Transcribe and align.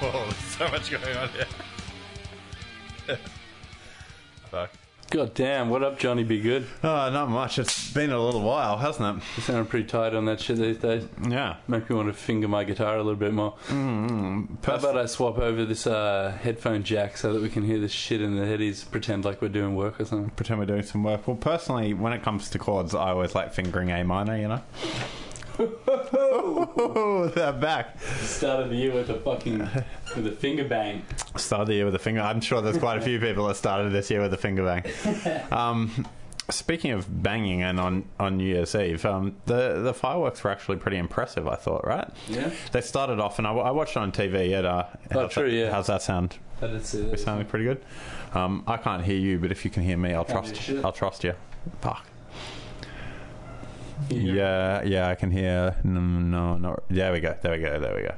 Whoa, 0.00 0.10
there's 0.24 0.36
so 0.58 0.68
much 0.68 0.90
going 0.90 1.16
on 1.16 1.28
here. 1.30 1.46
Fuck. 4.50 4.70
God 5.10 5.34
damn, 5.34 5.68
what 5.68 5.84
up, 5.84 5.98
Johnny? 5.98 6.24
Be 6.24 6.40
good. 6.40 6.66
Oh, 6.82 7.08
not 7.10 7.28
much. 7.28 7.58
It's 7.60 7.92
been 7.92 8.10
a 8.10 8.18
little 8.18 8.40
while, 8.42 8.78
hasn't 8.78 9.18
it? 9.18 9.22
You 9.36 9.42
sound 9.42 9.68
pretty 9.68 9.86
tight 9.86 10.12
on 10.14 10.24
that 10.24 10.40
shit 10.40 10.56
these 10.56 10.78
days. 10.78 11.06
Yeah. 11.28 11.56
Make 11.68 11.88
me 11.88 11.94
want 11.94 12.08
to 12.08 12.14
finger 12.14 12.48
my 12.48 12.64
guitar 12.64 12.94
a 12.96 13.02
little 13.02 13.14
bit 13.14 13.32
more. 13.32 13.54
Mm, 13.68 14.08
mm, 14.10 14.64
How 14.64 14.74
about 14.74 14.96
I 14.98 15.06
swap 15.06 15.38
over 15.38 15.64
this 15.64 15.86
uh, 15.86 16.36
headphone 16.42 16.82
jack 16.82 17.16
so 17.16 17.32
that 17.32 17.42
we 17.42 17.48
can 17.48 17.62
hear 17.64 17.78
this 17.78 17.92
shit 17.92 18.20
in 18.20 18.34
the 18.34 18.42
headies, 18.44 18.90
pretend 18.90 19.24
like 19.24 19.40
we're 19.40 19.48
doing 19.50 19.76
work 19.76 20.00
or 20.00 20.04
something? 20.04 20.30
pretend 20.30 20.58
we're 20.58 20.66
doing 20.66 20.82
some 20.82 21.04
work. 21.04 21.28
Well, 21.28 21.36
personally, 21.36 21.94
when 21.94 22.12
it 22.12 22.22
comes 22.24 22.50
to 22.50 22.58
chords, 22.58 22.92
I 22.94 23.10
always 23.10 23.36
like 23.36 23.52
fingering 23.52 23.90
A 23.90 24.02
minor, 24.02 24.36
you 24.36 24.48
know? 24.48 24.62
They're 27.34 27.52
back. 27.52 28.00
Start 28.00 28.64
of 28.64 28.70
the 28.70 28.76
year 28.76 28.92
with 28.92 29.10
a 29.10 29.20
fucking 29.20 29.58
with 30.16 30.26
a 30.26 30.32
finger 30.32 30.64
bang. 30.64 31.04
Started 31.36 31.68
the 31.68 31.74
year 31.74 31.84
with 31.84 31.94
a 31.94 31.98
finger. 31.98 32.20
I'm 32.20 32.40
sure 32.40 32.60
there's 32.60 32.78
quite 32.78 32.98
a 32.98 33.00
few 33.00 33.20
people 33.20 33.46
that 33.48 33.56
started 33.56 33.92
this 33.92 34.10
year 34.10 34.20
with 34.20 34.32
a 34.34 34.38
finger 34.38 34.64
bang. 34.64 34.84
Um, 35.52 36.06
speaking 36.50 36.90
of 36.90 37.22
banging 37.22 37.62
and 37.62 37.78
on, 37.78 38.04
on 38.18 38.36
New 38.36 38.44
Year's 38.44 38.74
Eve, 38.74 39.04
um, 39.06 39.36
the, 39.46 39.80
the 39.82 39.94
fireworks 39.94 40.42
were 40.44 40.50
actually 40.50 40.76
pretty 40.78 40.96
impressive, 40.98 41.46
I 41.46 41.54
thought, 41.56 41.86
right? 41.86 42.08
Yeah, 42.28 42.50
They 42.72 42.80
started 42.80 43.20
off, 43.20 43.38
and 43.38 43.46
I, 43.46 43.52
I 43.52 43.70
watched 43.70 43.92
it 43.96 44.00
on 44.00 44.10
TV. 44.12 44.52
At, 44.52 44.64
uh, 44.64 44.84
Oh, 45.14 45.20
how's 45.20 45.32
true, 45.32 45.50
that, 45.50 45.56
yeah. 45.56 45.70
How's 45.70 45.86
that 45.86 46.02
sound? 46.02 46.36
I 46.60 46.66
did 46.66 46.84
see 46.84 47.02
that. 47.02 47.20
Sounding 47.20 47.46
pretty 47.46 47.64
good. 47.66 47.82
Um, 48.34 48.64
I 48.66 48.76
can't 48.76 49.04
hear 49.04 49.16
you, 49.16 49.38
but 49.38 49.52
if 49.52 49.64
you 49.64 49.70
can 49.70 49.82
hear 49.84 49.96
me, 49.96 50.12
I'll 50.14 50.24
trust. 50.24 50.70
I'll 50.82 50.92
trust 50.92 51.22
you. 51.24 51.34
Fuck. 51.80 52.06
Can 54.08 54.16
you 54.16 54.32
hear 54.32 54.34
Yeah, 54.36 54.82
yeah, 54.82 55.08
I 55.08 55.14
can 55.14 55.30
hear. 55.30 55.76
No, 55.84 56.00
no, 56.00 56.56
no. 56.56 56.78
There 56.88 57.12
we 57.12 57.20
go. 57.20 57.36
There 57.40 57.52
we 57.52 57.58
go. 57.58 57.78
There 57.80 57.94
we 57.94 58.02
go. 58.02 58.14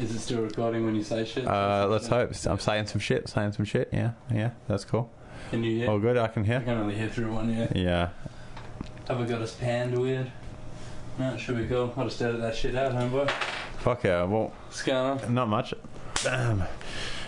Is 0.00 0.14
it 0.14 0.18
still 0.20 0.42
recording 0.42 0.84
when 0.84 0.94
you 0.94 1.02
say 1.02 1.24
shit? 1.24 1.46
Uh, 1.46 1.86
let's 1.88 2.06
hope. 2.06 2.30
I'm 2.46 2.58
saying 2.58 2.86
some 2.86 3.00
shit. 3.00 3.28
Saying 3.28 3.52
some 3.52 3.64
shit. 3.64 3.88
Yeah, 3.92 4.12
yeah. 4.32 4.50
That's 4.68 4.84
cool. 4.84 5.10
Can 5.50 5.64
you 5.64 5.78
hear? 5.78 5.90
All 5.90 5.98
good. 5.98 6.16
I 6.18 6.28
can 6.28 6.44
hear. 6.44 6.58
I 6.58 6.62
can 6.64 6.78
only 6.78 6.94
hear 6.94 7.08
through 7.08 7.32
one. 7.32 7.50
ear. 7.50 7.72
Yeah. 7.74 8.10
Have 9.08 9.20
we 9.20 9.26
got 9.26 9.40
us 9.40 9.54
panned 9.54 9.96
weird? 9.96 10.30
No, 11.18 11.32
it 11.34 11.38
should 11.40 11.56
be 11.56 11.66
cool. 11.66 11.94
I'll 11.96 12.04
just 12.04 12.20
edit 12.20 12.40
that 12.40 12.54
shit 12.56 12.74
out, 12.74 12.92
homeboy. 12.92 13.30
Fuck 13.78 14.04
yeah. 14.04 14.24
Well, 14.24 14.52
What's 14.66 14.82
going 14.82 15.22
on? 15.22 15.34
not 15.34 15.48
much. 15.48 15.72
Damn. 16.22 16.64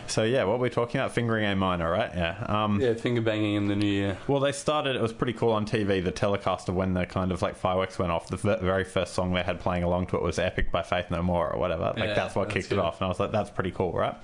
So 0.08 0.24
yeah, 0.24 0.44
what 0.44 0.58
we're 0.58 0.69
talking 0.70 1.00
about, 1.00 1.12
fingering 1.12 1.44
A 1.44 1.54
minor, 1.54 1.91
right? 1.91 2.10
Yeah. 2.14 2.42
Um, 2.48 2.80
Yeah, 2.80 2.94
finger 2.94 3.20
banging 3.20 3.54
in 3.56 3.69
the 3.69 3.76
new 3.76 3.86
year. 3.86 4.19
Well, 4.26 4.41
they 4.41 4.52
started. 4.52 4.96
It 4.96 5.02
was 5.02 5.12
pretty 5.12 5.34
cool 5.34 5.52
on 5.52 5.66
TV. 5.66 6.02
The 6.02 6.10
telecast 6.10 6.69
of 6.69 6.74
when 6.74 6.94
the 6.94 7.06
kind 7.06 7.30
of 7.30 7.42
like 7.42 7.56
fireworks 7.56 7.98
went 7.98 8.10
off. 8.12 8.28
The 8.28 8.36
v- 8.38 8.56
very 8.64 8.84
first 8.84 9.14
song 9.14 9.32
they 9.34 9.42
had 9.42 9.60
playing 9.60 9.84
along 9.84 10.06
to 10.08 10.16
it 10.16 10.22
was 10.22 10.38
"Epic" 10.38 10.72
by 10.72 10.82
Faith 10.82 11.10
No 11.10 11.22
More 11.22 11.52
or 11.52 11.58
whatever. 11.60 11.92
Like 11.96 11.98
Yeah, 12.08 12.14
that's 12.14 12.34
what 12.34 12.44
that's 12.48 12.54
kicked 12.54 12.69
good. 12.70 12.78
it 12.78 12.84
off, 12.84 13.00
and 13.00 13.06
I 13.06 13.08
was 13.08 13.20
like, 13.20 13.32
"That's 13.32 13.50
pretty 13.50 13.70
cool, 13.70 13.92
right?" 13.92 14.14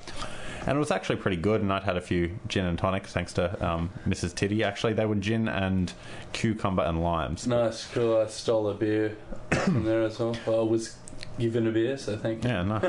And 0.67 0.77
it 0.77 0.79
was 0.79 0.91
actually 0.91 1.17
pretty 1.17 1.37
good. 1.37 1.61
And 1.61 1.71
I'd 1.71 1.83
had 1.83 1.99
a 1.99 2.01
few 2.01 2.39
gin 2.49 2.65
and 2.65 2.79
tonics 2.79 3.13
thanks 3.13 3.35
to 3.35 3.63
um, 3.67 3.91
Mrs. 4.09 4.35
Titty. 4.35 4.65
Actually, 4.65 4.95
they 4.95 5.05
were 5.05 5.15
gin 5.17 5.47
and 5.47 5.93
cucumber 6.33 6.83
and 6.83 7.03
limes. 7.03 7.47
Nice, 7.47 7.87
cool. 7.93 8.17
I 8.23 8.27
stole 8.29 8.69
a 8.71 8.75
beer 8.75 9.15
from 9.51 9.85
there 9.85 10.03
as 10.05 10.19
well. 10.19 10.35
well 10.47 10.61
I 10.61 10.63
was 10.65 10.97
given 11.39 11.67
a 11.67 11.71
beer, 11.71 11.97
so 11.99 12.17
thank 12.17 12.45
you. 12.45 12.51
Yeah, 12.51 12.63
no, 12.63 12.77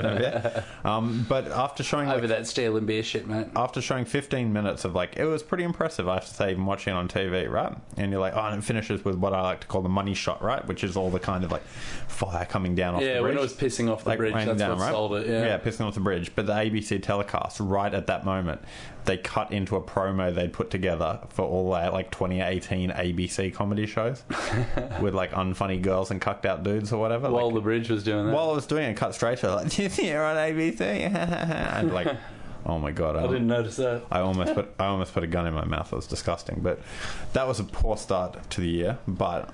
it 0.00 0.04
a 0.04 0.18
bit. 0.18 0.64
Um, 0.84 1.26
but 1.28 1.48
after 1.48 1.82
showing 1.82 2.08
like, 2.08 2.18
Over 2.18 2.26
that 2.28 2.46
and 2.76 2.86
beer 2.86 3.02
shit, 3.02 3.26
mate. 3.26 3.46
after 3.56 3.80
showing 3.80 4.04
15 4.04 4.52
minutes 4.52 4.84
of 4.84 4.94
like 4.94 5.16
it 5.16 5.24
was 5.24 5.42
pretty 5.42 5.64
impressive 5.64 6.08
i 6.08 6.14
have 6.14 6.26
to 6.26 6.34
say 6.34 6.50
even 6.52 6.66
watching 6.66 6.92
it 6.92 6.96
on 6.96 7.08
tv 7.08 7.48
right 7.50 7.76
and 7.96 8.10
you're 8.12 8.20
like 8.20 8.34
oh 8.34 8.40
and 8.40 8.58
it 8.58 8.64
finishes 8.64 9.04
with 9.04 9.16
what 9.16 9.32
i 9.32 9.40
like 9.42 9.60
to 9.60 9.66
call 9.66 9.82
the 9.82 9.88
money 9.88 10.14
shot 10.14 10.42
right 10.42 10.66
which 10.66 10.82
is 10.84 10.96
all 10.96 11.10
the 11.10 11.18
kind 11.20 11.44
of 11.44 11.50
like 11.52 11.62
fire 12.08 12.44
coming 12.44 12.74
down 12.74 12.94
off 12.94 13.02
Yeah, 13.02 13.14
the 13.14 13.20
bridge 13.22 13.34
when 13.34 13.38
it 13.38 13.40
was 13.42 13.54
pissing 13.54 13.90
off 13.90 14.04
the 14.04 14.10
like 14.10 14.18
bridge, 14.18 14.34
that's 14.34 14.60
what 14.60 14.78
right? 14.78 14.90
sold 14.90 15.14
it. 15.16 15.26
Yeah. 15.26 15.58
pissing 15.58 15.86
off 15.86 15.94
the 15.94 16.00
bridge 16.00 16.32
but 16.34 16.46
the 16.46 16.52
abc 16.52 17.02
telecast 17.02 17.60
right 17.60 17.92
at 17.94 18.06
that 18.06 18.24
moment 18.24 18.60
they 19.08 19.16
cut 19.16 19.50
into 19.52 19.74
a 19.74 19.80
promo 19.80 20.32
they'd 20.34 20.52
put 20.52 20.70
together 20.70 21.18
for 21.30 21.42
all 21.46 21.72
their 21.72 21.90
like 21.90 22.10
2018 22.10 22.90
abc 22.90 23.52
comedy 23.54 23.86
shows 23.86 24.22
with 25.00 25.14
like 25.14 25.32
unfunny 25.32 25.80
girls 25.80 26.10
and 26.10 26.20
cucked 26.20 26.44
out 26.46 26.62
dudes 26.62 26.92
or 26.92 27.00
whatever 27.00 27.30
While 27.30 27.46
like, 27.46 27.54
the 27.54 27.60
bridge 27.62 27.88
was 27.90 28.04
doing 28.04 28.26
that. 28.26 28.34
while 28.34 28.50
I 28.50 28.54
was 28.54 28.66
doing 28.66 28.84
it, 28.90 28.96
cut 28.96 29.14
straight 29.14 29.38
to 29.38 29.54
like, 29.54 29.76
you're 29.98 30.24
on 30.24 30.36
ABC, 30.36 30.80
and 30.82 31.92
like, 31.92 32.14
oh 32.66 32.78
my 32.78 32.90
god, 32.92 33.16
I 33.16 33.22
didn't 33.26 33.46
notice 33.46 33.76
that. 33.76 34.02
I 34.10 34.20
almost 34.20 34.54
put 34.54 34.74
I 34.78 34.86
almost 34.86 35.14
put 35.14 35.24
a 35.24 35.26
gun 35.26 35.46
in 35.46 35.54
my 35.54 35.64
mouth. 35.64 35.92
It 35.92 35.96
was 35.96 36.06
disgusting, 36.06 36.60
but 36.62 36.78
that 37.32 37.48
was 37.48 37.60
a 37.60 37.64
poor 37.64 37.96
start 37.96 38.50
to 38.50 38.60
the 38.60 38.68
year. 38.68 38.98
But 39.08 39.50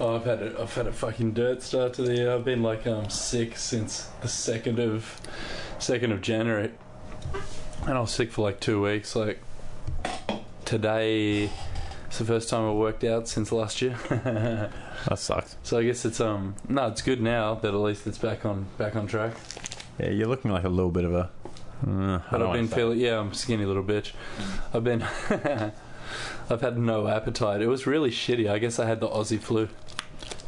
Oh, 0.00 0.14
I've 0.14 0.24
had 0.24 0.40
a, 0.42 0.60
I've 0.62 0.72
had 0.74 0.86
a 0.86 0.92
fucking 0.92 1.32
dirt 1.32 1.60
start 1.62 1.94
to 1.94 2.02
the 2.02 2.14
year. 2.14 2.32
I've 2.32 2.44
been 2.44 2.62
like 2.62 2.86
um 2.86 3.10
sick 3.10 3.56
since 3.58 4.08
the 4.22 4.28
second 4.28 4.78
of 4.78 5.20
second 5.78 6.12
of 6.12 6.20
January, 6.22 6.70
and 7.82 7.90
I 7.96 8.00
was 8.00 8.10
sick 8.10 8.30
for 8.32 8.42
like 8.42 8.60
two 8.60 8.82
weeks. 8.82 9.14
Like 9.16 9.40
today, 10.64 11.50
it's 12.06 12.18
the 12.18 12.24
first 12.24 12.48
time 12.48 12.68
I 12.68 12.72
worked 12.72 13.04
out 13.04 13.28
since 13.28 13.52
last 13.52 13.80
year. 13.82 13.96
that 15.08 15.18
sucks. 15.18 15.56
so 15.62 15.78
I 15.78 15.84
guess 15.84 16.04
it's 16.04 16.20
um 16.20 16.54
no, 16.68 16.88
it's 16.88 17.02
good 17.02 17.20
now 17.20 17.54
that 17.56 17.68
at 17.68 17.80
least 17.80 18.06
it's 18.06 18.18
back 18.18 18.44
on 18.44 18.66
back 18.76 18.96
on 18.96 19.06
track. 19.06 19.34
Yeah, 19.98 20.10
you're 20.10 20.28
looking 20.28 20.50
like 20.50 20.64
a 20.64 20.68
little 20.68 20.90
bit 20.92 21.04
of 21.04 21.14
a. 21.14 21.30
Uh, 21.86 22.20
but 22.30 22.42
I've 22.42 22.52
been 22.52 22.68
feeling 22.68 22.98
yeah, 22.98 23.18
I'm 23.20 23.30
a 23.30 23.34
skinny 23.34 23.64
little 23.64 23.84
bitch. 23.84 24.12
I've 24.74 24.84
been. 24.84 25.02
I've 26.50 26.62
had 26.62 26.78
no 26.78 27.06
appetite. 27.08 27.60
It 27.60 27.66
was 27.66 27.86
really 27.86 28.10
shitty. 28.10 28.50
I 28.50 28.58
guess 28.58 28.78
I 28.78 28.86
had 28.86 29.00
the 29.00 29.08
Aussie 29.08 29.38
flu. 29.38 29.68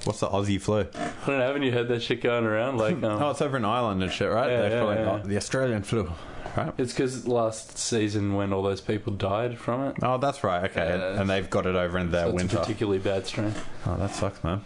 What's 0.05 0.21
the 0.21 0.29
Aussie 0.29 0.59
flu? 0.61 0.81
I 0.95 1.27
don't 1.27 1.39
know. 1.39 1.47
Haven't 1.47 1.63
you 1.63 1.73
heard 1.73 1.89
that 1.89 2.03
shit 2.03 2.23
going 2.23 2.47
around? 2.47 2.79
Like, 2.79 2.95
um, 3.03 3.23
Oh, 3.23 3.31
it's 3.31 3.43
over 3.43 3.59
in 3.59 3.67
Ireland 3.67 4.03
and 4.03 4.11
shit, 4.11 4.31
right? 4.31 4.51
Yeah, 4.51 4.69
yeah, 4.69 4.95
yeah. 4.95 5.21
oh, 5.23 5.27
the 5.27 5.37
Australian 5.37 5.83
flu, 5.83 6.11
right? 6.57 6.73
It's 6.79 6.93
because 6.93 7.27
last 7.27 7.79
season 7.79 8.35
when 8.35 8.53
all 8.53 8.63
those 8.63 8.81
people 8.81 9.13
died 9.13 9.59
from 9.59 9.83
it. 9.89 9.97
Oh, 10.03 10.19
that's 10.19 10.43
right. 10.45 10.65
Okay, 10.71 10.87
Yeah. 10.99 11.21
and 11.21 11.29
they've 11.31 11.49
got 11.51 11.67
it 11.67 11.77
over 11.77 11.99
in 11.99 12.11
their 12.11 12.25
it's 12.27 12.33
a 12.33 12.37
winter. 12.37 12.57
particularly 12.59 12.99
bad 12.99 13.27
strain. 13.27 13.55
Oh, 13.87 13.97
that 13.97 14.15
sucks, 14.15 14.43
man. 14.45 14.63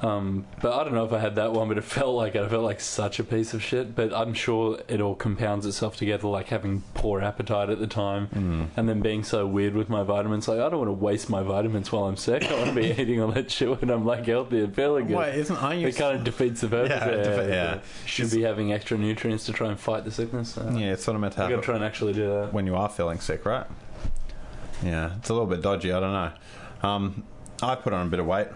Um, 0.00 0.46
but 0.62 0.72
I 0.78 0.84
don't 0.84 0.94
know 0.94 1.04
if 1.04 1.12
I 1.12 1.18
had 1.18 1.34
that 1.34 1.52
one, 1.52 1.66
but 1.66 1.76
it 1.76 1.82
felt 1.82 2.14
like 2.14 2.36
it. 2.36 2.42
I 2.42 2.48
felt 2.48 2.62
like 2.62 2.80
such 2.80 3.18
a 3.18 3.24
piece 3.24 3.52
of 3.52 3.62
shit. 3.64 3.96
But 3.96 4.14
I'm 4.14 4.32
sure 4.32 4.78
it 4.86 5.00
all 5.00 5.16
compounds 5.16 5.66
itself 5.66 5.96
together, 5.96 6.28
like 6.28 6.48
having 6.50 6.82
poor 6.94 7.20
appetite 7.20 7.68
at 7.68 7.80
the 7.80 7.88
time, 7.88 8.28
Mm. 8.28 8.68
and 8.76 8.88
then 8.88 9.00
being 9.00 9.24
so 9.24 9.44
weird 9.46 9.74
with 9.74 9.88
my 9.88 10.04
vitamins. 10.04 10.46
Like 10.46 10.60
I 10.60 10.68
don't 10.68 10.78
want 10.78 10.88
to 10.88 10.92
waste 10.92 11.28
my 11.28 11.42
vitamins 11.42 11.90
while 11.90 12.04
I'm 12.04 12.16
sick. 12.16 12.44
I 12.48 12.54
want 12.54 12.68
to 12.68 12.74
be 12.80 12.90
eating 13.02 13.20
all 13.20 13.32
that 13.32 13.50
shit 13.50 13.80
when 13.80 13.90
I'm 13.90 14.04
like 14.06 14.24
healthy 14.26 14.62
and 14.62 14.72
feeling 14.72 15.08
good. 15.08 15.16
Wait, 15.16 15.34
isn't 15.34 15.56
aren't? 15.56 15.82
It 15.82 15.96
kind 15.96 16.16
of 16.16 16.22
defeats 16.24 16.60
the 16.60 16.68
purpose. 16.68 16.90
Yeah, 16.90 17.08
it 17.08 17.24
defi- 17.24 17.48
yeah. 17.50 17.78
Should 18.06 18.30
be 18.30 18.42
having 18.42 18.72
extra 18.72 18.96
nutrients 18.98 19.46
to 19.46 19.52
try 19.52 19.68
and 19.68 19.80
fight 19.80 20.04
the 20.04 20.12
sickness. 20.12 20.50
So 20.54 20.62
yeah, 20.76 20.92
it's 20.92 21.02
sort 21.04 21.16
of 21.16 21.22
meant 21.22 21.34
to 21.34 21.44
I 21.44 21.50
got 21.50 21.56
to 21.56 21.62
try 21.62 21.74
and 21.74 21.82
actually 21.84 22.12
do 22.12 22.28
that. 22.28 22.52
when 22.52 22.66
you 22.66 22.76
are 22.76 22.88
feeling 22.88 23.18
sick, 23.18 23.44
right? 23.44 23.66
Yeah, 24.84 25.16
it's 25.16 25.28
a 25.28 25.32
little 25.32 25.48
bit 25.48 25.60
dodgy. 25.60 25.92
I 25.92 25.98
don't 25.98 26.12
know. 26.12 26.88
Um, 26.88 27.24
I 27.60 27.74
put 27.74 27.92
on 27.92 28.06
a 28.06 28.10
bit 28.10 28.20
of 28.20 28.26
weight. 28.26 28.46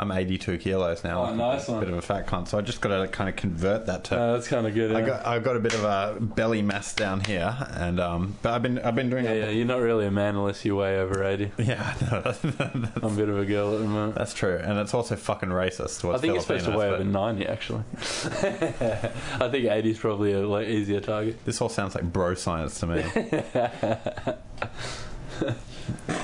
I'm 0.00 0.12
82 0.12 0.58
kilos 0.58 1.02
now. 1.02 1.24
Oh, 1.24 1.34
nice 1.34 1.66
one. 1.66 1.80
Bit 1.80 1.88
of 1.88 1.98
a 1.98 2.02
fat 2.02 2.28
cunt. 2.28 2.46
So 2.46 2.56
I 2.56 2.60
just 2.60 2.80
got 2.80 2.96
to 2.96 3.08
kind 3.08 3.28
of 3.28 3.34
convert 3.34 3.86
that 3.86 4.04
to. 4.04 4.16
Uh, 4.16 4.32
that's 4.34 4.46
kind 4.46 4.64
of 4.64 4.72
good. 4.72 4.94
I 4.94 5.04
got, 5.04 5.26
I've 5.26 5.42
got 5.42 5.56
a 5.56 5.60
bit 5.60 5.74
of 5.74 5.82
a 5.82 6.18
belly 6.20 6.62
mass 6.62 6.94
down 6.94 7.24
here, 7.24 7.56
and 7.72 7.98
um, 7.98 8.36
but 8.40 8.54
I've 8.54 8.62
been 8.62 8.78
I've 8.78 8.94
been 8.94 9.10
doing 9.10 9.24
yeah, 9.24 9.34
yeah, 9.34 9.50
you're 9.50 9.66
not 9.66 9.80
really 9.80 10.06
a 10.06 10.10
man 10.12 10.36
unless 10.36 10.64
you 10.64 10.76
weigh 10.76 11.00
over 11.00 11.24
80. 11.24 11.50
yeah. 11.58 11.94
no, 12.12 12.20
that's, 12.24 12.44
I'm 12.44 12.84
a 13.02 13.10
bit 13.10 13.28
of 13.28 13.38
a 13.38 13.44
girl 13.44 13.74
at 13.74 13.80
the 13.80 13.86
moment. 13.86 14.14
that's 14.14 14.34
true, 14.34 14.60
and 14.62 14.78
it's 14.78 14.94
also 14.94 15.16
fucking 15.16 15.48
racist. 15.48 16.08
I 16.14 16.18
think 16.18 16.36
it's 16.36 16.44
supposed 16.44 16.66
to 16.66 16.70
weigh 16.70 16.90
but 16.90 17.00
over 17.00 17.04
90, 17.04 17.46
actually. 17.46 17.82
I 17.96 19.48
think 19.50 19.64
80 19.66 19.90
is 19.90 19.98
probably 19.98 20.32
a 20.32 20.46
like, 20.46 20.68
easier 20.68 21.00
target. 21.00 21.44
This 21.44 21.60
all 21.60 21.68
sounds 21.68 21.96
like 21.96 22.04
bro 22.04 22.34
science 22.34 22.78
to 22.80 22.86
me. 22.86 23.02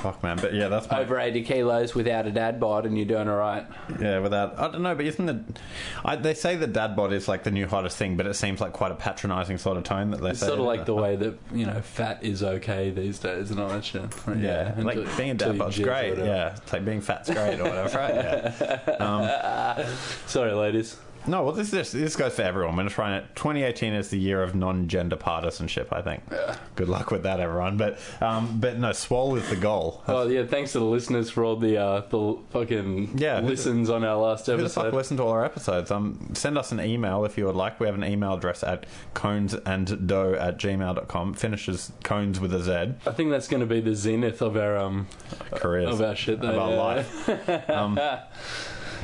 Fuck 0.02 0.22
man, 0.22 0.36
but 0.40 0.52
yeah, 0.54 0.68
that's 0.68 0.90
my 0.90 1.00
Over 1.00 1.18
80 1.18 1.42
kilos 1.44 1.94
without 1.94 2.26
a 2.26 2.30
dad 2.30 2.60
bod, 2.60 2.84
and 2.86 2.96
you're 2.96 3.06
doing 3.06 3.28
alright. 3.28 3.66
Yeah, 4.00 4.18
without 4.18 4.58
I 4.58 4.70
don't 4.70 4.82
know, 4.82 4.94
but 4.94 5.04
isn't 5.06 5.28
it? 5.28 5.58
I, 6.04 6.16
they 6.16 6.34
say 6.34 6.56
the 6.56 6.66
dad 6.66 6.94
bod 6.96 7.12
is 7.12 7.26
like 7.28 7.42
the 7.44 7.50
new 7.50 7.66
hottest 7.66 7.96
thing, 7.96 8.16
but 8.16 8.26
it 8.26 8.34
seems 8.34 8.60
like 8.60 8.72
quite 8.72 8.92
a 8.92 8.94
patronising 8.96 9.58
sort 9.58 9.76
of 9.76 9.84
tone 9.84 10.10
that 10.10 10.20
they 10.20 10.30
It's 10.30 10.40
say. 10.40 10.46
sort 10.46 10.58
of 10.58 10.66
like 10.66 10.84
the 10.84 10.94
way 10.94 11.16
that, 11.16 11.38
you 11.52 11.64
know, 11.66 11.80
fat 11.80 12.22
is 12.22 12.42
okay 12.42 12.90
these 12.90 13.18
days 13.18 13.50
and 13.50 13.58
all 13.60 13.68
that 13.68 13.84
shit. 13.84 14.02
Yeah, 14.36 14.74
like 14.78 14.96
until- 14.98 15.16
being 15.16 15.30
a 15.30 15.34
dad 15.34 15.58
bod's 15.58 15.78
great. 15.78 16.18
Yeah, 16.18 16.56
it's 16.56 16.72
like 16.72 16.84
being 16.84 17.00
fat's 17.00 17.30
great 17.30 17.58
or 17.60 17.64
whatever. 17.64 17.98
Right? 17.98 18.14
Yeah. 18.14 18.80
Um, 19.04 19.86
Sorry, 20.26 20.52
ladies. 20.52 20.96
No, 21.26 21.42
well, 21.44 21.52
this 21.52 21.70
this 21.70 21.92
this 21.92 22.16
goes 22.16 22.34
for 22.34 22.42
everyone. 22.42 22.76
We're 22.76 22.84
just 22.84 22.94
trying 22.94 23.14
it. 23.14 23.34
2018 23.36 23.92
is 23.94 24.10
the 24.10 24.18
year 24.18 24.42
of 24.42 24.54
non-gender 24.54 25.16
partisanship. 25.16 25.92
I 25.92 26.02
think. 26.02 26.22
Yeah. 26.30 26.56
Good 26.76 26.88
luck 26.88 27.10
with 27.10 27.22
that, 27.22 27.40
everyone. 27.40 27.76
But 27.76 27.98
um, 28.20 28.60
but 28.60 28.78
no, 28.78 28.92
swole 28.92 29.36
is 29.36 29.48
the 29.48 29.56
goal. 29.56 30.02
Oh, 30.06 30.26
yeah, 30.28 30.44
thanks 30.44 30.72
to 30.72 30.78
the 30.78 30.84
listeners 30.84 31.30
for 31.30 31.44
all 31.44 31.56
the, 31.56 31.76
uh, 31.78 32.00
the 32.08 32.38
fucking 32.50 33.18
Yeah, 33.18 33.40
listens 33.40 33.88
on 33.90 34.04
our 34.04 34.16
last 34.16 34.46
Who 34.46 34.56
the 34.56 34.68
fuck 34.68 34.84
episode. 34.86 34.94
listen 34.96 35.16
to 35.18 35.22
all 35.22 35.30
our 35.30 35.44
episodes? 35.44 35.90
Um, 35.90 36.30
send 36.34 36.58
us 36.58 36.72
an 36.72 36.80
email 36.80 37.24
if 37.24 37.38
you 37.38 37.46
would 37.46 37.56
like. 37.56 37.80
We 37.80 37.86
have 37.86 37.94
an 37.94 38.04
email 38.04 38.34
address 38.34 38.62
at 38.62 38.86
conezanddoh 39.14 40.40
at 40.40 40.58
gmail.com. 40.58 41.34
Finishes 41.34 41.92
cones 42.02 42.40
with 42.40 42.52
a 42.54 42.60
Z. 42.60 42.94
I 43.08 43.12
think 43.14 43.30
that's 43.30 43.48
going 43.48 43.60
to 43.60 43.66
be 43.66 43.80
the 43.80 43.94
zenith 43.94 44.42
of 44.42 44.56
our 44.56 44.76
um 44.76 45.06
Careers. 45.52 45.90
of 45.94 46.00
our 46.02 46.16
shit. 46.16 46.40
Though, 46.40 46.48
of 46.50 46.58
our 46.58 46.70
yeah. 46.70 46.82
life. 46.82 47.68
Um, 47.74 47.98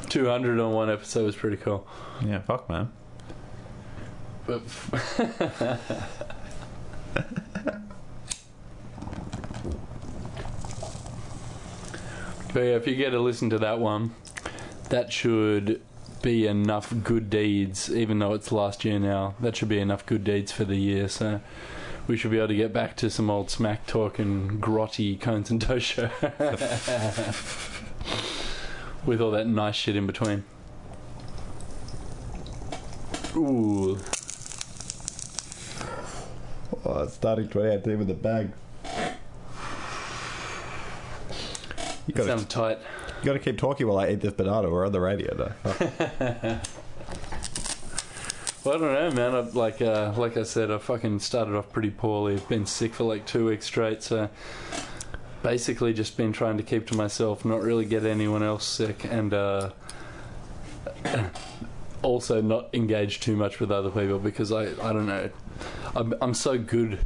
200 0.09 0.59
on 0.61 0.73
one 0.73 0.91
episode 0.91 1.25
was 1.27 1.37
pretty 1.37 1.57
cool. 1.57 1.87
yeah, 2.25 2.41
fuck, 2.41 2.69
man. 2.69 2.91
But 4.47 4.63
But 12.53 12.61
yeah, 12.61 12.77
if 12.77 12.87
you 12.87 12.97
get 12.97 13.11
to 13.11 13.21
listen 13.21 13.49
to 13.51 13.59
that 13.59 13.79
one, 13.79 14.13
that 14.89 15.13
should 15.13 15.81
be 16.21 16.47
enough 16.47 16.93
good 17.05 17.31
deeds, 17.31 17.91
even 17.95 18.19
though 18.19 18.35
it's 18.35 18.51
last 18.51 18.85
year 18.85 18.99
now. 18.99 19.35
That 19.41 19.57
should 19.57 19.69
be 19.69 19.79
enough 19.79 20.05
good 20.05 20.25
deeds 20.25 20.51
for 20.51 20.65
the 20.65 20.77
year. 20.77 21.09
So 21.09 21.41
we 22.09 22.17
should 22.17 22.33
be 22.33 22.39
able 22.39 22.49
to 22.49 22.57
get 22.57 22.73
back 22.73 22.97
to 22.97 23.11
some 23.11 23.31
old 23.31 23.51
smack 23.51 23.87
talk 23.87 24.19
and 24.19 24.61
grotty 24.61 25.19
cones 25.21 25.51
and 25.51 25.63
show 25.81 26.11
with 29.07 29.21
all 29.21 29.31
that 29.33 29.47
nice 29.47 29.75
shit 29.75 29.97
in 29.97 30.07
between. 30.07 30.45
Ooh, 33.37 33.99
Oh, 36.85 37.03
it's 37.03 37.15
starting 37.15 37.47
2018 37.49 37.99
with 37.99 38.11
a 38.11 38.15
bag. 38.15 38.53
You 42.07 42.15
gotta, 42.15 42.29
sounds 42.31 42.47
tight. 42.47 42.79
you 43.21 43.27
gotta 43.27 43.39
keep 43.39 43.59
talking 43.59 43.87
while 43.87 43.99
I 43.99 44.09
eat 44.09 44.21
this 44.21 44.33
banana. 44.33 44.71
We're 44.71 44.87
on 44.87 44.93
the 44.93 45.01
radio 45.01 45.35
though. 45.35 46.59
Well, 48.63 48.75
I 48.75 48.79
don't 48.79 48.93
know, 48.93 49.11
man. 49.13 49.35
I, 49.35 49.41
like, 49.59 49.81
uh, 49.81 50.13
like 50.19 50.37
I 50.37 50.43
said, 50.43 50.71
I 50.71 50.77
fucking 50.77 51.21
started 51.21 51.55
off 51.55 51.73
pretty 51.73 51.89
poorly. 51.89 52.35
I've 52.35 52.47
been 52.47 52.67
sick 52.67 52.93
for 52.93 53.05
like 53.05 53.25
two 53.25 53.47
weeks 53.47 53.65
straight, 53.65 54.03
so 54.03 54.29
basically 55.43 55.93
just 55.93 56.17
been 56.17 56.33
trying 56.33 56.57
to 56.57 56.63
keep 56.63 56.87
to 56.89 56.97
myself, 56.97 57.45
not 57.45 57.63
really 57.63 57.85
get 57.85 58.05
anyone 58.05 58.43
else 58.43 58.65
sick, 58.65 59.05
and 59.05 59.33
uh, 59.33 59.71
also 62.03 62.41
not 62.41 62.69
engage 62.73 63.21
too 63.21 63.37
much 63.37 63.61
with 63.61 63.71
other 63.71 63.91
people 63.91 64.19
because 64.19 64.53
I, 64.53 64.65
I 64.83 64.93
don't 64.93 65.07
know, 65.07 65.31
I'm, 65.95 66.15
I'm 66.21 66.35
so 66.35 66.59
good 66.59 67.01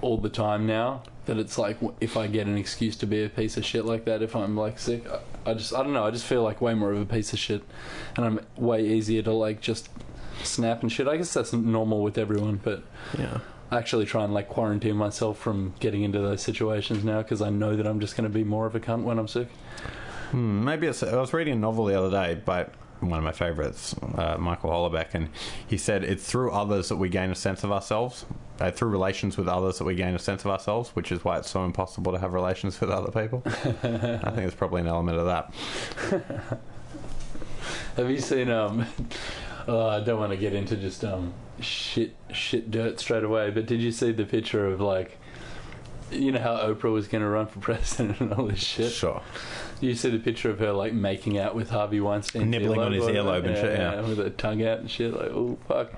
all 0.00 0.18
the 0.18 0.28
time 0.28 0.66
now 0.66 1.02
that 1.26 1.38
it's 1.38 1.56
like 1.56 1.76
if 2.00 2.16
I 2.16 2.26
get 2.26 2.48
an 2.48 2.58
excuse 2.58 2.96
to 2.96 3.06
be 3.06 3.24
a 3.24 3.28
piece 3.28 3.56
of 3.56 3.64
shit 3.64 3.84
like 3.84 4.04
that, 4.06 4.22
if 4.22 4.34
I'm 4.34 4.56
like 4.56 4.78
sick, 4.78 5.04
I, 5.08 5.50
I 5.50 5.54
just, 5.54 5.72
I 5.74 5.82
don't 5.82 5.92
know, 5.92 6.04
I 6.04 6.10
just 6.10 6.26
feel 6.26 6.42
like 6.42 6.60
way 6.60 6.74
more 6.74 6.92
of 6.92 7.00
a 7.00 7.06
piece 7.06 7.32
of 7.32 7.38
shit, 7.38 7.62
and 8.16 8.24
I'm 8.24 8.40
way 8.56 8.84
easier 8.84 9.22
to 9.22 9.32
like 9.32 9.60
just 9.60 9.88
snap 10.42 10.82
and 10.82 10.90
shit. 10.90 11.06
I 11.06 11.16
guess 11.16 11.32
that's 11.32 11.52
normal 11.52 12.02
with 12.02 12.18
everyone, 12.18 12.60
but 12.62 12.82
Yeah. 13.16 13.38
I 13.72 13.78
actually 13.78 14.04
try 14.04 14.22
and 14.22 14.34
like 14.34 14.50
quarantine 14.50 14.96
myself 14.96 15.38
from 15.38 15.72
getting 15.80 16.02
into 16.02 16.18
those 16.18 16.42
situations 16.42 17.04
now 17.04 17.22
because 17.22 17.40
I 17.40 17.48
know 17.48 17.74
that 17.74 17.86
I'm 17.86 18.00
just 18.00 18.18
going 18.18 18.28
to 18.28 18.34
be 18.34 18.44
more 18.44 18.66
of 18.66 18.74
a 18.74 18.80
cunt 18.80 19.04
when 19.04 19.18
I'm 19.18 19.26
sick. 19.26 19.48
Hmm, 20.30 20.62
maybe 20.62 20.86
it's. 20.86 21.02
I 21.02 21.16
was 21.16 21.32
reading 21.32 21.54
a 21.54 21.56
novel 21.56 21.86
the 21.86 21.98
other 21.98 22.10
day 22.10 22.34
by 22.34 22.66
one 23.00 23.18
of 23.18 23.24
my 23.24 23.32
favorites, 23.32 23.94
uh, 24.14 24.36
Michael 24.38 24.68
Houellebecq, 24.68 25.14
and 25.14 25.30
he 25.66 25.78
said 25.78 26.04
it's 26.04 26.30
through 26.30 26.52
others 26.52 26.90
that 26.90 26.96
we 26.96 27.08
gain 27.08 27.30
a 27.30 27.34
sense 27.34 27.64
of 27.64 27.72
ourselves, 27.72 28.26
uh, 28.60 28.70
through 28.70 28.90
relations 28.90 29.38
with 29.38 29.48
others 29.48 29.78
that 29.78 29.84
we 29.84 29.94
gain 29.94 30.14
a 30.14 30.18
sense 30.18 30.44
of 30.44 30.50
ourselves, 30.50 30.90
which 30.90 31.10
is 31.10 31.24
why 31.24 31.38
it's 31.38 31.48
so 31.48 31.64
impossible 31.64 32.12
to 32.12 32.18
have 32.18 32.34
relations 32.34 32.78
with 32.78 32.90
other 32.90 33.10
people. 33.10 33.42
I 33.46 33.50
think 33.52 34.36
there's 34.36 34.54
probably 34.54 34.82
an 34.82 34.86
element 34.86 35.16
of 35.16 35.24
that. 35.24 36.60
Have 37.96 38.10
you 38.10 38.20
seen? 38.20 38.50
Um, 38.50 38.86
uh, 39.68 39.88
I 39.88 40.00
don't 40.00 40.18
want 40.18 40.32
to 40.32 40.36
get 40.36 40.52
into 40.54 40.76
just 40.76 41.04
um 41.04 41.34
shit 41.60 42.14
shit 42.32 42.70
dirt 42.70 43.00
straight 43.00 43.24
away, 43.24 43.50
but 43.50 43.66
did 43.66 43.80
you 43.80 43.92
see 43.92 44.12
the 44.12 44.24
picture 44.24 44.66
of 44.66 44.80
like? 44.80 45.18
You 46.10 46.30
know 46.30 46.40
how 46.40 46.56
Oprah 46.56 46.92
was 46.92 47.08
going 47.08 47.22
to 47.22 47.28
run 47.28 47.46
for 47.46 47.58
president 47.60 48.20
and 48.20 48.34
all 48.34 48.46
this 48.46 48.58
shit. 48.58 48.92
Sure. 48.92 49.22
You 49.80 49.94
see 49.94 50.10
the 50.10 50.18
picture 50.18 50.50
of 50.50 50.58
her 50.58 50.72
like 50.72 50.92
making 50.92 51.38
out 51.38 51.54
with 51.54 51.70
Harvey 51.70 52.00
Weinstein, 52.00 52.50
Nibbling 52.50 52.80
on 52.80 52.92
his 52.92 53.04
earlobe 53.04 53.46
and 53.46 53.56
shit, 53.56 53.78
yeah. 53.78 54.00
with 54.02 54.18
her 54.18 54.30
tongue 54.30 54.62
out 54.64 54.80
and 54.80 54.90
shit. 54.90 55.14
Like, 55.14 55.30
oh 55.30 55.58
fuck. 55.66 55.92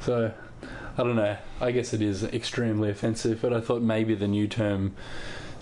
So, 0.00 0.32
I 0.98 1.02
don't 1.04 1.14
know. 1.14 1.36
I 1.60 1.70
guess 1.70 1.94
it 1.94 2.02
is 2.02 2.24
extremely 2.24 2.90
offensive, 2.90 3.40
but 3.40 3.52
I 3.52 3.60
thought 3.60 3.82
maybe 3.82 4.16
the 4.16 4.26
new 4.26 4.48
term, 4.48 4.96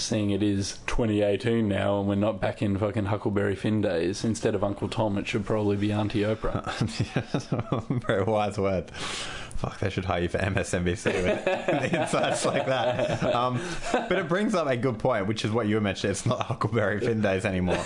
seeing 0.01 0.31
it 0.31 0.43
is 0.43 0.79
2018 0.87 1.69
now 1.69 2.01
and 2.01 2.09
we're 2.09 2.15
not 2.15 2.41
back 2.41 2.63
in 2.63 2.79
fucking 2.79 3.07
Huckleberry 3.07 3.55
Finn 3.55 3.81
days, 3.81 4.25
instead 4.25 4.55
of 4.55 4.65
Uncle 4.65 4.89
Tom, 4.89 5.19
it 5.19 5.29
should 5.29 5.45
probably 5.45 5.77
be 5.77 5.93
Auntie 5.93 6.23
Oprah. 6.23 6.65
Very 8.07 8.25
wise 8.25 8.59
word. 8.59 8.91
Fuck, 9.61 9.79
they 9.79 9.91
should 9.91 10.07
hire 10.07 10.23
you 10.23 10.29
for 10.29 10.39
MSNBC 10.39 11.05
with 11.23 11.93
insights 11.93 12.47
like 12.47 12.65
that. 12.65 13.23
Um, 13.23 13.61
but 13.93 14.13
it 14.13 14.27
brings 14.27 14.55
up 14.55 14.67
a 14.67 14.75
good 14.75 14.99
point, 14.99 15.27
which 15.27 15.45
is 15.45 15.51
what 15.51 15.69
you 15.69 15.79
mentioned. 15.83 16.13
It's 16.13 16.25
not 16.25 16.41
Huckleberry 16.47 16.99
Finn 17.01 17.21
days 17.21 17.45
anymore. 17.45 17.85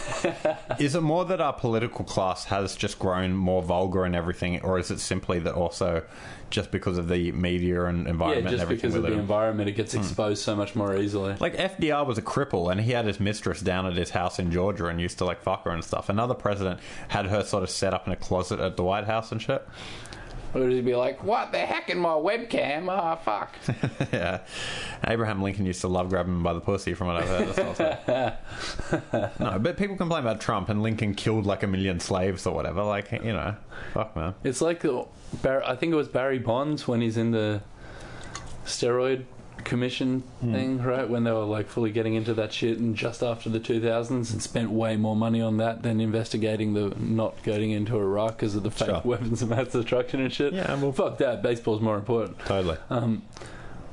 Is 0.78 0.94
it 0.94 1.00
more 1.00 1.24
that 1.24 1.40
our 1.40 1.52
political 1.52 2.04
class 2.04 2.44
has 2.44 2.76
just 2.76 3.00
grown 3.00 3.32
more 3.32 3.60
vulgar 3.60 4.04
and 4.04 4.14
everything, 4.14 4.60
or 4.62 4.78
is 4.78 4.92
it 4.92 5.00
simply 5.00 5.40
that 5.40 5.54
also 5.54 6.04
just 6.54 6.70
because 6.70 6.98
of 6.98 7.08
the 7.08 7.32
media 7.32 7.86
and 7.86 8.04
yeah, 8.04 8.10
environment 8.10 8.46
and 8.46 8.50
just 8.50 8.62
everything 8.62 8.90
because 8.90 8.94
of 8.94 9.02
the 9.02 9.18
environment, 9.18 9.68
it 9.68 9.72
gets 9.72 9.94
exposed 9.94 10.40
so 10.40 10.54
much 10.54 10.76
more 10.76 10.96
easily. 10.96 11.34
Like 11.40 11.56
FDR 11.56 12.06
was 12.06 12.16
a 12.16 12.22
cripple, 12.22 12.70
and 12.70 12.80
he 12.80 12.92
had 12.92 13.06
his 13.06 13.18
mistress 13.18 13.60
down 13.60 13.86
at 13.86 13.94
his 13.94 14.10
house 14.10 14.38
in 14.38 14.52
Georgia 14.52 14.86
and 14.86 15.00
used 15.00 15.18
to 15.18 15.24
like 15.24 15.42
fuck 15.42 15.64
her 15.64 15.72
and 15.72 15.82
stuff. 15.82 16.08
Another 16.08 16.34
president 16.34 16.78
had 17.08 17.26
her 17.26 17.42
sort 17.42 17.64
of 17.64 17.70
set 17.70 17.92
up 17.92 18.06
in 18.06 18.12
a 18.12 18.16
closet 18.16 18.60
at 18.60 18.76
the 18.76 18.84
White 18.84 19.04
House 19.04 19.32
and 19.32 19.42
shit. 19.42 19.66
Or 20.54 20.62
it'd 20.62 20.84
be 20.84 20.94
like, 20.94 21.24
what 21.24 21.50
the 21.50 21.58
heck 21.58 21.90
in 21.90 21.98
my 21.98 22.10
webcam? 22.10 22.86
Oh, 22.88 23.16
fuck. 23.24 23.54
yeah, 24.12 24.40
Abraham 25.06 25.42
Lincoln 25.42 25.66
used 25.66 25.80
to 25.80 25.88
love 25.88 26.10
grabbing 26.10 26.34
him 26.34 26.42
by 26.44 26.52
the 26.52 26.60
pussy, 26.60 26.94
from 26.94 27.08
what 27.08 27.16
I've 27.16 27.28
heard. 27.28 27.48
That's 27.48 28.38
also- 29.10 29.32
no, 29.40 29.58
but 29.58 29.76
people 29.76 29.96
complain 29.96 30.20
about 30.20 30.40
Trump 30.40 30.68
and 30.68 30.82
Lincoln 30.82 31.14
killed 31.14 31.44
like 31.44 31.62
a 31.64 31.66
million 31.66 31.98
slaves 31.98 32.46
or 32.46 32.54
whatever. 32.54 32.84
Like 32.84 33.10
you 33.10 33.32
know, 33.32 33.56
fuck 33.92 34.14
man. 34.14 34.34
It's 34.44 34.60
like 34.60 34.84
I 34.84 35.74
think 35.76 35.92
it 35.92 35.96
was 35.96 36.08
Barry 36.08 36.38
Bonds 36.38 36.86
when 36.86 37.00
he's 37.00 37.16
in 37.16 37.32
the 37.32 37.60
steroid 38.64 39.24
commission 39.64 40.22
thing, 40.40 40.82
right? 40.82 41.08
When 41.08 41.24
they 41.24 41.32
were 41.32 41.44
like 41.44 41.68
fully 41.68 41.90
getting 41.90 42.14
into 42.14 42.34
that 42.34 42.52
shit, 42.52 42.78
and 42.78 42.94
just 42.94 43.22
after 43.22 43.48
the 43.48 43.60
2000s, 43.60 44.10
and 44.32 44.42
spent 44.42 44.70
way 44.70 44.96
more 44.96 45.16
money 45.16 45.40
on 45.40 45.56
that 45.58 45.82
than 45.82 46.00
investigating 46.00 46.74
the 46.74 46.94
not 46.98 47.42
getting 47.42 47.70
into 47.70 47.96
Iraq 47.96 48.36
because 48.36 48.54
of 48.54 48.62
the 48.62 48.70
fake 48.70 48.88
Sure. 48.88 49.00
weapons 49.04 49.42
of 49.42 49.48
mass 49.50 49.68
destruction 49.68 50.20
and 50.20 50.32
shit. 50.32 50.52
Yeah, 50.52 50.74
well- 50.80 50.92
fuck 50.92 51.18
that. 51.18 51.42
Baseball's 51.42 51.80
more 51.80 51.96
important. 51.96 52.38
Totally. 52.40 52.76
Um, 52.90 53.22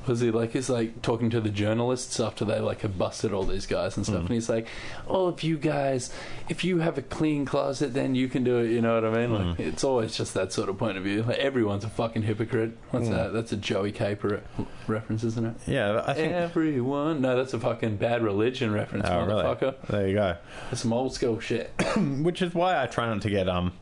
was 0.07 0.19
he 0.19 0.31
like 0.31 0.53
he's 0.53 0.69
like 0.69 1.01
talking 1.01 1.29
to 1.29 1.41
the 1.41 1.49
journalists 1.49 2.19
after 2.19 2.45
they 2.45 2.59
like 2.59 2.81
have 2.81 2.97
busted 2.97 3.33
all 3.33 3.43
these 3.43 3.65
guys 3.65 3.97
and 3.97 4.05
stuff, 4.05 4.19
mm. 4.19 4.25
and 4.25 4.33
he's 4.33 4.49
like, 4.49 4.67
"Oh, 5.07 5.29
if 5.29 5.43
you 5.43 5.57
guys, 5.57 6.11
if 6.49 6.63
you 6.63 6.79
have 6.79 6.97
a 6.97 7.01
clean 7.01 7.45
closet, 7.45 7.93
then 7.93 8.15
you 8.15 8.27
can 8.27 8.43
do 8.43 8.57
it." 8.57 8.71
You 8.71 8.81
know 8.81 8.95
what 8.95 9.05
I 9.05 9.11
mean? 9.11 9.33
Like 9.33 9.57
mm. 9.57 9.59
it's 9.59 9.83
always 9.83 10.15
just 10.15 10.33
that 10.33 10.53
sort 10.53 10.69
of 10.69 10.77
point 10.77 10.97
of 10.97 11.03
view. 11.03 11.23
Like 11.23 11.37
everyone's 11.37 11.83
a 11.83 11.89
fucking 11.89 12.23
hypocrite. 12.23 12.77
What's 12.91 13.07
mm. 13.07 13.11
that? 13.11 13.33
That's 13.33 13.51
a 13.51 13.57
Joey 13.57 13.91
Caper 13.91 14.41
reference, 14.87 15.23
isn't 15.23 15.45
it? 15.45 15.55
Yeah, 15.67 16.03
I 16.05 16.13
think. 16.13 16.33
Everyone. 16.33 17.21
No, 17.21 17.35
that's 17.35 17.53
a 17.53 17.59
fucking 17.59 17.97
bad 17.97 18.23
religion 18.23 18.71
reference, 18.71 19.07
Oh, 19.07 19.25
really? 19.25 19.43
motherfucker. 19.43 19.87
There 19.87 20.07
you 20.07 20.13
go. 20.15 20.37
That's 20.69 20.81
some 20.81 20.93
old 20.93 21.13
school 21.13 21.39
shit. 21.39 21.71
Which 21.97 22.41
is 22.41 22.53
why 22.53 22.81
I 22.81 22.87
try 22.87 23.07
not 23.07 23.21
to 23.21 23.29
get 23.29 23.47
um 23.47 23.73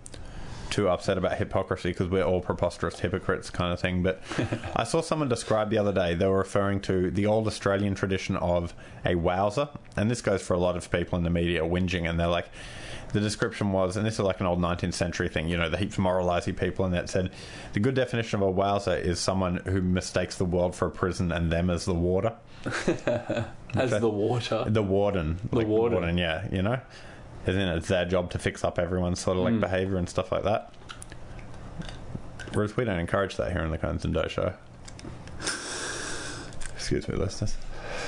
too 0.69 0.88
upset 0.89 1.17
about 1.17 1.38
hypocrisy 1.38 1.89
because 1.89 2.07
we're 2.07 2.23
all 2.23 2.41
preposterous 2.41 2.99
hypocrites 2.99 3.49
kind 3.49 3.73
of 3.73 3.79
thing. 3.79 4.03
But 4.03 4.21
I 4.75 4.83
saw 4.83 5.01
someone 5.01 5.29
describe 5.29 5.69
the 5.69 5.77
other 5.77 5.93
day 5.93 6.13
they 6.15 6.25
were 6.27 6.38
referring 6.38 6.79
to 6.81 7.11
the 7.11 7.25
old 7.25 7.47
Australian 7.47 7.95
tradition 7.95 8.35
of 8.38 8.73
a 9.05 9.15
wowser, 9.15 9.69
and 9.97 10.09
this 10.09 10.21
goes 10.21 10.41
for 10.41 10.53
a 10.53 10.59
lot 10.59 10.75
of 10.77 10.89
people 10.91 11.17
in 11.17 11.23
the 11.23 11.29
media 11.29 11.61
whinging, 11.61 12.09
and 12.09 12.19
they're 12.19 12.27
like. 12.27 12.47
The 13.11 13.19
description 13.19 13.71
was, 13.71 13.97
and 13.97 14.05
this 14.05 14.13
is 14.13 14.19
like 14.19 14.39
an 14.39 14.45
old 14.45 14.59
19th 14.59 14.93
century 14.93 15.29
thing, 15.29 15.49
you 15.49 15.57
know, 15.57 15.67
the 15.67 15.77
heaps 15.77 15.93
of 15.95 16.01
moralising 16.01 16.53
people, 16.53 16.85
and 16.85 16.93
that 16.93 17.09
said, 17.09 17.31
the 17.73 17.79
good 17.79 17.95
definition 17.95 18.39
of 18.39 18.47
a 18.47 18.53
wowser 18.53 19.01
is 19.03 19.19
someone 19.19 19.55
who 19.65 19.81
mistakes 19.81 20.35
the 20.38 20.45
world 20.45 20.75
for 20.75 20.85
a 20.89 20.91
prison 20.91 21.31
and 21.31 21.51
them 21.51 21.71
as 21.71 21.85
the 21.85 21.93
water. 21.95 22.33
As 22.65 23.91
Okay. 23.93 23.99
the 23.99 24.09
water. 24.09 24.63
The 24.67 24.83
warden. 24.83 25.39
The 25.51 25.65
warden. 25.65 26.19
yeah, 26.19 26.47
you 26.51 26.61
know? 26.61 26.79
As 27.46 27.55
in, 27.55 27.62
it's 27.62 27.88
their 27.88 28.05
job 28.05 28.29
to 28.31 28.39
fix 28.39 28.63
up 28.63 28.77
everyone's 28.77 29.19
sort 29.19 29.38
of 29.38 29.43
like 29.43 29.53
Mm. 29.53 29.62
behaviour 29.62 29.98
and 29.98 30.08
stuff 30.10 30.31
like 30.31 30.43
that. 30.43 30.74
Whereas 32.53 32.75
we 32.75 32.84
don't 32.86 33.00
encourage 33.00 33.36
that 33.38 33.51
here 33.51 33.62
in 33.62 33.72
the 33.72 33.88
and 33.88 34.13
Doh 34.13 34.27
show. 34.27 34.53
Excuse 36.75 37.08
me, 37.08 37.15
listeners. 37.15 37.55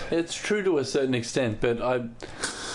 It's 0.10 0.34
true 0.36 0.64
to 0.64 0.78
a 0.80 0.86
certain 0.86 1.14
extent, 1.14 1.60
but 1.62 1.82
I, 1.82 2.06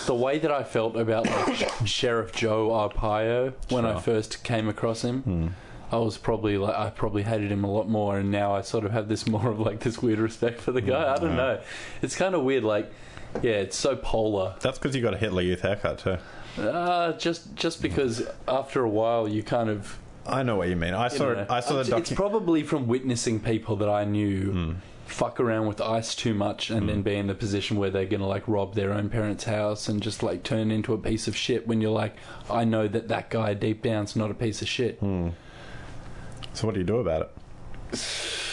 the 0.05 0.15
way 0.15 0.39
that 0.39 0.51
I 0.51 0.63
felt 0.63 0.95
about 0.95 1.25
like 1.27 1.67
Sheriff 1.85 2.31
Joe 2.33 2.69
Arpaio 2.69 3.53
when 3.69 3.85
I 3.85 3.99
first 3.99 4.43
came 4.43 4.67
across 4.69 5.03
him, 5.03 5.21
Hmm. 5.23 5.47
I 5.89 5.97
was 5.97 6.17
probably 6.17 6.57
like 6.57 6.75
I 6.75 6.89
probably 6.89 7.23
hated 7.23 7.51
him 7.51 7.63
a 7.63 7.71
lot 7.71 7.87
more, 7.89 8.17
and 8.17 8.29
now 8.31 8.53
I 8.53 8.61
sort 8.61 8.83
of 8.85 8.91
have 8.91 9.07
this 9.07 9.25
more 9.27 9.49
of 9.49 9.59
like 9.59 9.79
this 9.79 10.01
weird 10.01 10.19
respect 10.19 10.59
for 10.61 10.71
the 10.71 10.81
guy. 10.81 11.13
I 11.13 11.17
don't 11.17 11.31
Yeah. 11.31 11.35
know. 11.35 11.59
It's 12.01 12.15
kind 12.15 12.35
of 12.35 12.43
weird. 12.43 12.63
Like, 12.63 12.91
yeah, 13.41 13.53
it's 13.53 13.77
so 13.77 13.95
polar. 13.95 14.55
That's 14.61 14.77
because 14.77 14.95
you 14.95 15.01
got 15.01 15.13
a 15.13 15.17
Hitler 15.17 15.41
Youth 15.41 15.61
haircut 15.61 15.99
too. 15.99 16.17
Uh, 16.57 17.13
just 17.13 17.55
just 17.55 17.81
because 17.81 18.23
after 18.47 18.83
a 18.83 18.89
while 18.89 19.27
you 19.27 19.43
kind 19.43 19.69
of 19.69 19.97
I 20.25 20.43
know 20.43 20.55
what 20.57 20.67
you 20.69 20.75
mean. 20.75 20.93
I 20.93 21.05
you 21.05 21.09
saw 21.17 21.33
know, 21.33 21.39
it. 21.41 21.47
I 21.49 21.59
saw 21.61 21.75
the 21.75 21.79
it's, 21.81 21.89
it's 21.89 22.11
probably 22.13 22.63
from 22.63 22.87
witnessing 22.87 23.39
people 23.39 23.75
that 23.77 23.89
I 23.89 24.03
knew 24.05 24.51
Hmm. 24.51 24.71
fuck 25.05 25.39
around 25.39 25.67
with 25.67 25.79
ice 25.79 26.13
too 26.15 26.33
much 26.33 26.69
and 26.69 26.89
then 26.89 27.01
be 27.01 27.15
in 27.15 27.27
the 27.27 27.33
position 27.35 27.77
where 27.77 27.89
they're 27.89 28.05
going 28.05 28.19
to 28.19 28.25
like 28.27 28.45
rob 28.47 28.75
their 28.75 28.91
own 28.91 29.09
parents' 29.09 29.45
house 29.45 29.87
and 29.87 30.01
just 30.03 30.21
like 30.23 30.43
turn 30.43 30.69
into 30.69 30.93
a 30.93 30.97
piece 30.97 31.27
of 31.29 31.35
shit 31.37 31.65
when 31.67 31.79
you're 31.79 31.91
like, 31.91 32.15
I 32.49 32.65
know 32.65 32.87
that 32.89 33.07
that 33.07 33.29
guy 33.29 33.53
deep 33.53 33.81
down's 33.83 34.15
not 34.17 34.29
a 34.31 34.33
piece 34.33 34.61
of 34.61 34.67
shit. 34.67 34.99
Hmm. 34.99 35.29
So 36.53 36.67
what 36.67 36.73
do 36.73 36.81
you 36.81 36.85
do 36.85 36.97
about 36.97 37.31
it? 37.93 37.99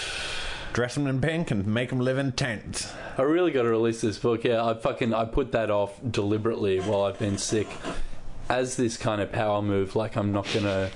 Dress 0.74 0.96
them 0.96 1.06
in 1.06 1.20
pink 1.20 1.52
and 1.52 1.64
make 1.68 1.90
them 1.90 2.00
live 2.00 2.18
in 2.18 2.32
tents. 2.32 2.92
I 3.16 3.22
really 3.22 3.52
got 3.52 3.62
to 3.62 3.68
release 3.68 4.00
this 4.00 4.18
book. 4.18 4.42
Yeah, 4.42 4.66
I 4.66 4.74
fucking 4.74 5.14
I 5.14 5.24
put 5.24 5.52
that 5.52 5.70
off 5.70 6.00
deliberately 6.10 6.80
while 6.80 7.04
I've 7.04 7.18
been 7.18 7.38
sick. 7.38 7.68
As 8.48 8.76
this 8.76 8.96
kind 8.96 9.20
of 9.20 9.30
power 9.30 9.62
move, 9.62 9.94
like 9.94 10.16
I'm 10.16 10.32
not 10.32 10.48
gonna, 10.52 10.90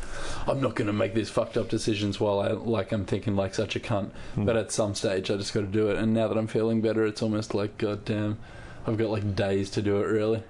I'm 0.49 0.61
not 0.61 0.75
gonna 0.75 0.93
make 0.93 1.15
these 1.15 1.31
fucked 1.31 1.57
up 1.57 1.69
decisions 1.69 2.19
while 2.19 2.41
I 2.41 2.49
like 2.49 2.91
I'm 2.91 3.05
thinking 3.05 3.37
like 3.37 3.55
such 3.55 3.77
a 3.77 3.81
cunt. 3.81 4.11
Hmm. 4.35 4.45
But 4.45 4.57
at 4.57 4.73
some 4.73 4.97
stage, 4.97 5.31
I 5.31 5.37
just 5.37 5.55
got 5.55 5.61
to 5.61 5.67
do 5.67 5.91
it. 5.91 5.97
And 5.97 6.13
now 6.13 6.27
that 6.27 6.37
I'm 6.37 6.49
feeling 6.49 6.81
better, 6.81 7.07
it's 7.07 7.23
almost 7.23 7.55
like 7.55 7.79
god 7.79 8.05
damn, 8.05 8.37
I've 8.85 8.99
got 8.99 9.11
like 9.11 9.37
days 9.37 9.71
to 9.71 9.81
do 9.81 10.01
it. 10.01 10.09
Really, 10.09 10.43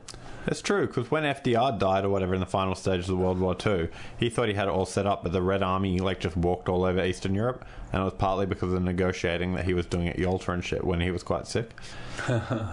that's 0.47 0.63
true 0.63 0.87
because 0.87 1.11
when 1.11 1.25
FDR 1.25 1.79
died 1.79 2.07
or 2.07 2.09
whatever 2.09 2.33
in 2.33 2.41
the 2.41 2.47
final 2.47 2.75
stages 2.75 3.11
of 3.11 3.19
World 3.19 3.39
War 3.39 3.55
Two, 3.55 3.91
he 4.19 4.31
thought 4.31 4.49
he 4.49 4.55
had 4.55 4.69
it 4.69 4.71
all 4.71 4.87
set 4.87 5.07
up, 5.07 5.23
but 5.23 5.33
the 5.33 5.43
Red 5.43 5.63
Army 5.63 5.99
like 5.99 6.19
just 6.19 6.39
walked 6.39 6.71
all 6.71 6.85
over 6.85 7.05
Eastern 7.05 7.35
Europe, 7.35 7.67
and 7.92 8.02
it 8.02 8.04
was 8.04 8.14
partly 8.14 8.47
because 8.47 8.73
of 8.73 8.75
the 8.75 8.80
negotiating 8.80 9.54
that 9.54 9.64
he 9.64 9.75
was 9.75 9.87
doing 9.87 10.09
at 10.09 10.18
Yalta 10.18 10.52
and 10.52 10.64
shit 10.64 10.85
when 10.85 11.00
he 11.00 11.11
was 11.11 11.23
quite 11.23 11.47
sick. 11.47 11.71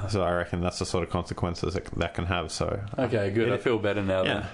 so 0.09 0.21
I 0.21 0.31
reckon 0.33 0.61
that's 0.61 0.79
the 0.79 0.85
sort 0.85 1.03
of 1.03 1.09
consequences 1.09 1.73
that, 1.73 1.85
that 1.97 2.13
can 2.13 2.25
have. 2.25 2.51
So 2.51 2.81
okay, 2.97 3.31
good. 3.31 3.51
I 3.51 3.57
feel 3.57 3.79
better 3.79 4.01
now. 4.01 4.23
yeah, 4.23 4.33
Then. 4.33 4.47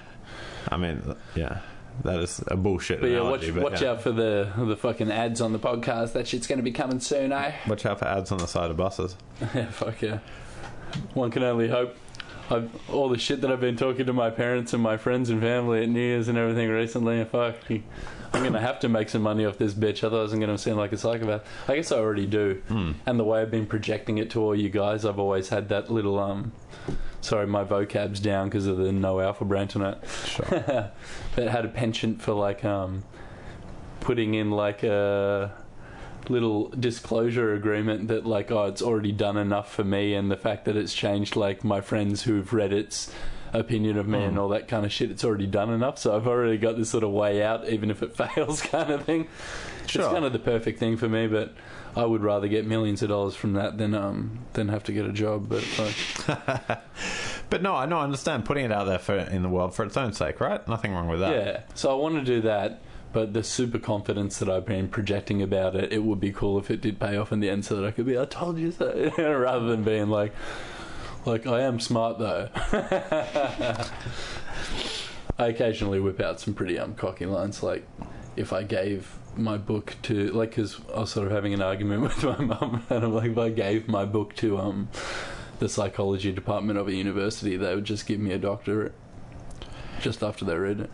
I 0.68 0.76
mean, 0.76 1.16
yeah, 1.34 1.60
that 2.04 2.20
is 2.20 2.42
a 2.46 2.56
bullshit 2.56 3.00
But 3.00 3.10
yeah, 3.10 3.20
watch 3.22 3.52
but 3.52 3.62
watch 3.62 3.82
yeah. 3.82 3.90
out 3.90 4.02
for 4.02 4.12
the 4.12 4.50
the 4.56 4.76
fucking 4.76 5.10
ads 5.10 5.40
on 5.40 5.52
the 5.52 5.58
podcast. 5.58 6.12
That 6.12 6.26
shit's 6.26 6.46
going 6.46 6.58
to 6.58 6.62
be 6.62 6.72
coming 6.72 7.00
soon, 7.00 7.32
eh? 7.32 7.54
Watch 7.66 7.86
out 7.86 7.98
for 7.98 8.06
ads 8.06 8.32
on 8.32 8.38
the 8.38 8.46
side 8.46 8.70
of 8.70 8.76
buses. 8.76 9.16
yeah, 9.54 9.70
fuck 9.70 10.00
yeah. 10.02 10.18
One 11.14 11.30
can 11.30 11.42
only 11.42 11.68
hope. 11.68 11.96
I've, 12.50 12.90
all 12.90 13.08
the 13.08 13.18
shit 13.18 13.40
that 13.40 13.50
I've 13.50 13.60
been 13.60 13.76
talking 13.76 14.06
to 14.06 14.12
my 14.12 14.30
parents 14.30 14.72
and 14.72 14.82
my 14.82 14.96
friends 14.96 15.30
and 15.30 15.40
family 15.40 15.82
at 15.82 15.88
New 15.88 16.00
Year's 16.00 16.28
and 16.28 16.36
everything 16.36 16.68
recently, 16.68 17.24
fuck, 17.24 17.56
I'm 17.70 18.40
going 18.40 18.52
to 18.52 18.60
have 18.60 18.80
to 18.80 18.88
make 18.88 19.08
some 19.08 19.22
money 19.22 19.44
off 19.44 19.58
this 19.58 19.74
bitch, 19.74 20.02
otherwise 20.02 20.32
I'm 20.32 20.40
going 20.40 20.50
to 20.50 20.58
seem 20.58 20.76
like 20.76 20.92
a 20.92 20.98
psychopath. 20.98 21.44
I 21.68 21.76
guess 21.76 21.92
I 21.92 21.98
already 21.98 22.26
do. 22.26 22.62
Hmm. 22.68 22.92
And 23.06 23.18
the 23.18 23.24
way 23.24 23.42
I've 23.42 23.50
been 23.50 23.66
projecting 23.66 24.18
it 24.18 24.30
to 24.30 24.42
all 24.42 24.54
you 24.54 24.70
guys, 24.70 25.04
I've 25.04 25.18
always 25.18 25.50
had 25.50 25.68
that 25.68 25.90
little, 25.90 26.18
um, 26.18 26.52
sorry, 27.20 27.46
my 27.46 27.64
vocab's 27.64 28.20
down 28.20 28.48
because 28.48 28.66
of 28.66 28.78
the 28.78 28.92
no 28.92 29.20
alpha 29.20 29.44
brain 29.44 29.68
tonight. 29.68 29.98
Sure. 30.24 30.46
that 31.36 31.48
had 31.48 31.64
a 31.64 31.68
penchant 31.68 32.22
for 32.22 32.32
like 32.32 32.64
um 32.64 33.04
putting 34.00 34.34
in 34.34 34.50
like 34.50 34.82
a 34.82 35.52
little 36.30 36.68
disclosure 36.78 37.52
agreement 37.54 38.08
that 38.08 38.24
like 38.26 38.50
oh 38.50 38.64
it's 38.64 38.82
already 38.82 39.12
done 39.12 39.36
enough 39.36 39.72
for 39.72 39.84
me 39.84 40.14
and 40.14 40.30
the 40.30 40.36
fact 40.36 40.64
that 40.66 40.76
it's 40.76 40.94
changed 40.94 41.36
like 41.36 41.64
my 41.64 41.80
friends 41.80 42.22
who've 42.22 42.52
read 42.52 42.72
its 42.72 43.10
opinion 43.52 43.98
of 43.98 44.08
me 44.08 44.22
and 44.22 44.38
all 44.38 44.48
that 44.48 44.66
kind 44.66 44.86
of 44.86 44.92
shit 44.92 45.10
it's 45.10 45.24
already 45.24 45.46
done 45.46 45.68
enough 45.70 45.98
so 45.98 46.16
I've 46.16 46.26
already 46.26 46.56
got 46.56 46.76
this 46.78 46.88
sort 46.90 47.04
of 47.04 47.10
way 47.10 47.42
out 47.42 47.68
even 47.68 47.90
if 47.90 48.02
it 48.02 48.16
fails 48.16 48.62
kind 48.62 48.90
of 48.90 49.04
thing 49.04 49.28
Sure. 49.86 50.02
it's 50.04 50.12
kind 50.12 50.24
of 50.24 50.32
the 50.32 50.38
perfect 50.38 50.78
thing 50.78 50.96
for 50.96 51.08
me 51.08 51.26
but 51.26 51.52
I 51.94 52.04
would 52.06 52.22
rather 52.22 52.48
get 52.48 52.64
millions 52.66 53.02
of 53.02 53.10
dollars 53.10 53.34
from 53.34 53.52
that 53.54 53.76
than 53.76 53.94
um 53.94 54.38
than 54.54 54.68
have 54.68 54.84
to 54.84 54.92
get 54.92 55.04
a 55.04 55.12
job 55.12 55.48
but 55.48 55.64
like, 55.78 56.78
But 57.50 57.60
no, 57.60 57.74
I 57.74 57.84
know, 57.84 57.98
I 57.98 58.04
understand 58.04 58.46
putting 58.46 58.64
it 58.64 58.72
out 58.72 58.84
there 58.84 58.98
for 58.98 59.14
in 59.14 59.42
the 59.42 59.48
world 59.50 59.74
for 59.74 59.84
its 59.84 59.94
own 59.98 60.14
sake, 60.14 60.40
right? 60.40 60.66
Nothing 60.66 60.94
wrong 60.94 61.06
with 61.06 61.20
that. 61.20 61.34
Yeah. 61.34 61.60
So 61.74 61.90
I 61.90 62.00
want 62.00 62.14
to 62.14 62.22
do 62.24 62.40
that, 62.42 62.80
but 63.12 63.32
the 63.32 63.42
super 63.42 63.78
confidence 63.78 64.38
that 64.38 64.48
I've 64.48 64.66
been 64.66 64.88
projecting 64.88 65.42
about 65.42 65.76
it, 65.76 65.92
it 65.92 66.02
would 66.02 66.20
be 66.20 66.32
cool 66.32 66.58
if 66.58 66.70
it 66.70 66.80
did 66.80 66.98
pay 66.98 67.16
off 67.16 67.32
in 67.32 67.40
the 67.40 67.50
end 67.50 67.64
so 67.64 67.76
that 67.76 67.86
I 67.86 67.90
could 67.90 68.06
be, 68.06 68.18
I 68.18 68.24
told 68.24 68.58
you 68.58 68.72
so, 68.72 69.12
rather 69.18 69.66
than 69.66 69.82
being 69.82 70.08
like, 70.08 70.32
like, 71.24 71.46
I 71.46 71.60
am 71.60 71.78
smart 71.78 72.18
though. 72.18 72.48
I 75.38 75.46
occasionally 75.46 76.00
whip 76.00 76.20
out 76.20 76.40
some 76.40 76.54
pretty 76.54 76.78
um, 76.78 76.94
cocky 76.94 77.26
lines, 77.26 77.62
like 77.62 77.86
if 78.36 78.52
I 78.52 78.62
gave 78.62 79.16
my 79.36 79.56
book 79.56 79.96
to, 80.02 80.28
like, 80.32 80.50
because 80.50 80.80
I 80.94 81.00
was 81.00 81.10
sort 81.10 81.26
of 81.26 81.32
having 81.32 81.54
an 81.54 81.62
argument 81.62 82.02
with 82.22 82.22
my 82.24 82.38
mum, 82.38 82.84
and 82.90 83.04
I'm 83.04 83.14
like, 83.14 83.30
if 83.30 83.38
I 83.38 83.50
gave 83.50 83.88
my 83.88 84.04
book 84.04 84.34
to 84.36 84.58
um, 84.58 84.88
the 85.58 85.68
psychology 85.68 86.32
department 86.32 86.78
of 86.78 86.88
a 86.88 86.94
university, 86.94 87.56
they 87.56 87.74
would 87.74 87.84
just 87.84 88.06
give 88.06 88.20
me 88.20 88.32
a 88.32 88.38
doctorate 88.38 88.94
just 90.00 90.22
after 90.22 90.44
they 90.44 90.56
read 90.56 90.80
it. 90.80 90.90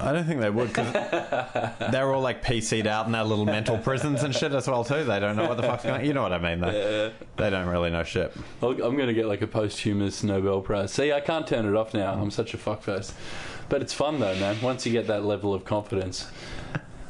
I 0.00 0.12
don't 0.12 0.24
think 0.24 0.40
they 0.40 0.50
would 0.50 0.68
because 0.68 0.92
they're 1.90 2.12
all 2.12 2.20
like 2.20 2.44
PC'd 2.44 2.86
out 2.86 3.06
in 3.06 3.12
their 3.12 3.24
little 3.24 3.44
mental 3.44 3.78
prisons 3.78 4.22
and 4.22 4.34
shit 4.34 4.52
as 4.52 4.66
well 4.68 4.84
too. 4.84 5.04
They 5.04 5.20
don't 5.20 5.36
know 5.36 5.48
what 5.48 5.56
the 5.56 5.62
fuck's 5.62 5.84
going. 5.84 6.00
on. 6.00 6.06
You 6.06 6.12
know 6.14 6.22
what 6.22 6.32
I 6.32 6.38
mean? 6.38 6.60
They, 6.60 7.12
they 7.36 7.50
don't 7.50 7.68
really 7.68 7.90
know 7.90 8.02
shit. 8.02 8.34
I'm 8.62 8.76
going 8.76 9.06
to 9.06 9.14
get 9.14 9.26
like 9.26 9.42
a 9.42 9.46
posthumous 9.46 10.22
Nobel 10.22 10.60
Prize. 10.60 10.92
See, 10.92 11.12
I 11.12 11.20
can't 11.20 11.46
turn 11.46 11.66
it 11.66 11.74
off 11.76 11.94
now. 11.94 12.12
I'm 12.12 12.30
such 12.30 12.54
a 12.54 12.58
fuckface. 12.58 13.12
But 13.68 13.82
it's 13.82 13.92
fun 13.92 14.18
though, 14.20 14.34
man. 14.36 14.60
Once 14.60 14.84
you 14.86 14.92
get 14.92 15.06
that 15.06 15.24
level 15.24 15.54
of 15.54 15.64
confidence, 15.64 16.26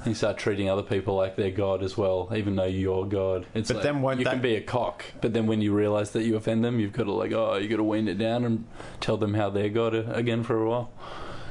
you 0.04 0.14
start 0.14 0.38
treating 0.38 0.68
other 0.68 0.82
people 0.82 1.14
like 1.14 1.36
they're 1.36 1.50
God 1.50 1.82
as 1.82 1.96
well, 1.96 2.30
even 2.34 2.56
though 2.56 2.64
you're 2.64 3.04
God. 3.06 3.46
It's 3.54 3.68
But 3.68 3.76
like, 3.78 3.82
then 3.84 4.02
won't 4.02 4.18
you 4.18 4.24
can 4.26 4.36
that- 4.36 4.42
be 4.42 4.56
a 4.56 4.60
cock, 4.60 5.04
but 5.20 5.32
then 5.32 5.46
when 5.46 5.60
you 5.60 5.74
realise 5.74 6.10
that 6.10 6.22
you 6.22 6.36
offend 6.36 6.64
them, 6.64 6.78
you've 6.80 6.92
got 6.92 7.04
to 7.04 7.12
like, 7.12 7.32
oh, 7.32 7.56
you 7.56 7.68
got 7.68 7.76
to 7.78 7.84
wean 7.84 8.08
it 8.08 8.18
down 8.18 8.44
and 8.44 8.64
tell 9.00 9.16
them 9.16 9.34
how 9.34 9.50
they're 9.50 9.68
God 9.68 9.94
again 9.94 10.42
for 10.42 10.62
a 10.62 10.68
while. 10.68 10.90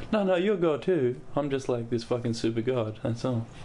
No, 0.11 0.23
no, 0.23 0.35
you're 0.35 0.55
God 0.57 0.81
too. 0.81 1.21
I'm 1.35 1.51
just 1.51 1.69
like 1.69 1.91
this 1.91 2.03
fucking 2.03 2.33
super 2.33 2.61
God. 2.61 2.99
That's 3.03 3.23
all. 3.25 3.45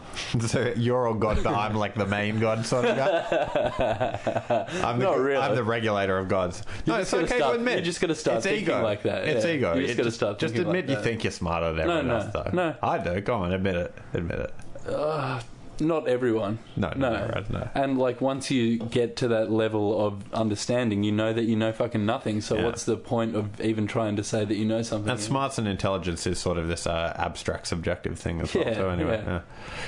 So 0.40 0.72
you're 0.76 1.08
all 1.08 1.14
god, 1.14 1.42
but 1.42 1.54
I'm 1.54 1.74
like 1.74 1.94
the 1.96 2.06
main 2.06 2.38
god 2.38 2.64
sort 2.66 2.84
of 2.84 2.96
guy. 2.96 4.66
I'm 4.84 4.98
the, 5.00 5.04
Not 5.06 5.18
really. 5.18 5.36
I'm 5.42 5.54
the 5.56 5.64
regulator 5.64 6.18
of 6.18 6.28
gods. 6.28 6.62
no, 6.86 6.98
just 6.98 7.00
it's 7.00 7.10
gotta 7.12 7.24
okay 7.24 7.36
start- 7.38 7.52
to 7.54 7.58
admit. 7.58 7.74
you're 7.76 7.84
just 7.84 8.00
gotta 8.00 8.14
start 8.14 8.36
it's 8.36 8.46
thinking 8.46 8.62
ego. 8.64 8.82
like 8.82 9.02
that, 9.04 9.26
It's 9.26 9.44
yeah. 9.44 9.52
ego. 9.52 9.74
You're 9.74 9.82
just 9.86 9.94
It 9.94 9.96
gotta 9.96 10.10
start 10.12 10.38
Just 10.38 10.54
thinking 10.54 10.68
admit 10.68 10.84
like 10.84 10.90
you 10.90 10.96
that. 10.96 11.02
think 11.04 11.24
you're 11.24 11.30
smarter 11.32 11.72
than 11.72 11.80
everyone 11.90 12.06
no, 12.08 12.14
else, 12.16 12.32
though. 12.32 12.50
no. 12.52 12.74
I 12.82 12.98
do. 12.98 13.20
Go 13.22 13.34
on, 13.34 13.52
admit 13.52 13.74
it. 13.76 13.94
Admit 14.12 14.38
it. 14.38 14.54
Uh, 14.88 15.40
not 15.80 16.08
everyone. 16.08 16.58
No, 16.76 16.92
no, 16.96 17.10
No. 17.12 17.30
right, 17.34 17.50
no. 17.50 17.68
And 17.74 17.98
like 17.98 18.20
once 18.20 18.50
you 18.50 18.78
get 18.78 19.16
to 19.16 19.28
that 19.28 19.50
level 19.50 20.06
of 20.06 20.22
understanding, 20.32 21.02
you 21.02 21.12
know 21.12 21.32
that 21.32 21.44
you 21.44 21.56
know 21.56 21.72
fucking 21.72 22.04
nothing. 22.06 22.40
So 22.40 22.56
Yeah. 22.56 22.64
what's 22.64 22.84
the 22.84 22.96
point 22.96 23.34
of 23.36 23.60
even 23.60 23.86
trying 23.86 24.16
to 24.16 24.24
say 24.24 24.44
that 24.44 24.54
you 24.56 24.64
know 24.64 24.82
something? 24.82 25.10
And 25.10 25.20
smarts 25.20 25.58
and 25.58 25.66
intelligence 25.68 26.26
is 26.26 26.38
sort 26.38 26.58
of 26.58 26.68
this 26.68 26.86
uh, 26.86 27.14
abstract, 27.16 27.66
subjective 27.66 28.18
thing 28.18 28.40
as 28.40 28.54
well. 28.54 28.74
So 28.74 28.88
anyway, 28.90 29.22
yeah. 29.24 29.32
yeah. 29.32 29.40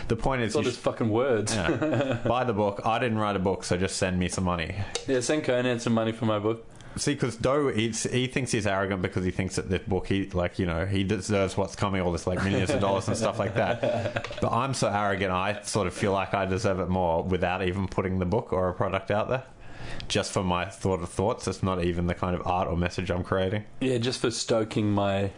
the 0.09 0.17
point 0.17 0.43
is, 0.43 0.55
It's 0.57 0.65
just 0.67 0.81
fucking 0.81 1.11
words. 1.11 1.55
Yeah. 1.55 1.71
Yeah. 1.71 2.19
Buy 2.27 2.45
the 2.45 2.53
book. 2.53 2.81
I 2.85 2.99
didn't 2.99 3.19
write 3.19 3.37
a 3.37 3.41
book, 3.41 3.65
so 3.65 3.77
just 3.77 3.97
send 3.97 4.19
me 4.19 4.29
some 4.29 4.45
money. 4.45 4.75
Yeah, 5.07 5.21
send 5.21 5.45
Conan 5.45 5.81
some 5.81 5.95
money 5.95 6.13
for 6.13 6.27
my 6.27 6.39
book. 6.39 6.65
See, 6.97 7.13
because 7.13 7.37
Doh, 7.37 7.69
he's, 7.69 8.05
he 8.05 8.27
thinks 8.27 8.53
he's 8.53 8.67
arrogant 8.67 9.03
because 9.03 9.25
he 9.25 9.31
thinks 9.31 9.57
that 9.57 9.69
this 9.69 9.83
book, 9.83 10.07
he 10.07 10.31
like, 10.31 10.59
you 10.59 10.67
know, 10.67 10.87
he 10.87 11.05
deserves 11.05 11.57
what's 11.57 11.77
coming, 11.77 12.01
all 12.01 12.11
this 12.11 12.27
like 12.27 12.43
millions 12.43 12.71
of 12.71 12.81
dollars 12.81 13.07
and 13.09 13.17
stuff 13.17 13.39
like 13.39 13.55
that. 13.55 14.27
But 14.41 14.53
I'm 14.53 14.75
so 14.75 14.89
arrogant, 14.89 15.31
I 15.31 15.63
sort 15.63 15.87
of 15.87 15.95
feel 15.95 16.13
like 16.13 16.35
I 16.35 16.47
deserve 16.47 16.81
it 16.81 16.89
more 16.89 17.23
without 17.23 17.63
even 17.63 17.89
putting 17.89 18.19
the 18.19 18.27
book 18.27 18.53
or 18.53 18.69
a 18.69 18.75
product 18.75 19.11
out 19.11 19.29
there. 19.29 19.45
Just 20.09 20.33
for 20.33 20.43
my 20.43 20.65
thought 20.67 21.03
of 21.03 21.09
thoughts, 21.09 21.47
it's 21.49 21.63
not 21.63 21.83
even 21.83 22.07
the 22.07 22.15
kind 22.15 22.35
of 22.35 22.47
art 22.47 22.69
or 22.69 22.77
message 22.77 23.11
I'm 23.11 23.25
creating. 23.25 23.65
Yeah, 23.81 23.99
just 23.99 24.21
for 24.21 24.31
stoking 24.31 24.91
my 24.91 25.31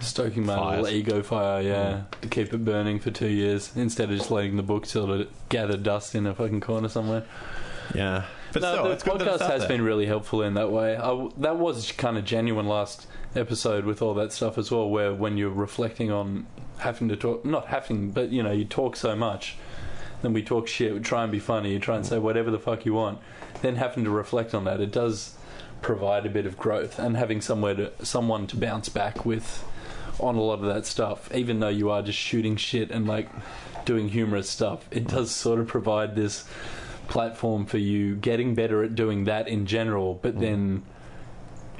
stoking 0.00 0.46
my 0.46 0.56
Fires. 0.56 0.82
little 0.82 0.98
ego 0.98 1.22
fire. 1.22 1.62
Yeah, 1.62 1.92
mm. 1.92 2.20
to 2.20 2.28
keep 2.28 2.52
it 2.52 2.64
burning 2.64 2.98
for 3.00 3.10
two 3.10 3.28
years 3.28 3.72
instead 3.76 4.10
of 4.10 4.18
just 4.18 4.30
letting 4.30 4.56
the 4.56 4.62
book 4.62 4.86
sort 4.86 5.10
of 5.10 5.28
gather 5.48 5.76
dust 5.76 6.14
in 6.14 6.26
a 6.26 6.34
fucking 6.34 6.60
corner 6.60 6.88
somewhere. 6.88 7.24
Yeah, 7.94 8.24
but 8.52 8.62
no, 8.62 8.72
still, 8.72 8.84
the 8.84 8.90
it's 8.90 9.02
good 9.02 9.18
that 9.20 9.28
it's 9.28 9.42
podcast 9.42 9.50
has 9.50 9.60
there. 9.60 9.68
been 9.68 9.82
really 9.82 10.06
helpful 10.06 10.42
in 10.42 10.54
that 10.54 10.70
way. 10.70 10.96
I 10.96 11.28
that 11.38 11.56
was 11.56 11.92
kind 11.92 12.18
of 12.18 12.24
genuine 12.24 12.66
last 12.66 13.06
episode 13.34 13.84
with 13.84 14.02
all 14.02 14.14
that 14.14 14.32
stuff 14.32 14.58
as 14.58 14.70
well, 14.70 14.88
where 14.88 15.14
when 15.14 15.36
you're 15.36 15.50
reflecting 15.50 16.10
on 16.10 16.46
having 16.78 17.08
to 17.08 17.16
talk, 17.16 17.44
not 17.44 17.66
having, 17.66 18.10
but 18.10 18.30
you 18.30 18.42
know, 18.42 18.52
you 18.52 18.64
talk 18.64 18.96
so 18.96 19.14
much, 19.14 19.56
then 20.22 20.32
we 20.32 20.42
talk 20.42 20.66
shit, 20.66 20.94
we 20.94 21.00
try 21.00 21.22
and 21.22 21.32
be 21.32 21.38
funny, 21.38 21.72
you 21.72 21.78
try 21.78 21.96
and 21.96 22.06
say 22.06 22.18
whatever 22.18 22.50
the 22.50 22.58
fuck 22.58 22.84
you 22.84 22.94
want, 22.94 23.18
then 23.62 23.76
having 23.76 24.04
to 24.04 24.10
reflect 24.10 24.54
on 24.54 24.64
that, 24.64 24.80
it 24.80 24.90
does 24.90 25.36
provide 25.82 26.26
a 26.26 26.30
bit 26.30 26.46
of 26.46 26.58
growth 26.58 26.98
and 26.98 27.16
having 27.16 27.40
somewhere 27.40 27.74
to 27.74 27.92
someone 28.04 28.46
to 28.46 28.56
bounce 28.56 28.88
back 28.88 29.24
with 29.24 29.64
on 30.18 30.36
a 30.36 30.40
lot 30.40 30.58
of 30.60 30.66
that 30.66 30.84
stuff, 30.86 31.34
even 31.34 31.60
though 31.60 31.68
you 31.68 31.90
are 31.90 32.02
just 32.02 32.18
shooting 32.18 32.56
shit 32.56 32.90
and 32.90 33.06
like 33.06 33.28
doing 33.84 34.08
humorous 34.08 34.48
stuff, 34.48 34.86
it 34.90 35.06
does 35.06 35.30
sort 35.30 35.58
of 35.58 35.66
provide 35.66 36.14
this 36.14 36.44
platform 37.10 37.66
for 37.66 37.76
you 37.76 38.14
getting 38.16 38.54
better 38.54 38.82
at 38.82 38.94
doing 38.94 39.24
that 39.24 39.46
in 39.48 39.66
general, 39.66 40.14
but 40.22 40.36
Mm. 40.36 40.40
then 40.40 40.82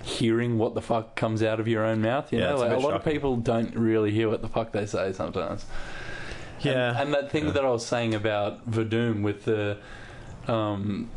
hearing 0.02 0.58
what 0.58 0.74
the 0.74 0.82
fuck 0.82 1.14
comes 1.14 1.42
out 1.42 1.60
of 1.60 1.68
your 1.68 1.84
own 1.84 2.02
mouth. 2.02 2.32
You 2.32 2.40
Yeah, 2.40 2.46
know, 2.50 2.62
it's 2.62 2.72
a 2.74 2.76
a, 2.76 2.78
lot 2.78 2.94
of 2.94 3.04
people 3.04 3.36
don't 3.36 3.74
really 3.76 4.10
hear 4.10 4.28
what 4.28 4.42
the 4.42 4.48
fuck 4.48 4.72
they 4.72 4.86
say 4.86 5.12
sometimes. 5.12 5.64
Yeah, 6.60 6.90
And, 6.90 6.98
and 6.98 7.14
that 7.14 7.30
thing 7.30 7.46
Yeah. 7.46 7.52
that 7.52 7.64
I 7.64 7.70
was 7.70 7.86
saying 7.86 8.14
about 8.14 8.70
Verdum 8.70 9.22
with 9.22 9.44
the. 9.44 9.78
Um, 10.48 11.08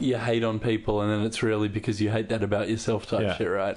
you 0.00 0.16
hate 0.16 0.44
on 0.44 0.60
people, 0.60 1.00
and 1.02 1.10
then 1.10 1.22
it's 1.26 1.42
really 1.42 1.66
because 1.68 2.00
you 2.00 2.10
hate 2.10 2.28
that 2.28 2.44
about 2.44 2.68
yourself 2.68 3.06
type 3.08 3.22
Yeah. 3.22 3.36
shit, 3.36 3.50
right? 3.50 3.76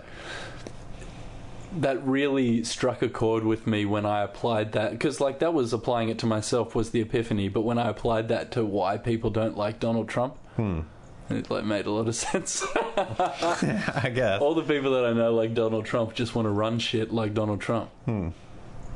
That 1.78 2.06
really 2.06 2.64
struck 2.66 3.02
a 3.02 3.08
chord 3.10 3.46
with 3.46 3.66
me 3.66 3.86
when 3.86 4.06
I 4.06 4.24
applied 4.24 4.74
that 4.74 4.92
because, 4.92 5.22
like, 5.22 5.40
that 5.40 5.54
was 5.54 5.72
applying 5.72 6.10
it 6.10 6.20
to 6.20 6.26
myself 6.26 6.76
was 6.76 6.90
the 6.92 7.00
epiphany. 7.02 7.48
But 7.48 7.62
when 7.62 7.78
I 7.78 7.88
applied 7.90 8.28
that 8.28 8.52
to 8.52 8.66
why 8.66 8.98
people 8.98 9.30
don't 9.30 9.58
like 9.58 9.80
Donald 9.80 10.10
Trump, 10.10 10.36
Hmm. 10.58 10.82
it 11.30 11.50
like 11.50 11.64
made 11.64 11.86
a 11.86 11.92
lot 11.92 12.08
of 12.10 12.16
sense. 12.28 12.66
I 12.76 14.12
guess. 14.14 14.42
All 14.42 14.54
the 14.54 14.64
people 14.64 14.92
that 14.92 15.06
I 15.06 15.14
know 15.14 15.34
like 15.34 15.54
Donald 15.54 15.86
Trump 15.86 16.14
just 16.14 16.36
want 16.36 16.46
to 16.46 16.50
run 16.50 16.78
shit 16.80 17.14
like 17.14 17.34
Donald 17.34 17.62
Trump. 17.62 17.90
Hmm. 18.06 18.30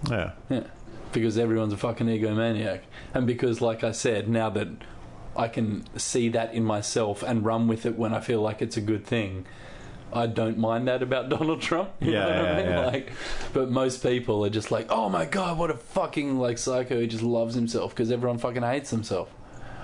Yeah. 0.10 0.32
Yeah. 0.50 0.64
because 1.14 1.38
everyone's 1.38 1.72
a 1.72 1.78
fucking 1.78 2.08
egomaniac, 2.08 2.82
and 3.14 3.26
because, 3.26 3.62
like 3.62 3.86
I 3.86 3.94
said, 3.94 4.28
now 4.28 4.50
that 4.50 4.68
I 5.38 5.48
can 5.48 5.86
see 5.98 6.28
that 6.30 6.54
in 6.54 6.66
myself 6.66 7.24
and 7.24 7.46
run 7.46 7.70
with 7.70 7.86
it 7.86 7.98
when 7.98 8.14
I 8.14 8.20
feel 8.20 8.42
like 8.42 8.62
it's 8.62 8.76
a 8.76 8.82
good 8.82 9.06
thing. 9.06 9.46
I 10.16 10.28
don't 10.28 10.58
mind 10.58 10.88
that 10.88 11.04
about 11.04 11.30
Donald 11.38 11.62
Trump. 11.62 11.90
You 12.00 12.14
Yeah, 12.14 12.20
know 12.20 12.28
what 12.28 12.36
yeah, 12.46 12.52
I 12.52 12.56
mean? 12.58 12.66
yeah. 12.72 12.86
Like, 12.86 13.12
but 13.54 13.70
most 13.70 14.02
people 14.02 14.46
are 14.46 14.50
just 14.50 14.72
like, 14.72 14.88
"Oh 14.90 15.10
my 15.10 15.26
god, 15.26 15.58
what 15.58 15.70
a 15.70 15.76
fucking 15.76 16.40
like 16.40 16.58
psycho! 16.58 17.00
He 17.02 17.08
just 17.08 17.24
loves 17.24 17.54
himself 17.56 17.92
because 17.94 18.12
everyone 18.12 18.38
fucking 18.38 18.64
hates 18.64 18.90
himself." 18.90 19.30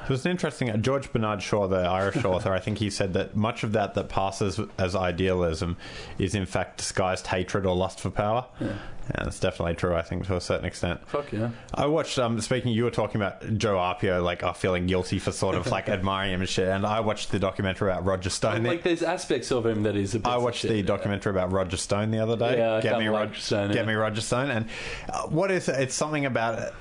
So 0.08 0.16
it's 0.16 0.26
interesting. 0.26 0.70
uh, 0.72 0.78
George 0.78 1.12
Bernard 1.14 1.44
Shaw, 1.44 1.68
the 1.68 1.78
Irish 1.78 2.24
author, 2.26 2.52
I 2.54 2.60
think 2.60 2.80
he 2.80 2.90
said 2.90 3.14
that 3.14 3.36
much 3.36 3.64
of 3.64 3.74
that 3.74 3.94
that 3.94 4.10
passes 4.10 4.60
as 4.80 4.96
idealism 4.96 5.78
is 6.18 6.34
in 6.34 6.46
fact 6.48 6.78
disguised 6.80 7.28
hatred 7.28 7.66
or 7.68 7.76
lust 7.76 8.00
for 8.00 8.10
power. 8.10 8.46
Yeah. 8.60 8.74
And 9.14 9.28
it's 9.28 9.40
definitely 9.40 9.76
true, 9.76 9.96
I 9.96 10.04
think, 10.04 10.26
to 10.28 10.36
a 10.36 10.42
certain 10.42 10.66
extent. 10.66 11.02
Fuck 11.10 11.32
yeah. 11.34 11.50
I 11.74 11.88
watched. 11.88 12.18
Um, 12.20 12.40
speaking, 12.40 12.72
you 12.72 12.84
were 12.84 12.92
talking 12.92 13.20
about 13.20 13.58
Joe 13.58 13.76
Arpaio, 13.76 14.24
like 14.24 14.42
uh, 14.44 14.54
feeling 14.54 14.86
guilty 14.86 15.20
for 15.20 15.32
sort 15.32 15.56
of 15.56 15.68
like 15.68 15.90
admiring 15.90 16.34
him 16.34 16.40
and 16.42 16.50
shit. 16.50 16.68
And 16.68 16.86
I 16.86 17.00
watched 17.02 17.32
the 17.32 17.40
documentary 17.40 17.92
about 17.92 18.06
Roger 18.06 18.30
Stone. 18.30 18.64
Like, 18.64 18.84
there's 18.84 19.04
aspects 19.04 19.52
of 19.52 19.66
him 19.66 19.84
that 19.84 19.96
is 19.96 20.16
a 20.16 20.20
bit 20.20 20.28
I 20.28 20.38
watched 20.38 20.64
the 20.64 20.82
documentary 20.84 21.32
about 21.32 21.52
Roger 21.52 21.78
Stone 21.78 22.12
the 22.12 22.20
other 22.20 22.38
day. 22.38 22.58
Yeah, 22.60 22.76
I 22.76 22.82
get 22.82 23.00
me 23.00 23.10
like 23.10 23.30
Rog- 23.32 23.36
Stone, 23.38 23.68
Get 23.70 23.78
yeah. 23.78 23.86
me 23.86 23.94
Roger 23.96 24.22
Stone. 24.22 24.50
And 24.52 24.66
uh, 25.10 25.24
what 25.24 25.52
is 25.52 25.68
it? 25.68 25.80
It's 25.82 25.96
something 25.96 26.26
about 26.26 26.60
it 26.60 26.74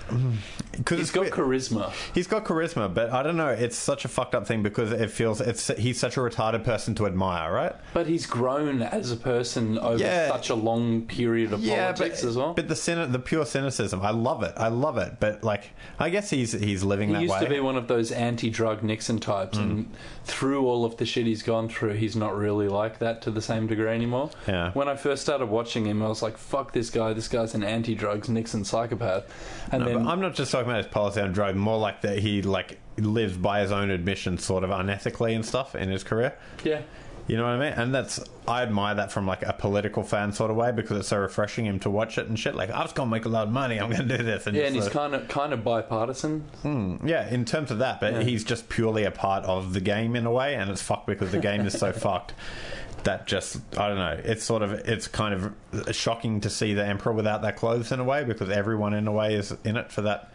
because 0.72 0.98
He's 0.98 1.10
got 1.10 1.26
charisma. 1.28 1.90
He's 2.14 2.26
got 2.26 2.44
charisma, 2.44 2.92
but 2.92 3.10
I 3.10 3.22
don't 3.22 3.36
know. 3.36 3.48
It's 3.48 3.76
such 3.76 4.04
a 4.04 4.08
fucked 4.08 4.34
up 4.34 4.46
thing 4.46 4.62
because 4.62 4.92
it 4.92 5.10
feels 5.10 5.40
it's 5.40 5.68
he's 5.78 5.98
such 5.98 6.16
a 6.16 6.20
retarded 6.20 6.64
person 6.64 6.94
to 6.96 7.06
admire, 7.06 7.52
right? 7.52 7.74
But 7.92 8.06
he's 8.06 8.26
grown 8.26 8.82
as 8.82 9.10
a 9.10 9.16
person 9.16 9.78
over 9.78 9.98
Yeah. 9.98 10.28
such 10.28 10.50
a 10.50 10.54
long 10.54 11.02
period 11.02 11.52
of 11.52 11.60
yeah, 11.60 11.86
politics 11.92 12.09
but, 12.16 12.24
as 12.24 12.36
well. 12.36 12.54
But 12.54 12.68
the 12.68 12.74
cyni- 12.74 13.10
the 13.12 13.18
pure 13.18 13.44
cynicism, 13.46 14.02
I 14.02 14.10
love 14.10 14.42
it. 14.42 14.52
I 14.56 14.68
love 14.68 14.98
it. 14.98 15.14
But 15.20 15.42
like, 15.44 15.70
I 15.98 16.10
guess 16.10 16.30
he's 16.30 16.52
he's 16.52 16.82
living 16.82 17.08
he 17.08 17.14
that 17.14 17.22
used 17.22 17.34
way. 17.34 17.40
to 17.44 17.48
be 17.48 17.60
one 17.60 17.76
of 17.76 17.88
those 17.88 18.10
anti-drug 18.12 18.82
Nixon 18.82 19.18
types, 19.18 19.58
Mm. 19.58 19.62
and 19.62 19.92
through 20.24 20.66
all 20.66 20.84
of 20.84 20.96
the 20.96 21.06
shit 21.06 21.26
he's 21.26 21.42
gone 21.42 21.68
through, 21.68 21.94
he's 21.94 22.16
not 22.16 22.36
really 22.36 22.68
like 22.68 22.98
that 22.98 23.22
to 23.22 23.30
the 23.30 23.42
same 23.42 23.66
degree 23.66 23.88
anymore. 23.88 24.30
Yeah. 24.46 24.70
When 24.72 24.88
I 24.88 24.96
first 24.96 25.22
started 25.22 25.46
watching 25.46 25.86
him, 25.86 26.02
I 26.02 26.08
was 26.08 26.22
like, 26.22 26.36
"Fuck 26.36 26.72
this 26.72 26.90
guy! 26.90 27.12
This 27.12 27.28
guy's 27.28 27.54
an 27.54 27.62
anti-drugs 27.64 28.28
Nixon 28.28 28.64
psychopath." 28.64 29.24
And 29.72 29.84
No, 29.84 29.88
then 29.88 30.06
I'm 30.08 30.20
not 30.20 30.34
just 30.34 30.52
talking 30.52 30.68
about 30.68 30.78
his 30.84 30.92
policy 30.92 31.20
on 31.20 31.32
drugs. 31.32 31.56
More 31.56 31.78
like 31.78 32.00
that 32.02 32.18
he 32.20 32.42
like 32.42 32.78
lives 32.98 33.36
by 33.36 33.60
his 33.60 33.72
own 33.72 33.90
admission, 33.90 34.36
sort 34.38 34.62
of 34.64 34.70
unethically 34.70 35.34
and 35.34 35.44
stuff 35.44 35.74
in 35.74 35.88
his 35.90 36.04
career. 36.04 36.34
yeah, 36.64 36.80
You 37.30 37.36
know 37.36 37.44
what 37.44 37.62
I 37.62 37.70
mean? 37.70 37.78
And 37.78 37.94
that's 37.94 38.18
I 38.48 38.62
admire 38.62 38.96
that 38.96 39.12
from 39.12 39.24
like 39.24 39.42
a 39.44 39.52
political 39.52 40.02
fan 40.02 40.32
sort 40.32 40.50
of 40.50 40.56
way 40.56 40.72
because 40.72 40.98
it's 40.98 41.06
so 41.08 41.18
refreshing 41.18 41.64
him 41.64 41.78
to 41.80 41.88
watch 41.88 42.18
it 42.18 42.26
and 42.26 42.36
shit. 42.36 42.56
Like 42.56 42.70
I 42.70 42.82
was 42.82 42.92
gonna 42.92 43.08
make 43.08 43.24
a 43.24 43.28
lot 43.28 43.46
of 43.46 43.52
money. 43.52 43.78
I'm 43.78 43.88
gonna 43.88 44.16
do 44.16 44.24
this. 44.24 44.48
And 44.48 44.56
yeah, 44.56 44.64
and 44.64 44.74
he's 44.74 44.88
kind 44.88 45.14
of 45.14 45.28
kind 45.28 45.52
of 45.52 45.62
bipartisan. 45.62 46.44
Mm, 46.64 47.06
yeah, 47.08 47.32
in 47.32 47.44
terms 47.44 47.70
of 47.70 47.78
that, 47.78 48.00
but 48.00 48.14
Yeah. 48.14 48.22
he's 48.24 48.42
just 48.42 48.68
purely 48.68 49.04
a 49.04 49.12
part 49.12 49.44
of 49.44 49.74
the 49.74 49.80
game 49.80 50.16
in 50.16 50.26
a 50.26 50.32
way, 50.32 50.56
and 50.56 50.68
it's 50.72 50.82
fucked 50.82 51.06
because 51.06 51.30
the 51.30 51.38
game 51.38 51.60
is 51.64 51.78
so 51.78 51.92
fucked 52.06 52.34
that 53.04 53.28
just 53.28 53.58
I 53.78 53.86
don't 53.86 53.98
know. 53.98 54.20
It's 54.24 54.42
sort 54.42 54.62
of 54.62 54.72
it's 54.72 55.06
kind 55.06 55.32
of 55.72 55.94
shocking 55.94 56.40
to 56.40 56.50
see 56.50 56.74
the 56.74 56.84
emperor 56.84 57.12
without 57.12 57.42
that 57.42 57.54
clothes 57.54 57.92
in 57.92 58.00
a 58.00 58.04
way 58.04 58.24
because 58.24 58.50
everyone 58.50 58.92
in 58.92 59.06
a 59.06 59.12
way 59.12 59.34
is 59.34 59.54
in 59.62 59.76
it 59.76 59.92
for 59.92 60.02
that. 60.02 60.32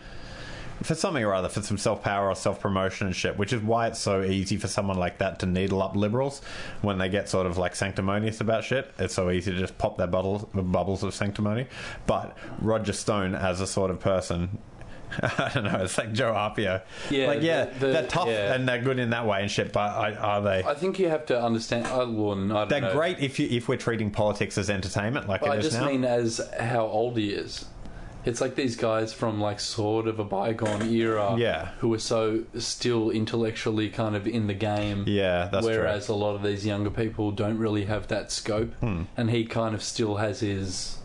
For 0.84 0.94
something 0.94 1.24
or 1.24 1.34
other, 1.34 1.50
for 1.50 1.62
some 1.62 1.78
self 1.78 2.04
power 2.04 2.28
or 2.30 2.36
self 2.36 2.60
promotion 2.60 3.08
and 3.08 3.16
shit, 3.16 3.38
which 3.38 3.54
is 3.54 3.62
why 3.62 3.88
it's 3.88 4.00
so 4.00 4.22
easy 4.22 4.58
for 4.58 4.68
someone 4.68 4.98
like 4.98 5.18
that 5.20 5.40
to 5.40 5.46
needle 5.46 5.82
up 5.82 5.96
liberals 5.96 6.42
when 6.82 6.98
they 6.98 7.10
get 7.10 7.30
sort 7.30 7.48
of 7.48 7.58
like 7.58 7.76
sanctimonious 7.76 8.42
about 8.42 8.64
shit. 8.64 8.92
It's 9.00 9.14
so 9.14 9.32
easy 9.32 9.52
to 9.52 9.58
just 9.58 9.78
pop 9.78 9.98
their 9.98 10.08
bubbles, 10.08 10.46
bubbles 10.54 11.02
of 11.04 11.14
sanctimony. 11.14 11.68
But 12.06 12.38
Roger 12.60 12.94
Stone, 12.94 13.36
as 13.36 13.62
a 13.62 13.68
sort 13.68 13.90
of 13.90 14.00
person, 14.00 14.58
I 15.22 15.52
don't 15.54 15.64
know. 15.64 15.84
It's 15.84 15.98
like 15.98 16.12
Joe 16.12 16.34
Arpaio. 16.34 16.82
Yeah, 17.10 17.28
like 17.28 17.42
yeah, 17.42 17.66
the- 17.66 17.80
the- 17.80 17.88
they're 17.94 18.08
tough 18.08 18.28
yeah. 18.28 18.54
and 18.54 18.68
they're 18.68 18.82
good 18.82 19.00
in 19.00 19.12
that 19.12 19.26
way 19.26 19.42
and 19.42 19.50
shit. 19.50 19.72
But 19.72 19.80
I, 19.92 20.14
are 20.16 20.42
they? 20.42 20.64
I 20.64 20.74
think 20.74 21.00
you 21.00 21.08
have 21.10 21.26
to 21.28 21.42
understand. 21.42 21.88
I, 21.88 22.04
well, 22.04 22.32
I 22.34 22.36
don't 22.66 22.70
they're 22.70 22.82
know. 22.82 22.94
great 22.94 23.20
if 23.20 23.40
you 23.40 23.48
if 23.50 23.70
we're 23.70 23.78
treating 23.78 24.12
politics 24.12 24.58
as 24.58 24.70
entertainment, 24.70 25.30
like 25.30 25.40
But 25.42 25.52
I 25.52 25.56
it 25.56 25.60
is 25.60 25.66
just 25.68 25.80
now. 25.80 25.88
mean 25.88 26.04
as 26.04 26.42
how 26.60 26.86
old 26.86 27.18
he 27.18 27.30
is. 27.30 27.66
It's 28.26 28.42
like 28.42 28.56
these 28.56 28.76
guys 28.76 29.14
from 29.14 29.40
like 29.40 29.60
sort 29.60 30.08
of 30.08 30.20
a 30.20 30.24
bygone 30.24 30.90
era, 30.90 31.36
Yeah. 31.38 31.70
who 31.80 31.94
are 31.94 32.00
so 32.00 32.44
still 32.58 33.12
intellectually 33.12 33.90
kind 33.90 34.16
of 34.16 34.28
in 34.28 34.48
the 34.48 34.54
game. 34.56 35.04
yeah, 35.08 35.48
that's 35.52 35.66
whereas 35.66 36.08
true. 36.08 36.16
a 36.16 36.18
lot 36.18 36.36
of 36.36 36.42
these 36.44 36.66
younger 36.66 36.90
people 36.90 37.32
don't 37.32 37.58
really 37.58 37.86
have 37.86 38.08
that 38.08 38.32
scope, 38.32 38.74
Hmm. 38.82 39.04
and 39.16 39.30
he 39.30 39.46
kind 39.46 39.76
of 39.76 39.84
still 39.84 40.16
has 40.18 40.40
his, 40.40 40.98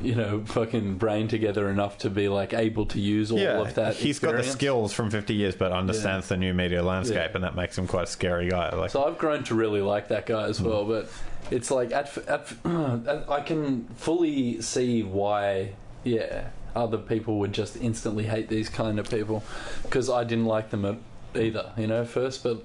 you 0.00 0.14
know, 0.14 0.42
fucking 0.44 0.96
brain 0.96 1.28
together 1.28 1.70
enough 1.70 1.96
to 1.98 2.10
be 2.10 2.28
like 2.28 2.52
able 2.52 2.86
to 2.86 3.00
use 3.00 3.30
all 3.32 3.38
Yeah, 3.38 3.60
of 3.60 3.74
that. 3.74 3.94
he's 3.94 4.18
got 4.18 4.32
the 4.32 4.38
experience. 4.38 4.52
skills 4.58 4.92
from 4.92 5.10
50 5.10 5.32
years, 5.34 5.54
but 5.54 5.72
understands 5.72 6.28
the 6.28 6.36
new 6.36 6.52
media 6.52 6.82
landscape, 6.82 7.16
Yeah. 7.30 7.36
and 7.36 7.44
that 7.44 7.54
makes 7.56 7.78
him 7.78 7.86
quite 7.86 8.04
a 8.04 8.06
scary 8.06 8.48
guy. 8.50 8.74
Like, 8.74 8.90
So 8.90 9.04
I've 9.04 9.16
grown 9.16 9.44
to 9.44 9.54
really 9.54 9.80
like 9.80 10.08
that 10.08 10.26
guy 10.26 10.44
as 10.48 10.60
well, 10.60 10.84
but 10.84 11.08
it's 11.50 11.70
like 11.70 11.92
at, 11.92 12.16
at, 12.28 12.52
I 13.30 13.40
can 13.46 13.84
fully 13.96 14.60
see 14.60 15.02
why, 15.02 15.70
yeah, 16.06 16.48
other 16.74 16.98
people 16.98 17.38
would 17.40 17.52
just 17.52 17.76
instantly 17.76 18.24
hate 18.24 18.48
these 18.48 18.68
kind 18.68 18.98
of 18.98 19.10
people 19.10 19.42
because 19.82 20.08
I 20.08 20.24
didn't 20.24 20.46
like 20.46 20.70
them 20.70 20.84
at 20.84 20.96
either, 21.34 21.72
you 21.76 21.86
know, 21.86 22.04
first. 22.04 22.42
But 22.42 22.64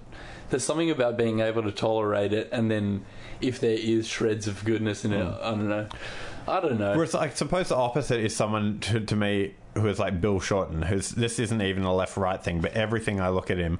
there's 0.50 0.64
something 0.64 0.92
about 0.92 1.18
being 1.18 1.40
able 1.40 1.64
to 1.64 1.72
tolerate 1.72 2.34
it, 2.34 2.50
and 2.52 2.70
then 2.70 3.06
if 3.42 3.60
there 3.60 3.78
is 3.78 4.08
shreds 4.08 4.48
of 4.48 4.64
goodness 4.64 5.04
in 5.04 5.14
it, 5.14 5.26
mm. 5.26 5.42
I 5.42 5.50
don't 5.50 5.70
know, 5.70 5.88
I 6.48 6.60
don't 6.60 6.80
know. 6.80 6.94
Whereas 6.96 7.16
I 7.16 7.30
suppose 7.30 7.70
the 7.70 7.76
opposite 7.76 8.20
is 8.20 8.36
someone 8.36 8.80
to, 8.82 9.00
to 9.00 9.16
me 9.16 9.56
who 9.74 9.88
is 9.88 10.00
like 10.00 10.22
Bill 10.22 10.40
Shorten, 10.40 10.84
who's 10.84 11.10
this 11.10 11.40
isn't 11.40 11.62
even 11.62 11.84
a 11.84 11.94
left 11.94 12.18
right 12.18 12.42
thing, 12.42 12.62
but 12.62 12.74
everything 12.74 13.20
I 13.20 13.30
look 13.30 13.50
at 13.50 13.58
him, 13.58 13.80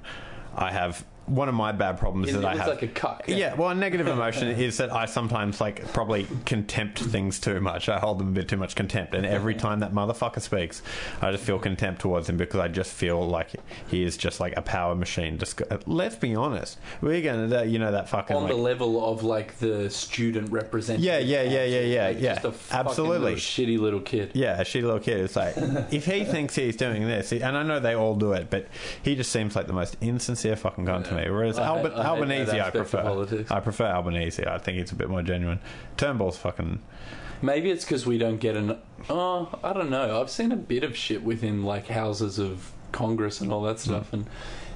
I 0.56 0.72
have 0.72 1.04
one 1.26 1.48
of 1.48 1.54
my 1.54 1.72
bad 1.72 1.98
problems 1.98 2.28
He 2.28 2.34
that 2.34 2.44
I 2.44 2.56
have. 2.56 2.68
like 2.68 2.82
a 2.82 2.88
cuck. 2.88 3.24
yeah, 3.26 3.54
well, 3.54 3.70
a 3.70 3.74
negative 3.74 4.06
emotion 4.08 4.48
is 4.60 4.78
that 4.78 4.92
I 4.92 5.06
sometimes 5.06 5.60
like 5.60 5.92
probably 5.92 6.26
contempt 6.46 6.98
things 6.98 7.38
too 7.38 7.60
much. 7.60 7.88
I 7.88 7.98
hold 7.98 8.18
them 8.18 8.28
a 8.28 8.32
bit 8.32 8.48
too 8.48 8.56
much 8.56 8.74
contempt, 8.74 9.14
and 9.14 9.24
every 9.24 9.54
time 9.54 9.80
that 9.80 9.92
motherfucker 9.92 10.40
speaks, 10.40 10.82
I 11.20 11.30
just 11.30 11.44
feel 11.44 11.58
contempt 11.58 12.00
towards 12.00 12.28
him 12.28 12.36
because 12.36 12.60
I 12.60 12.68
just 12.68 12.92
feel 12.92 13.26
like 13.26 13.50
he 13.88 14.02
is 14.02 14.16
just 14.16 14.40
like 14.40 14.54
a 14.56 14.62
power 14.62 14.94
machine. 14.94 15.38
Just 15.38 15.62
let's 15.86 16.16
be 16.16 16.34
honest, 16.34 16.78
we're 17.00 17.22
gonna, 17.22 17.64
you 17.64 17.78
know, 17.78 17.92
that 17.92 18.08
fucking 18.08 18.36
on 18.36 18.44
like, 18.44 18.52
the 18.52 18.58
level 18.58 19.04
of 19.04 19.22
like 19.22 19.58
the 19.58 19.88
student 19.90 20.50
representative. 20.50 21.04
Yeah, 21.04 21.18
yeah, 21.18 21.42
yeah, 21.42 21.64
yeah, 21.64 21.80
yeah, 21.80 22.06
Like, 22.08 22.20
yeah. 22.20 22.40
Just 22.40 22.72
a 22.72 22.74
Absolutely. 22.76 23.18
little 23.18 23.38
shitty 23.38 23.78
little 23.78 24.00
kid. 24.00 24.30
Yeah, 24.34 24.60
a 24.60 24.64
shitty 24.64 24.82
little 24.82 25.00
kid. 25.00 25.20
It's 25.20 25.36
like 25.36 25.54
if 25.92 26.04
he 26.06 26.24
thinks 26.24 26.54
he's 26.54 26.76
doing 26.76 27.06
this, 27.06 27.30
he, 27.30 27.40
and 27.42 27.56
I 27.56 27.62
know 27.62 27.80
they 27.80 27.94
all 27.94 28.14
do 28.16 28.32
it, 28.32 28.50
but 28.50 28.66
he 29.02 29.14
just 29.14 29.30
seems 29.30 29.54
like 29.56 29.66
the 29.66 29.72
most 29.72 29.96
insincere 30.00 30.56
fucking 30.56 30.84
cunt 30.86 31.11
to 31.16 31.24
me. 31.24 31.30
Whereas 31.30 31.58
I 31.58 31.66
Alba- 31.66 31.94
I 31.94 32.06
Albanese, 32.06 32.60
I 32.60 32.70
prefer. 32.70 33.44
I 33.50 33.60
prefer 33.60 33.86
Albanese. 33.86 34.44
I 34.46 34.58
think 34.58 34.78
it's 34.78 34.92
a 34.92 34.96
bit 34.96 35.08
more 35.08 35.22
genuine. 35.22 35.60
Turnbull's 35.96 36.38
fucking. 36.38 36.80
Maybe 37.40 37.70
it's 37.70 37.84
because 37.84 38.06
we 38.06 38.18
don't 38.18 38.38
get 38.38 38.56
an. 38.56 38.78
Oh, 39.10 39.48
I 39.64 39.72
don't 39.72 39.90
know. 39.90 40.20
I've 40.20 40.30
seen 40.30 40.52
a 40.52 40.56
bit 40.56 40.84
of 40.84 40.96
shit 40.96 41.22
within 41.22 41.64
like 41.64 41.88
houses 41.88 42.38
of 42.38 42.70
Congress 42.92 43.40
and 43.40 43.52
all 43.52 43.62
that 43.62 43.80
Hmm. 43.80 43.90
stuff, 43.90 44.12
and 44.12 44.26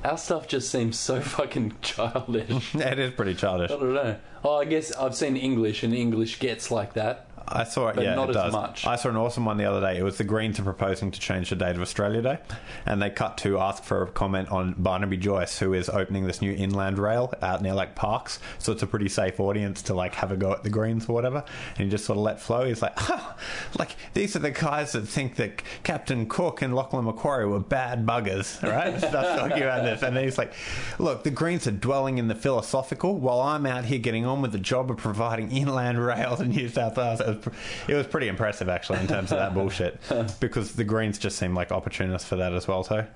our 0.05 0.19
stuff 0.19 0.49
just 0.49 0.71
seems 0.71 0.99
so 0.99 1.21
fucking 1.21 1.75
childish. 1.83 2.75
it 2.75 2.99
is 2.99 3.13
pretty 3.13 3.35
childish. 3.35 3.71
I 3.71 3.75
don't 3.77 3.95
know. 3.95 4.17
Oh, 4.45 4.57
I 4.57 4.65
guess 4.65 4.91
I've 4.93 5.15
seen 5.15 5.37
English, 5.37 5.83
and 5.83 5.95
English 5.95 6.39
gets 6.41 6.71
like 6.71 6.95
that. 6.95 7.29
I 7.49 7.65
saw 7.65 7.89
it. 7.89 7.97
But 7.97 8.05
yeah, 8.05 8.15
not 8.15 8.31
it 8.31 8.37
as 8.37 8.45
does. 8.45 8.53
much. 8.53 8.87
I 8.87 8.97
saw 8.97 9.09
an 9.09 9.17
awesome 9.17 9.45
one 9.45 9.57
the 9.57 9.65
other 9.65 9.81
day. 9.81 9.99
It 9.99 10.03
was 10.03 10.19
the 10.19 10.25
Greens 10.25 10.59
are 10.59 10.65
proposing 10.65 11.11
to 11.11 11.21
change 11.21 11.51
the 11.51 11.57
date 11.57 11.77
of 11.77 11.83
Australia 11.83 12.23
Day, 12.23 12.39
and 12.85 13.01
they 13.01 13.11
cut 13.11 13.39
to 13.39 13.59
ask 13.59 13.83
for 13.83 14.03
a 14.03 14.07
comment 14.11 14.51
on 14.51 14.75
Barnaby 14.79 15.17
Joyce, 15.17 15.59
who 15.59 15.73
is 15.75 15.89
opening 15.89 16.27
this 16.27 16.41
new 16.41 16.53
inland 16.53 16.99
rail 16.99 17.33
out 17.43 17.63
near 17.63 17.75
like 17.75 17.95
Parkes. 17.95 18.39
So 18.59 18.73
it's 18.73 18.83
a 18.83 18.87
pretty 18.87 19.09
safe 19.09 19.39
audience 19.41 19.83
to 19.83 19.95
like 19.95 20.15
have 20.17 20.33
a 20.33 20.37
go 20.37 20.53
at 20.53 20.63
the 20.63 20.71
Greens 20.71 21.09
or 21.09 21.13
whatever. 21.13 21.45
And 21.77 21.85
he 21.85 21.91
just 21.91 22.05
sort 22.05 22.19
of 22.19 22.25
let 22.25 22.41
flow. 22.41 22.65
He's 22.67 22.83
like, 22.83 22.99
"Huh, 22.99 23.35
like 23.79 23.97
these 24.15 24.37
are 24.37 24.41
the 24.41 24.51
guys 24.51 24.93
that 24.93 25.03
think 25.07 25.37
that 25.37 25.63
Captain 25.83 26.27
Cook 26.29 26.63
and 26.63 26.75
Lachlan 26.75 27.05
Macquarie 27.05 27.47
were 27.47 27.61
bad 27.61 28.07
buggers, 28.07 28.63
right? 28.63 28.99
Stuff 28.99 29.39
talking 29.39 29.63
about 29.63 29.85
this, 29.85 30.03
and 30.03 30.17
then 30.17 30.25
he's 30.25 30.39
like, 30.39 30.53
look, 30.99 31.23
the 31.23 31.31
Greens 31.31 31.67
are 31.67 31.73
dwelling 31.73 32.19
in 32.19 32.29
the 32.29 32.35
philosophical, 32.35 33.17
while 33.19 33.41
I'm 33.41 33.67
out 33.67 33.85
here 33.85 33.99
getting 33.99 34.25
on 34.27 34.43
with 34.43 34.53
the 34.53 34.59
job 34.59 34.91
of 34.91 34.97
providing 34.97 35.51
inland 35.51 35.99
rails 36.07 36.41
in 36.41 36.51
New 36.51 36.69
South 36.69 36.97
Wales. 36.97 37.21
It 37.39 37.47
was, 37.47 37.55
it 37.89 37.95
was 37.95 38.07
pretty 38.07 38.29
impressive, 38.29 38.69
actually, 38.69 39.01
in 39.01 39.07
terms 39.07 39.33
of 39.33 39.39
that 39.39 39.55
bullshit, 39.55 40.01
because 40.41 40.73
the 40.73 40.85
Greens 40.85 41.19
just 41.19 41.39
seem 41.39 41.55
like 41.55 41.73
opportunists 41.73 42.29
for 42.29 42.37
that 42.37 42.53
as 42.53 42.69
well, 42.69 42.83
So 42.85 43.07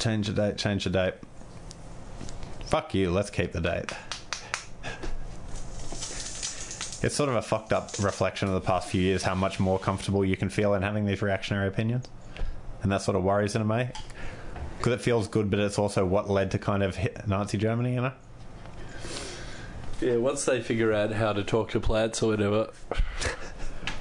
Change 0.00 0.28
the 0.28 0.32
date. 0.32 0.56
Change 0.56 0.84
the 0.84 0.90
date. 0.90 1.14
Fuck 2.64 2.94
you. 2.94 3.10
Let's 3.10 3.28
keep 3.28 3.52
the 3.52 3.60
date. 3.60 3.92
It's 7.02 7.14
sort 7.14 7.28
of 7.28 7.36
a 7.36 7.42
fucked 7.42 7.72
up 7.72 7.98
reflection 7.98 8.48
of 8.48 8.54
the 8.54 8.60
past 8.60 8.88
few 8.88 9.00
years 9.00 9.22
how 9.22 9.34
much 9.34 9.58
more 9.58 9.78
comfortable 9.78 10.24
you 10.24 10.36
can 10.36 10.48
feel 10.48 10.74
in 10.74 10.82
having 10.82 11.04
these 11.06 11.20
reactionary 11.20 11.68
opinions. 11.68 12.06
And 12.82 12.90
that 12.92 13.02
sort 13.02 13.16
of 13.16 13.22
worries 13.22 13.54
in 13.54 13.62
a 13.62 13.64
way. 13.66 13.92
Because 14.78 14.94
it 14.94 15.00
feels 15.02 15.28
good, 15.28 15.50
but 15.50 15.58
it's 15.58 15.78
also 15.78 16.06
what 16.06 16.30
led 16.30 16.50
to 16.52 16.58
kind 16.58 16.82
of 16.82 16.96
hit 16.96 17.26
Nazi 17.26 17.58
Germany, 17.58 17.94
you 17.94 18.00
know? 18.00 18.12
Yeah, 20.00 20.16
once 20.16 20.44
they 20.44 20.60
figure 20.62 20.92
out 20.92 21.12
how 21.12 21.32
to 21.32 21.42
talk 21.44 21.70
to 21.72 21.80
plants 21.80 22.22
or 22.22 22.28
whatever, 22.30 22.70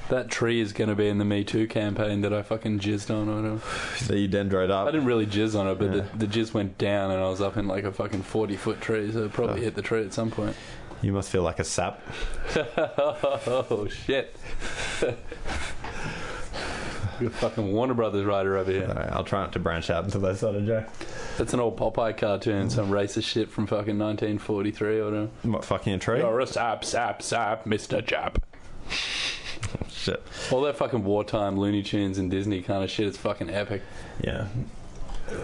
That 0.09 0.29
tree 0.31 0.59
is 0.59 0.73
going 0.73 0.89
to 0.89 0.95
be 0.95 1.07
in 1.07 1.19
the 1.19 1.25
Me 1.25 1.43
Too 1.43 1.67
campaign 1.67 2.21
that 2.21 2.33
I 2.33 2.41
fucking 2.41 2.79
jizzed 2.79 3.12
on 3.15 3.29
or 3.29 3.35
whatever. 3.41 3.62
So 3.97 4.15
you 4.15 4.27
dendroed 4.27 4.71
up. 4.71 4.88
I 4.88 4.91
didn't 4.91 5.05
really 5.05 5.27
jizz 5.27 5.59
on 5.59 5.67
it, 5.67 5.77
but 5.77 5.93
Yeah. 5.93 6.01
the, 6.17 6.25
the 6.25 6.27
jizz 6.27 6.51
went 6.51 6.79
down 6.79 7.12
and 7.12 7.21
I 7.21 7.29
was 7.29 7.41
up 7.41 7.57
in 7.57 7.67
like 7.67 7.83
a 7.83 7.91
fucking 7.91 8.23
40 8.23 8.55
foot 8.55 8.81
tree, 8.81 9.12
so 9.12 9.25
it 9.25 9.33
probably 9.33 9.59
Oh. 9.62 9.63
hit 9.65 9.75
the 9.75 9.83
tree 9.83 10.03
at 10.03 10.12
some 10.13 10.31
point. 10.31 10.55
You 11.03 11.13
must 11.13 11.29
feel 11.29 11.43
like 11.43 11.59
a 11.59 11.63
sap. 11.63 12.01
oh, 12.57 13.88
shit. 13.88 14.35
You're 17.19 17.29
a 17.29 17.34
fucking 17.34 17.71
Warner 17.71 17.93
Brothers 17.93 18.25
writer 18.25 18.58
over 18.58 18.71
here. 18.71 19.10
I'll 19.12 19.23
try 19.23 19.41
not 19.41 19.53
to 19.53 19.60
branch 19.60 19.89
out 19.89 20.03
into 20.05 20.19
those 20.19 20.39
sort 20.39 20.55
of 20.55 20.65
jokes. 20.65 20.91
That's 21.38 21.53
an 21.53 21.60
old 21.60 21.77
Popeye 21.77 22.17
cartoon, 22.17 22.69
some 22.69 22.89
racist 22.89 23.23
shit 23.25 23.49
from 23.49 23.65
fucking 23.67 23.97
1943 23.97 24.99
or 24.99 25.05
whatever. 25.05 25.29
What, 25.43 25.65
fucking 25.65 25.93
a 25.93 25.99
tree? 25.99 26.19
You're 26.19 26.39
a 26.39 26.47
sap, 26.47 26.84
sap, 26.86 27.21
sap, 27.21 27.65
Mr. 27.65 28.01
Jap. 28.01 28.36
Shit. 29.89 30.23
All 30.51 30.62
that 30.62 30.77
fucking 30.77 31.03
wartime 31.03 31.60
Looney 31.60 31.84
Tunes 31.84 32.17
and 32.17 32.32
Disney 32.32 32.62
kind 32.62 32.84
of 32.84 32.89
shit, 32.89 33.08
it's 33.08 33.17
fucking 33.17 33.49
epic. 33.49 33.82
Yeah. 34.21 34.47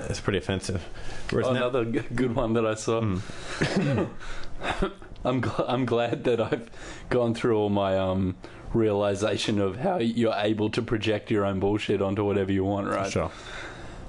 It's 0.10 0.20
pretty 0.20 0.40
offensive. 0.40 0.84
Whereas 1.30 1.48
Oh, 1.48 1.52
now- 1.54 1.58
another 1.68 1.86
g- 1.86 2.02
good 2.16 2.34
one 2.36 2.54
that 2.54 2.66
I 2.66 2.74
saw. 2.76 3.02
Mm. 3.02 4.10
I'm 5.24 5.42
gl- 5.42 5.66
I'm 5.68 5.86
glad 5.86 6.24
that 6.26 6.40
I've 6.40 6.70
gone 7.10 7.34
through 7.34 7.58
all 7.58 7.70
my 7.70 7.98
um 7.98 8.36
realization 8.76 9.60
of 9.60 9.78
how 9.78 9.98
you're 9.98 10.36
able 10.38 10.70
to 10.72 10.82
project 10.82 11.32
your 11.32 11.46
own 11.46 11.60
bullshit 11.60 12.02
onto 12.02 12.24
whatever 12.24 12.52
you 12.52 12.64
want, 12.64 12.88
right? 12.88 13.12
Sure. 13.12 13.32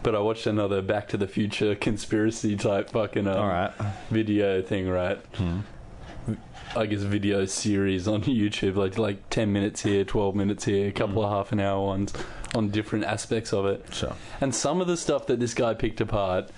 But 0.03 0.15
I 0.15 0.21
watched 0.21 0.47
another 0.47 0.83
Back 0.83 1.09
to 1.09 1.17
the 1.17 1.27
Future 1.27 1.75
conspiracy 1.75 2.57
type 2.57 2.91
fucking 2.91 3.27
um, 3.27 3.37
All 3.37 3.49
right. 3.49 3.73
video 4.11 4.63
thing, 4.63 4.89
right? 4.89 5.19
Hmm. 5.35 5.61
I 6.75 6.87
guess 6.87 7.01
video 7.01 7.45
series 7.47 8.07
on 8.07 8.23
YouTube, 8.25 8.77
like 8.77 8.99
like 8.99 9.31
ten 9.31 9.53
minutes 9.53 9.83
here, 9.83 10.05
twelve 10.05 10.35
minutes 10.35 10.65
here, 10.65 10.89
a 10.89 10.93
couple 10.93 11.25
of 11.25 11.31
half 11.31 11.53
an 11.53 11.61
hour 11.61 11.85
ones 11.85 12.13
on 12.55 12.71
different 12.71 13.05
aspects 13.05 13.53
of 13.53 13.67
it. 13.67 13.85
Sure. 13.93 14.15
And 14.41 14.55
some 14.55 14.81
of 14.81 14.87
the 14.87 14.97
stuff 14.97 15.27
that 15.27 15.41
this 15.41 15.55
guy 15.55 15.75
picked 15.75 16.01
apart, 16.01 16.51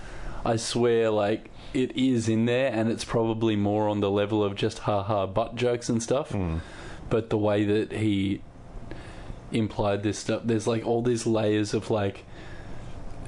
I 0.45 0.57
swear, 0.57 1.11
like 1.11 1.51
it 1.75 1.97
is 1.97 2.29
in 2.29 2.47
there, 2.47 2.73
and 2.73 2.91
it's 2.91 3.05
probably 3.05 3.57
more 3.57 3.89
on 3.89 4.01
the 4.01 4.11
level 4.11 4.43
of 4.43 4.55
just 4.55 4.81
haha 4.81 5.27
butt 5.27 5.55
jokes 5.55 5.89
and 5.89 6.03
stuff. 6.03 6.31
Mm. 6.31 6.61
But 7.11 7.31
the 7.31 7.39
way 7.39 7.65
that 7.65 7.93
he 7.93 8.43
implied 9.53 10.03
this 10.03 10.19
stuff, 10.19 10.43
there's 10.45 10.67
like 10.67 10.87
all 10.87 11.03
these 11.03 11.27
layers 11.27 11.75
of 11.75 11.91
like 11.91 12.25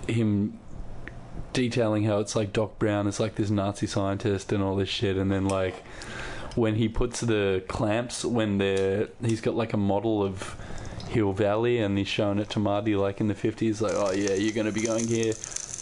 him 0.06 0.58
detailing 1.52 2.04
how 2.04 2.18
it's 2.18 2.36
like 2.36 2.52
Doc 2.52 2.78
Brown 2.78 3.06
is 3.06 3.18
like 3.18 3.34
this 3.34 3.50
Nazi 3.50 3.86
scientist 3.86 4.52
and 4.52 4.62
all 4.62 4.76
this 4.76 4.88
shit, 4.88 5.16
and 5.16 5.30
then 5.30 5.46
like 5.46 5.76
when 6.56 6.74
he 6.74 6.88
puts 6.88 7.20
the 7.20 7.62
clamps 7.68 8.24
when 8.24 8.58
they're 8.58 9.08
he's 9.24 9.40
got 9.40 9.54
like 9.54 9.72
a 9.72 9.76
model 9.76 10.22
of 10.22 10.56
Hill 11.08 11.32
Valley 11.32 11.78
and 11.78 11.96
he's 11.96 12.08
showing 12.08 12.38
it 12.38 12.50
to 12.50 12.58
Marty 12.58 12.94
like 12.96 13.20
in 13.20 13.28
the 13.28 13.34
fifties, 13.34 13.80
like 13.80 13.94
oh 13.94 14.12
yeah, 14.12 14.34
you're 14.34 14.52
to 14.66 14.72
be 14.72 14.82
going 14.82 15.06
here. 15.06 15.32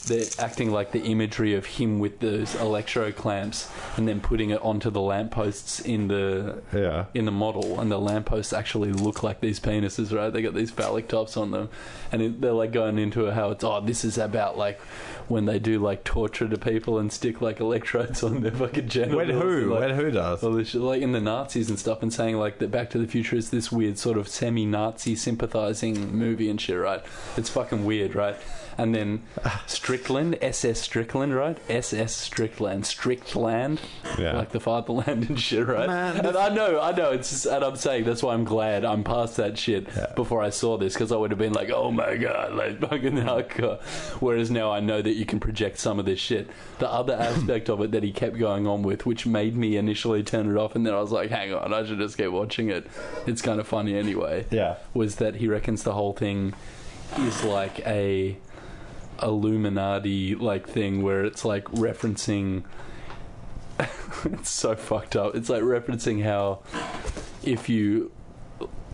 They're 0.08 0.24
acting 0.38 0.70
like 0.70 0.92
the 0.92 1.02
imagery 1.02 1.54
of 1.54 1.66
him 1.66 1.98
with 1.98 2.20
those 2.20 2.54
electro 2.56 3.12
clamps, 3.12 3.70
and 3.96 4.08
then 4.08 4.20
putting 4.20 4.50
it 4.50 4.60
onto 4.62 4.90
the 4.90 5.00
lampposts 5.00 5.80
in 5.80 6.08
the 6.08 6.62
Yeah. 6.72 7.04
in 7.14 7.24
the 7.24 7.30
model, 7.30 7.78
and 7.80 7.90
the 7.90 7.98
lampposts 7.98 8.52
actually 8.52 8.92
look 8.92 9.22
like 9.22 9.40
these 9.40 9.60
penises, 9.60 10.14
right? 10.16 10.32
They 10.32 10.42
got 10.42 10.54
these 10.54 10.70
phallic 10.70 11.08
tops 11.08 11.36
on 11.36 11.50
them, 11.50 11.68
and 12.10 12.22
it, 12.22 12.40
they're 12.40 12.52
like 12.52 12.72
going 12.72 12.98
into 12.98 13.30
how 13.30 13.50
it's 13.50 13.62
oh, 13.64 13.80
this 13.80 14.04
is 14.04 14.18
about 14.18 14.56
like 14.58 14.80
when 15.28 15.44
they 15.44 15.58
do 15.58 15.78
like 15.78 16.04
torture 16.04 16.48
to 16.48 16.56
people 16.58 16.98
and 16.98 17.12
stick 17.12 17.40
like 17.40 17.60
electrodes 17.60 18.22
on 18.22 18.40
their 18.40 18.52
fucking 18.52 18.88
genitals. 18.88 19.16
When 19.16 19.28
who? 19.30 19.48
and, 19.62 19.70
like, 19.70 19.80
when 19.80 19.94
who 19.96 20.10
does? 20.10 20.42
all 20.42 20.52
this 20.52 20.68
shit, 20.68 20.80
like 20.80 21.02
in 21.02 21.12
the 21.12 21.20
Nazis 21.20 21.68
and 21.68 21.78
stuff, 21.78 22.02
and 22.02 22.12
saying 22.12 22.36
like 22.36 22.58
that 22.58 22.70
Back 22.70 22.90
to 22.90 22.98
the 22.98 23.06
Future 23.06 23.36
is 23.36 23.50
this 23.50 23.70
weird 23.72 23.98
sort 23.98 24.16
of 24.18 24.28
semi-Nazi 24.28 25.14
sympathizing 25.16 26.12
movie 26.16 26.48
and 26.50 26.60
shit, 26.60 26.78
right? 26.78 27.02
It's 27.36 27.50
fucking 27.50 27.84
weird, 27.84 28.14
right? 28.14 28.36
And 28.76 28.94
then 28.94 29.24
Strickland, 29.66 30.38
SS 30.40 30.80
Strickland, 30.80 31.34
right? 31.34 31.58
SS 31.68 32.14
Strickland, 32.14 32.86
Strickland, 32.86 33.80
Yeah. 34.16 34.36
like 34.36 34.50
the 34.50 34.60
fatherland 34.60 35.28
and 35.28 35.38
shit, 35.40 35.66
right? 35.66 35.88
Man, 35.88 36.24
and 36.24 36.36
I 36.36 36.48
know, 36.50 36.80
I 36.80 36.92
know, 36.92 37.10
it's 37.10 37.30
just, 37.30 37.46
and 37.46 37.64
I'm 37.64 37.74
saying 37.74 38.04
that's 38.04 38.22
why 38.22 38.34
I'm 38.34 38.44
glad 38.44 38.84
I'm 38.84 39.02
past 39.02 39.36
that 39.38 39.58
shit 39.58 39.88
Yeah. 39.96 40.12
before 40.14 40.42
I 40.42 40.50
saw 40.50 40.76
this 40.78 40.94
because 40.94 41.10
I 41.10 41.16
would 41.16 41.32
have 41.32 41.38
been 41.38 41.52
like, 41.54 41.70
oh 41.70 41.90
my 41.90 42.16
god, 42.16 42.54
like 42.54 42.78
fucking 42.80 43.14
hardcore. 43.16 43.82
Whereas 44.20 44.48
now 44.50 44.70
I 44.70 44.78
know 44.78 45.02
that 45.02 45.16
you 45.18 45.26
can 45.26 45.40
project 45.40 45.78
some 45.78 45.98
of 45.98 46.04
this 46.04 46.20
shit. 46.20 46.48
The 46.78 46.88
other 46.88 47.14
aspect 47.14 47.68
of 47.68 47.80
it 47.80 47.90
that 47.90 48.04
he 48.04 48.12
kept 48.12 48.38
going 48.38 48.68
on 48.68 48.82
with, 48.82 49.04
which 49.04 49.26
made 49.26 49.56
me 49.56 49.76
initially 49.76 50.22
turn 50.22 50.48
it 50.48 50.56
off, 50.56 50.76
and 50.76 50.86
then 50.86 50.94
I 50.94 51.00
was 51.00 51.10
like, 51.10 51.30
hang 51.30 51.52
on, 51.52 51.74
I 51.74 51.84
should 51.84 51.98
just 51.98 52.16
keep 52.16 52.30
watching 52.30 52.70
it. 52.70 52.86
It's 53.26 53.42
kind 53.42 53.58
of 53.58 53.66
funny 53.66 53.96
anyway. 53.96 54.46
Yeah. 54.50 54.76
Was 54.94 55.16
that 55.16 55.34
he 55.34 55.48
reckons 55.48 55.82
the 55.82 55.92
whole 55.92 56.12
thing 56.12 56.54
is 57.18 57.42
like 57.42 57.80
a 57.80 58.38
Illuminati 59.20 60.36
like 60.36 60.68
thing 60.68 61.02
where 61.02 61.24
it's 61.24 61.44
like 61.44 61.64
referencing. 61.64 62.62
it's 64.24 64.50
so 64.50 64.76
fucked 64.76 65.16
up. 65.16 65.34
It's 65.34 65.48
like 65.48 65.62
referencing 65.62 66.22
how 66.22 66.60
if 67.42 67.68
you 67.68 68.12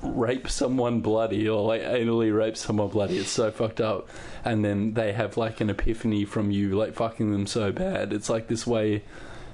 rape 0.03 0.49
someone 0.49 1.01
bloody 1.01 1.49
or 1.49 1.67
like 1.67 1.83
anally 1.83 2.35
rape 2.35 2.57
someone 2.57 2.89
bloody, 2.89 3.19
it's 3.19 3.31
so 3.31 3.51
fucked 3.51 3.81
up. 3.81 4.09
And 4.45 4.65
then 4.65 4.95
they 4.95 5.13
have 5.13 5.37
like 5.37 5.61
an 5.61 5.71
epiphany 5.71 6.25
from 6.25 6.51
you, 6.51 6.77
like 6.77 6.95
fucking 6.95 7.33
them 7.33 7.47
so 7.47 7.73
bad. 7.73 8.13
It's 8.13 8.29
like 8.29 8.49
this 8.49 8.67
way 8.67 9.03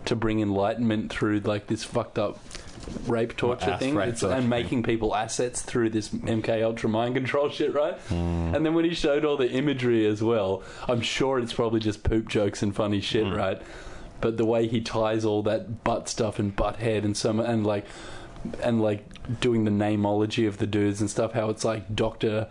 to 0.07 0.17
bring 0.17 0.41
enlightenment 0.41 1.13
through 1.13 1.41
like 1.41 1.67
this 1.69 1.85
fucked 1.85 2.19
up 2.19 2.39
rape 3.07 3.37
torture 3.37 3.73
ass 3.73 3.79
thing 3.79 3.95
rape 3.95 4.09
It's- 4.09 4.21
torture 4.23 4.35
and 4.35 4.49
making 4.49 4.83
people 4.83 5.15
assets 5.15 5.61
through 5.61 5.91
this 5.91 6.09
MK 6.09 6.63
Ultra 6.65 6.89
mind 6.89 7.15
control 7.15 7.49
shit, 7.51 7.75
right? 7.75 7.95
Hmm. 8.09 8.53
And 8.55 8.65
then 8.67 8.75
when 8.75 8.85
he 8.87 8.95
showed 8.95 9.25
all 9.25 9.37
the 9.37 9.51
imagery 9.51 10.07
as 10.07 10.23
well, 10.23 10.63
I'm 10.89 11.03
sure 11.03 11.39
it's 11.39 11.53
probably 11.53 11.81
just 11.81 12.03
poop 12.03 12.29
jokes 12.29 12.63
and 12.63 12.75
funny 12.75 13.01
shit, 13.01 13.27
Hmm. 13.27 13.35
right? 13.35 13.63
But 14.23 14.39
the 14.39 14.45
way 14.47 14.67
he 14.67 14.81
ties 14.81 15.25
all 15.25 15.43
that 15.45 15.85
butt 15.85 16.09
stuff 16.09 16.39
and 16.39 16.57
butt 16.57 16.77
head 16.77 17.05
and 17.05 17.17
some 17.17 17.39
and 17.39 17.67
like 17.67 17.87
and 18.63 18.81
like 18.83 19.05
doing 19.41 19.65
the 19.65 19.71
namology 19.71 20.49
of 20.49 20.57
the 20.59 20.67
dudes 20.67 21.01
and 21.03 21.11
stuff, 21.11 21.33
how 21.33 21.51
it's 21.51 21.65
like 21.65 21.95
Doctor 21.95 22.49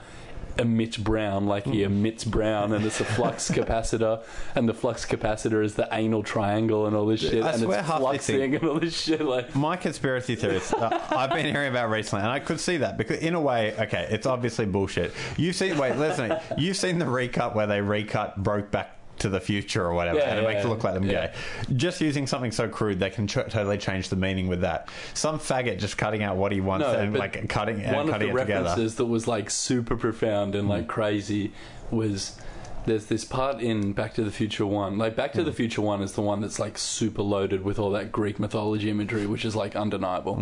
emits 0.57 0.97
brown, 0.97 1.45
like 1.45 1.65
he 1.65 1.83
emits 1.83 2.23
brown, 2.23 2.73
and 2.73 2.85
it's 2.85 2.99
a 2.99 3.05
flux 3.05 3.49
capacitor, 3.51 4.23
and 4.55 4.67
the 4.67 4.73
flux 4.73 5.05
capacitor 5.05 5.63
is 5.63 5.75
the 5.75 5.87
anal 5.91 6.23
triangle 6.23 6.87
and 6.87 6.95
all 6.95 7.05
this 7.05 7.21
shit, 7.21 7.43
I 7.43 7.51
and 7.51 7.61
swear 7.61 7.79
it's 7.79 7.87
half 7.87 8.01
fluxing 8.01 8.55
and 8.55 8.63
all 8.63 8.79
this 8.79 8.99
shit. 8.99 9.21
Like, 9.21 9.55
My 9.55 9.75
conspiracy 9.75 10.35
theories 10.35 10.73
uh, 10.73 11.07
I've 11.09 11.31
been 11.31 11.45
hearing 11.45 11.69
about 11.69 11.89
recently, 11.89 12.23
and 12.23 12.31
I 12.31 12.39
could 12.39 12.59
see 12.59 12.77
that 12.77 12.97
because, 12.97 13.19
in 13.19 13.35
a 13.35 13.41
way, 13.41 13.75
okay, 13.77 14.07
it's 14.09 14.25
obviously 14.25 14.65
bullshit. 14.65 15.13
You've 15.37 15.55
seen, 15.55 15.77
wait, 15.77 15.95
listen, 15.97 16.35
you've 16.57 16.77
seen 16.77 16.99
the 16.99 17.07
recut 17.07 17.55
where 17.55 17.67
they 17.67 17.81
recut 17.81 18.41
Brokeback 18.43 18.87
to 19.19 19.29
the 19.29 19.39
Future 19.39 19.85
or 19.85 19.93
whatever, 19.93 20.19
Yeah, 20.19 20.29
and 20.29 20.39
it 20.39 20.41
yeah, 20.43 20.53
makes 20.53 20.65
it 20.65 20.67
look 20.67 20.83
like 20.83 20.93
them 20.93 21.03
Yeah. 21.03 21.27
gay. 21.27 21.33
Just 21.75 22.01
using 22.01 22.27
something 22.27 22.51
so 22.51 22.67
crude, 22.67 22.99
they 22.99 23.09
can 23.09 23.27
ch- 23.27 23.33
totally 23.33 23.77
change 23.77 24.09
the 24.09 24.15
meaning 24.15 24.47
with 24.47 24.61
that. 24.61 24.89
Some 25.13 25.39
faggot 25.39 25.79
just 25.79 25.97
cutting 25.97 26.23
out 26.23 26.37
what 26.37 26.51
he 26.51 26.61
wants 26.61 26.85
No, 26.85 26.93
and 26.93 27.15
like 27.15 27.47
cutting 27.49 27.81
and 27.81 27.95
one 27.95 28.09
of 28.09 28.19
the 28.19 28.27
together. 28.27 28.63
references 28.63 28.95
that 28.95 29.05
was 29.05 29.27
like 29.27 29.49
super 29.49 29.95
profound 29.95 30.55
and 30.55 30.67
like 30.67 30.85
mm. 30.85 30.89
crazy 30.89 31.53
was 31.91 32.39
there's 32.85 33.05
this 33.05 33.25
part 33.25 33.61
in 33.61 33.93
Back 33.93 34.13
to 34.15 34.23
the 34.23 34.31
Future 34.31 34.65
One. 34.65 34.97
Like 34.97 35.15
Back 35.15 35.33
to 35.33 35.43
the 35.43 35.51
mm. 35.51 35.55
Future 35.55 35.81
One 35.81 36.01
is 36.01 36.13
the 36.13 36.21
one 36.21 36.41
that's 36.41 36.59
like 36.59 36.77
super 36.77 37.21
loaded 37.21 37.63
with 37.63 37.79
all 37.79 37.91
that 37.91 38.11
Greek 38.11 38.39
mythology 38.39 38.89
imagery, 38.89 39.25
which 39.25 39.45
is 39.45 39.55
like 39.55 39.75
undeniable. 39.75 40.35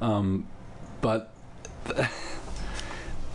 Mm. 0.00 0.04
Um, 0.04 0.46
but 1.00 1.32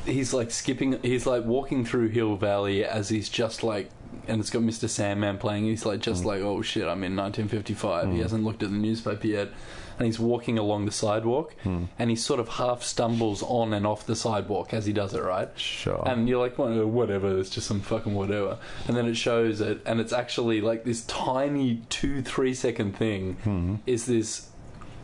he's 0.06 0.34
like 0.34 0.52
skipping. 0.52 1.00
He's 1.02 1.26
like 1.26 1.46
walking 1.46 1.86
through 1.86 2.10
Hill 2.10 2.36
Valley 2.36 2.84
as 2.86 3.10
he's 3.10 3.30
just 3.30 3.64
like. 3.64 3.90
And 4.28 4.40
it's 4.40 4.50
got 4.50 4.62
Mr. 4.62 4.90
Sandman 4.90 5.38
playing. 5.38 5.66
He's 5.66 5.86
like, 5.86 6.00
just 6.00 6.24
mm. 6.24 6.28
like, 6.28 6.42
oh 6.42 6.62
shit, 6.62 6.84
I'm 6.84 7.04
in 7.04 7.16
1955. 7.16 8.08
He 8.08 8.18
mm. 8.18 8.22
hasn't 8.22 8.44
looked 8.44 8.64
at 8.64 8.70
the 8.70 8.76
newspaper 8.76 9.28
yet. 9.28 9.50
And 9.98 10.06
he's 10.06 10.20
walking 10.20 10.58
along 10.58 10.88
the 10.88 10.92
sidewalk, 10.92 11.56
mm. 11.64 11.88
and 11.98 12.10
he 12.10 12.18
sort 12.18 12.42
of 12.42 12.50
half 12.50 12.84
stumbles 12.84 13.42
on 13.42 13.74
and 13.74 13.88
off 13.88 14.06
the 14.06 14.16
sidewalk 14.18 14.74
as 14.74 14.86
he 14.86 14.92
does 14.92 15.14
it, 15.14 15.24
right? 15.24 15.48
Sure. 15.58 16.04
And 16.06 16.28
you're 16.28 16.42
like, 16.42 16.58
well, 16.58 16.86
whatever, 16.86 17.40
it's 17.40 17.50
just 17.50 17.66
some 17.68 17.80
fucking 17.80 18.14
whatever. 18.14 18.58
And 18.90 18.98
then 18.98 19.06
it 19.06 19.16
shows 19.16 19.62
it, 19.62 19.82
and 19.86 20.02
it's 20.02 20.12
actually 20.12 20.60
like 20.60 20.84
this 20.84 21.06
tiny 21.06 21.82
two, 21.88 22.22
three 22.22 22.54
second 22.54 22.98
thing 22.98 23.36
mm-hmm. 23.36 23.76
is 23.86 24.06
this 24.06 24.50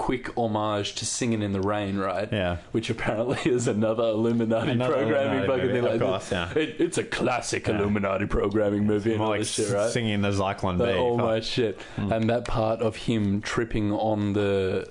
quick 0.01 0.35
homage 0.35 0.95
to 0.95 1.05
Singing 1.05 1.43
in 1.43 1.51
the 1.51 1.61
Rain, 1.61 1.95
right? 1.97 2.27
Yeah. 2.31 2.57
Which 2.71 2.89
apparently 2.89 3.37
is 3.51 3.67
another 3.67 4.03
Illuminati 4.03 4.71
Another 4.71 4.93
programming 4.93 5.43
Illuminati 5.43 5.47
fucking 5.47 5.61
movie, 5.67 5.73
thing 5.73 5.85
of 5.85 6.01
like 6.01 6.09
course, 6.09 6.31
yeah. 6.31 6.53
It, 6.57 6.75
it's 6.81 6.97
a 6.97 7.03
classic. 7.03 7.67
Illuminati 7.69 8.25
programming 8.25 8.85
movie 8.87 9.11
and 9.11 9.19
More 9.19 9.27
all 9.27 9.31
like 9.33 9.41
this 9.41 9.51
shit, 9.53 9.69
right? 9.71 9.91
singing 9.91 10.21
the 10.21 10.31
Zyklon 10.31 10.79
B. 10.79 10.97
All 10.97 11.17
my 11.17 11.39
shit. 11.39 11.79
Hmm. 11.97 12.11
And 12.11 12.29
that 12.31 12.45
part 12.45 12.81
of 12.81 12.95
him 12.95 13.41
tripping 13.41 13.91
on 13.91 14.33
the. 14.33 14.89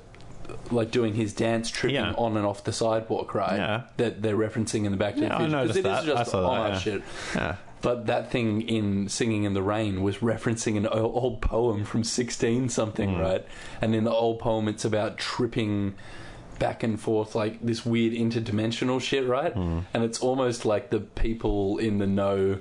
Like 0.73 0.91
doing 0.91 1.15
his 1.15 1.33
dance, 1.33 1.71
tripping 1.71 1.95
Yeah. 1.95 2.13
on 2.19 2.37
and 2.37 2.45
off 2.45 2.65
the 2.65 2.73
sidewalk, 2.73 3.35
right? 3.35 3.57
Yeah. 3.57 3.83
That 3.99 4.21
they're 4.23 4.37
referencing 4.37 4.85
in 4.85 4.91
the 4.91 4.97
back 4.99 5.15
to 5.15 5.21
Yeah, 5.23 5.29
the 5.29 5.35
I 5.35 5.39
future. 5.39 5.51
'Cause 5.51 5.53
noticed 5.53 5.77
it 5.77 5.79
is 5.79 5.85
that. 5.85 6.05
just 6.05 6.17
I 6.19 6.23
saw 6.31 6.41
that, 6.41 6.47
homage 6.49 6.73
yeah. 6.87 6.93
shit. 6.93 7.03
Yeah. 7.37 7.57
But 7.83 8.07
that 8.07 8.31
thing 8.31 8.63
in 8.63 9.09
Singing 9.09 9.45
in 9.45 9.55
the 9.55 9.63
Rain 9.63 10.03
was 10.03 10.19
referencing 10.19 10.77
an 10.77 10.87
old 10.87 11.41
poem 11.41 11.85
from 11.85 12.05
16 12.05 12.69
something, 12.69 13.15
Hmm. 13.15 13.21
right? 13.21 13.47
And 13.81 13.95
in 13.95 14.05
the 14.05 14.13
old 14.13 14.39
poem, 14.39 14.69
it's 14.69 14.85
about 14.85 15.17
tripping 15.17 15.95
back 16.59 16.83
and 16.83 17.01
forth, 17.01 17.35
like 17.35 17.59
this 17.65 17.87
weird 17.87 18.13
interdimensional 18.13 19.01
shit, 19.01 19.27
right? 19.27 19.55
Hmm. 19.55 19.79
And 19.95 20.05
it's 20.05 20.21
almost 20.21 20.67
like 20.67 20.91
the 20.91 21.01
people 21.01 21.79
in 21.79 21.97
the 21.99 22.07
know 22.07 22.59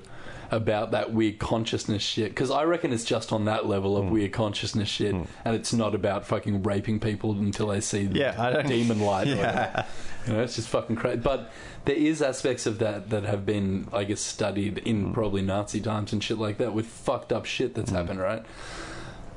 about 0.52 0.90
that 0.90 1.12
weird 1.12 1.38
consciousness 1.38 2.02
shit. 2.02 2.30
Because 2.30 2.50
I 2.50 2.64
reckon 2.64 2.92
it's 2.92 3.04
just 3.04 3.30
on 3.32 3.44
that 3.44 3.66
level 3.66 3.96
of 3.96 4.06
weird 4.10 4.32
consciousness 4.32 4.88
shit, 4.88 5.14
and 5.14 5.54
it's 5.54 5.72
not 5.72 5.94
about 5.94 6.24
fucking 6.26 6.62
raping 6.64 6.98
people 6.98 7.32
until 7.32 7.68
they 7.68 7.80
see 7.80 8.06
the 8.06 8.18
Yeah, 8.18 8.34
I 8.36 8.62
demon 8.62 9.00
light. 9.00 9.26
Yeah. 9.28 9.84
You 10.26 10.32
know, 10.34 10.42
it's 10.42 10.56
just 10.56 10.68
fucking 10.68 10.96
crazy. 10.96 11.18
But 11.20 11.50
there 11.84 11.96
is 11.96 12.20
aspects 12.20 12.66
of 12.66 12.78
that 12.78 13.10
that 13.10 13.24
have 13.24 13.46
been, 13.46 13.88
I 13.92 14.04
guess, 14.04 14.20
studied 14.20 14.78
in 14.78 15.06
mm. 15.06 15.14
probably 15.14 15.42
Nazi 15.42 15.80
times 15.80 16.12
and 16.12 16.22
shit 16.22 16.38
like 16.38 16.58
that 16.58 16.74
with 16.74 16.86
fucked 16.86 17.32
up 17.32 17.46
shit 17.46 17.74
that's 17.74 17.90
mm. 17.90 17.96
happened, 17.96 18.20
right? 18.20 18.44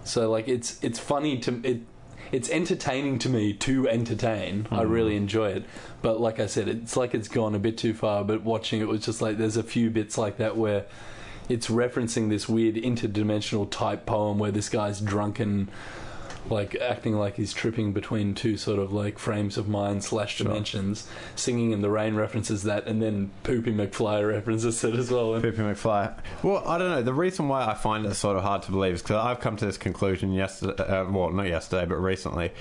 So 0.03 0.29
like, 0.29 0.47
it's 0.47 0.83
it's 0.83 0.99
funny 0.99 1.37
to 1.39 1.61
it. 1.63 1.81
It's 2.31 2.49
entertaining 2.49 3.19
to 3.19 3.29
me 3.29 3.53
to 3.53 3.87
entertain. 3.87 4.67
I 4.71 4.83
mm. 4.83 4.89
really 4.89 5.15
enjoy 5.15 5.51
it, 5.51 5.65
but 6.01 6.19
like 6.19 6.39
I 6.39 6.47
said, 6.47 6.67
it's 6.67 6.97
like 6.97 7.13
it's 7.13 7.27
gone 7.27 7.55
a 7.55 7.59
bit 7.59 7.77
too 7.77 7.93
far. 7.93 8.23
But 8.23 8.43
watching 8.43 8.81
it 8.81 8.87
was 8.87 9.05
just 9.05 9.21
like 9.21 9.37
there's 9.37 9.57
a 9.57 9.63
few 9.63 9.89
bits 9.89 10.17
like 10.17 10.37
that 10.37 10.57
where 10.57 10.85
it's 11.49 11.67
referencing 11.67 12.29
this 12.29 12.49
weird 12.49 12.75
interdimensional 12.75 13.69
type 13.69 14.05
poem 14.05 14.39
where 14.39 14.51
this 14.51 14.69
guy's 14.69 14.99
drunken 14.99 15.69
like 16.49 16.75
acting 16.75 17.15
like 17.15 17.35
he's 17.35 17.53
tripping 17.53 17.93
between 17.93 18.33
two 18.33 18.57
sort 18.57 18.79
of 18.79 18.91
like 18.91 19.17
frames 19.17 19.57
of 19.57 19.67
mind 19.67 20.03
slash 20.03 20.37
dimensions 20.37 21.07
singing 21.35 21.71
in 21.71 21.81
the 21.81 21.89
rain 21.89 22.15
references 22.15 22.63
that 22.63 22.85
and 22.87 23.01
then 23.01 23.31
poopy 23.43 23.71
mcfly 23.71 24.27
references 24.33 24.83
it 24.83 24.95
as 24.95 25.09
well 25.09 25.33
and 25.33 25.43
Poopy 25.43 25.57
McFly. 25.57 26.13
Well, 26.41 26.63
I 26.67 26.77
don't 26.77 26.89
know. 26.89 27.01
The 27.01 27.13
reason 27.13 27.47
why 27.47 27.65
I 27.65 27.73
find 27.73 28.05
it 28.05 28.13
sort 28.15 28.37
of 28.37 28.43
hard 28.43 28.63
to 28.63 28.71
believe 28.71 28.95
is 28.95 29.01
because 29.01 29.17
I've 29.17 29.39
come 29.39 29.55
to 29.57 29.65
this 29.65 29.77
conclusion 29.77 30.31
yesterday, 30.33 30.81
uh, 30.83 31.05
well, 31.05 31.31
not 31.31 31.47
yesterday, 31.47 31.85
but 31.85 31.95
recently, 31.95 32.51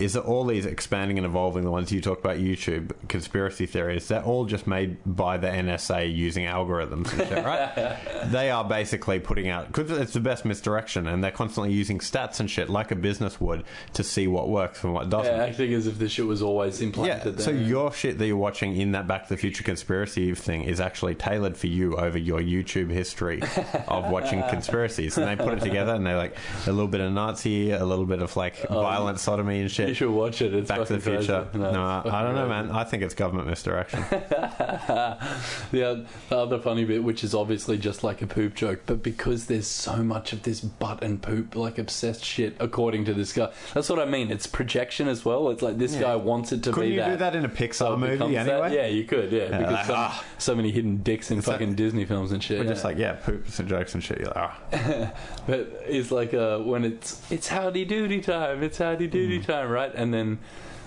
is 0.00 0.14
that 0.14 0.22
all 0.22 0.44
these 0.44 0.66
expanding 0.66 1.18
and 1.18 1.26
evolving, 1.26 1.64
the 1.64 1.70
ones 1.70 1.92
you 1.92 2.00
talk 2.00 2.18
about 2.18 2.38
YouTube, 2.38 2.92
conspiracy 3.08 3.66
theories, 3.66 4.08
they're 4.08 4.22
all 4.22 4.44
just 4.44 4.66
made 4.66 4.96
by 5.04 5.36
the 5.36 5.48
NSA 5.48 6.14
using 6.14 6.44
algorithms 6.44 7.12
and 7.12 7.28
shit, 7.28 7.44
right? 7.44 7.98
they 8.26 8.50
are 8.50 8.64
basically 8.64 9.20
putting 9.20 9.48
out, 9.48 9.68
because 9.68 9.90
it's 9.90 10.12
the 10.12 10.20
best 10.20 10.44
misdirection, 10.44 11.06
and 11.06 11.22
they're 11.22 11.30
constantly 11.30 11.72
using 11.72 11.98
stats 11.98 12.40
and 12.40 12.50
shit 12.50 12.68
like 12.68 12.90
a 12.90 12.96
business 12.96 13.31
would 13.40 13.64
to 13.94 14.04
see 14.04 14.26
what 14.26 14.48
works 14.48 14.84
and 14.84 14.94
what 14.94 15.10
doesn't. 15.10 15.34
yeah, 15.34 15.44
acting 15.44 15.74
as 15.74 15.86
if 15.86 15.98
this 15.98 16.12
shit 16.12 16.26
was 16.26 16.42
always 16.42 16.80
implanted. 16.80 17.34
Yeah, 17.34 17.44
so 17.44 17.52
there. 17.52 17.62
your 17.62 17.92
shit 17.92 18.18
that 18.18 18.26
you're 18.26 18.36
watching 18.36 18.76
in 18.76 18.92
that 18.92 19.06
Back 19.06 19.24
to 19.24 19.28
the 19.30 19.36
Future 19.36 19.62
conspiracy 19.62 20.34
thing 20.34 20.64
is 20.64 20.80
actually 20.80 21.14
tailored 21.14 21.56
for 21.56 21.66
you 21.66 21.96
over 21.96 22.18
your 22.18 22.40
YouTube 22.40 22.90
history 22.90 23.42
of 23.88 24.10
watching 24.10 24.42
conspiracies. 24.50 25.18
And 25.18 25.26
they 25.26 25.42
put 25.42 25.54
it 25.54 25.60
together 25.60 25.94
and 25.94 26.06
they're 26.06 26.16
like 26.16 26.36
a 26.66 26.72
little 26.72 26.88
bit 26.88 27.00
of 27.00 27.12
Nazi, 27.12 27.70
a 27.70 27.84
little 27.84 28.06
bit 28.06 28.22
of 28.22 28.36
like 28.36 28.64
oh. 28.70 28.82
violent 28.82 29.18
sodomy 29.20 29.60
and 29.60 29.70
shit. 29.70 29.88
you 29.88 29.94
should 29.94 30.10
watch 30.10 30.40
it 30.42 30.54
it's 30.54 30.68
Back 30.68 30.86
to 30.86 30.94
the 30.94 31.00
fucking 31.00 31.26
crazy. 31.26 31.26
Future. 31.26 31.48
No, 31.54 32.02
it's 32.04 32.14
I 32.14 32.22
don't 32.22 32.34
know, 32.34 32.48
man. 32.52 32.70
I 32.70 32.84
think 32.84 33.02
it's 33.02 33.14
government 33.14 33.48
misdirection. 33.48 34.04
the, 34.10 35.84
oth- 35.84 36.28
the 36.28 36.36
other 36.36 36.58
funny 36.58 36.84
bit, 36.84 37.02
which 37.02 37.24
is 37.24 37.34
obviously 37.34 37.78
just 37.78 38.04
like 38.04 38.22
a 38.22 38.26
poop 38.26 38.54
joke, 38.54 38.82
but 38.86 39.02
because 39.02 39.46
there's 39.46 39.66
so 39.66 39.96
much 40.02 40.32
of 40.32 40.42
this 40.42 40.60
butt 40.60 41.02
and 41.02 41.22
poop, 41.22 41.56
like 41.56 41.78
obsessed 41.78 42.24
shit, 42.24 42.56
according 42.60 43.04
to 43.06 43.14
this 43.14 43.21
guy. 43.30 43.50
That's 43.74 43.90
what 43.90 43.98
I 43.98 44.06
mean. 44.06 44.30
It's 44.30 44.46
projection 44.46 45.06
as 45.06 45.22
well. 45.22 45.50
It's 45.50 45.60
like 45.60 45.76
this 45.76 45.92
Yeah. 45.94 46.00
guy 46.00 46.16
wants 46.16 46.50
it 46.52 46.62
to 46.62 46.72
Couldn't 46.72 46.88
be 46.88 46.94
you 46.94 47.00
that. 47.00 47.10
do 47.10 47.16
that 47.18 47.36
in 47.36 47.44
a 47.44 47.48
So 47.50 47.54
Pixar 47.54 47.92
it 47.94 47.98
movie 47.98 48.12
becomes 48.14 48.34
that. 48.34 48.48
anyway? 48.48 48.74
Yeah, 48.74 48.86
you 48.86 49.04
could. 49.04 49.30
Yeah, 49.30 49.58
because 49.58 49.72
like, 49.74 49.84
so, 49.84 49.94
ah. 49.94 50.24
so 50.38 50.54
many 50.54 50.70
hidden 50.70 50.96
dicks 51.02 51.30
in 51.30 51.42
fucking 51.42 51.74
Disney 51.74 52.06
films 52.06 52.32
and 52.32 52.42
shit. 52.42 52.58
We're 52.58 52.64
yeah. 52.64 52.70
just 52.70 52.84
like, 52.84 52.96
yeah, 52.96 53.12
poops 53.12 53.58
and 53.58 53.68
jokes 53.68 53.92
and 53.92 54.02
shit. 54.02 54.18
You're 54.20 54.28
like, 54.28 54.36
ah. 54.38 55.12
But 55.46 55.82
it's 55.86 56.10
like 56.10 56.32
uh, 56.32 56.60
when 56.60 56.84
it's 56.84 57.20
it's 57.30 57.48
howdy 57.48 57.84
doody 57.84 58.22
time, 58.22 58.62
it's 58.62 58.78
howdy 58.78 59.06
doody 59.08 59.38
Mm. 59.40 59.46
time, 59.46 59.68
right? 59.70 59.92
And 59.94 60.14
then 60.14 60.38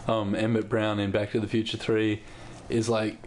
um, 0.08 0.34
Emmett 0.34 0.68
Brown 0.68 1.00
in 1.00 1.12
Back 1.12 1.32
to 1.34 1.40
the 1.40 1.48
Future 1.48 1.78
Three 1.78 2.22
is 2.70 2.90
like 2.90 3.18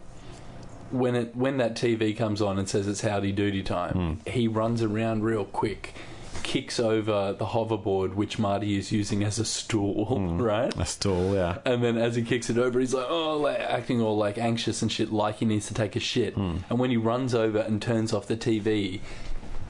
when 0.91 1.15
it 1.15 1.37
when 1.37 1.59
that 1.59 1.75
TV 1.77 2.17
comes 2.17 2.41
on 2.41 2.59
and 2.59 2.67
says 2.69 2.89
it's 2.89 3.03
howdy 3.03 3.31
doody 3.33 3.63
time, 3.63 4.19
Mm. 4.25 4.29
he 4.29 4.49
runs 4.49 4.83
around 4.83 5.23
real 5.23 5.45
quick, 5.45 5.93
kicks 6.49 6.81
over 6.81 7.35
the 7.35 7.45
hoverboard 7.45 8.15
which 8.15 8.39
Marty 8.39 8.79
is 8.79 8.91
using 8.91 9.23
as 9.23 9.39
a 9.39 9.45
stool, 9.45 10.07
Mm. 10.07 10.41
right? 10.55 10.75
a 10.79 10.87
stool, 10.87 11.35
yeah. 11.35 11.59
And 11.67 11.85
then 11.85 11.99
as 11.99 12.17
he 12.17 12.23
kicks 12.23 12.49
it 12.49 12.57
over, 12.57 12.81
he's 12.81 12.95
like, 12.95 13.07
oh, 13.09 13.37
like, 13.37 13.61
acting 13.61 14.01
all 14.01 14.17
like 14.17 14.39
anxious 14.39 14.81
and 14.81 14.91
shit, 14.91 15.13
like 15.13 15.37
he 15.41 15.45
needs 15.45 15.67
to 15.67 15.75
take 15.75 15.95
a 15.95 16.01
shit. 16.01 16.35
Hmm. 16.35 16.59
And 16.71 16.79
when 16.79 16.91
he 16.91 16.97
runs 16.97 17.35
over 17.35 17.59
and 17.59 17.83
turns 17.83 18.15
off 18.15 18.27
the 18.27 18.37
TV, 18.37 19.01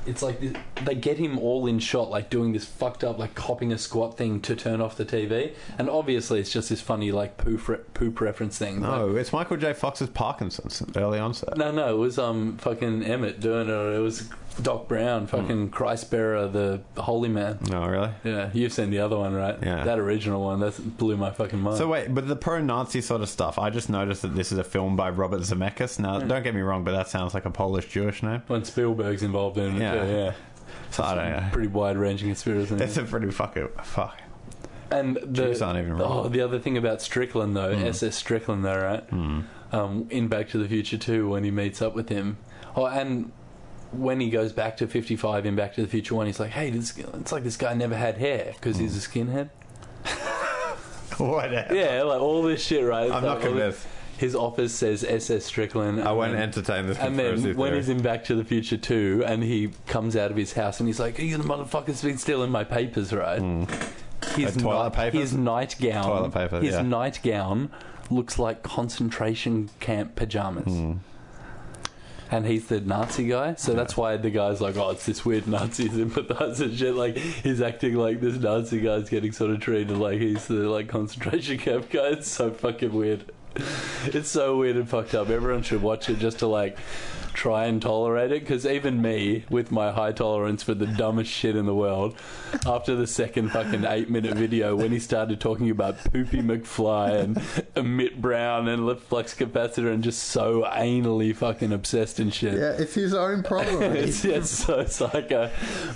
it's 0.06 0.22
like 0.22 0.40
this, 0.40 0.54
they 0.84 0.94
get 0.94 1.18
him 1.18 1.38
all 1.38 1.66
in 1.66 1.78
shot, 1.80 2.08
like 2.10 2.30
doing 2.30 2.52
this 2.52 2.64
fucked 2.64 3.02
up, 3.04 3.18
like 3.18 3.34
copping 3.34 3.72
a 3.72 3.78
squat 3.78 4.16
thing 4.16 4.40
to 4.42 4.54
turn 4.56 4.80
off 4.80 4.96
the 4.96 5.04
TV. 5.04 5.52
And 5.78 5.90
obviously, 5.90 6.38
it's 6.40 6.50
just 6.52 6.68
this 6.70 6.80
funny, 6.80 7.10
like 7.12 7.36
poop, 7.36 7.68
re- 7.68 7.78
poop 7.92 8.20
reference 8.20 8.56
thing. 8.56 8.80
Like, 8.80 8.90
No, 9.00 9.16
it's 9.16 9.32
Michael 9.32 9.56
J. 9.58 9.72
Fox's 9.74 10.08
Parkinson's 10.08 10.82
early 10.96 11.18
onset. 11.18 11.58
no, 11.58 11.70
no, 11.72 11.94
it 11.94 11.98
was 11.98 12.18
um 12.18 12.56
fucking 12.56 13.02
Emmett 13.02 13.40
doing 13.40 13.68
it. 13.68 13.72
It 13.72 13.98
was 13.98 14.30
Doc 14.62 14.88
Brown, 14.88 15.20
Hmm. 15.22 15.26
fucking 15.26 15.70
Christ 15.70 16.10
bearer, 16.10 16.48
the 16.48 16.80
holy 16.96 17.28
man. 17.28 17.58
No, 17.70 17.86
really? 17.86 18.10
Yeah, 18.24 18.50
you've 18.52 18.72
seen 18.72 18.90
the 18.90 18.98
other 18.98 19.16
one, 19.16 19.34
right? 19.34 19.56
Yeah. 19.62 19.84
That 19.84 19.98
original 19.98 20.42
one, 20.44 20.60
that 20.60 20.96
blew 20.98 21.16
my 21.16 21.30
fucking 21.30 21.60
mind. 21.60 21.76
So 21.78 21.86
wait, 21.88 22.12
but 22.14 22.26
the 22.26 22.36
pro-Nazi 22.36 23.00
sort 23.00 23.20
of 23.22 23.28
stuff. 23.28 23.58
I 23.58 23.70
just 23.70 23.88
noticed 23.88 24.22
that 24.22 24.34
this 24.34 24.50
is 24.50 24.58
a 24.58 24.64
film 24.64 24.96
by 24.96 25.10
Robert 25.10 25.42
Zemeckis. 25.42 25.98
Now, 26.00 26.18
don't 26.18 26.42
get 26.42 26.54
me 26.54 26.60
wrong, 26.60 26.82
but 26.84 26.92
that 26.92 27.08
sounds 27.08 27.34
like 27.34 27.44
a 27.44 27.50
Polish 27.50 27.88
Jewish 27.88 28.22
name. 28.22 28.42
when 28.48 28.64
Spielberg's 28.64 29.22
involved 29.22 29.58
in 29.58 29.76
it, 29.76 29.80
Yeah. 29.80 29.94
yeah, 29.94 30.04
yeah. 30.04 30.32
So 30.90 31.04
I 31.04 31.14
don't 31.14 31.30
know. 31.30 31.48
pretty 31.52 31.68
wide 31.68 31.96
ranging 31.96 32.28
conspiracy. 32.28 32.74
It's 32.76 32.96
a 32.96 33.04
pretty 33.04 33.30
fucking 33.30 33.68
fuck. 33.84 34.16
and 34.90 35.16
the 35.16 35.26
Jews 35.44 35.60
aren't 35.62 35.78
even 35.78 35.92
wrong. 35.98 36.24
oh, 36.26 36.28
the 36.28 36.40
other 36.40 36.58
thing 36.58 36.76
about 36.78 37.00
Strickland 37.02 37.54
though, 37.56 37.68
SS 37.70 38.16
Strickland 38.16 38.64
though, 38.64 38.80
right? 38.80 39.04
Um, 39.70 40.06
in 40.10 40.28
Back 40.28 40.48
to 40.50 40.58
the 40.58 40.66
Future 40.66 40.96
2 40.96 41.28
when 41.28 41.44
he 41.44 41.50
meets 41.50 41.82
up 41.82 41.94
with 41.94 42.08
him. 42.08 42.38
Oh, 42.74 42.86
and 42.86 43.32
when 43.92 44.20
he 44.20 44.30
goes 44.30 44.52
back 44.52 44.76
to 44.78 44.86
55 44.86 45.46
in 45.46 45.56
Back 45.56 45.74
to 45.74 45.82
the 45.82 45.88
Future 45.88 46.14
1, 46.14 46.26
he's 46.26 46.40
like, 46.40 46.50
"Hey, 46.50 46.70
this, 46.70 46.96
it's 46.98 47.32
like 47.32 47.44
this 47.44 47.56
guy 47.56 47.74
never 47.74 47.96
had 47.96 48.18
hair 48.18 48.52
because 48.54 48.76
he's 48.78 48.96
a 48.96 49.00
skinhead." 49.08 49.50
Whatever. 51.18 51.74
Yeah, 51.74 52.02
like 52.02 52.20
all 52.20 52.42
this 52.42 52.62
shit, 52.62 52.84
right? 52.84 53.06
It's 53.06 53.14
I'm 53.14 53.24
like 53.24 53.38
not 53.38 53.44
all 53.44 53.52
convinced. 53.52 53.86
His 54.18 54.34
office 54.34 54.74
says 54.74 55.04
SS 55.04 55.44
Strickland. 55.44 56.00
I 56.02 56.08
and 56.08 56.16
won't 56.18 56.32
then- 56.32 56.42
entertain 56.42 56.86
this 56.88 56.98
And 56.98 57.08
conspiracy 57.16 57.42
then 57.42 57.56
when 57.56 57.68
theory. 57.70 57.78
he's 57.80 57.88
in 57.88 58.02
Back 58.02 58.24
to 58.24 58.34
the 58.34 58.44
Future 58.44 58.76
2 58.76 59.22
and 59.26 59.42
he 59.44 59.70
comes 59.86 60.16
out 60.16 60.30
of 60.32 60.36
his 60.36 60.52
house 60.54 60.80
and 60.80 60.88
he's 60.88 60.98
like, 60.98 61.18
You 61.20 61.36
the 61.38 61.44
motherfucker's 61.44 62.02
been 62.02 62.18
stealing 62.18 62.50
my 62.50 62.64
papers, 62.64 63.12
right? 63.12 63.40
His, 64.34 64.56
Uh, 64.56 64.60
toilet 64.60 64.92
papers? 64.92 65.20
his 65.20 65.34
nightgown 65.34 66.04
Toilet 66.04 66.32
paper, 66.34 66.60
his 66.60 66.74
yeah. 66.74 66.82
nightgown 66.82 67.70
looks 68.10 68.38
like 68.40 68.64
concentration 68.64 69.70
camp 69.78 70.16
pajamas. 70.16 70.96
And 72.30 72.46
he's 72.46 72.66
the 72.66 72.80
Nazi 72.80 73.26
guy, 73.26 73.54
so 73.54 73.72
that's 73.72 73.96
why 73.96 74.16
the 74.18 74.30
guy's 74.30 74.60
like, 74.60 74.76
"Oh, 74.76 74.90
it's 74.90 75.06
this 75.06 75.24
weird 75.24 75.46
Nazi 75.46 75.88
sympathizer 75.88 76.70
shit." 76.76 76.94
Like 76.94 77.16
he's 77.16 77.62
acting 77.62 77.94
like 77.94 78.20
this 78.20 78.36
Nazi 78.36 78.80
guy's 78.80 79.08
getting 79.08 79.32
sort 79.32 79.50
of 79.50 79.60
treated 79.60 79.96
like 79.96 80.20
he's 80.20 80.46
the 80.46 80.68
like 80.68 80.88
concentration 80.88 81.56
camp 81.58 81.88
guy. 81.90 82.08
It's 82.08 82.28
so 82.28 82.50
fucking 82.50 82.92
weird. 82.92 83.30
It's 84.06 84.30
so 84.30 84.56
weird 84.56 84.76
and 84.76 84.88
fucked 84.88 85.14
up. 85.14 85.28
Everyone 85.28 85.62
should 85.62 85.82
watch 85.82 86.08
it 86.08 86.18
just 86.18 86.38
to 86.38 86.46
like 86.46 86.78
try 87.34 87.66
and 87.66 87.80
tolerate 87.80 88.32
it 88.32 88.40
because 88.40 88.64
even 88.66 89.00
me, 89.02 89.44
with 89.50 89.70
my 89.70 89.92
high 89.92 90.10
tolerance 90.12 90.62
for 90.64 90.74
the 90.74 90.86
dumbest 90.86 91.30
shit 91.30 91.54
in 91.54 91.66
the 91.66 91.74
world, 91.74 92.16
after 92.66 92.96
the 92.96 93.06
second 93.06 93.50
fucking 93.50 93.84
eight 93.84 94.08
minute 94.10 94.34
video 94.34 94.74
when 94.74 94.90
he 94.92 94.98
started 94.98 95.40
talking 95.40 95.68
about 95.70 95.98
Poopy 96.12 96.40
McFly 96.40 97.20
and 97.20 97.42
Emmett 97.76 98.20
Brown 98.20 98.66
and 98.68 98.86
left 98.86 99.02
flux 99.02 99.34
capacitor 99.34 99.92
and 99.92 100.02
just 100.02 100.22
so 100.24 100.62
anally 100.62 101.34
fucking 101.34 101.72
obsessed 101.72 102.18
and 102.18 102.32
shit. 102.34 102.54
yeah, 102.54 102.72
it's 102.72 102.94
his 102.94 103.12
own 103.14 103.42
problem. 103.42 103.82
It's, 103.98 104.24
it's 104.24 104.50
so 104.50 104.84
psycho. 104.86 105.50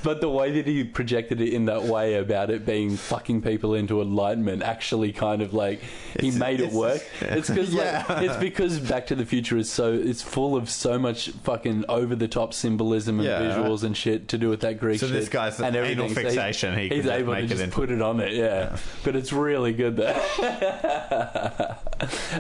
But 0.04 0.20
the 0.20 0.28
way 0.28 0.52
that 0.52 0.66
he 0.66 0.84
projected 0.84 1.40
it 1.40 1.52
in 1.52 1.64
that 1.66 1.84
way 1.84 2.14
about 2.14 2.50
it 2.50 2.66
being 2.66 2.96
fucking 2.96 3.42
people 3.42 3.74
into 3.74 4.00
enlightenment 4.02 4.62
actually 4.62 5.12
kind 5.12 5.40
of 5.42 5.54
like 5.54 5.80
he 6.20 6.28
It's- 6.28 6.34
made 6.34 6.60
it 6.60 6.64
it's- 6.66 6.74
work. 6.74 7.02
It's 7.42 7.50
because 7.50 7.74
Yeah. 7.74 8.04
like, 8.08 8.22
it's 8.24 8.36
because 8.36 8.78
Back 8.80 9.06
to 9.08 9.14
the 9.14 9.24
Future 9.26 9.56
is 9.56 9.70
so 9.70 9.92
it's 9.92 10.22
full 10.22 10.56
of 10.56 10.68
so 10.70 10.98
much 10.98 11.28
fucking 11.44 11.84
over 11.88 12.14
the 12.14 12.28
top 12.28 12.54
symbolism 12.54 13.18
and 13.20 13.28
Yeah. 13.28 13.40
visuals 13.40 13.82
and 13.84 13.96
shit 13.96 14.28
to 14.28 14.38
do 14.38 14.48
with 14.48 14.60
that 14.60 14.78
Greek 14.80 15.00
So 15.00 15.06
shit. 15.06 15.14
this 15.16 15.28
guy's 15.28 15.58
and 15.60 15.74
anal 15.76 15.84
everything. 16.06 16.14
So 16.14 16.20
he- 16.20 16.26
fixation, 16.26 16.78
he 16.78 16.88
he's 16.88 17.04
could 17.04 17.12
able 17.12 17.32
make 17.32 17.40
to 17.40 17.44
it 17.44 17.48
just 17.48 17.62
into- 17.62 17.74
put 17.74 17.90
it 17.90 18.00
on 18.02 18.20
it, 18.20 18.32
yeah. 18.32 18.76
But 19.04 19.16
it's 19.16 19.32
really 19.32 19.72
good 19.72 19.96
there. 19.96 20.20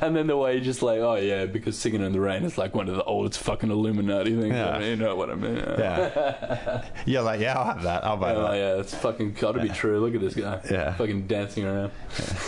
and 0.02 0.16
then 0.16 0.26
the 0.26 0.36
way 0.36 0.54
he 0.58 0.60
just 0.64 0.82
like, 0.82 0.98
oh 1.00 1.14
yeah, 1.16 1.46
because 1.46 1.78
singing 1.78 2.02
in 2.02 2.12
the 2.12 2.20
rain 2.20 2.42
is 2.44 2.58
like 2.58 2.74
one 2.74 2.88
of 2.88 2.96
the 2.96 3.04
oldest 3.04 3.40
fucking 3.40 3.70
Illuminati 3.70 4.34
things. 4.34 4.54
Yeah. 4.54 4.78
You 4.80 4.96
know 4.96 5.14
what 5.16 5.30
I 5.30 5.34
mean? 5.34 5.56
yeah. 5.56 6.84
Yeah, 7.06 7.20
like, 7.20 7.40
yeah, 7.40 7.58
I'll 7.58 7.64
have 7.64 7.82
that. 7.82 8.04
I'll 8.04 8.16
buy 8.16 8.34
Oh 8.34 8.42
that. 8.42 8.56
yeah, 8.56 8.80
it's 8.80 8.94
fucking 8.94 9.34
got 9.34 9.52
to 9.52 9.60
be 9.60 9.68
true. 9.68 10.00
Look 10.00 10.14
at 10.14 10.20
this 10.20 10.34
guy. 10.34 10.60
Yeah. 10.70 10.94
Fucking 10.94 11.26
dancing 11.26 11.64
around. 11.64 11.90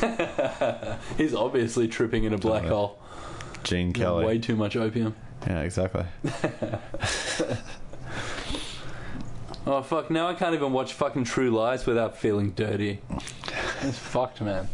He's 1.16 1.34
obviously 1.34 1.88
tripping 1.88 2.24
in 2.24 2.32
a 2.32 2.38
black 2.48 2.64
hole. 2.64 2.98
Gene 3.62 3.92
Kelly. 3.92 4.24
Way 4.24 4.38
too 4.38 4.56
much 4.56 4.76
opium. 4.76 5.14
Yeah, 5.46 5.62
exactly. 5.62 6.04
Oh 9.66 9.80
fuck! 9.80 10.10
Now 10.10 10.28
I 10.28 10.34
can't 10.34 10.54
even 10.54 10.72
watch 10.72 10.92
fucking 10.92 11.24
True 11.24 11.50
Lies 11.50 11.86
without 11.86 12.18
feeling 12.18 12.50
dirty. 12.50 13.00
It's 13.80 13.98
fucked, 14.12 14.42
man. 14.42 14.68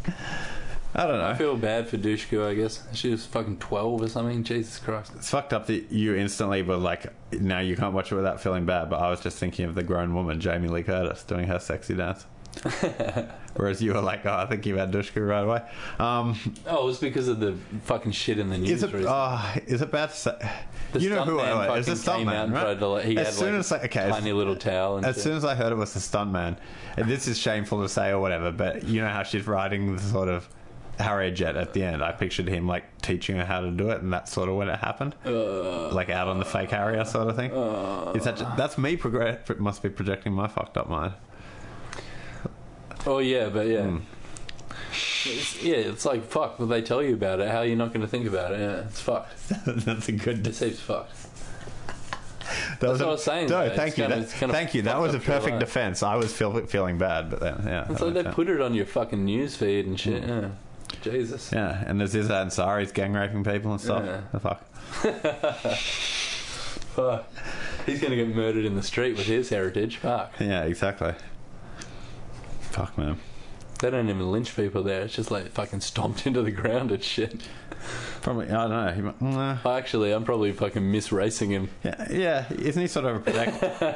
I 0.96 1.06
don't 1.06 1.18
know. 1.18 1.28
I 1.28 1.34
feel 1.34 1.56
bad 1.56 1.86
for 1.86 1.96
Dushku, 1.96 2.44
I 2.44 2.54
guess. 2.54 2.82
She 2.92 3.10
was 3.10 3.24
fucking 3.24 3.58
12 3.58 4.02
or 4.02 4.08
something. 4.08 4.42
Jesus 4.42 4.80
Christ. 4.80 5.12
It's 5.14 5.30
fucked 5.30 5.52
up 5.52 5.66
that 5.68 5.92
you 5.92 6.16
instantly 6.16 6.62
were 6.62 6.76
like, 6.76 7.06
now 7.32 7.60
you 7.60 7.76
can't 7.76 7.94
watch 7.94 8.10
it 8.10 8.16
without 8.16 8.40
feeling 8.40 8.66
bad. 8.66 8.90
But 8.90 8.96
I 9.00 9.08
was 9.08 9.20
just 9.20 9.38
thinking 9.38 9.66
of 9.66 9.76
the 9.76 9.84
grown 9.84 10.12
woman, 10.12 10.40
Jamie 10.40 10.66
Lee 10.66 10.82
Curtis, 10.82 11.22
doing 11.22 11.46
her 11.46 11.60
sexy 11.60 11.94
dance. 11.94 12.26
Whereas 13.56 13.82
you 13.82 13.92
were 13.92 14.00
like, 14.00 14.24
oh, 14.26 14.32
I 14.34 14.46
think 14.46 14.64
you 14.66 14.76
had 14.76 14.92
Dushku 14.92 15.26
right 15.26 15.40
away. 15.40 15.62
Um, 15.98 16.38
Oh, 16.66 16.82
it 16.82 16.86
was 16.86 16.98
because 16.98 17.28
of 17.28 17.40
the 17.40 17.54
fucking 17.84 18.12
shit 18.12 18.38
in 18.38 18.48
the 18.48 18.58
news. 18.58 18.70
is 18.70 18.82
it? 18.82 18.90
Oh, 19.06 19.54
is 19.66 19.82
it 19.82 19.90
bad 19.90 20.10
to 20.10 20.16
say? 20.16 20.50
the 20.92 21.00
you 21.00 21.10
know 21.10 21.24
who 21.24 21.38
I 21.40 21.68
was. 21.68 21.88
It's 21.88 22.00
a 22.00 22.04
fucking 22.04 22.26
came 22.26 22.28
out 22.34 22.48
stuntman, 22.48 22.52
right? 22.64 22.78
to, 22.78 22.86
like, 22.88 23.04
he 23.04 23.16
as 23.18 23.26
had 23.26 23.34
soon 23.34 23.50
like, 23.52 23.60
as 23.60 23.70
like, 23.70 23.84
okay, 23.86 24.00
as- 24.00 24.14
tiny 24.14 24.32
little 24.32 24.56
towel 24.56 24.96
and 24.96 25.06
As 25.06 25.16
shit. 25.16 25.24
soon 25.24 25.36
as 25.36 25.44
I 25.44 25.54
heard 25.54 25.72
it 25.72 25.76
was 25.76 25.94
the 25.94 26.00
stuntman, 26.00 26.56
and 26.96 27.08
this 27.08 27.26
is 27.28 27.38
shameful 27.38 27.82
to 27.82 27.88
say 27.88 28.10
or 28.10 28.20
whatever, 28.20 28.50
but 28.52 28.84
you 28.84 29.00
know 29.00 29.08
how 29.08 29.22
she's 29.22 29.46
riding 29.46 29.94
the 29.96 30.02
sort 30.02 30.28
of 30.28 30.48
Harrier 30.98 31.30
jet 31.30 31.56
at 31.56 31.72
the 31.72 31.82
end. 31.82 32.02
I 32.04 32.12
pictured 32.12 32.46
him 32.48 32.66
like 32.66 32.84
teaching 33.02 33.36
her 33.36 33.44
how 33.44 33.60
to 33.60 33.70
do 33.70 33.88
it, 33.90 34.02
and 34.02 34.12
that's 34.12 34.30
sort 34.32 34.48
of 34.48 34.56
when 34.56 34.68
it 34.68 34.78
happened, 34.78 35.14
Uh, 35.24 35.88
like 35.92 36.10
out 36.10 36.28
on 36.28 36.38
the 36.38 36.44
fake 36.44 36.70
Harrier 36.70 37.04
sort 37.04 37.28
of 37.28 37.36
thing. 37.36 37.50
That 37.52 38.36
ju- 38.36 38.46
that's 38.56 38.76
me? 38.76 38.96
Progress 38.96 39.38
must 39.58 39.82
be 39.82 39.88
projecting 39.88 40.32
my 40.32 40.46
fucked 40.46 40.76
up 40.76 40.88
mind. 40.90 41.14
Oh, 43.06 43.18
yeah, 43.18 43.48
but 43.48 43.66
yeah. 43.66 43.82
Hmm. 43.82 43.98
It's, 45.24 45.62
yeah, 45.62 45.76
it's 45.76 46.04
like, 46.04 46.24
fuck, 46.24 46.58
will 46.58 46.66
they 46.66 46.82
tell 46.82 47.02
you 47.02 47.14
about 47.14 47.40
it? 47.40 47.48
How 47.50 47.58
are 47.58 47.66
you 47.66 47.76
not 47.76 47.88
going 47.92 48.00
to 48.00 48.08
think 48.08 48.26
about 48.26 48.52
it? 48.52 48.60
Yeah, 48.60 48.80
it's 48.86 49.00
fucked. 49.00 49.48
that's 49.66 50.08
a 50.08 50.12
good. 50.12 50.46
It 50.46 50.54
seems 50.54 50.80
fucked. 50.80 51.12
That 52.80 52.90
what 52.90 53.00
I 53.02 53.06
was 53.06 53.22
saying, 53.22 53.48
No, 53.50 53.68
though. 53.68 53.76
thank 53.76 53.88
It's 53.90 53.98
you. 53.98 54.04
kinda- 54.06 54.20
that, 54.26 54.34
kinda 54.34 54.54
thank 54.54 54.74
you. 54.74 54.82
That 54.82 54.98
was 54.98 55.14
a 55.14 55.18
perfect 55.20 55.60
defense. 55.60 56.02
I 56.02 56.16
was 56.16 56.32
feel, 56.32 56.64
feeling 56.66 56.98
bad, 56.98 57.30
but 57.30 57.40
then 57.40 57.62
yeah. 57.66 57.86
It's 57.90 58.00
like 58.00 58.14
they 58.14 58.24
put 58.24 58.48
it 58.48 58.60
on 58.60 58.74
your 58.74 58.86
fucking 58.86 59.24
news 59.24 59.56
feed 59.56 59.86
and 59.86 59.98
shit. 60.00 60.24
Hmm. 60.24 60.30
Yeah. 60.30 60.48
Jesus. 61.02 61.50
Yeah, 61.52 61.84
and 61.86 62.00
there's 62.00 62.14
Aziz 62.14 62.30
Ansari's 62.30 62.90
gang 62.92 63.12
raping 63.12 63.44
people 63.44 63.70
and 63.72 63.80
stuff. 63.80 64.04
Yeah. 64.04 64.20
The 64.32 64.40
fuck. 64.40 64.64
Fuck. 66.90 67.32
He's 67.86 68.00
going 68.00 68.10
to 68.10 68.16
get 68.16 68.34
murdered 68.34 68.64
in 68.64 68.74
the 68.74 68.82
street 68.82 69.16
with 69.16 69.26
his 69.26 69.48
heritage. 69.50 69.98
Fuck. 69.98 70.32
Yeah, 70.40 70.64
exactly. 70.64 71.14
Fuck, 72.70 72.96
man. 72.98 73.18
They 73.80 73.88
don't 73.90 74.10
even 74.10 74.30
lynch 74.30 74.54
people 74.54 74.82
there. 74.82 75.02
It's 75.02 75.14
just 75.14 75.30
like 75.30 75.52
fucking 75.52 75.80
stomped 75.80 76.26
into 76.26 76.42
the 76.42 76.50
ground 76.50 76.92
and 76.92 77.02
shit. 77.02 77.40
Probably, 78.20 78.50
I 78.50 78.68
don't 78.68 78.70
know. 78.70 78.92
He, 78.92 79.00
might- 79.00 79.22
nah. 79.22 79.56
Actually, 79.76 80.12
I'm 80.12 80.24
probably 80.24 80.52
fucking 80.52 80.82
misracing 80.82 81.48
him. 81.48 81.70
Yeah, 81.82 82.06
yeah, 82.12 82.44
isn't 82.52 82.80
he 82.80 82.86
sort 82.88 83.06
of 83.06 83.16
a 83.16 83.20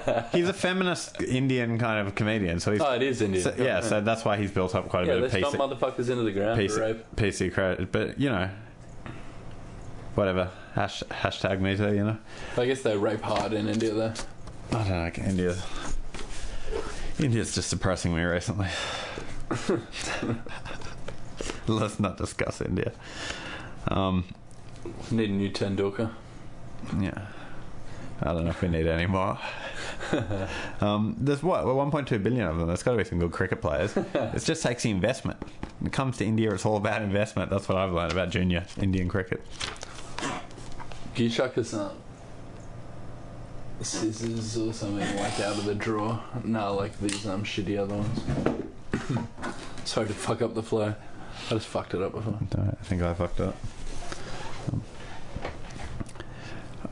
protect? 0.04 0.34
he's 0.34 0.48
a 0.48 0.54
feminist 0.54 1.20
Indian 1.20 1.78
kind 1.78 2.06
of 2.06 2.14
comedian, 2.14 2.60
so 2.60 2.72
he's 2.72 2.80
Oh, 2.80 2.94
it 2.94 3.02
is 3.02 3.20
Indian. 3.20 3.44
so, 3.44 3.54
yeah, 3.58 3.80
so 3.80 4.00
that's 4.00 4.24
why 4.24 4.38
he's 4.38 4.50
built 4.50 4.74
up 4.74 4.88
quite 4.88 5.04
a 5.06 5.14
yeah, 5.14 5.20
bit 5.28 5.44
of 5.44 5.52
PC, 5.52 5.58
motherfuckers 5.58 6.08
into 6.08 6.22
the 6.22 6.32
ground. 6.32 6.58
PC, 6.58 7.02
PC 7.16 7.52
credit. 7.52 7.92
But 7.92 8.18
you 8.18 8.30
know, 8.30 8.48
whatever. 10.14 10.50
Hash, 10.74 11.02
hashtag 11.10 11.60
me 11.60 11.76
too. 11.76 11.94
You 11.94 12.04
know, 12.04 12.18
I 12.56 12.64
guess 12.64 12.80
they 12.82 12.96
rape 12.96 13.20
hard 13.20 13.52
in 13.52 13.68
India, 13.68 13.92
though. 13.92 14.14
I 14.72 14.88
don't 14.88 15.18
know. 15.18 15.24
India's 15.28 15.62
India's 17.18 17.54
just 17.54 17.70
depressing 17.70 18.14
me 18.14 18.22
recently. 18.22 18.68
Let's 21.66 22.00
not 22.00 22.16
discuss 22.16 22.60
India. 22.60 22.92
Um, 23.88 24.24
Need 25.10 25.30
a 25.30 25.32
new 25.32 25.50
Tendulkar. 25.50 26.10
Yeah. 27.00 27.26
I 28.20 28.32
don't 28.32 28.44
know 28.44 28.50
if 28.50 28.62
we 28.62 28.68
need 28.68 28.86
any 28.86 29.06
more. 29.06 29.38
um, 30.80 31.16
there's 31.18 31.42
what? 31.42 31.64
Well, 31.66 31.76
1.2 31.76 32.22
billion 32.22 32.46
of 32.46 32.58
them. 32.58 32.68
There's 32.68 32.82
got 32.82 32.92
to 32.92 32.98
be 32.98 33.04
some 33.04 33.18
good 33.18 33.32
cricket 33.32 33.60
players. 33.60 33.96
it 34.14 34.38
just 34.44 34.62
takes 34.62 34.82
the 34.82 34.90
investment. 34.90 35.38
When 35.80 35.88
it 35.88 35.92
comes 35.92 36.18
to 36.18 36.24
India, 36.24 36.52
it's 36.52 36.64
all 36.64 36.76
about 36.76 37.02
investment. 37.02 37.50
That's 37.50 37.68
what 37.68 37.76
I've 37.76 37.92
learned 37.92 38.12
about 38.12 38.30
junior 38.30 38.64
Indian 38.80 39.08
cricket. 39.08 39.44
Chuck 41.30 41.58
us 41.58 41.74
up? 41.74 41.96
Scissors 43.84 44.56
or 44.58 44.72
something 44.72 45.16
like 45.16 45.40
out 45.40 45.56
of 45.58 45.64
the 45.64 45.74
drawer. 45.74 46.22
No, 46.44 46.74
like 46.74 46.98
these 47.00 47.26
um 47.26 47.44
shitty 47.44 47.78
other 47.78 47.94
ones. 47.96 48.20
Sorry 49.84 50.06
to 50.06 50.14
fuck 50.14 50.42
up 50.42 50.54
the 50.54 50.62
flow. 50.62 50.94
I 51.50 51.54
just 51.54 51.66
fucked 51.66 51.94
it 51.94 52.02
up 52.02 52.12
before. 52.12 52.38
Don't- 52.50 52.78
I 52.80 52.84
think 52.84 53.02
I 53.02 53.12
fucked 53.14 53.40
up. 53.40 53.56
Um, 54.72 54.82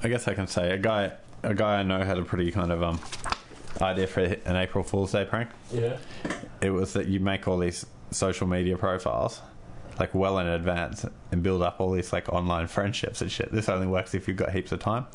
I 0.02 0.08
guess 0.08 0.26
I 0.28 0.34
can 0.34 0.46
say 0.46 0.70
a 0.72 0.78
guy, 0.78 1.12
a 1.42 1.54
guy 1.54 1.76
I 1.78 1.82
know 1.82 2.02
had 2.02 2.18
a 2.18 2.22
pretty 2.22 2.50
kind 2.50 2.70
of 2.72 2.82
um 2.82 3.00
idea 3.80 4.06
for 4.06 4.20
an 4.20 4.56
April 4.56 4.84
Fool's 4.84 5.12
Day 5.12 5.24
prank. 5.24 5.48
Yeah. 5.72 5.96
it 6.60 6.70
was 6.70 6.92
that 6.92 7.06
you 7.08 7.18
make 7.20 7.48
all 7.48 7.58
these 7.58 7.86
social 8.10 8.46
media 8.46 8.76
profiles 8.76 9.40
like 9.98 10.14
well 10.14 10.38
in 10.38 10.46
advance 10.46 11.04
and 11.30 11.42
build 11.42 11.62
up 11.62 11.80
all 11.80 11.90
these 11.92 12.12
like 12.12 12.28
online 12.28 12.66
friendships 12.66 13.20
and 13.20 13.30
shit. 13.30 13.52
This 13.52 13.68
only 13.68 13.86
works 13.86 14.14
if 14.14 14.26
you've 14.28 14.36
got 14.36 14.52
heaps 14.52 14.72
of 14.72 14.80
time, 14.80 15.06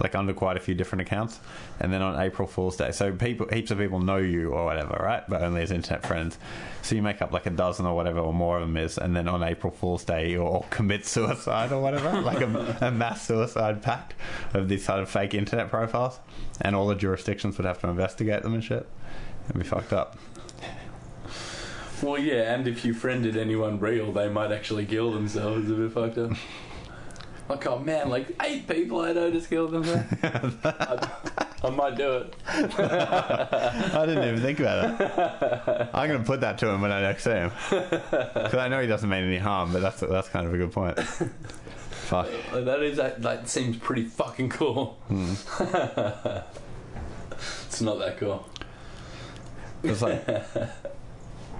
like 0.00 0.14
under 0.14 0.32
quite 0.32 0.56
a 0.56 0.60
few 0.60 0.74
different 0.74 1.02
accounts. 1.02 1.40
And 1.80 1.92
then 1.92 2.02
on 2.02 2.20
April 2.20 2.48
Fool's 2.48 2.76
Day, 2.76 2.90
so 2.90 3.12
people, 3.12 3.48
heaps 3.48 3.70
of 3.70 3.78
people 3.78 4.00
know 4.00 4.16
you 4.16 4.50
or 4.50 4.64
whatever, 4.64 4.98
right? 5.02 5.22
But 5.28 5.42
only 5.42 5.62
as 5.62 5.70
internet 5.70 6.06
friends. 6.06 6.38
So 6.82 6.94
you 6.94 7.02
make 7.02 7.22
up 7.22 7.32
like 7.32 7.46
a 7.46 7.50
dozen 7.50 7.86
or 7.86 7.94
whatever, 7.94 8.20
or 8.20 8.32
more 8.32 8.56
of 8.58 8.62
them 8.62 8.76
is, 8.76 8.98
and 8.98 9.14
then 9.14 9.28
on 9.28 9.42
April 9.42 9.72
Fool's 9.72 10.04
Day, 10.04 10.30
you 10.30 10.42
all 10.42 10.66
commit 10.70 11.06
suicide 11.06 11.72
or 11.72 11.80
whatever, 11.80 12.20
like 12.20 12.40
a, 12.40 12.78
a 12.80 12.90
mass 12.90 13.26
suicide 13.26 13.82
pact 13.82 14.14
of 14.54 14.68
these 14.68 14.84
sort 14.84 15.00
of 15.00 15.08
fake 15.08 15.34
internet 15.34 15.70
profiles, 15.70 16.18
and 16.60 16.74
all 16.74 16.86
the 16.86 16.94
jurisdictions 16.94 17.56
would 17.58 17.66
have 17.66 17.80
to 17.80 17.88
investigate 17.88 18.42
them 18.42 18.54
and 18.54 18.64
shit. 18.64 18.88
It'd 19.48 19.60
be 19.60 19.66
fucked 19.66 19.92
up. 19.92 20.18
Well, 22.02 22.18
yeah, 22.18 22.54
and 22.54 22.68
if 22.68 22.84
you 22.84 22.94
friended 22.94 23.36
anyone 23.36 23.80
real, 23.80 24.12
they 24.12 24.28
might 24.28 24.52
actually 24.52 24.86
kill 24.86 25.12
themselves. 25.12 25.64
It's 25.64 25.72
a 25.72 25.74
bit 25.74 25.92
fucked 25.92 26.18
up. 26.18 26.32
Like, 27.48 27.66
oh 27.66 27.78
man, 27.78 28.10
like 28.10 28.36
eight 28.42 28.68
people 28.68 29.00
I 29.00 29.12
know 29.12 29.30
just 29.30 29.48
killed 29.48 29.70
themselves. 29.70 30.04
I, 30.22 31.08
I 31.64 31.70
might 31.70 31.96
do 31.96 32.18
it. 32.18 32.34
I 32.46 34.04
didn't 34.04 34.28
even 34.28 34.40
think 34.42 34.60
about 34.60 35.00
it. 35.00 35.88
I'm 35.94 36.08
going 36.08 36.20
to 36.20 36.26
put 36.26 36.42
that 36.42 36.58
to 36.58 36.68
him 36.68 36.82
when 36.82 36.92
I 36.92 37.00
next 37.00 37.24
see 37.24 37.30
him. 37.30 37.50
Because 37.70 38.54
I 38.54 38.68
know 38.68 38.82
he 38.82 38.86
doesn't 38.86 39.08
mean 39.08 39.24
any 39.24 39.38
harm, 39.38 39.72
but 39.72 39.80
that's 39.80 40.00
that's 40.00 40.28
kind 40.28 40.46
of 40.46 40.52
a 40.52 40.58
good 40.58 40.72
point. 40.72 41.00
Fuck. 41.00 42.28
That 42.52 42.82
is 42.82 42.98
that, 42.98 43.22
that 43.22 43.48
seems 43.48 43.78
pretty 43.78 44.04
fucking 44.04 44.50
cool. 44.50 44.98
Hmm. 45.08 45.32
it's 47.66 47.80
not 47.80 47.98
that 47.98 48.18
cool. 48.18 48.46
It's 49.82 50.02
like 50.02 50.22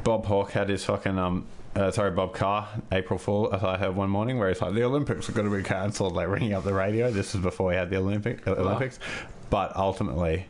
Bob 0.09 0.24
Hawke 0.24 0.52
had 0.52 0.70
his 0.70 0.86
fucking 0.86 1.18
um. 1.18 1.44
Uh, 1.76 1.90
sorry, 1.90 2.11
Bob 2.11 2.32
Carr, 2.32 2.66
April 2.90 3.18
Fool, 3.18 3.54
as 3.54 3.62
I 3.62 3.76
heard 3.76 3.94
one 3.94 4.09
morning, 4.09 4.38
where 4.38 4.48
he's 4.48 4.62
like, 4.62 4.72
the 4.72 4.82
Olympics 4.82 5.28
are 5.28 5.32
going 5.32 5.48
to 5.48 5.54
be 5.54 5.62
cancelled, 5.62 6.14
like 6.14 6.28
ringing 6.28 6.54
up 6.54 6.64
the 6.64 6.72
radio. 6.72 7.11
This 7.11 7.34
is 7.34 7.42
before 7.42 7.68
we 7.68 7.74
had 7.74 7.90
the 7.90 7.98
Olympic, 7.98 8.48
uh, 8.48 8.52
Olympics. 8.52 8.98
But 9.50 9.76
ultimately, 9.76 10.46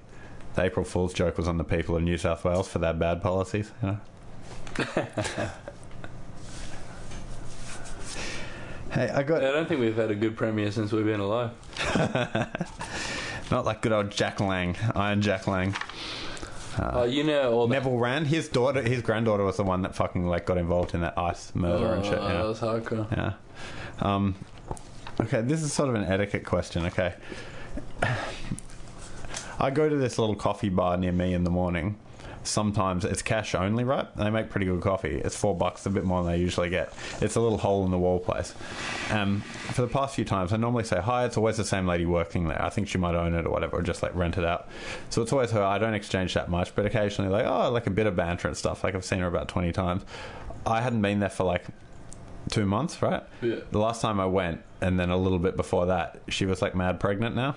the 0.55 0.63
April 0.63 0.85
Fool's 0.85 1.13
joke 1.13 1.37
was 1.37 1.49
on 1.49 1.59
the 1.59 1.65
people 1.65 1.97
of 1.97 2.05
New 2.05 2.17
South 2.19 2.45
Wales 2.45 2.69
for 2.69 2.79
their 2.79 2.95
bad 2.95 3.21
policies, 3.21 3.73
you 3.83 3.89
know? 3.89 3.99
hey, 8.93 9.09
I 9.09 9.25
got 9.25 9.43
I 9.43 9.51
don't 9.51 9.67
think 9.67 9.81
we've 9.81 9.97
had 9.97 10.13
a 10.13 10.15
good 10.15 10.37
premier 10.37 10.71
since 10.71 10.93
we've 10.93 11.05
been 11.05 11.19
alive. 11.19 11.51
Not 13.51 13.65
like 13.65 13.83
good 13.83 13.91
old 13.93 14.13
Jack 14.13 14.39
Lang, 14.39 14.77
Iron 14.95 15.21
Jack 15.21 15.49
Lang. 15.49 15.75
Oh, 16.81 17.05
you 17.05 17.25
know 17.25 17.53
all 17.53 17.67
that. 17.67 17.75
Neville 17.75 17.99
Wran, 17.99 18.25
his 18.27 18.49
daughter, 18.49 18.83
his 18.83 19.03
granddaughter 19.03 19.45
was 19.45 19.57
the 19.57 19.65
one 19.65 19.83
that 19.83 19.95
fucking 19.95 20.27
like 20.27 20.47
got 20.47 20.59
involved 20.59 20.95
in 20.95 21.01
that 21.01 21.19
ice 21.19 21.55
murder 21.55 21.95
and 21.95 22.05
shit. 22.05 22.19
Oh, 22.19 22.27
Yeah. 22.29 22.33
That 22.35 22.45
was 22.47 22.61
hardcore. 22.61 23.11
yeah. 23.13 23.33
Um, 24.01 24.35
okay, 25.21 25.41
this 25.41 25.63
is 25.63 25.73
sort 25.73 25.89
of 25.89 25.95
an 25.97 26.05
etiquette 26.05 26.45
question. 26.45 26.87
Okay, 26.87 27.15
I 29.61 29.71
go 29.71 29.89
to 29.89 29.97
this 29.97 30.19
little 30.19 30.37
coffee 30.37 30.69
bar 30.69 30.97
near 30.97 31.13
me 31.13 31.35
in 31.35 31.45
the 31.45 31.51
morning. 31.51 31.97
Sometimes 32.45 33.05
it's 33.05 33.23
cash 33.23 33.55
only, 33.55 33.85
right? 33.85 34.07
They 34.17 34.31
make 34.31 34.49
pretty 34.49 34.67
good 34.67 34.81
coffee. 34.81 35.21
It's 35.25 35.37
four 35.37 35.57
bucks, 35.57 35.85
a 35.87 35.91
bit 35.91 36.05
more 36.05 36.23
than 36.23 36.33
they 36.33 36.39
usually 36.39 36.71
get. 36.71 36.93
It's 37.21 37.37
a 37.37 37.41
little 37.41 37.59
hole 37.59 37.85
in 37.85 37.91
the 37.91 37.99
wall 37.99 38.21
place. 38.21 38.55
Um, 39.11 39.41
for 39.73 39.83
the 39.83 39.89
past 39.89 40.15
few 40.15 40.25
times, 40.25 40.53
I 40.53 40.57
normally 40.57 40.85
say 40.85 41.01
hi. 41.01 41.25
It's 41.25 41.37
always 41.37 41.57
the 41.57 41.65
same 41.65 41.87
lady 41.87 42.07
working 42.07 42.49
there. 42.49 42.63
I 42.63 42.71
think 42.71 42.89
she 42.89 42.99
might 42.99 43.15
own 43.15 43.35
it 43.35 43.47
or 43.47 43.51
whatever, 43.51 43.79
or 43.79 43.83
just 43.83 44.03
like 44.03 44.15
rent 44.15 44.39
it 44.39 44.45
out. 44.45 44.69
So 45.11 45.23
it's 45.23 45.33
always 45.33 45.51
her. 45.51 45.63
I 45.63 45.79
don't 45.79 45.95
exchange 45.95 46.35
that 46.35 46.49
much, 46.49 46.75
but 46.75 46.87
occasionally, 46.87 47.31
like 47.31 47.47
oh, 47.47 47.71
like 47.71 47.87
a 47.87 47.91
bit 47.91 48.07
of 48.07 48.17
banter 48.17 48.49
and 48.49 48.57
stuff. 48.57 48.85
Like 48.85 48.95
I've 48.95 49.05
seen 49.05 49.19
her 49.19 49.27
about 49.27 49.49
twenty 49.49 49.73
times. 49.73 50.03
I 50.67 50.81
hadn't 50.81 51.03
been 51.03 51.21
there 51.21 51.31
for 51.31 51.45
like 51.45 51.65
two 52.51 52.67
months, 52.67 53.03
right? 53.03 53.23
Yeah. 53.43 53.57
The 53.71 53.79
last 53.79 54.01
time 54.01 54.21
I 54.21 54.27
went, 54.27 54.63
and 54.81 54.99
then 54.99 55.11
a 55.11 55.17
little 55.17 55.39
bit 55.39 55.57
before 55.57 55.87
that, 55.87 56.21
she 56.29 56.47
was 56.47 56.63
like 56.63 56.75
mad 56.75 57.01
pregnant 57.01 57.37
now. 57.37 57.57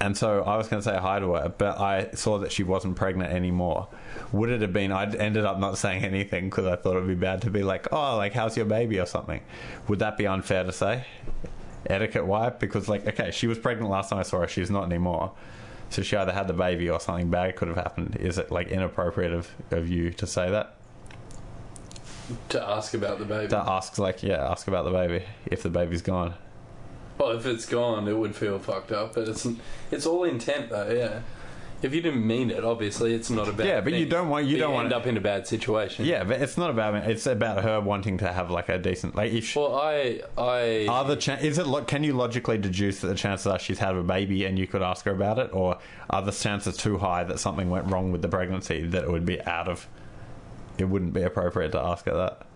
And 0.00 0.16
so 0.16 0.42
I 0.42 0.56
was 0.56 0.68
going 0.68 0.82
to 0.82 0.88
say 0.88 0.98
hi 0.98 1.20
to 1.20 1.34
her, 1.34 1.48
but 1.56 1.80
I 1.80 2.10
saw 2.14 2.38
that 2.38 2.52
she 2.52 2.62
wasn't 2.62 2.96
pregnant 2.96 3.32
anymore. 3.32 3.88
Would 4.32 4.50
it 4.50 4.60
have 4.60 4.72
been? 4.72 4.92
I 4.92 5.04
ended 5.04 5.44
up 5.44 5.58
not 5.58 5.78
saying 5.78 6.04
anything 6.04 6.50
because 6.50 6.66
I 6.66 6.76
thought 6.76 6.96
it 6.96 7.00
would 7.00 7.08
be 7.08 7.14
bad 7.14 7.42
to 7.42 7.50
be 7.50 7.62
like, 7.62 7.86
"Oh, 7.92 8.16
like 8.16 8.32
how's 8.32 8.56
your 8.56 8.66
baby?" 8.66 8.98
or 8.98 9.06
something. 9.06 9.40
Would 9.88 10.00
that 10.00 10.18
be 10.18 10.26
unfair 10.26 10.64
to 10.64 10.72
say, 10.72 11.06
etiquette 11.86 12.26
wise? 12.26 12.54
Because 12.58 12.88
like, 12.88 13.06
okay, 13.06 13.30
she 13.30 13.46
was 13.46 13.58
pregnant 13.58 13.90
last 13.90 14.10
time 14.10 14.18
I 14.18 14.24
saw 14.24 14.40
her. 14.40 14.48
She's 14.48 14.70
not 14.70 14.84
anymore. 14.84 15.32
So 15.90 16.02
she 16.02 16.16
either 16.16 16.32
had 16.32 16.48
the 16.48 16.54
baby 16.54 16.90
or 16.90 16.98
something 16.98 17.30
bad 17.30 17.54
could 17.56 17.68
have 17.68 17.76
happened. 17.76 18.16
Is 18.16 18.38
it 18.38 18.50
like 18.50 18.68
inappropriate 18.68 19.32
of, 19.32 19.50
of 19.70 19.88
you 19.88 20.10
to 20.14 20.26
say 20.26 20.50
that? 20.50 20.76
To 22.50 22.68
ask 22.68 22.94
about 22.94 23.18
the 23.18 23.24
baby. 23.24 23.48
To 23.48 23.58
ask, 23.58 23.98
like, 23.98 24.22
yeah, 24.22 24.50
ask 24.50 24.66
about 24.66 24.86
the 24.86 24.90
baby 24.90 25.24
if 25.46 25.62
the 25.62 25.68
baby's 25.68 26.02
gone. 26.02 26.34
Well, 27.18 27.30
if 27.32 27.46
it's 27.46 27.66
gone, 27.66 28.08
it 28.08 28.16
would 28.16 28.34
feel 28.34 28.58
fucked 28.58 28.92
up. 28.92 29.14
But 29.14 29.28
it's 29.28 29.46
it's 29.90 30.06
all 30.06 30.24
intent, 30.24 30.70
though. 30.70 30.90
Yeah. 30.90 31.20
If 31.82 31.92
you 31.94 32.00
didn't 32.00 32.26
mean 32.26 32.50
it, 32.50 32.64
obviously 32.64 33.12
it's 33.12 33.28
not 33.28 33.46
a 33.46 33.52
bad. 33.52 33.66
Yeah, 33.66 33.80
but 33.82 33.92
you 33.92 34.06
don't 34.06 34.30
want- 34.30 34.46
you 34.46 34.56
But 34.56 34.60
don't 34.60 34.72
want 34.72 34.84
end 34.86 34.94
up 34.94 35.06
in 35.06 35.18
a 35.18 35.20
bad 35.20 35.46
situation. 35.46 36.06
Yeah, 36.06 36.24
but 36.24 36.40
it's 36.40 36.56
not 36.56 36.70
about 36.70 36.94
it's 36.94 37.26
about 37.26 37.62
her 37.62 37.78
wanting 37.78 38.16
to 38.18 38.32
have 38.32 38.50
like 38.50 38.70
a 38.70 38.78
decent 38.78 39.14
like 39.14 39.32
if 39.32 39.44
she, 39.44 39.58
Well, 39.58 39.74
I 39.76 40.22
I 40.38 40.86
are 40.88 41.04
the 41.04 41.16
chan 41.16 41.40
is 41.40 41.58
it 41.58 41.66
lo- 41.66 41.84
can 41.84 42.02
you 42.02 42.14
logically 42.14 42.56
deduce 42.56 43.00
that 43.00 43.08
the 43.08 43.14
chances 43.14 43.46
are 43.46 43.58
she's 43.58 43.80
had 43.80 43.94
a 43.96 44.02
baby 44.02 44.46
and 44.46 44.58
you 44.58 44.66
could 44.66 44.80
ask 44.82 45.04
her 45.04 45.10
about 45.12 45.38
it, 45.38 45.50
or 45.52 45.76
are 46.08 46.22
the 46.22 46.32
chances 46.32 46.74
too 46.78 46.96
high 46.96 47.22
that 47.24 47.38
something 47.38 47.68
went 47.68 47.90
wrong 47.92 48.12
with 48.12 48.22
the 48.22 48.28
pregnancy 48.28 48.80
that 48.86 49.04
it 49.04 49.10
would 49.10 49.26
be 49.26 49.42
out 49.42 49.68
of 49.68 49.86
it 50.78 50.84
wouldn't 50.84 51.12
be 51.12 51.22
appropriate 51.22 51.72
to 51.72 51.80
ask 51.80 52.06
her 52.06 52.14
that. 52.14 52.46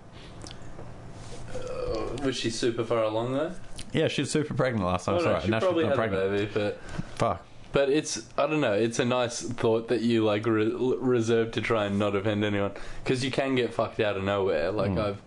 uh, 1.54 2.16
was 2.24 2.34
she 2.36 2.48
super 2.48 2.82
far 2.84 3.02
along 3.02 3.32
though? 3.34 3.52
Yeah, 3.92 4.08
she's 4.08 4.30
super 4.30 4.54
pregnant 4.54 4.84
last 4.86 5.06
time. 5.06 5.16
Oh, 5.16 5.22
sorry, 5.22 5.40
she 5.42 5.48
now 5.48 5.58
she's 5.58 5.64
probably 5.64 5.84
not 5.84 5.90
had 5.90 5.96
pregnant. 5.96 6.24
a 6.26 6.28
baby, 6.30 6.50
but 6.54 6.80
Fuck. 7.16 7.42
but 7.72 7.88
it's 7.88 8.26
I 8.36 8.46
don't 8.46 8.60
know. 8.60 8.74
It's 8.74 8.98
a 8.98 9.04
nice 9.04 9.42
thought 9.42 9.88
that 9.88 10.00
you 10.02 10.24
like 10.24 10.46
re- 10.46 10.72
reserve 10.74 11.52
to 11.52 11.60
try 11.60 11.86
and 11.86 11.98
not 11.98 12.14
offend 12.16 12.44
anyone 12.44 12.72
because 13.02 13.24
you 13.24 13.30
can 13.30 13.54
get 13.54 13.72
fucked 13.72 14.00
out 14.00 14.16
of 14.16 14.24
nowhere. 14.24 14.70
Like 14.70 14.90
Mm. 14.92 15.04
I've. 15.04 15.22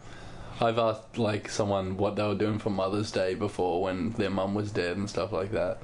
I've 0.64 0.78
asked 0.78 1.18
like 1.18 1.50
someone 1.50 1.98
what 1.98 2.16
they 2.16 2.22
were 2.24 2.36
doing 2.36 2.60
for 2.60 2.70
Mother's 2.70 3.10
Day 3.12 3.34
before 3.34 3.82
when 3.82 4.12
their 4.12 4.30
mum 4.30 4.54
was 4.54 4.70
dead 4.72 4.96
and 4.96 5.10
stuff 5.10 5.32
like 5.32 5.52
that. 5.54 5.80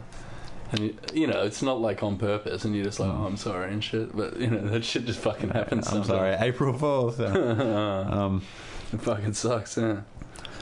And 0.72 0.80
you- 0.82 0.98
you 1.14 1.26
know, 1.26 1.42
it's 1.42 1.64
not 1.64 1.82
like 1.82 2.04
on 2.04 2.18
purpose, 2.18 2.64
and 2.64 2.76
you're 2.76 2.84
just 2.86 3.00
like, 3.00 3.10
"Oh, 3.10 3.26
I'm 3.26 3.38
sorry" 3.38 3.72
and 3.74 3.84
shit. 3.84 4.16
But 4.16 4.38
you 4.40 4.48
know, 4.52 4.62
that 4.68 4.84
shit 4.86 5.06
just 5.06 5.20
fucking 5.22 5.50
happens. 5.50 5.88
I'm 5.92 6.04
sorry, 6.04 6.36
April. 6.40 7.16
Yeah. 7.18 7.26
um, 8.12 8.44
it 8.94 9.02
fucking 9.02 9.34
sucks. 9.34 9.78
Yeah. 9.78 10.02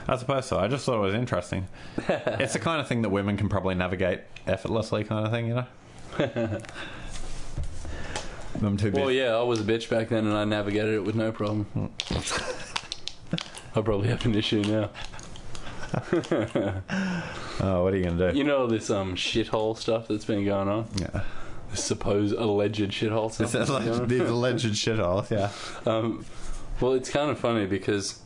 I 0.07 0.15
suppose 0.17 0.45
so. 0.45 0.59
I 0.59 0.67
just 0.67 0.85
thought 0.85 0.97
it 0.97 1.01
was 1.01 1.13
interesting. 1.15 1.67
it's 2.07 2.53
the 2.53 2.59
kind 2.59 2.79
of 2.79 2.87
thing 2.87 3.01
that 3.01 3.09
women 3.09 3.37
can 3.37 3.49
probably 3.49 3.75
navigate 3.75 4.21
effortlessly, 4.45 5.03
kind 5.03 5.25
of 5.25 5.31
thing, 5.31 5.47
you 5.47 5.55
know. 5.55 5.65
I'm 8.63 8.77
too 8.77 8.91
Well, 8.91 9.07
busy. 9.07 9.17
yeah, 9.19 9.35
I 9.35 9.41
was 9.41 9.59
a 9.59 9.63
bitch 9.63 9.89
back 9.89 10.09
then, 10.09 10.25
and 10.27 10.35
I 10.37 10.45
navigated 10.45 10.93
it 10.93 11.03
with 11.03 11.15
no 11.15 11.31
problem. 11.31 11.67
I 13.75 13.81
probably 13.81 14.07
have 14.07 14.25
an 14.25 14.35
issue 14.35 14.61
now. 14.61 14.89
Oh, 17.61 17.83
what 17.83 17.93
are 17.93 17.97
you 17.97 18.03
gonna 18.05 18.31
do? 18.31 18.37
You 18.37 18.43
know 18.43 18.67
this 18.67 18.89
um 18.89 19.15
shithole 19.15 19.77
stuff 19.77 20.07
that's 20.07 20.25
been 20.25 20.45
going 20.45 20.67
on. 20.69 20.87
Yeah. 20.95 21.23
This 21.71 21.83
supposed 21.83 22.33
alleged 22.35 22.91
shithole 22.91 23.31
stuff. 23.31 23.51
That's 23.51 23.69
going 23.69 23.83
alleged, 23.83 24.01
on. 24.01 24.07
these 24.07 24.21
alleged 24.21 24.65
shitholes, 24.73 25.29
yeah. 25.31 25.51
Um, 25.91 26.25
well, 26.79 26.93
it's 26.93 27.09
kind 27.09 27.29
of 27.31 27.39
funny 27.39 27.65
because 27.65 28.19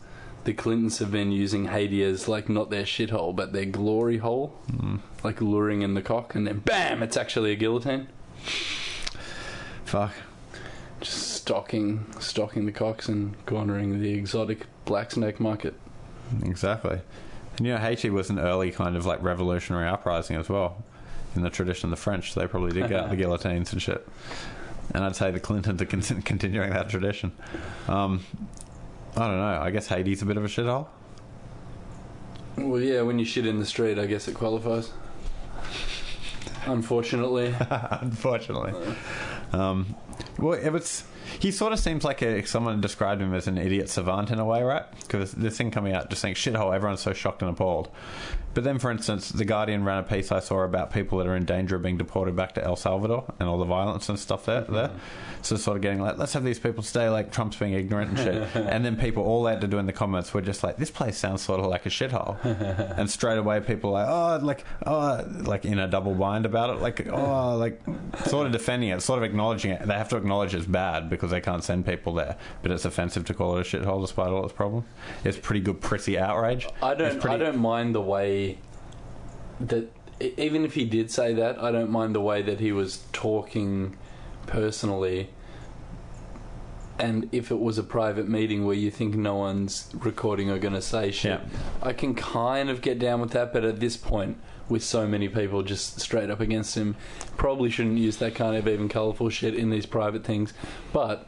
the 0.45 0.53
Clintons 0.53 0.99
have 0.99 1.11
been 1.11 1.31
using 1.31 1.65
Haiti 1.65 2.03
as 2.03 2.27
like 2.27 2.49
not 2.49 2.69
their 2.69 2.83
shithole, 2.83 3.35
but 3.35 3.53
their 3.53 3.65
glory 3.65 4.17
hole, 4.17 4.57
Mm. 4.71 4.99
like 5.23 5.41
luring 5.41 5.81
in 5.81 5.93
the 5.93 6.01
cock, 6.01 6.33
and 6.35 6.47
then 6.47 6.59
bam, 6.59 7.03
it's 7.03 7.17
actually 7.17 7.51
a 7.51 7.55
guillotine. 7.55 8.07
Fuck. 9.85 10.13
Just 11.01 11.33
stocking, 11.33 12.05
stocking 12.19 12.65
the 12.65 12.71
cocks 12.71 13.07
and 13.07 13.33
cornering 13.45 14.01
the 14.01 14.11
exotic 14.13 14.65
black 14.85 15.11
snake 15.11 15.39
market. 15.39 15.73
Exactly. 16.43 16.99
And 17.57 17.65
you 17.67 17.73
know, 17.73 17.79
Haiti 17.79 18.09
was 18.09 18.29
an 18.29 18.39
early 18.39 18.71
kind 18.71 18.95
of 18.95 19.05
like 19.05 19.21
revolutionary 19.23 19.87
uprising 19.87 20.35
as 20.35 20.49
well. 20.49 20.83
In 21.35 21.41
the 21.41 21.49
tradition 21.49 21.87
of 21.87 21.91
the 21.91 22.01
French, 22.01 22.33
they 22.33 22.47
probably 22.47 22.71
did 22.71 22.89
get 22.89 23.09
the 23.09 23.15
guillotines 23.17 23.71
and 23.71 23.81
shit. 23.81 24.07
And 24.93 25.03
I'd 25.03 25.15
say 25.15 25.31
the 25.31 25.39
Clintons 25.39 25.81
are 25.81 25.85
con- 25.85 26.01
continuing 26.23 26.71
that 26.71 26.89
tradition. 26.89 27.31
Um, 27.87 28.25
I 29.15 29.27
don't 29.27 29.37
know. 29.37 29.59
I 29.61 29.71
guess 29.71 29.87
Haiti's 29.87 30.21
a 30.21 30.25
bit 30.25 30.37
of 30.37 30.45
a 30.45 30.47
shithole. 30.47 30.87
Well, 32.57 32.81
yeah, 32.81 33.01
when 33.01 33.19
you 33.19 33.25
shit 33.25 33.45
in 33.45 33.59
the 33.59 33.65
street, 33.65 33.97
I 33.97 34.05
guess 34.05 34.27
it 34.27 34.35
qualifies. 34.35 34.91
Unfortunately. 36.65 37.53
Unfortunately. 37.69 38.73
Um, 39.53 39.95
well, 40.37 40.53
it 40.53 40.69
was. 40.69 41.03
He 41.39 41.51
sort 41.51 41.73
of 41.73 41.79
seems 41.79 42.03
like 42.03 42.21
a, 42.21 42.43
someone 42.45 42.81
described 42.81 43.21
him 43.21 43.33
as 43.33 43.47
an 43.47 43.57
idiot 43.57 43.89
savant 43.89 44.31
in 44.31 44.39
a 44.39 44.45
way, 44.45 44.63
right? 44.63 44.83
Because 45.01 45.31
this 45.31 45.57
thing 45.57 45.71
coming 45.71 45.93
out 45.93 46.09
just 46.09 46.21
saying 46.21 46.35
shithole, 46.35 46.75
everyone's 46.75 47.01
so 47.01 47.13
shocked 47.13 47.41
and 47.41 47.51
appalled. 47.51 47.89
But 48.53 48.63
then, 48.63 48.79
for 48.79 48.91
instance, 48.91 49.29
the 49.29 49.45
Guardian 49.45 49.83
ran 49.83 49.99
a 49.99 50.03
piece 50.03 50.31
I 50.31 50.39
saw 50.39 50.61
about 50.63 50.91
people 50.91 51.19
that 51.19 51.27
are 51.27 51.35
in 51.35 51.45
danger 51.45 51.75
of 51.75 51.83
being 51.83 51.97
deported 51.97 52.35
back 52.35 52.53
to 52.55 52.63
El 52.63 52.75
Salvador 52.75 53.25
and 53.39 53.47
all 53.47 53.57
the 53.57 53.65
violence 53.65 54.09
and 54.09 54.19
stuff 54.19 54.45
there. 54.45 54.61
there. 54.61 54.87
Mm-hmm. 54.87 54.97
So 55.41 55.55
sort 55.55 55.77
of 55.77 55.81
getting 55.81 56.01
like, 56.01 56.17
let's 56.17 56.33
have 56.33 56.43
these 56.43 56.59
people 56.59 56.83
stay 56.83 57.09
like 57.09 57.31
Trump's 57.31 57.57
being 57.57 57.73
ignorant 57.73 58.11
and 58.11 58.19
shit. 58.19 58.55
and 58.55 58.83
then 58.83 58.97
people, 58.97 59.23
all 59.23 59.43
they 59.43 59.51
had 59.51 59.61
to 59.61 59.67
do 59.67 59.77
in 59.77 59.85
the 59.85 59.93
comments 59.93 60.33
were 60.33 60.41
just 60.41 60.63
like, 60.63 60.77
this 60.77 60.91
place 60.91 61.17
sounds 61.17 61.41
sort 61.41 61.59
of 61.59 61.67
like 61.67 61.85
a 61.85 61.89
shithole. 61.89 62.43
and 62.97 63.09
straight 63.09 63.37
away, 63.37 63.59
people 63.59 63.91
like, 63.91 64.07
oh, 64.07 64.39
like, 64.41 64.65
oh, 64.85 65.23
like 65.43 65.65
in 65.65 65.79
a 65.79 65.87
double 65.87 66.15
bind 66.15 66.45
about 66.45 66.69
it, 66.71 66.81
like, 66.81 67.07
oh, 67.07 67.55
like, 67.55 67.81
sort 68.25 68.45
of 68.47 68.51
defending 68.51 68.89
it, 68.89 69.01
sort 69.01 69.19
of 69.19 69.23
acknowledging 69.23 69.71
it. 69.71 69.85
They 69.85 69.93
have 69.93 70.09
to 70.09 70.17
acknowledge 70.17 70.55
it's 70.55 70.65
bad 70.65 71.09
because 71.09 71.31
they 71.31 71.41
can't 71.41 71.63
send 71.63 71.85
people 71.85 72.13
there, 72.13 72.35
but 72.61 72.71
it's 72.71 72.85
offensive 72.85 73.25
to 73.25 73.33
call 73.33 73.57
it 73.57 73.61
a 73.61 73.77
shithole 73.77 74.01
despite 74.01 74.27
all 74.27 74.43
its 74.43 74.53
problems. 74.53 74.85
It's 75.23 75.37
pretty 75.37 75.61
good, 75.61 75.81
pretty 75.81 76.17
outrage. 76.17 76.67
I 76.81 76.95
don't. 76.95 77.19
pretty- 77.21 77.35
I 77.35 77.37
don't 77.37 77.59
mind 77.59 77.95
the 77.95 78.01
way 78.01 78.38
that 79.59 79.91
even 80.19 80.65
if 80.65 80.73
he 80.73 80.85
did 80.85 81.11
say 81.11 81.33
that, 81.33 81.61
I 81.61 81.71
don't 81.71 81.89
mind 81.89 82.13
the 82.13 82.21
way 82.21 82.41
that 82.41 82.59
he 82.59 82.71
was 82.71 83.03
talking 83.13 83.95
personally. 84.47 85.29
And 86.97 87.29
if 87.31 87.49
it 87.49 87.59
was 87.59 87.77
a 87.77 87.83
private 87.83 88.27
meeting 88.27 88.65
where 88.65 88.75
you 88.75 88.91
think 88.91 89.15
no 89.15 89.35
one's 89.35 89.89
recording 89.93 90.49
or 90.49 90.59
going 90.59 90.73
to 90.73 90.81
say 90.81 91.11
shit, 91.11 91.39
Yeah. 91.39 91.59
I 91.81 91.93
can 91.93 92.13
kind 92.13 92.69
of 92.69 92.81
get 92.81 92.99
down 92.99 93.21
with 93.21 93.31
that. 93.31 93.53
But 93.53 93.63
at 93.63 93.79
this 93.79 93.95
point, 93.95 94.37
with 94.67 94.83
so 94.83 95.07
many 95.07 95.29
people 95.29 95.63
just 95.63 96.01
straight 96.01 96.29
up 96.29 96.41
against 96.41 96.75
him, 96.75 96.97
probably 97.37 97.69
shouldn't 97.69 97.97
use 97.97 98.17
that 98.17 98.35
kind 98.35 98.57
of 98.57 98.67
even 98.67 98.89
colourful 98.89 99.29
shit 99.29 99.55
in 99.55 99.69
these 99.69 99.85
private 99.85 100.25
things. 100.25 100.53
But 100.91 101.27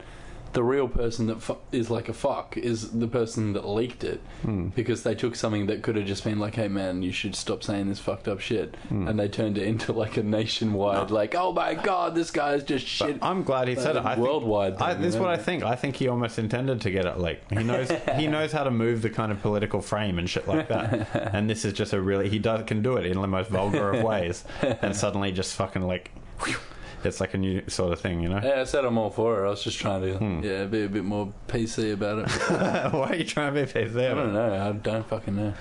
the 0.52 0.62
real 0.62 0.86
person 0.88 1.26
that 1.28 1.40
fu- 1.40 1.56
is 1.72 1.90
like 1.90 2.08
a 2.08 2.12
fuck 2.12 2.56
is 2.56 2.90
the 2.90 3.06
person 3.08 3.54
that 3.54 3.66
leaked 3.66 4.04
it 4.04 4.20
Hmm. 4.42 4.68
because 4.68 5.02
they 5.02 5.14
took 5.14 5.34
something 5.34 5.66
that 5.66 5.82
could 5.82 5.96
have 5.96 6.04
just 6.06 6.24
been 6.24 6.38
like, 6.38 6.56
"Hey 6.56 6.68
man, 6.68 7.02
you 7.02 7.10
should 7.12 7.34
stop 7.34 7.62
saying 7.62 7.88
this 7.88 7.98
fucked 7.98 8.28
up 8.28 8.40
shit," 8.40 8.76
Hmm. 8.88 9.08
and 9.08 9.18
they 9.18 9.28
turned 9.28 9.56
it 9.56 9.66
into 9.66 9.92
like 9.92 10.16
a 10.18 10.22
nationwide, 10.22 11.10
like, 11.10 11.34
"Oh 11.34 11.52
my 11.52 11.74
god, 11.74 12.14
this 12.14 12.30
guy's 12.30 12.62
just 12.64 12.84
But 12.98 13.06
shit." 13.08 13.18
I'm 13.22 13.42
glad 13.44 13.68
he 13.68 13.74
said 13.76 13.96
it. 13.96 14.04
I 14.04 14.14
think- 14.14 14.26
worldwide. 14.26 14.74
I, 14.80 14.94
this 14.94 15.14
is 15.14 15.20
what? 15.20 15.30
I 15.30 15.36
think. 15.38 15.62
I 15.62 15.74
think 15.74 15.96
he 15.96 16.08
almost 16.08 16.38
intended 16.38 16.80
to 16.82 16.90
get 16.90 17.06
it 17.06 17.18
like 17.18 17.48
he 17.50 17.62
knows 17.64 17.90
he 18.16 18.26
knows 18.26 18.52
how 18.52 18.64
to 18.64 18.70
move 18.70 19.02
the 19.02 19.10
kind 19.10 19.32
of 19.32 19.40
political 19.40 19.80
frame 19.80 20.18
and 20.18 20.28
shit 20.28 20.46
like 20.46 20.68
that. 20.68 21.30
and 21.34 21.48
this 21.48 21.64
is 21.64 21.72
just 21.72 21.92
a 21.92 22.00
really 22.00 22.28
he 22.28 22.38
does 22.38 22.64
can 22.66 22.82
do 22.82 22.96
it 22.96 23.06
in 23.06 23.20
the 23.20 23.26
most 23.26 23.48
vulgar 23.50 23.90
of 23.92 24.02
ways, 24.02 24.44
and 24.82 24.94
suddenly 24.94 25.32
just 25.32 25.54
fucking 25.54 25.82
like 25.82 26.10
whew, 26.44 26.56
it's 27.04 27.20
like 27.20 27.34
a 27.34 27.38
new 27.38 27.62
sort 27.68 27.92
of 27.92 28.00
thing, 28.00 28.20
you 28.20 28.28
know. 28.28 28.40
Yeah, 28.42 28.60
I 28.60 28.64
said 28.64 28.84
I'm 28.84 28.98
all 28.98 29.10
for 29.10 29.42
it. 29.42 29.46
I 29.46 29.50
was 29.50 29.62
just 29.62 29.78
trying 29.78 30.02
to, 30.02 30.14
Hmm. 30.18 30.40
yeah, 30.42 30.64
be 30.64 30.84
a 30.84 30.88
bit 30.88 31.04
more 31.04 31.32
PC 31.48 31.92
about 31.92 32.18
it. 32.20 32.28
Why 32.92 33.08
are 33.10 33.14
you 33.16 33.24
trying 33.24 33.54
to 33.54 33.64
be 33.64 33.70
PC? 33.72 34.10
I 34.10 34.14
don't 34.14 34.32
know. 34.32 34.68
I 34.68 34.72
don't 34.72 35.06
fucking 35.08 35.36
know. 35.36 35.52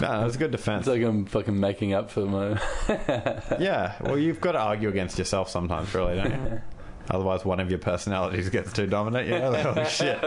No, 0.00 0.20
it 0.20 0.24
was 0.24 0.36
a 0.36 0.38
good 0.38 0.52
defense. 0.52 0.86
It's 0.86 0.88
like 0.88 1.02
I'm 1.02 1.26
fucking 1.26 1.58
making 1.58 1.92
up 1.92 2.10
for 2.10 2.20
my. 2.20 2.50
yeah, 3.58 3.96
well, 4.00 4.16
you've 4.16 4.40
got 4.40 4.52
to 4.52 4.58
argue 4.60 4.88
against 4.88 5.18
yourself 5.18 5.50
sometimes, 5.50 5.92
really, 5.94 6.16
don't 6.16 6.30
you? 6.30 6.60
Otherwise, 7.10 7.42
one 7.44 7.58
of 7.58 7.70
your 7.70 7.78
personalities 7.78 8.48
gets 8.50 8.70
too 8.72 8.86
dominant. 8.86 9.26
You 9.26 9.38
know, 9.38 9.50
like, 9.50 9.64
oh 9.64 9.84
shit. 9.84 10.18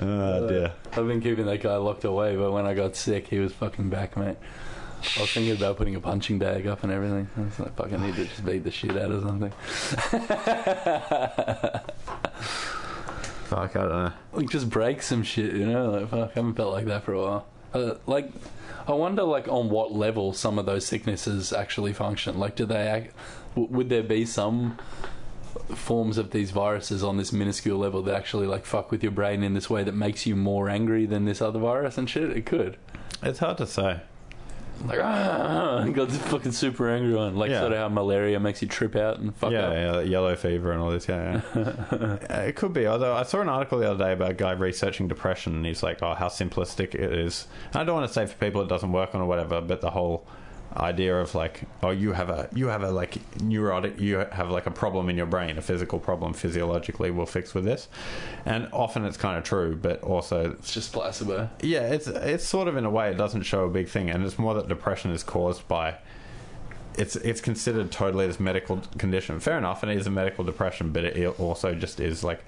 Oh 0.00 0.48
dear. 0.48 0.72
I've 0.92 1.06
been 1.06 1.20
keeping 1.20 1.46
that 1.46 1.60
guy 1.62 1.76
locked 1.76 2.04
away, 2.04 2.36
but 2.36 2.52
when 2.52 2.66
I 2.66 2.74
got 2.74 2.96
sick, 2.96 3.28
he 3.28 3.38
was 3.38 3.52
fucking 3.52 3.88
back, 3.90 4.16
mate. 4.16 4.36
I 5.16 5.20
was 5.20 5.32
thinking 5.32 5.52
about 5.52 5.76
putting 5.76 5.94
a 5.94 6.00
punching 6.00 6.38
bag 6.38 6.66
up 6.66 6.82
and 6.82 6.92
everything. 6.92 7.28
I 7.36 7.40
was 7.42 7.58
like, 7.58 7.76
fucking 7.76 8.02
need 8.02 8.16
to 8.16 8.24
just 8.24 8.44
beat 8.44 8.64
the 8.64 8.70
shit 8.70 8.96
out 8.96 9.10
of 9.10 9.22
something. 9.22 9.52
Fuck, 13.46 13.76
I 13.76 13.80
don't 13.80 13.88
know. 13.88 14.12
Like, 14.32 14.50
just 14.50 14.68
break 14.68 15.02
some 15.02 15.22
shit, 15.22 15.54
you 15.54 15.66
know? 15.66 15.90
Like, 15.90 16.08
fuck, 16.10 16.30
I 16.30 16.34
haven't 16.34 16.54
felt 16.54 16.72
like 16.72 16.86
that 16.86 17.04
for 17.04 17.12
a 17.12 17.22
while. 17.22 17.46
Uh, 17.72 17.94
like, 18.06 18.30
I 18.88 18.92
wonder, 18.92 19.22
like, 19.22 19.46
on 19.48 19.70
what 19.70 19.92
level 19.92 20.32
some 20.32 20.58
of 20.58 20.66
those 20.66 20.84
sicknesses 20.84 21.52
actually 21.52 21.92
function. 21.92 22.38
Like, 22.38 22.56
do 22.56 22.66
they 22.66 22.88
act. 22.88 23.14
W- 23.54 23.72
would 23.72 23.88
there 23.88 24.02
be 24.02 24.26
some 24.26 24.78
forms 25.74 26.18
of 26.18 26.32
these 26.32 26.50
viruses 26.50 27.04
on 27.04 27.16
this 27.16 27.32
minuscule 27.32 27.78
level 27.78 28.02
that 28.02 28.16
actually, 28.16 28.48
like, 28.48 28.64
fuck 28.64 28.90
with 28.90 29.02
your 29.02 29.12
brain 29.12 29.44
in 29.44 29.54
this 29.54 29.70
way 29.70 29.84
that 29.84 29.94
makes 29.94 30.26
you 30.26 30.34
more 30.34 30.68
angry 30.68 31.06
than 31.06 31.24
this 31.24 31.40
other 31.40 31.60
virus 31.60 31.96
and 31.96 32.10
shit? 32.10 32.36
It 32.36 32.46
could. 32.46 32.76
It's 33.22 33.38
hard 33.38 33.58
to 33.58 33.66
say. 33.66 34.00
Like, 34.84 34.98
ah, 35.02 35.84
got 35.92 36.10
fucking 36.12 36.52
super 36.52 36.90
angry 36.90 37.14
one. 37.14 37.36
Like, 37.36 37.50
Yeah. 37.50 37.60
sort 37.60 37.72
of 37.72 37.78
how 37.78 37.88
malaria 37.88 38.38
makes 38.38 38.60
you 38.62 38.68
trip 38.68 38.94
out 38.96 39.18
and 39.18 39.34
fuck 39.34 39.52
yeah, 39.52 39.66
up. 39.66 39.72
yeah, 39.74 40.00
yellow 40.02 40.36
fever 40.36 40.72
and 40.72 40.80
all 40.80 40.90
this. 40.90 41.08
Yeah, 41.08 41.40
yeah. 41.54 41.62
Uh, 42.30 42.42
it 42.42 42.56
could 42.56 42.72
be. 42.72 42.86
Although 42.86 43.14
I 43.14 43.22
saw 43.22 43.40
an 43.40 43.48
article 43.48 43.78
the 43.78 43.90
other 43.90 44.04
day 44.04 44.12
about 44.12 44.30
a 44.32 44.34
guy 44.34 44.52
researching 44.52 45.08
depression, 45.08 45.54
and 45.54 45.64
he's 45.66 45.82
like, 45.82 46.02
"Oh, 46.02 46.14
how 46.14 46.28
simplistic 46.28 46.94
it 46.94 47.12
is." 47.12 47.46
And 47.72 47.76
I 47.80 47.84
don't 47.84 47.94
want 47.96 48.06
to 48.08 48.12
say 48.12 48.26
for 48.26 48.34
people 48.36 48.60
it 48.62 48.68
doesn't 48.68 48.92
work 48.92 49.14
on 49.14 49.20
or 49.20 49.26
whatever, 49.26 49.60
but 49.60 49.80
the 49.80 49.90
whole 49.90 50.26
idea 50.76 51.16
of 51.18 51.34
like 51.34 51.62
oh 51.82 51.90
you 51.90 52.12
have 52.12 52.28
a 52.28 52.48
you 52.54 52.66
have 52.66 52.82
a 52.82 52.90
like 52.90 53.16
neurotic 53.40 53.98
you 53.98 54.16
have 54.32 54.50
like 54.50 54.66
a 54.66 54.70
problem 54.70 55.08
in 55.08 55.16
your 55.16 55.26
brain 55.26 55.56
a 55.56 55.62
physical 55.62 55.98
problem 55.98 56.34
physiologically 56.34 57.10
we'll 57.10 57.24
fix 57.24 57.54
with 57.54 57.64
this 57.64 57.88
and 58.44 58.68
often 58.72 59.04
it's 59.04 59.16
kind 59.16 59.38
of 59.38 59.44
true 59.44 59.74
but 59.74 60.02
also 60.02 60.50
It's 60.52 60.74
just 60.74 60.92
placebo. 60.92 61.48
yeah 61.62 61.80
it's 61.80 62.08
it's 62.08 62.44
sort 62.44 62.68
of 62.68 62.76
in 62.76 62.84
a 62.84 62.90
way 62.90 63.10
it 63.10 63.16
doesn't 63.16 63.42
show 63.42 63.64
a 63.64 63.70
big 63.70 63.88
thing 63.88 64.10
and 64.10 64.24
it's 64.24 64.38
more 64.38 64.52
that 64.54 64.68
depression 64.68 65.10
is 65.12 65.22
caused 65.22 65.66
by 65.66 65.96
it's 66.98 67.16
it's 67.16 67.40
considered 67.40 67.90
totally 67.90 68.26
this 68.26 68.40
medical 68.40 68.82
condition 68.98 69.40
fair 69.40 69.56
enough 69.56 69.82
and 69.82 69.90
it 69.92 69.96
is 69.98 70.06
a 70.06 70.10
medical 70.10 70.44
depression 70.44 70.92
but 70.92 71.04
it 71.04 71.40
also 71.40 71.74
just 71.74 72.00
is 72.00 72.22
like 72.22 72.44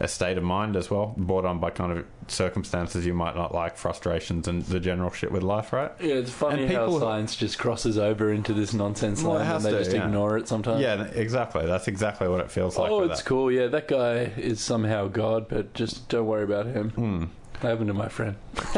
a 0.00 0.06
state 0.08 0.36
of 0.36 0.44
mind 0.44 0.76
as 0.76 0.90
well 0.90 1.14
brought 1.16 1.44
on 1.44 1.58
by 1.58 1.70
kind 1.70 1.90
of 1.92 2.04
circumstances 2.28 3.06
you 3.06 3.14
might 3.14 3.34
not 3.36 3.54
like 3.54 3.76
frustrations 3.76 4.46
and 4.48 4.62
the 4.64 4.78
general 4.80 5.10
shit 5.10 5.30
with 5.32 5.42
life 5.42 5.72
right 5.72 5.92
Yeah, 6.00 6.14
it's 6.16 6.30
funny 6.30 6.64
And 6.64 6.72
how 6.72 6.84
people- 6.86 7.00
science 7.00 7.34
just 7.36 7.58
crosses 7.58 7.96
over 7.98 8.32
into 8.32 8.52
this 8.52 8.74
nonsense 8.74 9.22
Well, 9.22 9.34
line 9.34 9.46
and 9.46 9.64
they 9.64 9.70
to, 9.70 9.78
just 9.78 9.92
yeah. 9.92 10.04
ignore 10.04 10.36
it 10.36 10.48
sometimes. 10.48 10.80
yeah 10.82 11.04
exactly 11.04 11.64
that's 11.66 11.88
exactly 11.88 12.28
what 12.28 12.40
it 12.40 12.50
feels 12.50 12.76
like 12.76 12.90
oh, 12.90 13.04
it's 13.04 13.20
that. 13.22 13.26
cool. 13.28 13.50
Yeah, 13.50 13.68
that 13.68 13.88
guy 13.88 14.32
is 14.36 14.60
somehow 14.60 15.08
God, 15.08 15.48
but 15.48 15.72
just 15.74 16.08
don't 16.08 16.26
worry 16.26 16.44
about 16.44 16.66
him. 16.66 16.90
Hmm. 16.90 17.24
That 17.62 17.68
happened 17.70 17.86
to 17.88 17.94
my 17.94 18.08
friend. 18.08 18.36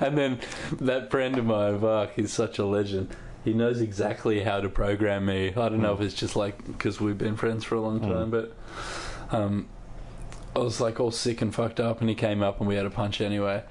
and 0.00 0.16
then 0.16 0.38
that 0.80 1.10
friend 1.10 1.36
of 1.38 1.44
mine, 1.44 1.80
Mark, 1.80 2.12
he's 2.16 2.32
such 2.32 2.58
a 2.58 2.64
legend. 2.64 3.14
He 3.44 3.54
knows 3.54 3.80
exactly 3.80 4.42
how 4.42 4.60
to 4.60 4.68
program 4.68 5.26
me. 5.26 5.48
I 5.48 5.68
don't 5.68 5.80
know 5.80 5.94
if 5.94 6.00
it's 6.00 6.14
just 6.14 6.36
like 6.36 6.64
because 6.66 7.00
we've 7.00 7.16
been 7.16 7.36
friends 7.36 7.64
for 7.64 7.74
a 7.74 7.80
long 7.80 8.00
time, 8.00 8.30
but 8.30 8.54
um, 9.30 9.68
I 10.54 10.58
was 10.58 10.80
like 10.80 11.00
all 11.00 11.10
sick 11.10 11.40
and 11.40 11.54
fucked 11.54 11.80
up, 11.80 12.00
and 12.00 12.08
he 12.08 12.14
came 12.14 12.42
up 12.42 12.58
and 12.60 12.68
we 12.68 12.74
had 12.74 12.84
a 12.86 12.90
punch 12.90 13.20
anyway. 13.20 13.62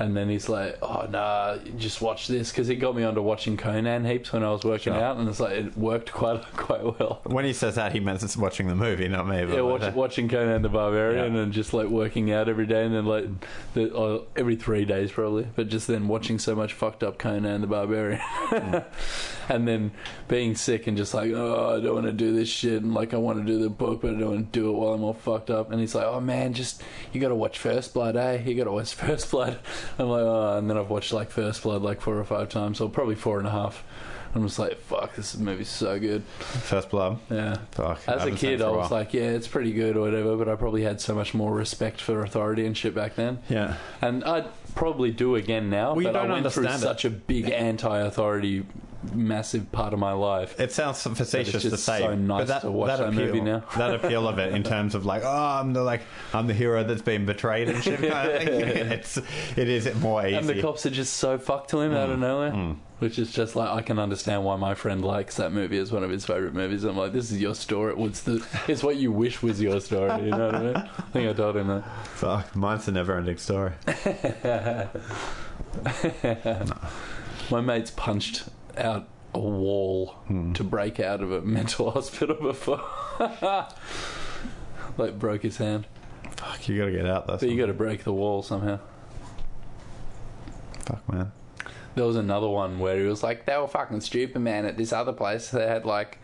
And 0.00 0.16
then 0.16 0.28
he's 0.28 0.48
like, 0.48 0.78
"Oh 0.80 1.06
nah, 1.10 1.56
just 1.76 2.00
watch 2.00 2.28
this," 2.28 2.50
because 2.52 2.68
it 2.68 2.76
got 2.76 2.94
me 2.94 3.02
onto 3.02 3.20
watching 3.20 3.56
Conan 3.56 4.04
heaps 4.04 4.32
when 4.32 4.44
I 4.44 4.50
was 4.52 4.62
working 4.64 4.92
Sure. 4.92 5.02
out, 5.02 5.16
and 5.16 5.28
it's 5.28 5.40
like 5.40 5.52
it 5.56 5.76
worked 5.76 6.12
quite 6.12 6.40
quite 6.56 6.84
well. 7.00 7.20
when 7.24 7.44
he 7.44 7.52
says 7.52 7.74
that 7.74 7.90
he 7.92 7.98
meant 8.00 8.22
it's 8.22 8.36
watching 8.36 8.68
the 8.68 8.76
movie 8.76 9.08
not 9.08 9.26
me 9.26 9.44
but 9.44 9.54
Yeah, 9.54 9.62
watch, 9.62 9.92
watching 9.94 10.28
Conan 10.28 10.62
the 10.62 10.68
Barbarian 10.68 11.34
Yeah. 11.34 11.40
and 11.42 11.52
just 11.52 11.74
like 11.74 11.88
working 11.88 12.30
out 12.30 12.48
every 12.48 12.66
day, 12.66 12.84
and 12.84 12.94
then 12.94 13.06
like 13.06 13.24
the, 13.74 13.92
uh, 13.92 14.22
every 14.36 14.54
three 14.54 14.84
days 14.84 15.10
probably, 15.10 15.48
but 15.56 15.68
just 15.68 15.88
then 15.88 16.06
watching 16.06 16.38
so 16.38 16.54
much 16.54 16.72
fucked 16.74 17.02
up 17.02 17.18
Conan 17.18 17.60
the 17.60 17.66
Barbarian, 17.66 18.20
and 19.50 19.66
then 19.66 19.90
being 20.28 20.54
sick 20.54 20.86
and 20.86 20.96
just 20.96 21.14
like, 21.14 21.32
oh, 21.32 21.76
I 21.78 21.82
don't 21.84 21.94
want 21.94 22.06
to 22.06 22.12
do 22.12 22.32
this 22.34 22.48
shit, 22.48 22.82
and 22.82 22.94
like 22.94 23.14
I 23.14 23.16
want 23.16 23.38
to 23.38 23.44
do 23.44 23.58
the 23.60 23.70
book, 23.70 24.02
but 24.02 24.14
I 24.14 24.18
don't 24.18 24.30
want 24.30 24.52
to 24.52 24.58
do 24.60 24.68
it 24.70 24.72
while 24.72 24.92
I'm 24.94 25.02
all 25.02 25.14
fucked 25.14 25.50
up. 25.50 25.70
And 25.70 25.80
he's 25.80 25.94
like, 25.94 26.06
oh 26.06 26.20
man, 26.20 26.54
just 26.54 26.82
you 27.12 27.20
got 27.20 27.28
to 27.28 27.34
watch 27.34 27.58
First 27.58 27.94
Blood, 27.94 28.16
eh? 28.16 28.42
You 28.44 28.54
got 28.54 28.64
to 28.64 28.72
watch 28.72 28.94
First 28.94 29.30
Blood. 29.30 29.58
I'm 29.98 30.08
like, 30.08 30.22
oh, 30.22 30.58
and 30.58 30.68
then 30.68 30.76
I've 30.76 30.90
watched 30.90 31.12
like 31.12 31.30
First 31.30 31.62
Blood 31.62 31.82
like 31.82 32.00
four 32.00 32.18
or 32.18 32.24
five 32.24 32.48
times, 32.48 32.80
or 32.80 32.88
probably 32.88 33.14
four 33.14 33.38
and 33.38 33.46
a 33.46 33.50
half. 33.50 33.84
I'm 34.34 34.46
just 34.46 34.58
like, 34.58 34.78
fuck, 34.78 35.16
this 35.16 35.36
movie's 35.38 35.70
so 35.70 35.98
good. 35.98 36.22
first 36.24 36.90
blood 36.90 37.18
Yeah. 37.30 37.56
Fuck, 37.70 38.00
As 38.06 38.16
a 38.16 38.18
haven't 38.20 38.36
seen 38.36 38.50
it 38.50 38.56
kid, 38.58 38.62
I 38.62 38.70
was 38.70 38.90
like, 38.90 39.14
yeah, 39.14 39.22
it's 39.30 39.48
pretty 39.48 39.72
good 39.72 39.96
or 39.96 40.02
whatever, 40.02 40.36
but 40.36 40.50
I 40.50 40.54
probably 40.54 40.82
had 40.82 41.00
so 41.00 41.14
much 41.14 41.32
more 41.32 41.52
respect 41.54 41.98
for 42.02 42.22
authority 42.22 42.66
and 42.66 42.76
shit 42.76 42.94
back 42.94 43.14
then. 43.14 43.38
yeah 43.48 43.78
And 44.02 44.22
I'd 44.24 44.44
probably 44.74 45.10
do 45.12 45.34
again 45.34 45.70
now, 45.70 45.94
Well, 45.94 46.04
but 46.04 46.14
I 46.14 46.26
went 46.30 46.52
through 46.52 46.66
it. 46.66 46.78
such 46.78 47.06
a 47.06 47.10
big 47.10 47.48
anti 47.48 47.98
authority, 48.00 48.66
massive 49.14 49.70
part 49.72 49.92
of 49.92 49.98
my 49.98 50.12
life. 50.12 50.58
It 50.60 50.72
sounds 50.72 51.02
facetious 51.02 51.62
to 51.62 51.76
say, 51.76 52.00
so 52.00 52.14
nice 52.14 52.40
but 52.40 52.46
that, 52.48 52.60
to 52.62 52.70
watch 52.70 52.88
that 52.88 53.00
appeal, 53.08 53.26
movie 53.26 53.40
now. 53.40 53.62
that 53.76 53.94
appeal 53.94 54.26
of 54.26 54.38
it 54.38 54.52
in 54.52 54.62
terms 54.62 54.94
of 54.94 55.06
like, 55.06 55.22
oh, 55.24 55.28
I'm 55.60 55.72
the 55.72 55.82
like, 55.82 56.02
I'm 56.34 56.46
the 56.46 56.54
hero 56.54 56.82
that's 56.84 57.02
been 57.02 57.24
betrayed 57.26 57.68
and 57.68 57.82
shit. 57.82 58.00
Kind 58.00 58.30
of. 58.30 58.48
It's 58.98 59.16
it 59.56 59.68
is 59.68 59.94
more 59.96 60.26
easy. 60.26 60.34
And 60.36 60.48
the 60.48 60.60
cops 60.60 60.84
are 60.86 60.90
just 60.90 61.14
so 61.14 61.38
fucked 61.38 61.70
to 61.70 61.80
him 61.80 61.92
out 61.94 62.08
Mm. 62.08 62.12
of 62.14 62.18
nowhere. 62.18 62.76
Which 62.98 63.16
is 63.20 63.30
just 63.32 63.54
like 63.54 63.68
I 63.70 63.80
can 63.82 64.00
understand 64.00 64.42
why 64.44 64.56
my 64.56 64.74
friend 64.74 65.04
likes 65.04 65.36
that 65.36 65.52
movie 65.52 65.78
as 65.78 65.92
one 65.92 66.02
of 66.02 66.10
his 66.10 66.26
favorite 66.26 66.52
movies. 66.52 66.82
I'm 66.82 66.96
like, 66.96 67.12
this 67.12 67.30
is 67.30 67.40
your 67.40 67.54
story. 67.54 67.94
What's 67.94 68.22
the? 68.22 68.44
It's 68.66 68.82
what 68.82 68.96
you 68.96 69.12
wish 69.12 69.40
was 69.40 69.60
your 69.60 69.80
story. 69.80 70.24
You 70.24 70.30
know 70.32 70.46
what 70.46 70.54
I 70.56 70.62
mean? 70.64 70.76
I 70.76 71.02
think 71.12 71.28
I 71.28 71.32
told 71.32 71.56
him 71.58 71.68
that. 71.68 71.84
Fuck, 72.08 72.56
mine's 72.56 72.88
a 72.88 72.92
never-ending 72.92 73.36
story. 73.36 73.74
My 77.50 77.60
mate's 77.60 77.90
punched 77.92 78.44
out 78.78 79.08
a 79.34 79.38
wall 79.38 80.14
Hmm. 80.26 80.52
to 80.54 80.64
break 80.64 80.98
out 81.00 81.20
of 81.22 81.30
a 81.32 81.40
mental 81.42 81.90
hospital 81.92 82.36
before. 82.36 82.82
like 84.96 85.18
broke 85.18 85.42
his 85.42 85.58
hand. 85.58 85.86
Fuck, 86.36 86.68
you 86.68 86.78
gotta 86.78 86.92
get 86.92 87.06
out. 87.06 87.26
That's 87.26 87.40
But 87.42 87.50
you 87.50 87.58
got 87.58 87.66
to 87.66 87.72
break 87.74 88.04
the 88.04 88.12
wall 88.12 88.42
somehow. 88.42 88.78
fuck, 90.86 91.06
man. 91.12 91.32
There 91.94 92.04
was 92.06 92.16
another 92.16 92.48
one 92.48 92.78
where 92.78 92.98
he 92.98 93.04
was 93.06 93.22
like, 93.22 93.44
they 93.44 93.56
were 93.56 93.66
fucking 93.66 94.00
stupid, 94.02 94.38
man. 94.40 94.64
At 94.64 94.76
this 94.76 94.92
other 94.92 95.12
place, 95.12 95.50
they 95.50 95.66
had 95.66 95.84
like, 95.84 96.18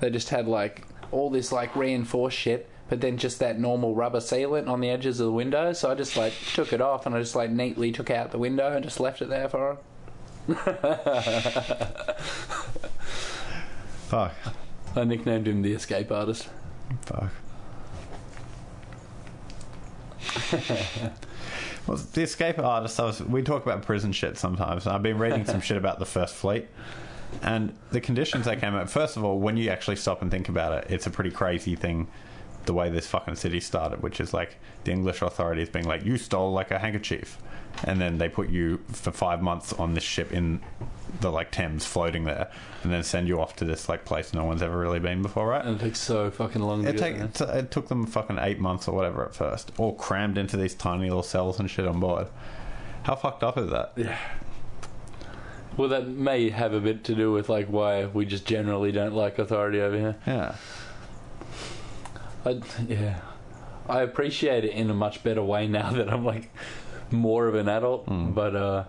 they 0.00 0.10
just 0.10 0.30
had 0.30 0.48
like 0.48 0.82
all 1.12 1.30
this 1.30 1.52
like 1.52 1.74
reinforced 1.76 2.36
shit, 2.36 2.68
but 2.88 3.00
then 3.00 3.16
just 3.16 3.38
that 3.38 3.58
normal 3.60 3.94
rubber 3.94 4.18
sealant 4.18 4.68
on 4.68 4.80
the 4.80 4.90
edges 4.90 5.20
of 5.20 5.26
the 5.26 5.32
window. 5.32 5.72
So 5.72 5.90
I 5.90 5.94
just 5.94 6.16
like 6.16 6.32
took 6.54 6.72
it 6.72 6.80
off 6.80 7.06
and 7.06 7.14
I 7.14 7.20
just 7.20 7.36
like 7.36 7.50
neatly 7.50 7.92
took 7.92 8.10
out 8.10 8.32
the 8.32 8.38
window 8.38 8.74
and 8.74 8.84
just 8.84 8.98
left 8.98 9.22
it 9.22 9.28
there 9.28 9.48
for 9.48 9.70
him. 9.72 9.78
Fuck, 14.08 14.32
I 14.94 15.04
nicknamed 15.04 15.48
him 15.48 15.62
the 15.62 15.72
escape 15.72 16.12
artist. 16.12 16.48
fuck. 17.02 17.30
well, 21.86 21.96
the 21.96 22.22
escape 22.22 22.58
artist. 22.58 23.00
I 23.00 23.06
was, 23.06 23.20
we 23.22 23.42
talk 23.42 23.64
about 23.64 23.82
prison 23.82 24.12
shit 24.12 24.38
sometimes. 24.38 24.86
I've 24.86 25.02
been 25.02 25.18
reading 25.18 25.44
some 25.44 25.60
shit 25.60 25.76
about 25.76 25.98
the 25.98 26.06
First 26.06 26.34
Fleet. 26.34 26.68
And 27.42 27.76
the 27.90 28.00
conditions 28.00 28.46
they 28.46 28.54
came 28.56 28.74
up. 28.74 28.88
First 28.88 29.16
of 29.16 29.24
all, 29.24 29.38
when 29.40 29.56
you 29.56 29.68
actually 29.70 29.96
stop 29.96 30.22
and 30.22 30.30
think 30.30 30.48
about 30.48 30.72
it, 30.72 30.86
it's 30.90 31.06
a 31.06 31.10
pretty 31.10 31.30
crazy 31.30 31.74
thing. 31.74 32.06
The 32.66 32.72
way 32.74 32.90
this 32.90 33.06
fucking 33.06 33.36
city 33.36 33.60
started, 33.60 34.02
which 34.02 34.20
is 34.20 34.32
like 34.34 34.56
the 34.84 34.92
English 34.92 35.22
authorities 35.22 35.68
being 35.68 35.86
like, 35.86 36.04
"You 36.04 36.16
stole 36.16 36.52
like 36.52 36.70
a 36.72 36.78
handkerchief," 36.80 37.38
and 37.84 38.00
then 38.00 38.18
they 38.18 38.28
put 38.28 38.48
you 38.48 38.78
for 38.88 39.10
five 39.10 39.42
months 39.42 39.72
on 39.72 39.94
this 39.94 40.04
ship 40.04 40.32
in 40.32 40.60
the 41.20 41.30
like 41.30 41.50
Thames, 41.50 41.86
floating 41.86 42.24
there, 42.24 42.50
and 42.82 42.92
then 42.92 43.02
send 43.02 43.26
you 43.28 43.40
off 43.40 43.56
to 43.56 43.64
this 43.64 43.88
like 43.88 44.04
place 44.04 44.34
no 44.34 44.44
one's 44.44 44.62
ever 44.62 44.78
really 44.78 44.98
been 44.98 45.22
before, 45.22 45.46
right? 45.48 45.64
And 45.64 45.80
it 45.80 45.84
takes 45.84 46.00
so 46.00 46.30
fucking 46.30 46.62
long 46.62 46.82
to 46.82 46.90
It, 46.90 46.92
get 46.92 47.00
take, 47.00 47.16
there. 47.34 47.56
it, 47.56 47.64
it 47.64 47.70
took 47.70 47.88
them 47.88 48.06
fucking 48.06 48.38
eight 48.38 48.58
months 48.58 48.86
or 48.88 48.94
whatever 48.94 49.24
at 49.24 49.34
first, 49.34 49.72
all 49.78 49.94
crammed 49.94 50.36
into 50.36 50.56
these 50.56 50.74
tiny 50.74 51.04
little 51.04 51.22
cells 51.22 51.58
and 51.58 51.70
shit 51.70 51.86
on 51.86 52.00
board. 52.00 52.28
How 53.04 53.14
fucked 53.14 53.42
up 53.42 53.56
is 53.56 53.70
that? 53.70 53.92
Yeah. 53.96 54.18
Well, 55.76 55.88
that 55.90 56.08
may 56.08 56.50
have 56.50 56.72
a 56.72 56.80
bit 56.80 57.04
to 57.04 57.14
do 57.14 57.32
with 57.32 57.48
like 57.48 57.66
why 57.68 58.06
we 58.06 58.24
just 58.26 58.46
generally 58.46 58.92
don't 58.92 59.14
like 59.14 59.38
authority 59.38 59.80
over 59.80 59.96
here. 59.96 60.16
Yeah. 60.26 60.56
I, 62.44 62.60
yeah, 62.88 63.20
I 63.88 64.00
appreciate 64.02 64.64
it 64.64 64.70
in 64.70 64.88
a 64.90 64.94
much 64.94 65.22
better 65.22 65.42
way 65.42 65.66
now 65.66 65.90
that 65.92 66.12
I'm 66.12 66.24
like 66.24 66.50
more 67.10 67.46
of 67.46 67.54
an 67.54 67.68
adult. 67.68 68.06
Mm. 68.06 68.34
But 68.34 68.56
uh, 68.56 68.84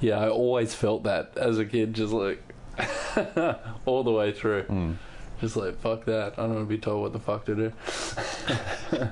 yeah, 0.00 0.18
I 0.18 0.28
always 0.28 0.74
felt 0.74 1.04
that 1.04 1.32
as 1.36 1.58
a 1.58 1.64
kid, 1.64 1.94
just 1.94 2.12
like 2.12 2.42
all 3.84 4.02
the 4.02 4.12
way 4.12 4.32
through. 4.32 4.64
Mm. 4.64 4.96
Just 5.40 5.56
like 5.56 5.80
fuck 5.80 6.04
that. 6.04 6.34
I 6.38 6.42
don't 6.42 6.54
want 6.54 6.68
to 6.68 6.74
be 6.74 6.78
told 6.78 7.02
what 7.02 7.12
the 7.12 7.18
fuck 7.18 7.44
to 7.46 7.54
do. 7.54 7.72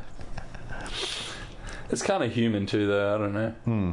it's 1.91 2.03
kind 2.03 2.23
of 2.23 2.33
human 2.33 2.67
too, 2.67 2.87
though. 2.87 3.15
I 3.15 3.19
don't 3.19 3.33
know. 3.33 3.51
Hmm. 3.65 3.91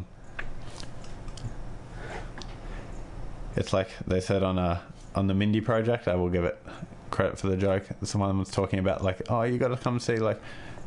It's 3.56 3.74
like 3.74 3.90
they 4.06 4.20
said 4.20 4.44
on 4.44 4.60
a 4.60 4.84
on 5.16 5.26
the 5.26 5.34
Mindy 5.34 5.62
project. 5.62 6.08
I 6.08 6.14
will 6.14 6.30
give 6.30 6.44
it 6.44 6.64
credit 7.10 7.40
for 7.40 7.48
the 7.48 7.58
joke. 7.58 7.88
Someone 8.04 8.38
was 8.38 8.52
talking 8.52 8.78
about 8.78 9.04
like, 9.04 9.24
oh, 9.30 9.42
you 9.42 9.58
got 9.58 9.70
to 9.70 9.78
come 9.78 10.00
see 10.00 10.18
like 10.18 10.40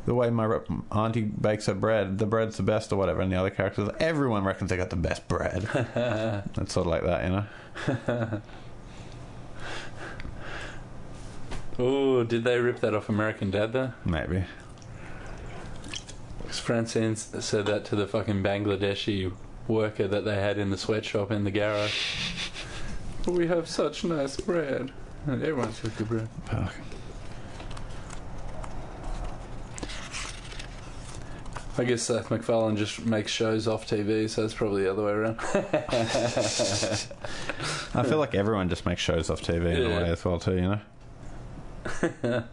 the 0.07 0.15
way 0.15 0.31
my 0.31 0.45
re- 0.45 0.61
auntie 0.93 1.23
bakes 1.23 1.67
her 1.67 1.75
bread. 1.75 2.19
The 2.19 2.27
bread's 2.27 2.57
the 2.57 2.63
best 2.63 2.93
or 2.93 2.97
whatever. 2.97 3.21
And 3.21 3.31
the 3.31 3.37
other 3.37 3.51
characters, 3.51 3.91
everyone 3.99 4.45
reckons 4.45 4.71
they 4.71 4.77
got 4.77 4.91
the 4.91 4.97
best 4.97 5.29
bread. 5.29 5.69
it's 6.57 6.73
sort 6.73 6.87
of 6.87 6.91
like 6.91 7.05
that, 7.05 7.25
you 7.25 7.31
know. 7.31 8.41
Oh, 11.83 12.25
did 12.25 12.45
they 12.45 12.59
rip 12.59 12.81
that 12.81 12.95
off 12.95 13.09
American 13.09 13.51
Dad 13.51 13.73
though? 13.73 13.93
Maybe. 14.05 14.45
Because 16.43 16.59
Francine 16.59 17.17
said 17.17 17.65
that 17.67 17.87
to 17.87 17.97
the 17.97 18.07
fucking 18.07 18.43
Bangladeshi 18.43 19.33
worker 19.67 20.07
that 20.07 20.27
they 20.27 20.35
had 20.35 20.59
in 20.59 20.69
the 20.69 20.77
sweatshop 20.77 21.31
in 21.31 21.45
the 21.45 21.51
garage. 21.51 21.95
We 23.27 23.49
have 23.49 23.69
such 23.69 24.03
nice 24.03 24.41
bread. 24.41 24.93
And 25.27 25.43
everyone's 25.43 25.79
got 25.79 25.95
good 25.99 26.09
bread. 26.09 26.29
Fuck. 26.47 26.75
I 31.81 31.85
guess 31.85 32.03
Seth 32.03 32.31
MacFarlane 32.31 32.77
just 32.77 33.07
makes 33.07 33.33
shows 33.33 33.67
off 33.67 33.89
TV, 33.89 34.29
so 34.29 34.45
it's 34.45 34.53
probably 34.53 34.83
the 34.83 34.93
other 34.93 35.03
way 35.03 35.13
around. 35.13 35.39
I 37.95 38.03
feel 38.03 38.19
like 38.19 38.35
everyone 38.35 38.69
just 38.69 38.85
makes 38.85 39.01
shows 39.01 39.31
off 39.31 39.41
TV 39.41 39.77
in 39.77 39.91
a 39.91 39.97
way 39.97 40.11
as 40.11 40.23
well 40.23 40.39
too, 40.39 40.57
you 40.57 40.61
know. 40.61 40.81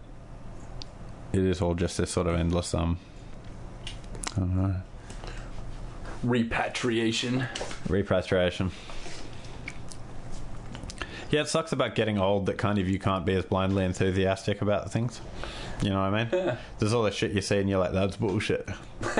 it 1.34 1.42
is 1.42 1.62
all 1.62 1.76
just 1.76 1.98
this 1.98 2.10
sort 2.10 2.28
of 2.28 2.36
endless 2.36 2.74
um. 2.74 3.00
I 4.38 4.40
don't 4.40 4.56
know. 4.56 4.76
repatriation. 6.24 7.48
Repatriation. 7.90 8.72
Yeah, 11.32 11.42
it 11.42 11.50
sucks 11.50 11.74
about 11.74 11.96
getting 11.96 12.18
old 12.18 12.46
that 12.46 12.58
kind 12.58 12.80
of 12.80 12.88
you 12.88 12.98
can't 12.98 13.26
be 13.26 13.34
as 13.34 13.44
blindly 13.44 13.84
enthusiastic 13.84 14.62
about 14.62 14.90
things. 14.90 15.20
You 15.82 15.90
know 15.92 16.02
what 16.10 16.14
I 16.14 16.24
mean? 16.26 16.58
There's 16.80 16.94
all 16.94 17.04
this 17.04 17.14
shit 17.16 17.32
you 17.32 17.42
see 17.42 17.58
and 17.60 17.70
you're 17.70 17.80
like, 17.80 17.92
that's 17.94 18.16
bullshit. 18.18 18.68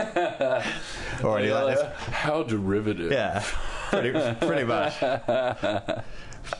or 1.24 1.40
you're 1.40 1.54
like, 1.54 1.78
"That's- 1.78 2.04
How 2.12 2.44
derivative. 2.44 3.12
yeah, 3.12 3.44
pretty, 3.90 4.12
pretty 4.46 4.64
much. 4.64 5.00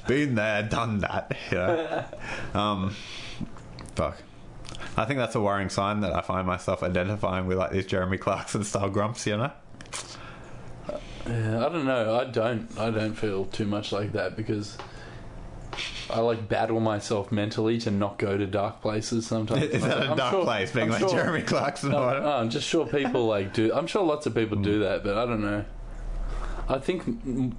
Been 0.08 0.36
there, 0.36 0.64
done 0.64 1.00
that. 1.00 1.36
You 1.52 1.58
know? 1.58 2.06
Um, 2.54 2.96
fuck. 3.96 4.18
I 4.96 5.06
think 5.06 5.18
that's 5.18 5.36
a 5.36 5.42
worrying 5.42 5.70
sign 5.70 6.02
that 6.02 6.14
I 6.14 6.22
find 6.22 6.46
myself 6.46 6.84
identifying 6.84 7.48
with 7.48 7.58
like 7.58 7.72
these 7.72 7.86
Jeremy 7.86 8.18
Clarkson 8.18 8.64
style 8.64 8.90
grumps. 8.90 9.26
You 9.26 9.38
know? 9.38 9.52
Yeah, 11.26 11.66
I 11.66 11.70
don't 11.70 11.86
know. 11.86 12.16
I 12.20 12.26
don't. 12.26 12.68
I 12.78 12.90
don't 12.92 13.14
feel 13.16 13.46
too 13.46 13.66
much 13.66 13.92
like 13.92 14.12
that 14.14 14.36
because 14.36 14.78
I 16.10 16.20
like 16.20 16.48
battle 16.48 16.80
myself 16.80 17.32
mentally 17.32 17.78
to 17.80 17.92
not 17.92 18.18
go 18.18 18.38
to 18.38 18.46
dark 18.48 18.82
places 18.82 19.28
sometimes. 19.28 19.64
Is 19.64 19.84
that 19.84 19.98
a 20.00 20.12
I'm 20.12 20.18
dark 20.18 20.32
sure- 20.34 20.44
place 20.44 20.72
being 20.72 20.86
I'm 20.86 20.92
like 20.92 21.00
sure- 21.02 21.10
Jeremy 21.10 21.42
Clarkson? 21.42 21.92
No, 21.92 22.20
no, 22.20 22.28
I'm 22.30 22.50
just 22.50 22.68
sure 22.68 22.86
people 22.88 23.26
like 23.28 23.54
do. 23.54 23.74
I'm 23.74 23.88
sure 23.88 24.04
lots 24.04 24.26
of 24.26 24.34
people 24.34 24.58
do 24.58 24.80
that, 24.80 25.04
but 25.04 25.18
I 25.18 25.26
don't 25.26 25.42
know. 25.42 25.66
I 26.70 26.80
think 26.80 27.04
mm, 27.26 27.54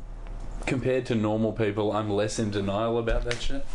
compared 0.66 1.06
to 1.06 1.14
normal 1.14 1.52
people, 1.52 1.92
I'm 1.92 2.08
less 2.10 2.38
in 2.38 2.50
denial 2.50 2.98
about 2.98 3.24
that 3.24 3.40
shit. 3.40 3.66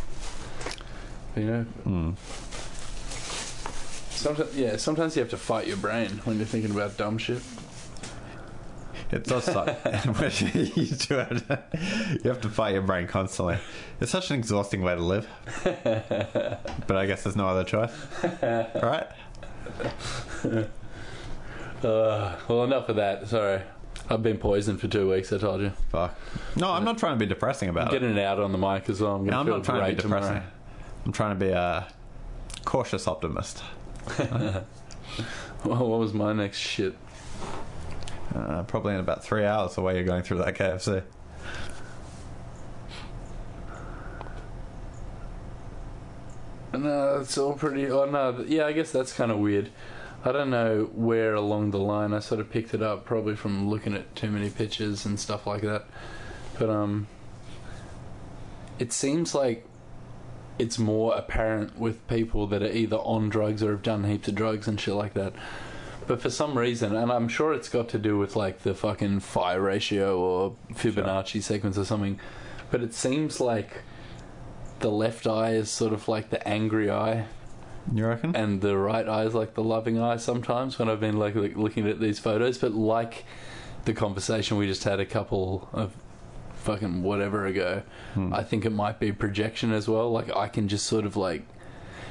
You 1.36 1.44
know, 1.44 1.62
Hmm. 1.84 2.10
sometimes 4.10 4.56
yeah, 4.56 4.76
sometimes 4.76 5.16
you 5.16 5.20
have 5.20 5.30
to 5.30 5.36
fight 5.36 5.66
your 5.66 5.76
brain 5.76 6.20
when 6.24 6.36
you're 6.36 6.46
thinking 6.46 6.70
about 6.70 6.96
dumb 6.96 7.18
shit. 7.18 7.42
It 9.10 9.24
does 9.24 9.44
suck. 9.44 9.66
you, 10.40 10.86
do 10.86 11.14
have 11.14 11.46
to, 11.48 11.62
you 12.22 12.30
have 12.30 12.40
to 12.40 12.48
fight 12.48 12.72
your 12.72 12.82
brain 12.82 13.06
constantly. 13.06 13.58
It's 14.00 14.10
such 14.10 14.30
an 14.30 14.36
exhausting 14.36 14.82
way 14.82 14.94
to 14.94 15.00
live. 15.02 15.28
but 15.64 16.96
I 16.96 17.06
guess 17.06 17.22
there's 17.22 17.36
no 17.36 17.46
other 17.48 17.64
choice. 17.64 17.92
Right? 18.42 19.06
Uh, 21.82 22.36
well, 22.48 22.64
enough 22.64 22.88
of 22.88 22.96
that. 22.96 23.28
Sorry, 23.28 23.60
I've 24.08 24.22
been 24.22 24.38
poisoned 24.38 24.80
for 24.80 24.88
two 24.88 25.10
weeks. 25.10 25.32
I 25.32 25.38
told 25.38 25.60
you. 25.60 25.70
Fuck. 25.90 26.18
No, 26.56 26.70
I'm 26.72 26.84
not 26.84 26.98
trying 26.98 27.14
to 27.14 27.18
be 27.18 27.26
depressing 27.26 27.68
about 27.68 27.88
it. 27.88 27.92
Getting 27.92 28.16
it 28.16 28.22
out 28.24 28.38
on 28.40 28.52
the 28.52 28.58
mic 28.58 28.88
as 28.88 29.00
well. 29.00 29.16
I'm 29.16 29.26
No, 29.26 29.40
I'm 29.40 29.46
not 29.46 29.64
trying 29.64 29.80
to 29.80 29.96
be 29.96 30.02
depressing. 30.02 30.28
tomorrow. 30.28 30.50
I'm 31.04 31.12
trying 31.12 31.38
to 31.38 31.44
be 31.44 31.50
a 31.50 31.86
cautious 32.64 33.06
optimist. 33.06 33.62
Well, 35.64 35.86
what 35.86 35.98
was 35.98 36.12
my 36.12 36.32
next 36.32 36.58
shit? 36.58 36.94
Uh, 38.32 38.62
probably 38.64 38.94
in 38.94 39.00
about 39.00 39.24
three 39.24 39.44
hours 39.44 39.74
the 39.74 39.80
way 39.82 39.94
you're 39.94 40.04
going 40.04 40.22
through 40.22 40.38
that 40.38 40.54
KFC. 40.54 41.02
No, 46.72 47.18
it's 47.20 47.38
all 47.38 47.54
pretty. 47.54 47.90
Oh 47.90 48.04
no, 48.04 48.44
yeah, 48.46 48.66
I 48.66 48.72
guess 48.72 48.90
that's 48.90 49.12
kind 49.12 49.30
of 49.30 49.38
weird. 49.38 49.70
I 50.24 50.32
don't 50.32 50.50
know 50.50 50.90
where 50.94 51.34
along 51.34 51.70
the 51.70 51.78
line 51.78 52.12
I 52.12 52.18
sort 52.18 52.40
of 52.40 52.50
picked 52.50 52.74
it 52.74 52.82
up, 52.82 53.04
probably 53.04 53.36
from 53.36 53.68
looking 53.68 53.94
at 53.94 54.16
too 54.16 54.30
many 54.30 54.50
pictures 54.50 55.04
and 55.04 55.20
stuff 55.20 55.46
like 55.46 55.62
that. 55.62 55.84
But 56.58 56.70
um, 56.70 57.06
it 58.78 58.92
seems 58.92 59.34
like 59.34 59.66
it's 60.58 60.78
more 60.78 61.14
apparent 61.14 61.78
with 61.78 62.06
people 62.08 62.46
that 62.46 62.62
are 62.62 62.70
either 62.70 62.96
on 62.96 63.28
drugs 63.28 63.62
or 63.62 63.72
have 63.72 63.82
done 63.82 64.04
heaps 64.04 64.28
of 64.28 64.34
drugs 64.34 64.66
and 64.66 64.80
shit 64.80 64.94
like 64.94 65.14
that. 65.14 65.34
But 66.06 66.20
for 66.20 66.30
some 66.30 66.56
reason, 66.58 66.94
and 66.94 67.10
I'm 67.10 67.28
sure 67.28 67.52
it's 67.54 67.68
got 67.68 67.88
to 67.90 67.98
do 67.98 68.18
with 68.18 68.36
like 68.36 68.60
the 68.60 68.74
fucking 68.74 69.20
phi 69.20 69.54
ratio 69.54 70.18
or 70.18 70.56
Fibonacci 70.72 71.42
sequence 71.42 71.78
or 71.78 71.84
something, 71.84 72.20
but 72.70 72.82
it 72.82 72.92
seems 72.94 73.40
like 73.40 73.82
the 74.80 74.90
left 74.90 75.26
eye 75.26 75.52
is 75.52 75.70
sort 75.70 75.92
of 75.92 76.06
like 76.08 76.28
the 76.30 76.46
angry 76.46 76.90
eye, 76.90 77.24
You 77.92 78.06
reckon? 78.06 78.36
and 78.36 78.60
the 78.60 78.76
right 78.76 79.08
eye 79.08 79.24
is 79.24 79.34
like 79.34 79.54
the 79.54 79.62
loving 79.62 79.98
eye. 79.98 80.16
Sometimes 80.18 80.78
when 80.78 80.90
I've 80.90 81.00
been 81.00 81.18
like, 81.18 81.34
like 81.36 81.56
looking 81.56 81.88
at 81.88 82.00
these 82.00 82.18
photos, 82.18 82.58
but 82.58 82.72
like 82.72 83.24
the 83.86 83.94
conversation 83.94 84.56
we 84.58 84.66
just 84.66 84.84
had 84.84 85.00
a 85.00 85.06
couple 85.06 85.68
of 85.72 85.94
fucking 86.56 87.02
whatever 87.02 87.46
ago, 87.46 87.82
Hmm. 88.14 88.32
I 88.32 88.42
think 88.42 88.64
it 88.66 88.70
might 88.70 89.00
be 89.00 89.10
projection 89.12 89.72
as 89.72 89.88
well. 89.88 90.10
Like 90.10 90.34
I 90.36 90.48
can 90.48 90.68
just 90.68 90.86
sort 90.86 91.06
of 91.06 91.16
like, 91.16 91.44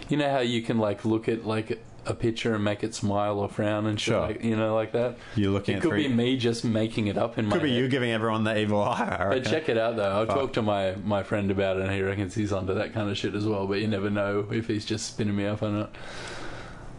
you 0.09 0.17
know 0.17 0.29
how 0.31 0.39
you 0.39 0.61
can 0.63 0.79
like 0.79 1.05
look 1.05 1.27
at 1.29 1.45
like 1.45 1.79
a 2.05 2.13
picture 2.13 2.53
and 2.55 2.63
make 2.63 2.83
it 2.83 2.93
smile 2.93 3.39
or 3.39 3.47
frown 3.47 3.85
and 3.85 3.99
shit, 3.99 4.11
Sure. 4.13 4.21
like, 4.21 4.43
you 4.43 4.55
know, 4.55 4.75
like 4.75 4.91
that. 4.91 5.17
You're 5.35 5.51
looking 5.51 5.77
It 5.77 5.81
could 5.81 5.89
three. 5.91 6.07
be 6.07 6.13
me 6.13 6.37
just 6.37 6.65
making 6.65 7.07
it 7.07 7.17
up 7.17 7.37
in 7.37 7.45
my 7.45 7.53
could 7.53 7.63
be 7.63 7.69
head. 7.71 7.77
you 7.79 7.87
giving 7.87 8.11
everyone 8.11 8.43
the 8.43 8.57
evil 8.59 8.81
eye. 8.83 9.27
But 9.29 9.45
check 9.45 9.69
it 9.69 9.77
out 9.77 9.95
though. 9.95 10.09
I'll 10.11 10.25
Fuck. 10.25 10.35
talk 10.35 10.53
to 10.53 10.61
my, 10.61 10.95
my 11.03 11.23
friend 11.23 11.49
about 11.51 11.77
it 11.77 11.83
and 11.83 11.91
he 11.91 12.01
reckons 12.01 12.35
he's 12.35 12.51
onto 12.51 12.73
that 12.73 12.93
kind 12.93 13.09
of 13.09 13.17
shit 13.17 13.35
as 13.35 13.45
well, 13.45 13.67
but 13.67 13.79
you 13.79 13.87
never 13.87 14.09
know 14.09 14.45
if 14.51 14.67
he's 14.67 14.85
just 14.85 15.05
spinning 15.07 15.35
me 15.35 15.47
off 15.47 15.61
or 15.61 15.69
not. 15.69 15.95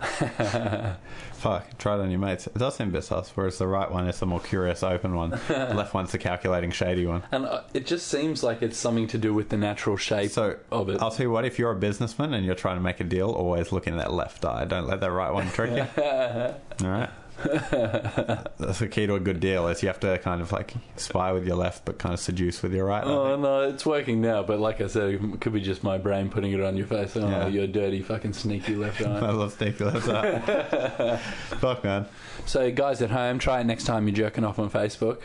Fuck, 1.34 1.76
try 1.78 1.94
it 1.96 2.00
on 2.00 2.10
your 2.10 2.18
mates. 2.20 2.46
It 2.46 2.56
does 2.56 2.76
seem 2.76 2.88
a 2.88 2.92
bit 2.92 3.04
sus, 3.04 3.30
whereas 3.34 3.58
the 3.58 3.66
right 3.66 3.90
one 3.90 4.08
is 4.08 4.18
the 4.18 4.26
more 4.26 4.40
curious, 4.40 4.82
open 4.82 5.14
one. 5.14 5.30
the 5.30 5.38
left 5.74 5.92
one's 5.92 6.12
the 6.12 6.18
calculating, 6.18 6.70
shady 6.70 7.06
one. 7.06 7.22
And 7.32 7.44
uh, 7.44 7.62
it 7.74 7.86
just 7.86 8.06
seems 8.08 8.42
like 8.42 8.62
it's 8.62 8.78
something 8.78 9.06
to 9.08 9.18
do 9.18 9.34
with 9.34 9.50
the 9.50 9.56
natural 9.58 9.96
shape 9.96 10.30
So, 10.30 10.56
of 10.72 10.88
it. 10.88 11.00
I'll 11.02 11.10
tell 11.10 11.26
you 11.26 11.30
what, 11.30 11.44
if 11.44 11.58
you're 11.58 11.70
a 11.72 11.76
businessman 11.76 12.32
and 12.34 12.46
you're 12.46 12.54
trying 12.54 12.76
to 12.76 12.82
make 12.82 13.00
a 13.00 13.04
deal, 13.04 13.30
always 13.30 13.72
look 13.72 13.86
in 13.86 13.96
that 13.98 14.12
left 14.12 14.44
eye. 14.44 14.64
Don't 14.64 14.86
let 14.86 15.00
that 15.00 15.10
right 15.10 15.32
one 15.32 15.50
trick 15.50 15.70
you. 15.72 16.02
Alright? 16.86 17.10
That's 17.44 18.78
the 18.78 18.88
key 18.88 19.06
to 19.06 19.14
a 19.16 19.20
good 19.20 19.40
deal 19.40 19.66
is 19.68 19.82
you 19.82 19.88
have 19.88 20.00
to 20.00 20.18
kind 20.18 20.40
of 20.40 20.52
like 20.52 20.72
spy 20.96 21.32
with 21.32 21.46
your 21.46 21.56
left 21.56 21.84
but 21.84 21.98
kind 21.98 22.12
of 22.14 22.20
seduce 22.20 22.62
with 22.62 22.72
your 22.72 22.86
right. 22.86 23.04
Oh 23.04 23.36
no, 23.36 23.62
it's 23.62 23.84
working 23.84 24.20
now. 24.20 24.42
But 24.42 24.60
like 24.60 24.80
I 24.80 24.86
said, 24.86 25.14
it 25.14 25.40
could 25.40 25.52
be 25.52 25.60
just 25.60 25.82
my 25.82 25.98
brain 25.98 26.28
putting 26.30 26.52
it 26.52 26.60
on 26.60 26.76
your 26.76 26.86
face. 26.86 27.16
Oh, 27.16 27.28
Yeah. 27.28 27.46
you're 27.48 27.66
dirty, 27.66 28.02
fucking 28.02 28.32
sneaky 28.34 28.76
left 28.76 29.00
eye 29.06 29.18
I 29.18 29.30
love 29.30 29.52
sneaky 29.52 29.84
left 29.84 30.08
eye. 30.08 31.16
Fuck 31.58 31.84
man. 31.84 32.06
so, 32.46 32.70
guys 32.70 33.02
at 33.02 33.10
home, 33.10 33.38
try 33.38 33.60
it 33.60 33.64
next 33.64 33.84
time 33.84 34.06
you're 34.06 34.14
jerking 34.16 34.44
off 34.44 34.58
on 34.58 34.70
Facebook. 34.70 35.20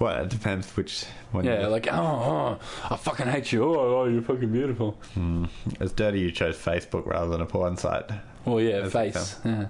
Well, 0.00 0.24
it 0.24 0.28
depends 0.28 0.76
which 0.76 1.04
one. 1.30 1.44
Yeah, 1.44 1.68
like 1.68 1.86
oh, 1.90 1.94
oh, 1.96 2.58
I 2.90 2.96
fucking 2.96 3.26
hate 3.26 3.52
you. 3.52 3.62
Oh, 3.64 4.00
oh, 4.00 4.04
you're 4.06 4.22
fucking 4.22 4.50
beautiful. 4.50 4.98
Hmm. 5.14 5.44
It's 5.80 5.92
dirty 5.92 6.18
you 6.18 6.32
chose 6.32 6.56
Facebook 6.56 7.06
rather 7.06 7.30
than 7.30 7.40
a 7.40 7.46
porn 7.46 7.76
site. 7.76 8.10
Well, 8.44 8.60
yeah, 8.60 8.88
face. 8.88 9.36
Yeah. 9.44 9.66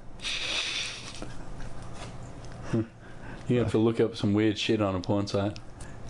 Hmm. 2.70 2.82
You 3.48 3.58
have 3.60 3.70
to 3.72 3.78
look 3.78 4.00
up 4.00 4.16
some 4.16 4.34
weird 4.34 4.58
shit 4.58 4.80
on 4.82 4.94
a 4.94 5.00
porn 5.00 5.26
site. 5.26 5.58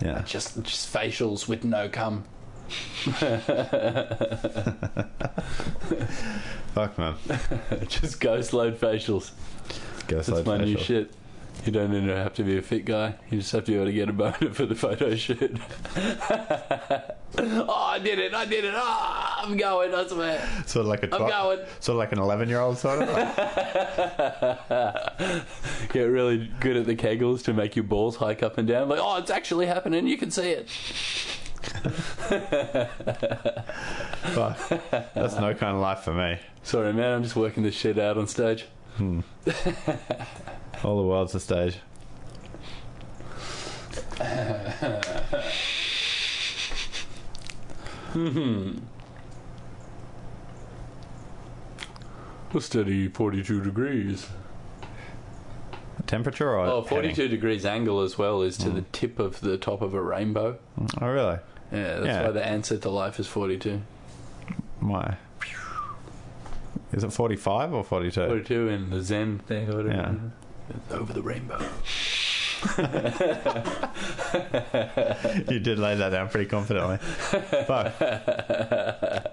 Yeah. 0.01 0.23
Just, 0.23 0.61
just 0.63 0.93
facials 0.93 1.47
with 1.47 1.63
no 1.63 1.87
cum. 1.89 2.25
Fuck 6.73 6.97
man. 6.97 7.15
just 7.87 8.19
ghost 8.19 8.53
load 8.53 8.79
facials. 8.79 9.31
Go 10.07 10.17
That's 10.17 10.27
slow 10.27 10.43
my 10.43 10.57
new 10.57 10.77
shit. 10.77 11.13
You 11.63 11.71
don't 11.71 11.93
even 11.95 12.09
have 12.09 12.33
to 12.35 12.43
be 12.43 12.57
a 12.57 12.61
fit 12.61 12.83
guy. 12.85 13.15
You 13.31 13.39
just 13.39 13.51
have 13.53 13.63
to 13.65 13.71
be 13.71 13.75
able 13.75 13.85
to 13.85 13.93
get 13.93 14.09
a 14.09 14.13
boner 14.13 14.53
for 14.53 14.65
the 14.65 14.75
photo 14.75 15.15
shoot. 15.15 15.57
oh, 17.37 17.73
I 17.87 17.99
did 17.99 18.19
it! 18.19 18.33
I 18.35 18.45
did 18.45 18.65
it! 18.65 18.73
Oh, 18.75 19.33
I'm 19.37 19.57
going! 19.57 19.93
I 19.93 20.05
swear, 20.07 20.47
Sort 20.67 20.81
of 20.81 20.87
like 20.87 21.03
a 21.03 21.15
I'm 21.15 21.27
going. 21.27 21.59
sort 21.79 21.95
of 21.95 21.97
like 21.97 22.11
an 22.11 22.19
eleven-year-old 22.19 22.77
sort 22.77 23.01
of. 23.01 23.07
Get 25.91 26.03
really 26.03 26.51
good 26.59 26.77
at 26.77 26.85
the 26.85 26.95
kegels 26.95 27.43
to 27.45 27.53
make 27.53 27.75
your 27.75 27.83
balls 27.83 28.15
hike 28.17 28.43
up 28.43 28.57
and 28.59 28.67
down. 28.67 28.89
Like, 28.89 28.99
oh, 29.01 29.17
it's 29.17 29.31
actually 29.31 29.65
happening. 29.65 30.05
You 30.07 30.17
can 30.17 30.29
see 30.31 30.51
it. 30.51 30.69
Fuck. 34.33 34.57
That's 35.13 35.35
no 35.35 35.53
kind 35.55 35.75
of 35.75 35.81
life 35.81 35.99
for 36.01 36.13
me. 36.13 36.37
Sorry, 36.63 36.93
man. 36.93 37.13
I'm 37.13 37.23
just 37.23 37.35
working 37.35 37.63
this 37.63 37.75
shit 37.75 37.97
out 37.97 38.17
on 38.17 38.27
stage. 38.27 38.65
Hmm. 38.97 39.19
All 40.83 40.97
the 40.97 41.03
world's 41.07 41.35
a 41.35 41.39
stage. 41.39 41.77
Hmm. 48.13 48.77
A 52.53 52.61
steady 52.61 53.09
42 53.09 53.61
degrees. 53.61 54.27
Temperature 56.07 56.51
or 56.51 56.59
Oh, 56.59 56.81
heading? 56.83 57.13
42 57.13 57.27
degrees 57.27 57.65
angle 57.65 57.99
as 58.01 58.17
well 58.17 58.41
is 58.43 58.57
to 58.59 58.67
Mm. 58.69 58.75
the 58.75 58.81
tip 58.93 59.19
of 59.19 59.41
the 59.41 59.57
top 59.57 59.81
of 59.81 59.93
a 59.93 60.01
rainbow. 60.01 60.57
Oh 61.01 61.07
really? 61.07 61.39
Yeah, 61.71 61.95
that's 61.99 62.05
Yeah. 62.05 62.23
why 62.27 62.31
the 62.31 62.45
answer 62.45 62.77
to 62.77 62.89
life 62.89 63.19
is 63.19 63.27
42. 63.27 63.81
Why? 64.79 65.17
Is 66.93 67.03
it 67.03 67.11
forty-five 67.11 67.73
or 67.73 67.83
forty-two? 67.83 68.27
42 68.27 68.67
in 68.69 68.89
the 68.89 69.01
Zen 69.01 69.39
thing 69.39 69.69
or 69.69 69.77
whatever. 69.83 70.31
Yeah. 70.91 70.95
Over 70.95 71.13
the 71.13 71.21
rainbow. 71.21 71.59
you 75.49 75.59
did 75.59 75.77
lay 75.79 75.95
that 75.95 76.09
down 76.11 76.29
pretty 76.29 76.47
confidently. 76.49 76.97
Fuck. 76.97 77.93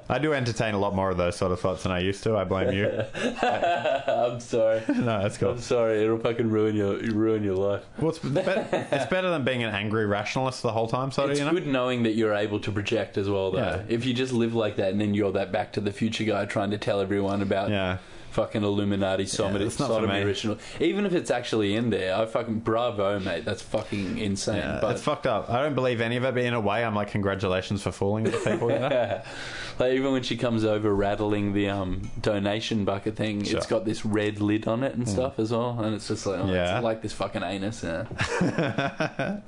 I 0.08 0.18
do 0.20 0.32
entertain 0.34 0.74
a 0.74 0.78
lot 0.78 0.94
more 0.94 1.10
of 1.10 1.16
those 1.16 1.36
sort 1.36 1.52
of 1.52 1.60
thoughts 1.60 1.82
than 1.84 1.92
I 1.92 2.00
used 2.00 2.22
to. 2.24 2.36
I 2.36 2.44
blame 2.44 2.72
you. 2.72 2.88
I'm 3.42 4.40
sorry. 4.40 4.82
No, 5.02 5.20
that's 5.22 5.36
cool. 5.38 5.50
I'm 5.52 5.58
sorry. 5.60 6.04
It'll 6.04 6.18
fucking 6.18 6.48
ruin 6.50 6.76
your 6.76 6.96
ruin 6.98 7.42
your 7.42 7.56
life. 7.56 7.82
Well, 7.98 8.10
it's 8.10 8.18
better, 8.20 8.66
it's 8.92 9.06
better 9.06 9.30
than 9.30 9.42
being 9.42 9.64
an 9.64 9.74
angry 9.74 10.06
rationalist 10.06 10.62
the 10.62 10.70
whole 10.70 10.86
time, 10.86 11.10
So 11.10 11.26
It's 11.28 11.40
you 11.40 11.46
know? 11.46 11.52
good 11.52 11.66
knowing 11.66 12.04
that 12.04 12.12
you're 12.12 12.34
able 12.34 12.60
to 12.60 12.70
project 12.70 13.18
as 13.18 13.28
well, 13.28 13.50
though. 13.50 13.58
Yeah. 13.58 13.82
If 13.88 14.04
you 14.06 14.14
just 14.14 14.32
live 14.32 14.54
like 14.54 14.76
that 14.76 14.92
and 14.92 15.00
then 15.00 15.12
you're 15.14 15.32
that 15.32 15.50
Back 15.50 15.72
to 15.72 15.80
the 15.80 15.90
Future 15.92 16.22
guy 16.24 16.44
trying 16.44 16.70
to 16.70 16.78
tell 16.78 17.00
everyone 17.00 17.42
about 17.42 17.70
Yeah. 17.70 17.98
Fucking 18.32 18.62
Illuminati 18.64 19.26
sodomy, 19.26 19.64
that's 19.64 19.78
not 19.78 19.88
sodomy 19.88 20.14
me. 20.20 20.24
ritual, 20.24 20.58
even 20.80 21.06
if 21.06 21.12
it's 21.14 21.30
actually 21.30 21.76
in 21.76 21.90
there, 21.90 22.16
I 22.16 22.26
fucking 22.26 22.60
bravo, 22.60 23.18
mate. 23.20 23.44
That's 23.44 23.62
fucking 23.62 24.18
insane. 24.18 24.56
Yeah, 24.56 24.78
but 24.80 24.92
it's 24.92 25.02
fucked 25.02 25.26
up. 25.26 25.48
I 25.50 25.62
don't 25.62 25.74
believe 25.74 26.00
any 26.00 26.16
of 26.16 26.24
it, 26.24 26.34
but 26.34 26.42
in 26.42 26.54
a 26.54 26.60
way, 26.60 26.84
I'm 26.84 26.94
like, 26.94 27.10
congratulations 27.10 27.82
for 27.82 27.92
fooling 27.92 28.24
the 28.24 28.32
people, 28.32 28.70
you 28.72 28.78
know? 28.78 29.22
like 29.78 29.92
even 29.92 30.12
when 30.12 30.22
she 30.22 30.36
comes 30.36 30.64
over 30.64 30.94
rattling 30.94 31.52
the 31.52 31.68
um, 31.68 32.10
donation 32.20 32.84
bucket 32.84 33.16
thing, 33.16 33.44
Sure. 33.44 33.58
it's 33.58 33.66
got 33.66 33.84
this 33.84 34.04
red 34.04 34.40
lid 34.40 34.66
on 34.66 34.82
it 34.82 34.94
and 34.94 35.08
stuff 35.08 35.38
as 35.38 35.52
well, 35.52 35.78
and 35.80 35.94
it's 35.94 36.08
just 36.08 36.26
like, 36.26 36.40
oh, 36.40 36.52
Yeah. 36.52 36.76
it's 36.76 36.84
like 36.84 37.02
this 37.02 37.12
fucking 37.12 37.42
anus. 37.42 37.82
Yeah. 37.84 38.04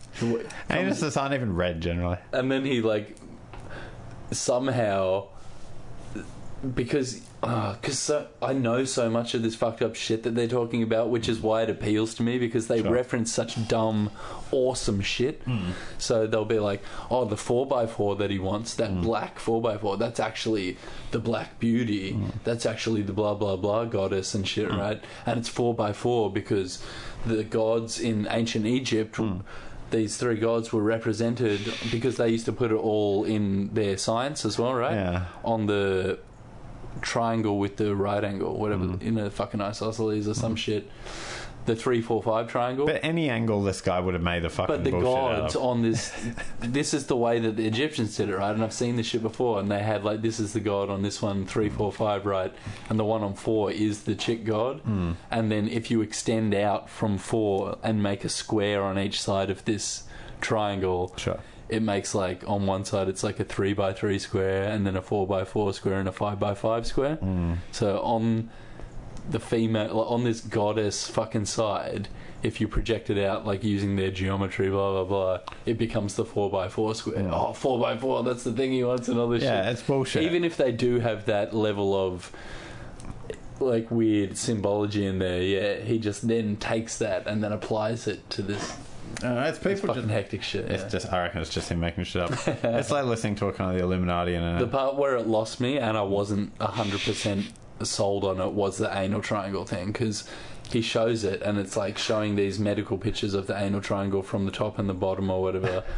Anuses 0.70 1.20
aren't 1.20 1.35
even 1.35 1.55
red 1.55 1.80
generally. 1.80 2.18
and 2.32 2.51
then 2.51 2.64
he 2.64 2.80
like 2.80 3.16
somehow 4.30 5.26
because 6.74 7.20
Ah, 7.49 7.76
because 7.80 7.99
so, 7.99 8.26
I 8.42 8.53
know 8.53 8.84
so 8.84 9.11
much 9.11 9.34
of 9.34 9.42
this 9.42 9.55
fucked 9.55 9.82
up 9.82 9.95
shit 9.95 10.22
that 10.22 10.34
they're 10.34 10.49
talking 10.49 10.82
about, 10.82 11.11
which 11.11 11.28
is 11.28 11.40
why 11.40 11.62
it 11.62 11.70
appeals 11.70 12.14
to 12.16 12.22
me 12.22 12.38
because 12.38 12.66
they 12.68 12.82
Sure. 12.82 12.92
reference 12.92 13.32
such 13.32 13.68
dumb, 13.68 14.11
awesome 14.51 15.01
shit. 15.01 15.42
Hmm. 15.45 15.70
So 15.99 16.26
they'll 16.26 16.45
be 16.45 16.59
like, 16.59 16.82
"Oh, 17.11 17.24
the 17.24 17.36
four 17.36 17.66
x 17.82 17.92
four 17.92 18.16
that 18.16 18.30
he 18.30 18.38
wants, 18.38 18.74
that 18.74 18.90
hmm. 18.90 19.03
black 19.03 19.38
four 19.38 19.70
x 19.70 19.80
four, 19.80 19.97
that's 19.97 20.20
actually 20.20 20.76
the 21.11 21.18
Black 21.18 21.59
Beauty. 21.59 22.12
Hmm. 22.12 22.30
That's 22.45 22.66
actually 22.66 23.03
the 23.03 23.12
blah 23.12 23.34
blah 23.34 23.57
blah 23.57 23.84
goddess 23.84 24.34
and 24.34 24.47
shit, 24.47 24.70
right? 24.70 25.03
And 25.26 25.38
it's 25.38 25.49
four 25.49 25.76
x 25.80 25.97
four 25.99 26.32
because 26.32 26.82
the 27.26 27.45
gods 27.45 28.01
in 28.01 28.26
ancient 28.30 28.66
Egypt." 28.66 29.18
These 29.90 30.16
three 30.16 30.36
gods 30.36 30.72
were 30.72 30.82
represented 30.82 31.61
because 31.92 32.16
they 32.16 32.28
used 32.28 32.47
to 32.47 32.53
put 32.53 32.72
it 32.72 32.76
all 32.76 33.22
in 33.24 33.72
their 33.74 33.97
science 33.97 34.45
as 34.45 34.59
well, 34.59 34.74
right? 34.74 34.95
Yeah. 34.95 35.24
On 35.45 35.66
the 35.66 36.18
triangle 37.01 37.59
with 37.59 37.76
the 37.76 37.95
right 37.95 38.22
angle, 38.24 38.57
whatever, 38.59 38.84
Mm. 38.84 39.03
in 39.03 39.18
a 39.18 39.30
fucking 39.30 39.61
isosceles 39.61 40.28
or 40.28 40.34
some 40.34 40.57
shit. 40.57 40.90
The 41.66 41.74
three, 41.74 42.03
four, 42.03 42.22
five 42.22 42.49
triangle. 42.49 42.84
But 42.84 43.01
any 43.03 43.30
angle 43.30 43.62
this 43.62 43.80
guy 43.80 43.99
would 43.99 44.12
have 44.12 44.22
made 44.22 44.42
the 44.42 44.51
fucking 44.51 44.66
But 44.74 44.84
the 44.84 44.90
bullshit 44.90 45.05
gods 45.07 45.57
on 45.57 45.80
this, 45.80 46.12
this 46.61 46.92
is 46.92 47.07
the 47.07 47.16
way 47.16 47.38
that 47.38 47.57
the 47.57 47.66
Egyptians 47.66 48.14
did 48.18 48.28
it, 48.28 48.36
right? 48.36 48.55
And 48.55 48.62
I've 48.62 48.74
seen 48.74 48.97
this 48.97 49.07
shit 49.07 49.22
before, 49.22 49.61
and 49.61 49.70
they 49.70 49.82
had 49.82 50.05
like 50.05 50.20
this 50.20 50.38
is 50.38 50.53
the 50.53 50.61
god 50.61 50.90
on 50.90 51.01
this 51.01 51.22
one, 51.22 51.47
three, 51.47 51.70
four, 51.70 51.90
five, 51.90 52.26
right? 52.26 52.53
And 52.90 52.99
the 52.99 53.05
one 53.05 53.22
on 53.22 53.32
four 53.32 53.70
is 53.70 54.03
the 54.03 54.14
chick 54.14 54.45
god. 54.45 54.80
Hmm. 54.80 55.12
And 55.30 55.51
then 55.51 55.66
if 55.68 55.90
you 55.90 56.03
extend 56.03 56.55
out 56.55 56.90
from 56.90 57.16
four 57.16 57.78
and 57.82 58.03
make 58.03 58.26
a 58.26 58.28
square 58.28 58.82
on 58.82 58.99
each 58.99 59.18
side 59.22 59.49
of 59.49 59.64
this 59.64 60.03
triangle, 60.42 61.14
Sure. 61.16 61.38
It 61.69 61.83
makes 61.83 62.15
like 62.15 62.47
on 62.47 62.67
one 62.67 62.85
side 62.85 63.09
it's 63.09 63.23
like 63.23 63.41
a 63.41 63.45
three 63.45 63.73
by 63.73 63.93
three 63.93 64.19
square, 64.19 64.65
and 64.65 64.87
then 64.87 64.97
a 64.97 65.03
four 65.03 65.27
by 65.27 65.45
four 65.45 65.73
square, 65.73 65.99
and 65.99 66.09
a 66.09 66.12
five 66.12 66.39
by 66.39 66.55
five 66.55 66.87
square. 66.87 67.17
Hmm. 67.17 67.55
So 67.73 67.99
on 68.01 68.51
the 69.31 69.41
female 69.41 69.95
like, 69.95 70.11
on 70.11 70.25
this 70.25 70.41
goddess 70.41 71.09
fucking 71.09 71.47
side, 71.47 72.09
if 72.43 72.61
you 72.61 72.69
project 72.69 73.09
it 73.09 73.19
out 73.19 73.47
like 73.47 73.65
using 73.65 73.97
their 73.97 74.11
geometry, 74.11 74.69
blah 74.69 75.05
blah 75.05 75.05
blah, 75.05 75.55
it 75.65 75.79
becomes 75.79 76.15
the 76.15 76.25
four 76.25 76.51
by 76.51 76.69
four 76.69 76.95
square. 76.95 77.29
Oh, 77.31 77.53
four 77.53 77.81
by 77.81 77.97
four, 77.97 78.23
that's 78.23 78.45
the 78.45 78.53
thing 78.53 78.73
he 78.73 78.85
wants 78.85 79.09
and 79.09 79.19
all 79.19 79.29
this. 79.29 79.43
Yeah, 79.43 79.65
shit. 79.65 79.73
it's 79.73 79.83
bullshit. 79.83 80.23
Even 80.25 80.45
if 80.45 80.57
they 80.57 80.73
do 80.73 81.01
have 81.01 81.25
that 81.27 81.55
level 81.55 81.95
of 81.95 82.31
like 83.61 83.91
weird 83.91 84.37
symbology 84.37 85.07
in 85.07 85.19
there, 85.19 85.43
yeah, 85.43 85.77
he 85.77 85.99
just 85.99 86.29
then 86.29 86.57
takes 86.57 86.99
that 86.99 87.27
and 87.27 87.43
then 87.43 87.53
applies 87.53 88.07
it 88.07 88.29
to 88.31 88.43
this, 88.43 88.77
No, 89.23 89.43
it's 89.45 89.59
people 89.59 89.89
fucking 89.89 90.03
just. 90.03 90.12
hectic 90.12 90.43
shit. 90.43 90.71
It's 90.71 90.83
yeah. 90.83 90.89
just, 90.89 91.12
I 91.12 91.23
reckon 91.23 91.41
it's 91.41 91.51
just 91.51 91.71
him 91.71 91.81
making 91.81 92.05
shit 92.05 92.23
up. 92.23 92.33
it's 92.65 92.91
like 92.91 93.05
listening 93.05 93.37
to 93.37 93.47
a 93.47 93.53
kind 93.53 93.71
of 93.71 93.79
the 93.79 93.85
Illuminati 93.85 94.35
and 94.35 94.61
The 94.61 94.67
part 94.67 94.97
where 94.97 95.17
it 95.17 95.27
lost 95.27 95.61
me 95.61 95.79
and 95.79 95.97
I 95.97 96.03
wasn't 96.03 96.57
100% 96.59 97.47
sold 97.83 98.25
on 98.25 98.41
it 98.41 98.53
was 98.53 98.79
the 98.79 98.97
anal 98.97 99.21
triangle 99.21 99.65
thing 99.65 99.89
because 99.89 100.29
he 100.71 100.81
shows 100.81 101.25
it 101.25 101.43
and 101.43 101.59
it's 101.59 101.77
like 101.77 101.99
showing 101.99 102.37
these 102.37 102.59
medical 102.59 102.97
pictures 102.97 103.35
of 103.35 103.47
the 103.47 103.57
anal 103.57 103.81
triangle 103.81 104.23
from 104.23 104.47
the 104.47 104.53
top 104.53 104.79
and 104.79 104.89
the 104.89 104.95
bottom 104.95 105.31
or 105.31 105.43
whatever. 105.43 105.85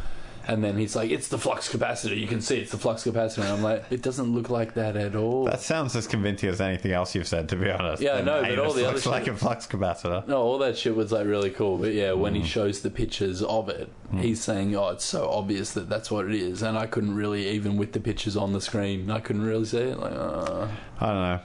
And 0.47 0.63
then 0.63 0.77
he's 0.77 0.95
like, 0.95 1.11
it's 1.11 1.27
the 1.27 1.37
flux 1.37 1.67
capacitor. 1.69 2.17
You 2.17 2.25
can 2.27 2.39
see 2.39 2.57
it's 2.59 2.71
the 2.71 2.77
flux 2.77 3.03
capacitor. 3.03 3.39
And 3.39 3.49
I'm 3.49 3.61
like, 3.63 3.83
it 3.91 4.01
doesn't 4.01 4.33
look 4.33 4.49
like 4.49 4.75
that 4.75 4.95
at 4.95 5.13
all. 5.15 5.43
That 5.45 5.59
sounds 5.59 5.93
as 5.95 6.07
convincing 6.07 6.47
as 6.47 6.61
anything 6.61 6.93
else 6.93 7.13
you've 7.13 7.27
said, 7.27 7.49
to 7.49 7.57
be 7.57 7.69
honest. 7.69 8.01
Yeah, 8.01 8.17
And 8.17 8.25
know, 8.27 8.41
but 8.41 8.57
all 8.59 8.71
the 8.71 8.83
other 8.85 8.93
looks 8.93 9.03
shit- 9.03 9.11
like 9.11 9.27
a 9.27 9.35
flux 9.35 9.67
capacitor. 9.67 10.25
No, 10.25 10.37
all 10.41 10.57
that 10.59 10.77
shit 10.77 10.95
was 10.95 11.11
like 11.11 11.27
really 11.27 11.49
cool. 11.49 11.77
But 11.77 11.93
yeah, 11.93 12.13
when 12.13 12.33
Mm. 12.33 12.37
he 12.37 12.43
shows 12.47 12.79
the 12.81 12.89
pictures 12.89 13.43
of 13.43 13.67
it, 13.67 13.89
he's 14.15 14.41
saying, 14.41 14.73
"Oh, 14.75 14.87
it's 14.89 15.03
so 15.03 15.29
obvious 15.29 15.71
that 15.73 15.89
that's 15.89 16.09
what 16.09 16.25
it 16.25 16.33
is," 16.35 16.61
and 16.61 16.77
I 16.77 16.85
couldn't 16.87 17.15
really, 17.15 17.49
even 17.49 17.75
with 17.75 17.91
the 17.91 17.99
pictures 17.99 18.37
on 18.37 18.53
the 18.53 18.61
screen, 18.61 19.11
I 19.11 19.19
couldn't 19.19 19.43
really 19.43 19.65
see 19.65 19.79
it. 19.79 19.99
Like, 19.99 20.13
uh. 20.13 20.67
I 21.01 21.05
don't 21.07 21.15
know. 21.21 21.39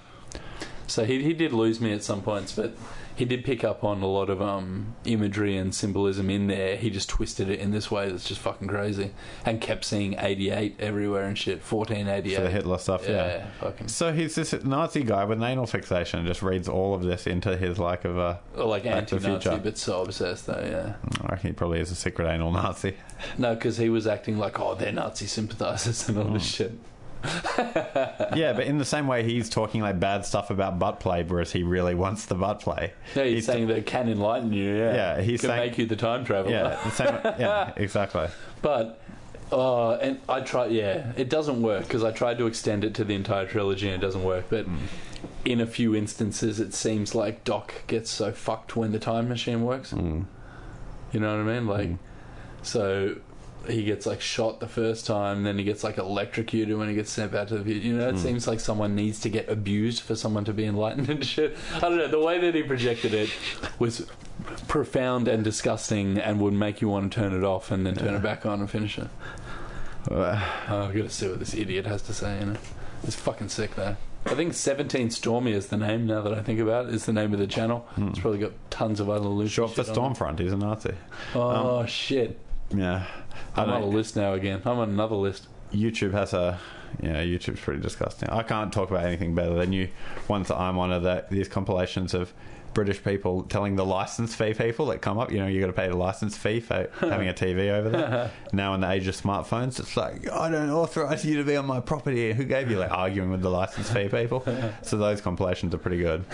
so 0.87 1.05
he 1.05 1.23
he 1.25 1.33
did 1.33 1.53
lose 1.53 1.81
me 1.81 1.93
at 1.93 2.05
some 2.05 2.23
points, 2.23 2.53
but 2.53 2.73
he 3.15 3.25
did 3.25 3.45
pick 3.45 3.63
up 3.65 3.85
on 3.85 4.03
a 4.03 4.07
lot 4.07 4.31
of 4.31 4.41
um 4.41 4.95
imagery 5.05 5.57
and 5.57 5.75
symbolism 5.75 6.31
in 6.31 6.47
there. 6.47 6.77
He 6.77 6.91
just 6.91 7.09
twisted 7.09 7.49
it 7.51 7.61
in 7.61 7.71
this 7.71 7.91
way 7.91 8.09
that's 8.11 8.25
just 8.29 8.41
fucking 8.41 8.69
crazy, 8.69 9.13
and 9.45 9.61
kept 9.61 9.85
seeing 9.85 10.15
eighty 10.19 10.51
eight 10.51 10.77
everywhere 10.81 11.25
and 11.25 11.37
shit. 11.37 11.63
Fourteen 11.63 12.09
eighty 12.09 12.35
For 12.35 12.43
the. 12.43 12.51
Hitler 12.51 12.79
stuff, 12.79 13.03
yeah. 13.09 13.27
Yeah, 13.27 13.47
fucking. 13.61 13.89
So 13.89 14.13
he's 14.13 14.35
this 14.35 14.53
Nazi 14.65 15.03
guy 15.03 15.25
with 15.25 15.39
an 15.39 15.45
anal 15.45 15.67
fixation 15.67 16.19
and 16.21 16.29
just 16.29 16.43
reads 16.43 16.69
all 16.69 16.95
of 16.95 17.03
this 17.03 17.27
into 17.27 17.57
his 17.57 17.79
like 17.79 18.05
of 18.05 18.17
a. 18.19 18.41
Or 18.57 18.65
like 18.67 18.85
Back 18.85 19.13
anti-Nazi, 19.13 19.59
but 19.59 19.77
so 19.79 20.03
obsessed 20.03 20.47
though. 20.47 20.63
Yeah. 20.65 20.95
I 21.23 21.33
reckon 21.33 21.49
he 21.49 21.53
probably 21.53 21.81
is 21.81 21.91
a 21.91 21.95
secret 21.95 22.29
anal 22.29 22.53
Nazi. 22.53 22.97
No, 23.39 23.55
because 23.55 23.77
he 23.77 23.89
was 23.89 24.09
acting 24.09 24.37
like, 24.37 24.59
oh, 24.59 24.75
they're 24.75 24.91
Nazi 24.91 25.27
sympathizers 25.27 26.09
and 26.09 26.19
all 26.19 26.25
this 26.33 26.43
Mm. 26.43 26.57
shit. 26.57 26.73
yeah, 28.37 28.53
but 28.55 28.65
in 28.67 28.79
the 28.79 28.85
same 28.85 29.07
way 29.07 29.23
he's 29.23 29.49
talking 29.49 29.81
like 29.81 29.99
bad 30.01 30.25
stuff 30.25 30.51
about 30.51 30.79
butt 30.79 31.01
play, 31.01 31.23
whereas 31.23 31.53
he 31.53 31.63
really 31.63 31.95
wants 31.95 32.27
the 32.27 32.35
butt 32.35 32.61
play. 32.61 32.93
Yeah, 33.15 33.25
he's, 33.25 33.35
He's 33.35 33.47
saying 33.47 33.69
that 33.69 33.79
it 33.79 33.87
can 33.87 34.09
enlighten 34.09 34.53
you. 34.53 34.75
Yeah, 34.77 34.95
Yeah, 34.95 35.21
he's 35.23 35.41
can 35.41 35.51
saying- 35.51 35.71
make 35.71 35.79
you 35.79 35.87
the 35.87 35.97
time 35.97 36.25
traveler. 36.25 36.53
Yeah, 36.53 36.79
the 36.85 36.91
same. 36.91 37.15
Yeah, 37.41 37.73
exactly. 37.77 38.29
But 38.61 39.01
uh, 39.53 39.93
and 39.97 40.21
I 40.29 40.41
try. 40.41 40.67
Yeah, 40.67 41.13
it 41.17 41.29
doesn't 41.29 41.61
work 41.63 41.83
because 41.85 42.03
I 42.05 42.11
tried 42.11 42.39
to 42.39 42.47
extend 42.47 42.85
it 42.85 42.95
to 42.95 43.05
the 43.05 43.15
entire 43.15 43.47
trilogy 43.47 43.87
and 43.89 44.03
it 44.03 44.05
doesn't 44.05 44.25
work. 44.25 44.47
But 44.49 44.67
Mm. 44.67 44.79
in 45.45 45.61
a 45.61 45.67
few 45.67 45.95
instances, 45.95 46.59
it 46.59 46.73
seems 46.73 47.15
like 47.15 47.45
Doc 47.45 47.75
gets 47.87 48.11
so 48.11 48.33
fucked 48.33 48.77
when 48.77 48.93
the 48.93 48.99
time 48.99 49.29
machine 49.29 49.63
works. 49.63 49.93
Mm. 49.93 50.25
You 51.13 51.21
know 51.21 51.37
what 51.37 51.47
I 51.53 51.55
mean? 51.59 51.67
Like, 51.67 51.89
Mm. 51.91 51.99
so 52.63 53.17
he 53.69 53.85
gets 53.85 54.07
like 54.07 54.21
shot 54.21 54.61
the 54.61 54.67
first 54.69 55.07
time, 55.07 55.43
then 55.45 55.59
he 55.59 55.65
gets 55.65 55.85
like 55.85 55.99
electrocuted 55.99 56.77
when 56.77 56.89
he 56.89 56.95
gets 56.95 57.11
sent 57.11 57.33
back 57.33 57.49
to 57.49 57.59
the 57.59 57.65
future. 57.65 57.87
You 57.87 57.97
know, 57.97 58.09
it 58.09 58.15
Mm. 58.17 58.19
seems 58.23 58.47
like 58.49 58.61
someone 58.61 58.95
needs 58.95 59.21
to 59.21 59.29
get 59.29 59.49
abused 59.49 60.03
for 60.03 60.15
someone 60.15 60.45
to 60.47 60.53
be 60.53 60.65
enlightened 60.65 61.09
and 61.09 61.25
shit. 61.25 61.57
I 61.77 61.81
don't 61.81 61.97
know. 61.99 62.09
The 62.09 62.19
way 62.21 62.39
that 62.41 62.55
he 62.55 62.63
projected 62.63 63.15
it 63.15 63.31
was 63.79 64.07
profound 64.69 65.29
and 65.29 65.45
disgusting, 65.45 66.19
and 66.19 66.41
would 66.41 66.55
make 66.55 66.81
you 66.81 66.89
want 66.89 67.13
to 67.13 67.21
turn 67.21 67.33
it 67.37 67.45
off 67.45 67.71
and 67.71 67.87
then 67.87 67.95
turn 67.95 68.15
it 68.15 68.23
back 68.23 68.45
on 68.47 68.61
and 68.61 68.71
finish 68.71 68.99
it. 68.99 69.09
Uh, 70.11 70.41
Oh, 70.69 70.83
I've 70.87 70.95
got 70.95 71.03
to 71.05 71.11
see 71.11 71.29
what 71.29 71.39
this 71.39 71.55
idiot 71.55 71.87
has 71.87 72.03
to 72.03 72.13
say. 72.15 72.41
You 72.41 72.47
know, 72.47 72.57
it's 73.05 73.15
fucking 73.15 73.49
sick 73.49 73.77
though. 73.77 73.97
I 74.27 74.35
think 74.35 74.55
17 74.55 75.11
Stormy 75.11 75.53
is 75.53 75.67
the 75.67 75.77
name 75.77 76.07
now 76.07 76.23
that 76.23 76.33
I 76.33 76.43
think 76.43 76.61
about 76.61 76.87
it. 76.89 76.95
Is 76.95 77.07
the 77.07 77.13
name 77.13 77.33
of 77.33 77.41
the 77.41 77.47
channel. 77.47 77.87
It's 77.97 78.21
probably 78.21 78.39
got 78.39 78.53
tons 78.71 79.01
of 79.01 79.11
other 79.11 79.29
loose 79.29 79.51
short 79.51 79.73
for 79.73 79.83
shit 79.85 79.97
on 79.99 80.13
it. 80.13 80.15
Stormfront, 80.17 80.39
he's 80.39 80.53
a 80.53 80.57
Nazi. 80.57 80.95
Oh 81.35 81.85
shit! 81.87 82.39
Yeah, 82.75 83.05
I'm 83.57 83.71
on 83.71 83.83
a 83.83 83.87
list 83.87 84.17
now 84.17 84.35
again. 84.35 84.63
I'm 84.65 84.79
on 84.79 84.91
another 84.91 85.17
list. 85.17 85.49
YouTube 85.73 86.13
has 86.13 86.33
a. 86.33 86.59
Yeah, 87.03 87.23
YouTube's 87.23 87.61
pretty 87.61 87.81
disgusting. 87.81 88.29
I 88.29 88.43
can't 88.43 88.71
talk 88.71 88.91
about 88.91 89.07
anything 89.07 89.35
better 89.35 89.55
than 89.55 89.73
you. 89.73 89.89
Ones 90.29 90.49
that 90.49 90.59
I'm 90.59 90.79
on 90.79 90.93
are 90.93 91.01
the, 91.01 91.25
these 91.31 91.49
compilations 91.49 92.13
of 92.13 92.35
British 92.75 93.03
people 93.03 93.43
telling 93.45 93.77
the 93.77 93.85
license 93.85 94.35
fee 94.35 94.55
people 94.55 94.87
that 94.87 95.01
come 95.01 95.19
up. 95.19 95.31
You 95.31 95.39
know, 95.39 95.47
you 95.47 95.61
got 95.61 95.69
to 95.69 95.73
pay 95.73 95.89
the 95.89 95.97
license 95.97 96.37
fee 96.37 96.61
for 96.61 96.89
having 97.01 97.29
a 97.29 97.35
TV 97.35 97.71
over 97.71 97.91
there. 97.91 98.31
now, 98.53 98.75
in 98.75 98.81
the 98.81 98.91
age 98.91 99.07
of 99.07 99.17
smartphones, 99.17 99.79
it's 99.79 99.97
like 99.97 100.31
I 100.31 100.51
don't 100.51 100.71
authorize 100.71 101.25
you 101.25 101.37
to 101.39 101.45
be 101.45 101.57
on 101.57 101.67
my 101.67 101.81
property. 101.81 102.33
Who 102.33 102.45
gave 102.45 102.71
you? 102.71 102.79
Like 102.79 102.91
arguing 102.91 103.31
with 103.31 103.43
the 103.43 103.51
license 103.51 103.91
fee 103.91 104.09
people. 104.09 104.45
so 104.83 104.97
those 104.97 105.21
compilations 105.21 105.75
are 105.75 105.79
pretty 105.79 105.99
good. 105.99 106.25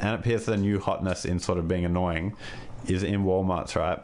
and 0.00 0.14
it 0.14 0.20
appears 0.20 0.44
the 0.44 0.56
new 0.56 0.78
hotness 0.78 1.24
in 1.24 1.38
sort 1.38 1.58
of 1.58 1.68
being 1.68 1.84
annoying 1.84 2.36
is 2.86 3.02
in 3.02 3.24
Walmart's 3.24 3.76
right. 3.76 4.00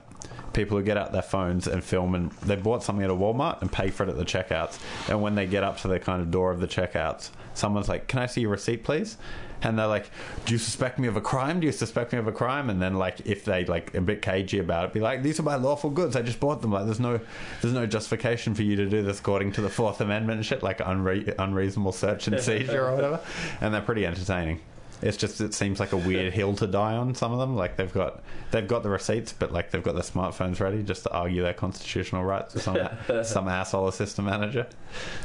People 0.54 0.78
who 0.78 0.82
get 0.84 0.96
out 0.96 1.12
their 1.12 1.22
phones 1.22 1.66
and 1.66 1.82
film 1.84 2.14
and 2.14 2.30
they 2.32 2.56
bought 2.56 2.82
something 2.82 3.04
at 3.04 3.10
a 3.10 3.14
Walmart 3.14 3.60
and 3.60 3.70
pay 3.70 3.90
for 3.90 4.04
it 4.04 4.08
at 4.08 4.16
the 4.16 4.24
checkouts. 4.24 4.78
And 5.08 5.20
when 5.20 5.34
they 5.34 5.46
get 5.46 5.64
up 5.64 5.78
to 5.78 5.88
the 5.88 5.98
kind 5.98 6.22
of 6.22 6.30
door 6.30 6.50
of 6.50 6.60
the 6.60 6.66
checkouts, 6.68 7.30
someone's 7.54 7.88
like, 7.88 8.06
"Can 8.06 8.20
I 8.20 8.26
see 8.26 8.40
your 8.42 8.50
receipt, 8.50 8.84
please?" 8.84 9.18
And 9.62 9.78
they're 9.78 9.86
like, 9.86 10.10
"Do 10.44 10.52
you 10.52 10.58
suspect 10.58 10.98
me 10.98 11.08
of 11.08 11.16
a 11.16 11.20
crime? 11.20 11.60
Do 11.60 11.66
you 11.66 11.72
suspect 11.72 12.12
me 12.12 12.18
of 12.18 12.26
a 12.26 12.32
crime?" 12.32 12.68
And 12.70 12.80
then 12.80 12.94
like 12.94 13.20
if 13.24 13.44
they 13.44 13.64
like 13.64 13.94
a 13.94 14.00
bit 14.00 14.22
cagey 14.22 14.58
about 14.58 14.84
it, 14.84 14.92
be 14.92 15.00
like, 15.00 15.22
"These 15.22 15.40
are 15.40 15.42
my 15.42 15.56
lawful 15.56 15.90
goods. 15.90 16.16
I 16.16 16.22
just 16.22 16.40
bought 16.40 16.62
them. 16.62 16.72
Like 16.72 16.84
there's 16.84 17.00
no 17.00 17.20
there's 17.60 17.74
no 17.74 17.86
justification 17.86 18.54
for 18.54 18.62
you 18.62 18.76
to 18.76 18.86
do 18.86 19.02
this 19.02 19.20
according 19.20 19.52
to 19.52 19.60
the 19.60 19.70
Fourth 19.70 20.00
Amendment 20.00 20.38
and 20.38 20.46
shit, 20.46 20.62
like 20.62 20.78
unre- 20.78 21.34
unreasonable 21.38 21.92
search 21.92 22.26
and 22.28 22.40
seizure 22.48 22.86
or 22.86 22.94
whatever." 22.94 23.20
And 23.60 23.72
they're 23.74 23.80
pretty 23.80 24.06
entertaining. 24.06 24.60
It's 25.04 25.16
just 25.16 25.40
it 25.40 25.54
seems 25.54 25.80
like 25.80 25.92
a 25.92 25.96
weird 25.96 26.32
hill 26.32 26.54
to 26.56 26.66
die 26.66 26.94
on. 26.96 27.14
Some 27.14 27.32
of 27.32 27.38
them, 27.38 27.56
like 27.56 27.76
they've 27.76 27.92
got 27.92 28.22
they've 28.50 28.66
got 28.66 28.82
the 28.82 28.88
receipts, 28.88 29.32
but 29.32 29.52
like 29.52 29.70
they've 29.70 29.82
got 29.82 29.94
their 29.94 30.02
smartphones 30.02 30.60
ready 30.60 30.82
just 30.82 31.02
to 31.04 31.12
argue 31.12 31.42
their 31.42 31.54
constitutional 31.54 32.24
rights 32.24 32.54
with 32.54 32.62
some 32.62 32.78
some 33.24 33.48
asshole 33.48 33.88
assistant 33.88 34.26
manager. 34.26 34.66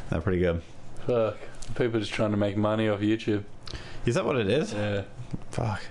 They're 0.10 0.22
pretty 0.22 0.40
good. 0.40 0.62
Fuck. 1.08 1.38
People 1.76 2.00
just 2.00 2.12
trying 2.12 2.32
to 2.32 2.38
make 2.38 2.58
money 2.58 2.90
off 2.90 3.00
YouTube. 3.00 3.44
Is 4.06 4.16
that 4.16 4.26
what 4.26 4.36
it 4.36 4.50
is? 4.50 4.74
Yeah. 4.74 5.04
Fuck. 5.52 5.82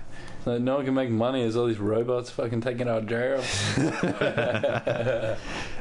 So 0.45 0.57
no 0.57 0.77
one 0.77 0.85
can 0.85 0.93
make 0.93 1.09
money 1.09 1.43
as 1.43 1.57
all 1.57 1.65
these 1.65 1.79
robots 1.79 2.29
fucking 2.29 2.61
taking 2.61 2.87
our 2.87 3.01
jobs. 3.01 3.77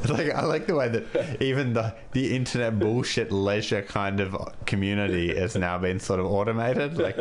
Like 0.09 0.31
I 0.31 0.45
like 0.45 0.67
the 0.67 0.77
way 0.77 0.89
that 0.89 1.43
even 1.43 1.73
the 1.73 1.95
the 2.13 2.35
internet 2.37 2.79
bullshit 2.79 3.33
leisure 3.33 3.83
kind 3.83 4.21
of 4.21 4.37
community 4.65 5.35
has 5.37 5.57
now 5.57 5.77
been 5.79 5.99
sort 5.99 6.21
of 6.21 6.27
automated. 6.27 6.97
Like 6.99 7.17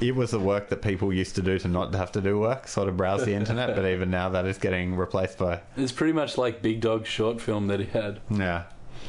it 0.00 0.14
was 0.14 0.30
the 0.30 0.38
work 0.40 0.68
that 0.68 0.82
people 0.82 1.12
used 1.12 1.34
to 1.36 1.42
do 1.42 1.58
to 1.58 1.68
not 1.68 1.94
have 1.94 2.12
to 2.12 2.20
do 2.20 2.38
work, 2.38 2.68
sort 2.68 2.88
of 2.88 2.96
browse 2.96 3.24
the 3.24 3.34
internet, 3.34 3.74
but 3.74 3.84
even 3.86 4.10
now 4.10 4.28
that 4.30 4.46
is 4.46 4.58
getting 4.58 4.94
replaced 4.96 5.38
by 5.38 5.60
It's 5.76 5.92
pretty 5.92 6.12
much 6.12 6.38
like 6.38 6.62
Big 6.62 6.80
Dog's 6.80 7.08
short 7.08 7.40
film 7.40 7.66
that 7.68 7.80
he 7.80 7.86
had. 7.86 8.20
yeah. 8.30 8.64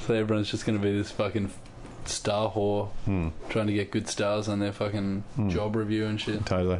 So 0.07 0.13
everyone's 0.13 0.49
just 0.49 0.65
going 0.65 0.77
to 0.77 0.83
be 0.83 0.91
this 0.95 1.11
fucking 1.11 1.51
star 2.05 2.49
whore 2.51 2.89
Hmm. 3.05 3.29
trying 3.49 3.67
to 3.67 3.73
get 3.73 3.91
good 3.91 4.07
stars 4.07 4.47
on 4.47 4.59
their 4.59 4.71
fucking 4.71 5.23
Hmm. 5.35 5.49
job 5.49 5.75
review 5.75 6.05
and 6.05 6.19
shit. 6.19 6.45
Totally. 6.45 6.79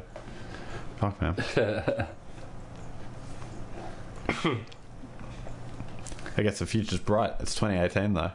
Fuck 0.98 1.22
man. 1.22 1.36
I 6.38 6.44
guess 6.44 6.60
the 6.60 6.66
future's 6.66 7.00
bright. 7.00 7.34
It's 7.40 7.56
2018 7.56 8.14
though. 8.14 8.32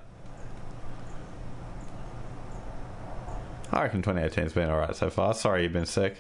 I 3.75 3.83
reckon 3.83 4.03
2018's 4.03 4.53
been 4.53 4.71
alright 4.71 4.95
so 4.95 5.11
far. 5.11 5.35
Sorry 5.35 5.65
you've 5.65 5.73
been 5.73 5.85
sick. 5.85 6.17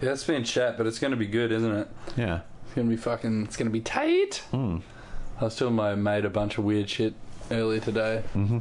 Yeah, 0.00 0.12
it's 0.12 0.22
been 0.24 0.44
chat, 0.44 0.76
but 0.78 0.86
it's 0.86 0.98
going 1.00 1.10
to 1.10 1.16
be 1.16 1.26
good, 1.26 1.50
isn't 1.50 1.72
it? 1.74 1.88
Yeah. 2.16 2.40
It's 2.64 2.74
going 2.74 2.88
to 2.88 2.94
be 2.94 3.00
fucking. 3.00 3.44
It's 3.44 3.56
going 3.56 3.66
to 3.66 3.72
be 3.72 3.80
tight. 3.80 4.44
Hmm. 4.52 4.78
I 5.40 5.44
was 5.44 5.56
telling 5.56 5.74
my 5.74 5.94
mate 5.96 6.24
a 6.24 6.30
bunch 6.30 6.56
of 6.56 6.64
weird 6.64 6.88
shit 6.88 7.14
earlier 7.50 7.80
today. 7.80 8.22
Mm-hmm. 8.34 8.58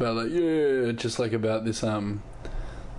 About 0.00 0.16
like, 0.16 0.30
yeah, 0.30 0.92
just 0.92 1.18
like 1.20 1.32
about 1.32 1.64
this 1.64 1.84
um, 1.84 2.22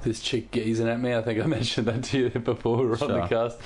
this 0.03 0.21
chick 0.21 0.51
gazing 0.51 0.87
at 0.87 1.01
me. 1.01 1.13
I 1.13 1.21
think 1.21 1.41
I 1.43 1.45
mentioned 1.47 1.87
that 1.87 2.03
to 2.05 2.17
you 2.17 2.29
before 2.29 2.77
we 2.77 2.85
were 2.85 3.03
on 3.03 3.11
the 3.11 3.27
cast. 3.27 3.59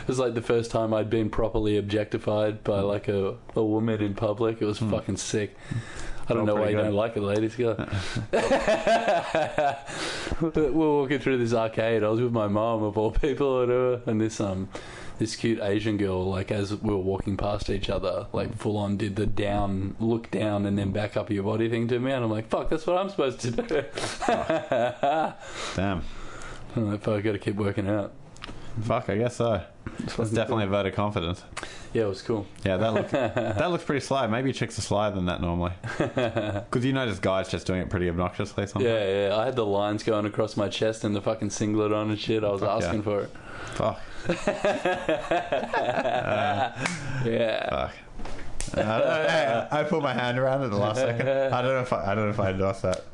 It 0.00 0.08
was 0.08 0.18
like 0.18 0.32
the 0.34 0.42
first 0.42 0.70
time 0.70 0.94
I'd 0.94 1.10
been 1.10 1.28
properly 1.28 1.76
objectified 1.76 2.64
by 2.64 2.80
like 2.80 3.08
a, 3.08 3.36
a 3.54 3.62
woman 3.62 4.00
in 4.00 4.14
public. 4.14 4.62
It 4.62 4.64
was 4.64 4.78
Hmm. 4.78 4.90
fucking 4.90 5.16
sick. 5.18 5.56
I 6.28 6.34
don't 6.34 6.42
Oh, 6.48 6.54
know 6.54 6.56
why 6.56 6.68
you 6.70 6.76
good. 6.76 6.82
don't 6.84 6.94
like 6.94 7.16
it, 7.16 7.22
ladies. 7.22 7.56
We're 10.40 10.70
walking 10.72 11.18
through 11.18 11.38
this 11.38 11.52
arcade. 11.54 12.02
I 12.04 12.08
was 12.08 12.20
with 12.20 12.32
my 12.32 12.48
mom, 12.48 12.82
of 12.82 12.96
all 12.98 13.10
people, 13.10 13.46
or 13.46 13.60
whatever, 13.66 14.00
and 14.06 14.20
this 14.20 14.40
um, 14.40 14.68
this 15.18 15.36
cute 15.36 15.60
Asian 15.60 15.96
girl, 15.96 16.24
like 16.28 16.50
as 16.50 16.74
we 16.74 16.90
were 16.90 16.96
walking 16.98 17.36
past 17.36 17.70
each 17.70 17.90
other, 17.90 18.26
like 18.32 18.56
full 18.56 18.76
on 18.76 18.96
did 18.96 19.16
the 19.16 19.26
down, 19.26 19.96
look 20.00 20.30
down, 20.30 20.66
and 20.66 20.78
then 20.78 20.90
back 20.92 21.16
up 21.16 21.30
your 21.30 21.44
body 21.44 21.68
thing 21.68 21.88
to 21.88 21.98
me, 21.98 22.12
and 22.12 22.24
I'm 22.24 22.30
like, 22.30 22.48
fuck, 22.48 22.70
that's 22.70 22.86
what 22.86 22.96
I'm 22.98 23.10
supposed 23.10 23.40
to 23.40 23.50
do. 23.50 23.84
Damn. 25.76 26.02
I'm 26.74 26.90
like, 26.90 27.02
fuck, 27.02 27.18
I 27.18 27.20
got 27.20 27.32
to 27.32 27.38
keep 27.38 27.56
working 27.56 27.88
out. 27.88 28.12
Fuck, 28.82 29.10
I 29.10 29.18
guess 29.18 29.36
so. 29.36 29.62
It's 29.98 30.30
definitely 30.30 30.64
a 30.64 30.68
vote 30.68 30.86
of 30.86 30.94
confidence. 30.94 31.42
Yeah, 31.92 32.04
it 32.04 32.08
was 32.08 32.22
cool. 32.22 32.46
Yeah, 32.64 32.78
that 32.78 32.94
look, 32.94 33.10
that 33.10 33.70
looks 33.70 33.84
pretty 33.84 34.00
sly. 34.00 34.26
Maybe 34.26 34.52
chicks 34.52 34.78
are 34.78 34.82
slyer 34.82 35.10
than 35.10 35.26
that 35.26 35.40
normally. 35.40 35.72
Because 36.72 36.84
you 36.86 36.92
notice 36.92 37.18
guys 37.18 37.48
just 37.50 37.66
doing 37.66 37.80
it 37.82 37.90
pretty 37.90 38.08
obnoxiously 38.08 38.66
sometimes. 38.66 38.84
Yeah, 38.84 39.28
yeah. 39.28 39.36
I 39.36 39.44
had 39.44 39.56
the 39.56 39.66
lines 39.66 40.02
going 40.02 40.24
across 40.24 40.56
my 40.56 40.68
chest 40.68 41.04
and 41.04 41.14
the 41.14 41.20
fucking 41.20 41.50
singlet 41.50 41.92
on 41.92 42.08
and 42.10 42.18
shit. 42.18 42.42
I 42.44 42.50
was 42.50 42.60
Fuck 42.62 42.80
yeah. 42.80 42.86
asking 42.86 43.02
for 43.02 43.20
it. 43.22 43.30
Fuck. 43.74 44.00
Yeah. 47.24 47.68
Fuck. 47.70 47.92
I, 48.78 48.80
I, 49.70 49.80
I 49.80 49.84
put 49.84 50.02
my 50.02 50.14
hand 50.14 50.38
around 50.38 50.62
it 50.62 50.70
the 50.70 50.76
last 50.76 50.96
second. 50.96 51.28
I 51.28 51.60
don't 51.62 51.74
know 51.74 51.80
if 51.80 51.92
I, 51.92 52.12
I 52.12 52.14
don't 52.14 52.24
know 52.24 52.30
if 52.30 52.40
I 52.40 52.50
endorse 52.50 52.80
that. 52.80 53.04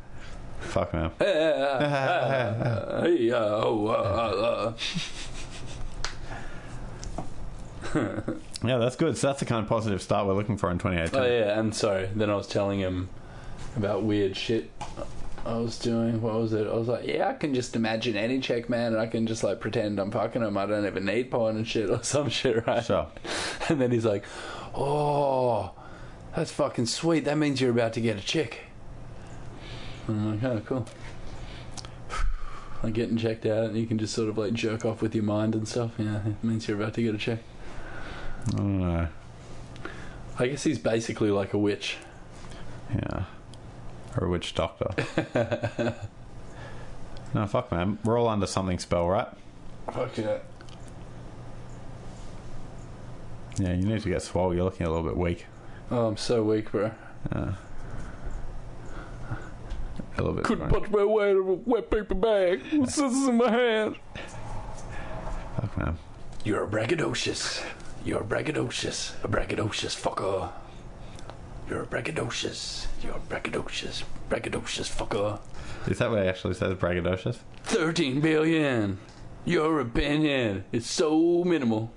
Fuck 0.60 0.92
man. 0.94 1.10
Uh, 1.20 3.04
oh, 3.34 3.86
uh, 3.88 4.72
uh, 7.94 8.34
Yeah, 8.64 8.78
that's 8.78 8.96
good. 8.96 9.16
So 9.16 9.28
that's 9.28 9.40
the 9.40 9.46
kind 9.46 9.62
of 9.62 9.68
positive 9.68 10.02
start 10.02 10.26
we're 10.26 10.34
looking 10.34 10.56
for 10.56 10.70
in 10.70 10.78
2018. 10.78 11.20
Oh 11.20 11.24
yeah, 11.24 11.58
and 11.58 11.74
sorry. 11.74 12.08
Then 12.14 12.30
I 12.30 12.34
was 12.34 12.46
telling 12.46 12.80
him 12.80 13.08
about 13.76 14.02
weird 14.02 14.36
shit 14.36 14.70
I 15.48 15.56
was 15.56 15.78
doing. 15.78 16.20
What 16.20 16.34
was 16.34 16.52
it? 16.52 16.66
I 16.66 16.74
was 16.74 16.88
like, 16.88 17.06
yeah, 17.06 17.28
I 17.28 17.32
can 17.32 17.54
just 17.54 17.74
imagine 17.74 18.16
any 18.16 18.38
check 18.40 18.68
man, 18.68 18.92
and 18.92 19.00
I 19.00 19.06
can 19.06 19.26
just 19.26 19.42
like 19.42 19.60
pretend 19.60 19.98
I'm 19.98 20.10
fucking 20.10 20.42
him. 20.42 20.58
I 20.58 20.66
don't 20.66 20.84
even 20.84 21.04
need 21.04 21.30
porn 21.30 21.56
and 21.56 21.66
shit 21.66 21.88
or 21.88 22.02
some 22.02 22.28
shit, 22.28 22.66
right? 22.66 22.84
Sure. 22.84 23.06
And 23.68 23.80
then 23.80 23.90
he's 23.90 24.04
like, 24.04 24.24
oh, 24.74 25.72
that's 26.36 26.50
fucking 26.50 26.86
sweet. 26.86 27.24
That 27.24 27.38
means 27.38 27.60
you're 27.60 27.70
about 27.70 27.94
to 27.94 28.00
get 28.00 28.18
a 28.18 28.20
chick. 28.20 28.60
And 30.06 30.20
I'm 30.20 30.40
like, 30.40 30.44
oh, 30.44 30.62
cool. 30.64 30.86
Like 32.80 32.92
getting 32.92 33.16
checked 33.16 33.44
out, 33.44 33.64
and 33.64 33.76
you 33.76 33.86
can 33.86 33.98
just 33.98 34.14
sort 34.14 34.28
of 34.28 34.38
like 34.38 34.52
jerk 34.52 34.84
off 34.84 35.02
with 35.02 35.12
your 35.12 35.24
mind 35.24 35.56
and 35.56 35.66
stuff. 35.66 35.92
Yeah, 35.98 36.24
it 36.24 36.44
means 36.44 36.68
you're 36.68 36.80
about 36.80 36.94
to 36.94 37.02
get 37.02 37.12
a 37.12 37.18
chick. 37.18 37.40
I 38.48 38.56
don't 38.56 38.78
know. 38.80 39.08
I 40.38 40.46
guess 40.46 40.64
he's 40.64 40.78
basically 40.78 41.30
like 41.30 41.52
a 41.52 41.58
witch. 41.58 41.96
Yeah. 42.94 43.24
Or 44.16 44.26
a 44.26 44.30
witch 44.30 44.54
doctor. 44.54 44.90
no, 47.34 47.46
fuck 47.46 47.70
man. 47.72 47.98
We're 48.04 48.18
all 48.18 48.28
under 48.28 48.46
something 48.46 48.78
spell, 48.78 49.08
right? 49.08 49.28
Fuck 49.92 50.16
yeah. 50.16 50.38
Yeah, 53.58 53.72
you 53.72 53.86
need 53.86 54.00
to 54.02 54.08
get 54.08 54.22
swole. 54.22 54.54
You're 54.54 54.64
looking 54.64 54.86
a 54.86 54.90
little 54.90 55.04
bit 55.04 55.16
weak. 55.16 55.46
Oh, 55.90 56.06
I'm 56.06 56.16
so 56.16 56.44
weak, 56.44 56.70
bro. 56.70 56.92
Uh, 57.32 57.52
a 60.16 60.18
little 60.18 60.34
bit. 60.34 60.44
Couldn't 60.44 60.68
punch 60.68 60.90
my 60.90 61.04
way 61.04 61.30
out 61.30 61.36
of 61.36 61.48
a 61.48 61.54
wet 61.54 61.90
paper 61.90 62.14
bag 62.14 62.62
with 62.72 62.90
scissors 62.90 63.26
in 63.26 63.36
my 63.36 63.50
hand. 63.50 63.96
Fuck 65.56 65.76
man. 65.78 65.98
You're 66.44 66.64
a 66.64 66.68
braggadocious. 66.68 67.64
You're 68.08 68.22
a 68.22 68.24
braggadocious. 68.24 69.12
A 69.22 69.28
braggadocious 69.28 69.94
fucker. 69.94 70.50
You're 71.68 71.82
a 71.82 71.86
braggadocious. 71.86 72.86
You're 73.02 73.16
a 73.16 73.20
braggadocious. 73.20 74.02
Braggadocious 74.30 74.88
fucker. 74.90 75.38
Is 75.86 75.98
that 75.98 76.08
what 76.08 76.20
it 76.20 76.26
actually 76.26 76.54
says? 76.54 76.72
Braggadocious? 76.72 77.36
13 77.64 78.22
billion. 78.22 78.98
Your 79.44 79.80
opinion 79.80 80.64
is 80.72 80.86
so 80.86 81.44
minimal. 81.44 81.92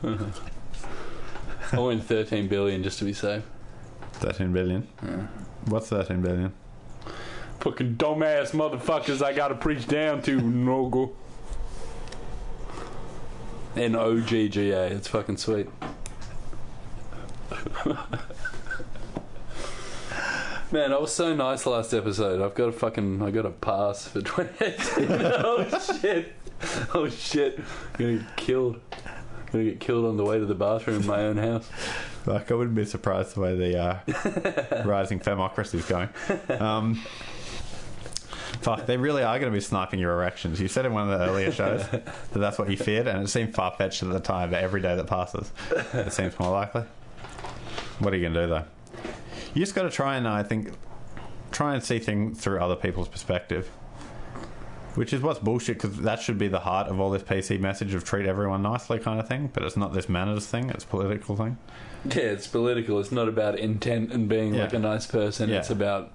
I 0.04 1.78
went 1.80 2.04
13 2.04 2.46
billion 2.46 2.84
just 2.84 3.00
to 3.00 3.04
be 3.04 3.12
safe. 3.12 3.42
13 4.12 4.52
billion. 4.52 4.86
Yeah. 5.02 5.26
What's 5.64 5.88
13 5.88 6.22
billion? 6.22 6.52
Fucking 7.58 7.96
dumbass 7.96 8.52
motherfuckers 8.52 9.20
I 9.24 9.32
gotta 9.32 9.56
preach 9.56 9.88
down 9.88 10.22
to, 10.22 10.40
Nogle. 10.40 11.16
N 13.76 13.94
O 13.94 14.20
G 14.20 14.48
G 14.48 14.70
A. 14.70 14.86
It's 14.86 15.08
fucking 15.08 15.36
sweet. 15.36 15.68
Man, 20.70 20.92
I 20.92 20.98
was 20.98 21.14
so 21.14 21.34
nice 21.34 21.64
last 21.64 21.94
episode. 21.94 22.42
I've 22.42 22.54
got 22.54 22.68
a 22.68 22.72
fucking, 22.72 23.22
I 23.22 23.30
got 23.30 23.46
a 23.46 23.50
pass 23.50 24.06
for 24.06 24.20
2018. 24.22 25.06
oh 25.42 25.64
shit! 26.00 26.34
Oh 26.92 27.08
shit! 27.08 27.58
I'm 27.58 27.64
gonna 27.98 28.16
get 28.18 28.36
killed. 28.36 28.80
I'm 28.92 29.52
gonna 29.52 29.64
get 29.64 29.80
killed 29.80 30.04
on 30.04 30.18
the 30.18 30.24
way 30.24 30.38
to 30.38 30.44
the 30.44 30.54
bathroom 30.54 31.00
in 31.00 31.06
my 31.06 31.20
own 31.20 31.38
house. 31.38 31.70
Like, 32.26 32.50
I 32.50 32.54
wouldn't 32.54 32.76
be 32.76 32.84
surprised 32.84 33.34
the 33.36 33.40
way 33.40 33.56
the 33.56 33.78
uh, 33.80 34.82
rising 34.84 35.20
femocracy 35.20 35.76
is 35.76 35.86
going. 35.86 36.10
Um, 36.60 37.00
fuck, 38.60 38.86
they 38.86 38.96
really 38.96 39.22
are 39.22 39.38
going 39.38 39.50
to 39.52 39.56
be 39.56 39.60
sniping 39.60 40.00
your 40.00 40.12
erections. 40.12 40.60
You 40.60 40.68
said 40.68 40.86
in 40.86 40.92
one 40.92 41.10
of 41.10 41.18
the 41.18 41.24
earlier 41.26 41.50
shows 41.52 41.86
that 41.88 42.04
that's 42.32 42.58
what 42.58 42.70
you 42.70 42.76
feared, 42.76 43.06
and 43.06 43.22
it 43.22 43.28
seemed 43.28 43.54
far 43.54 43.72
fetched 43.72 44.02
at 44.02 44.10
the 44.10 44.20
time, 44.20 44.50
but 44.50 44.62
every 44.62 44.80
day 44.80 44.96
that 44.96 45.06
passes, 45.06 45.50
it 45.94 46.12
seems 46.12 46.38
more 46.38 46.50
likely. 46.50 46.82
What 47.98 48.12
are 48.12 48.16
you 48.16 48.22
going 48.22 48.34
to 48.34 48.42
do, 48.42 48.48
though? 48.48 48.64
You 49.54 49.62
just 49.62 49.74
got 49.74 49.82
to 49.82 49.90
try 49.90 50.16
and, 50.16 50.28
I 50.28 50.42
think, 50.42 50.72
try 51.50 51.74
and 51.74 51.82
see 51.82 51.98
things 51.98 52.38
through 52.40 52.60
other 52.60 52.76
people's 52.76 53.08
perspective. 53.08 53.68
Which 54.94 55.12
is 55.12 55.22
what's 55.22 55.38
bullshit 55.38 55.80
because 55.80 55.96
that 55.98 56.20
should 56.20 56.38
be 56.38 56.48
the 56.48 56.58
heart 56.58 56.88
of 56.88 56.98
all 56.98 57.10
this 57.10 57.22
PC 57.22 57.60
message 57.60 57.94
of 57.94 58.02
treat 58.02 58.26
everyone 58.26 58.62
nicely 58.62 58.98
kind 58.98 59.20
of 59.20 59.28
thing. 59.28 59.48
But 59.52 59.62
it's 59.62 59.76
not 59.76 59.92
this 59.92 60.08
manners 60.08 60.46
thing; 60.46 60.70
it's 60.70 60.82
a 60.82 60.86
political 60.88 61.36
thing. 61.36 61.56
Yeah, 62.04 62.22
it's 62.22 62.48
political. 62.48 62.98
It's 62.98 63.12
not 63.12 63.28
about 63.28 63.56
intent 63.60 64.12
and 64.12 64.28
being 64.28 64.54
Yeah. 64.54 64.62
like 64.62 64.72
a 64.72 64.78
nice 64.80 65.06
person. 65.06 65.50
Yeah. 65.50 65.58
It's 65.58 65.70
about 65.70 66.10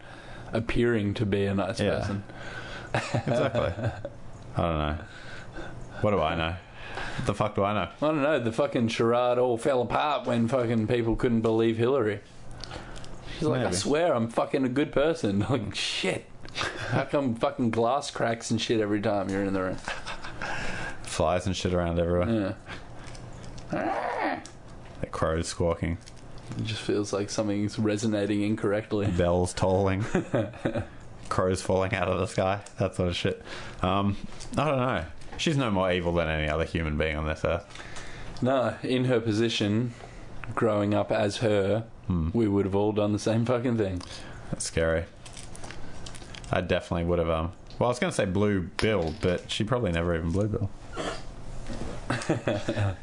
appearing 0.53 1.13
to 1.15 1.25
be 1.25 1.45
a 1.45 1.53
nice 1.53 1.79
Yeah. 1.79 1.99
person. 1.99 2.23
Exactly. 2.93 3.73
I 4.55 4.61
don't 4.61 4.77
know. 4.77 4.97
What 6.01 6.11
do 6.11 6.21
I 6.21 6.35
know? 6.35 6.55
What 7.17 7.25
the 7.25 7.33
fuck 7.33 7.55
do 7.55 7.63
I 7.63 7.73
know? 7.73 7.89
I 8.01 8.11
don't 8.11 8.21
know. 8.21 8.39
The 8.39 8.51
fucking 8.51 8.89
charade 8.89 9.39
all 9.39 9.57
fell 9.57 9.81
apart 9.81 10.27
when 10.27 10.47
fucking 10.47 10.85
people 10.87 11.15
couldn't 11.15 11.41
believe 11.41 11.77
Hillary. 11.77 12.19
She's 13.33 13.47
like, 13.47 13.65
I 13.65 13.71
swear, 13.71 14.13
I'm 14.13 14.29
fucking 14.29 14.63
a 14.63 14.69
good 14.69 14.91
person. 14.91 15.39
Like, 15.49 15.73
shit. 15.73 16.25
How 16.89 17.05
come 17.05 17.33
fucking 17.33 17.71
glass 17.71 18.11
cracks 18.11 18.51
and 18.51 18.61
shit 18.61 18.79
every 18.79 19.01
time 19.01 19.29
you're 19.29 19.43
in 19.43 19.53
the 19.53 19.61
room? 19.61 19.77
Flies 21.01 21.47
and 21.47 21.55
shit 21.55 21.73
around 21.73 21.99
everywhere. 21.99 22.55
Yeah. 23.71 24.39
The 25.01 25.07
crows 25.07 25.47
squawking, 25.47 25.97
It 26.57 26.63
just 26.65 26.81
feels 26.81 27.11
like 27.13 27.29
something's 27.29 27.79
resonating 27.79 28.41
incorrectly. 28.43 29.07
bells 29.07 29.53
tolling, 29.53 30.05
crows 31.29 31.61
falling 31.61 31.93
out 31.95 32.07
of 32.07 32.19
the 32.19 32.27
sky. 32.27 32.61
That 32.77 32.95
sort 32.95 33.09
of 33.09 33.15
shit. 33.15 33.41
Um, 33.81 34.17
I 34.57 34.65
don't 34.69 34.77
know. 34.77 35.05
She's 35.37 35.57
no 35.57 35.71
more 35.71 35.91
evil 35.91 36.13
than 36.13 36.27
any 36.29 36.47
other 36.49 36.65
human 36.65 36.97
being 36.97 37.15
on 37.15 37.25
this 37.25 37.43
earth. 37.43 37.65
No, 38.41 38.75
in 38.83 39.05
her 39.05 39.19
position, 39.19 39.93
growing 40.53 40.93
up 40.93 41.11
as 41.11 41.37
her, 41.37 41.85
Hmm. 42.07 42.29
we 42.33 42.47
would 42.49 42.65
have 42.65 42.75
all 42.75 42.91
done 42.91 43.13
the 43.13 43.19
same 43.19 43.45
fucking 43.45 43.77
thing. 43.77 44.01
That's 44.51 44.65
scary. 44.65 45.05
I 46.51 46.59
definitely 46.61 47.05
would 47.05 47.17
have. 47.19 47.29
Um, 47.29 47.53
well, 47.79 47.87
I 47.87 47.91
was 47.91 47.97
going 47.99 48.11
to 48.11 48.15
say 48.15 48.25
Blue 48.25 48.63
Bill, 48.77 49.15
but 49.21 49.49
she 49.49 49.63
probably 49.63 49.91
never 49.93 50.13
even 50.15 50.31
Blue 50.31 50.47
Bill. 50.49 50.69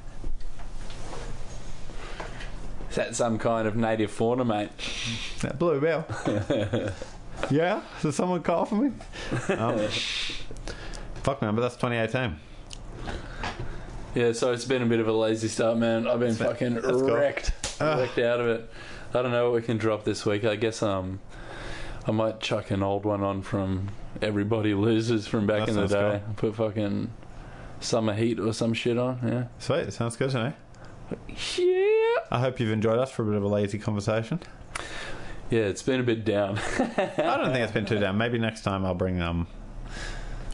Is 2.91 2.97
that 2.97 3.15
some 3.15 3.39
kind 3.39 3.69
of 3.69 3.77
native 3.77 4.11
fauna, 4.11 4.45
mate? 4.45 4.71
That 5.43 5.59
Blue 5.59 5.81
Bill. 5.81 6.05
yeah. 7.51 7.83
Did 8.03 8.13
someone 8.13 8.43
call 8.43 8.65
for 8.65 8.75
me? 8.75 8.93
Um, 9.57 9.79
fuck 11.23 11.41
man, 11.41 11.55
but 11.55 11.63
that's 11.63 11.77
2018. 11.77 12.37
Yeah, 14.15 14.33
so 14.33 14.53
it's 14.53 14.65
been 14.65 14.83
a 14.83 14.87
bit 14.87 14.99
of 14.99 15.07
a 15.07 15.13
lazy 15.13 15.47
start, 15.47 15.79
man. 15.79 16.09
I've 16.09 16.19
been 16.19 16.35
That's 16.35 16.51
fucking 16.51 16.75
that's 16.75 16.87
cool. 16.87 17.15
wrecked, 17.15 17.53
wrecked 17.81 18.19
out 18.19 18.41
of 18.41 18.49
it. 18.49 18.71
I 19.15 19.23
don't 19.23 19.31
know 19.31 19.45
what 19.51 19.61
we 19.61 19.63
can 19.63 19.77
drop 19.77 20.03
this 20.05 20.27
week. 20.27 20.45
I 20.45 20.57
guess 20.57 20.83
um, 20.83 21.21
I 22.07 22.11
might 22.11 22.41
chuck 22.41 22.73
an 22.73 22.83
old 22.83 23.05
one 23.05 23.23
on 23.23 23.43
from 23.43 23.91
Everybody 24.21 24.75
Loses 24.75 25.29
from 25.29 25.47
back 25.47 25.67
That 25.67 25.69
in 25.69 25.77
the 25.77 25.87
day. 25.87 26.23
Put 26.37 26.57
fucking 26.57 27.13
Summer 27.79 28.15
Heat 28.15 28.41
or 28.41 28.53
some 28.53 28.75
shit 28.75 28.99
on. 28.99 29.21
Yeah. 29.25 29.45
Sweet. 29.61 29.93
Sounds 29.93 30.17
good 30.17 30.31
to 30.31 30.45
me. 30.47 30.53
Yeah. 31.59 32.15
I 32.31 32.41
hope 32.41 32.61
you've 32.61 32.73
enjoyed 32.73 32.99
us 32.99 33.11
for 33.11 33.23
a 33.23 33.27
bit 33.27 33.35
of 33.35 33.43
a 33.43 33.49
lazy 33.49 33.79
conversation. 33.79 34.41
Yeah, 35.51 35.63
it's 35.63 35.83
been 35.83 36.01
a 36.01 36.05
bit 36.05 36.25
down. 36.25 36.59
I 36.79 37.37
don't 37.37 37.53
think 37.53 37.65
it's 37.65 37.73
been 37.73 37.87
too 37.87 37.99
down. 37.99 38.17
Maybe 38.17 38.39
next 38.39 38.63
time 38.63 38.85
I'll 38.85 38.95
bring 38.95 39.21
um. 39.21 39.47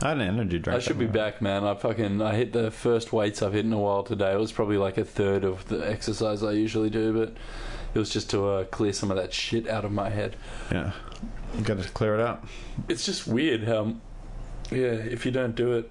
I 0.03 0.09
had 0.09 0.19
an 0.19 0.29
energy 0.29 0.59
drink. 0.59 0.77
I 0.77 0.81
should 0.81 0.99
be 0.99 1.07
back, 1.07 1.41
man. 1.41 1.65
I 1.65 1.75
fucking 1.75 2.21
I 2.21 2.35
hit 2.35 2.53
the 2.53 2.71
first 2.71 3.13
weights 3.13 3.43
I've 3.43 3.55
hit 3.55 3.65
in 3.65 3.73
a 3.73 3.79
while 3.79 4.03
today. 4.03 4.33
It 4.33 4.39
was 4.39 4.53
probably 4.53 4.77
like 4.77 4.99
a 4.99 5.05
third 5.05 5.45
of 5.45 5.67
the 5.69 5.79
exercise 5.89 6.43
I 6.43 6.53
usually 6.53 6.91
do, 6.91 7.13
but 7.13 7.35
it 7.95 7.99
was 7.99 8.11
just 8.11 8.29
to 8.31 8.47
uh, 8.47 8.65
clear 8.65 8.93
some 8.93 9.11
of 9.11 9.17
that 9.17 9.33
shit 9.33 9.69
out 9.69 9.85
of 9.85 9.93
my 9.93 10.11
head. 10.11 10.37
Yeah. 10.71 10.93
Got 11.63 11.83
to 11.83 11.89
clear 11.91 12.15
it 12.15 12.21
out. 12.21 12.45
It's 12.89 13.07
just 13.07 13.27
weird 13.27 13.65
how, 13.65 13.95
yeah, 14.71 14.93
if 14.93 15.25
you 15.25 15.33
don't 15.33 15.55
do 15.55 15.73
it, 15.73 15.91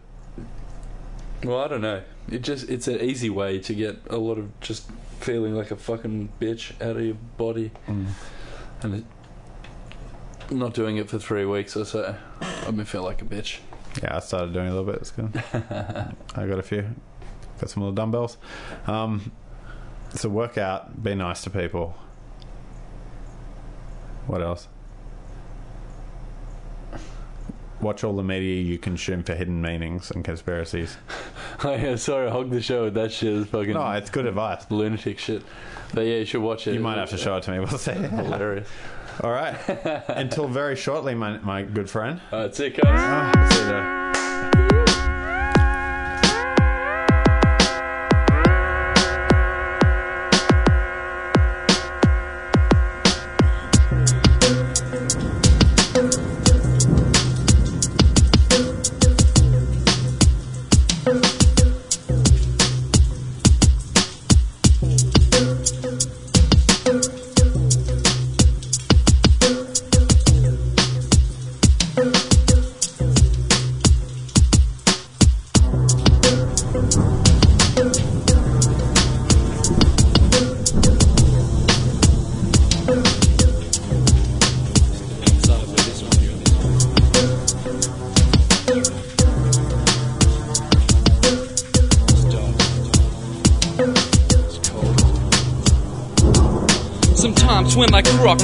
well, 1.44 1.60
I 1.60 1.68
don't 1.68 1.82
know. 1.82 2.04
It 2.30 2.42
just 2.42 2.70
it's 2.70 2.88
an 2.88 3.00
easy 3.02 3.30
way 3.30 3.60
to 3.60 3.74
get 3.74 3.98
a 4.10 4.18
lot 4.18 4.38
of 4.38 4.60
just 4.60 4.90
feeling 5.20 5.56
like 5.56 5.72
a 5.72 5.76
fucking 5.76 6.30
bitch 6.42 6.72
out 6.82 6.96
of 6.98 7.04
your 7.04 7.18
body, 7.38 7.72
Mm. 7.88 8.08
and 8.82 8.96
it, 8.96 9.04
not 10.52 10.74
doing 10.74 10.98
it 10.98 11.10
for 11.10 11.20
three 11.20 11.46
weeks 11.46 11.76
or 11.78 11.86
so, 11.86 12.16
I 12.42 12.72
me 12.72 12.84
feel 12.84 13.04
like 13.04 13.22
a 13.22 13.26
bitch. 13.26 13.60
Yeah, 14.04 14.18
I 14.18 14.20
started 14.20 14.54
doing 14.54 14.68
a 14.68 14.76
little 14.76 14.92
bit. 14.92 14.96
It's 15.02 15.12
good. 15.12 15.32
I 15.54 16.46
got 16.48 16.60
a 16.60 16.64
few. 16.64 16.86
Got 17.62 17.70
some 17.70 17.84
little 17.84 17.96
dumbbells. 17.96 18.38
Um, 18.88 19.32
so 20.14 20.28
work 20.30 20.58
out. 20.58 21.02
Be 21.02 21.16
nice 21.16 21.42
to 21.44 21.50
people. 21.50 21.96
What 24.28 24.42
else? 24.42 24.68
Watch 27.82 28.04
all 28.04 28.16
the 28.16 28.24
media 28.24 28.62
you 28.62 28.78
consume 28.78 29.24
for 29.24 29.36
hidden 29.36 29.62
meanings 29.62 30.12
and 30.12 30.24
conspiracies. 30.26 30.98
Yeah, 31.64 31.92
uh, 31.92 31.98
sorry, 31.98 32.28
I 32.28 32.32
hogged 32.32 32.52
the 32.52 32.62
show 32.62 32.84
with 32.86 32.94
that 32.96 33.12
shit. 33.12 33.34
It's 33.34 33.50
fucking 33.50 33.74
No, 33.74 33.92
it's 33.92 34.10
good 34.10 34.26
advice. 34.26 34.66
lunatic 34.70 35.20
shit. 35.20 35.42
But 35.94 36.02
yeah, 36.02 36.18
you 36.18 36.26
should 36.26 36.42
watch 36.42 36.68
it. 36.68 36.74
You 36.74 36.80
might 36.80 36.98
have 36.98 37.10
to 37.12 37.18
show 37.18 37.38
it 37.38 37.44
to 37.44 37.52
me. 37.52 37.60
We'll 37.60 37.78
see. 37.78 37.92
Hilarious. 37.94 38.68
All 39.24 39.32
right. 39.32 39.56
Until 40.10 40.48
very 40.48 40.76
shortly, 40.76 41.16
my 41.16 41.38
my 41.40 41.62
good 41.64 41.90
friend. 41.90 42.20
See 42.52 42.66
you 42.66 42.70
guys. 42.72 42.82
Ah, 42.86 43.48
see 43.52 43.60
you 43.60 43.66
later. 43.66 44.05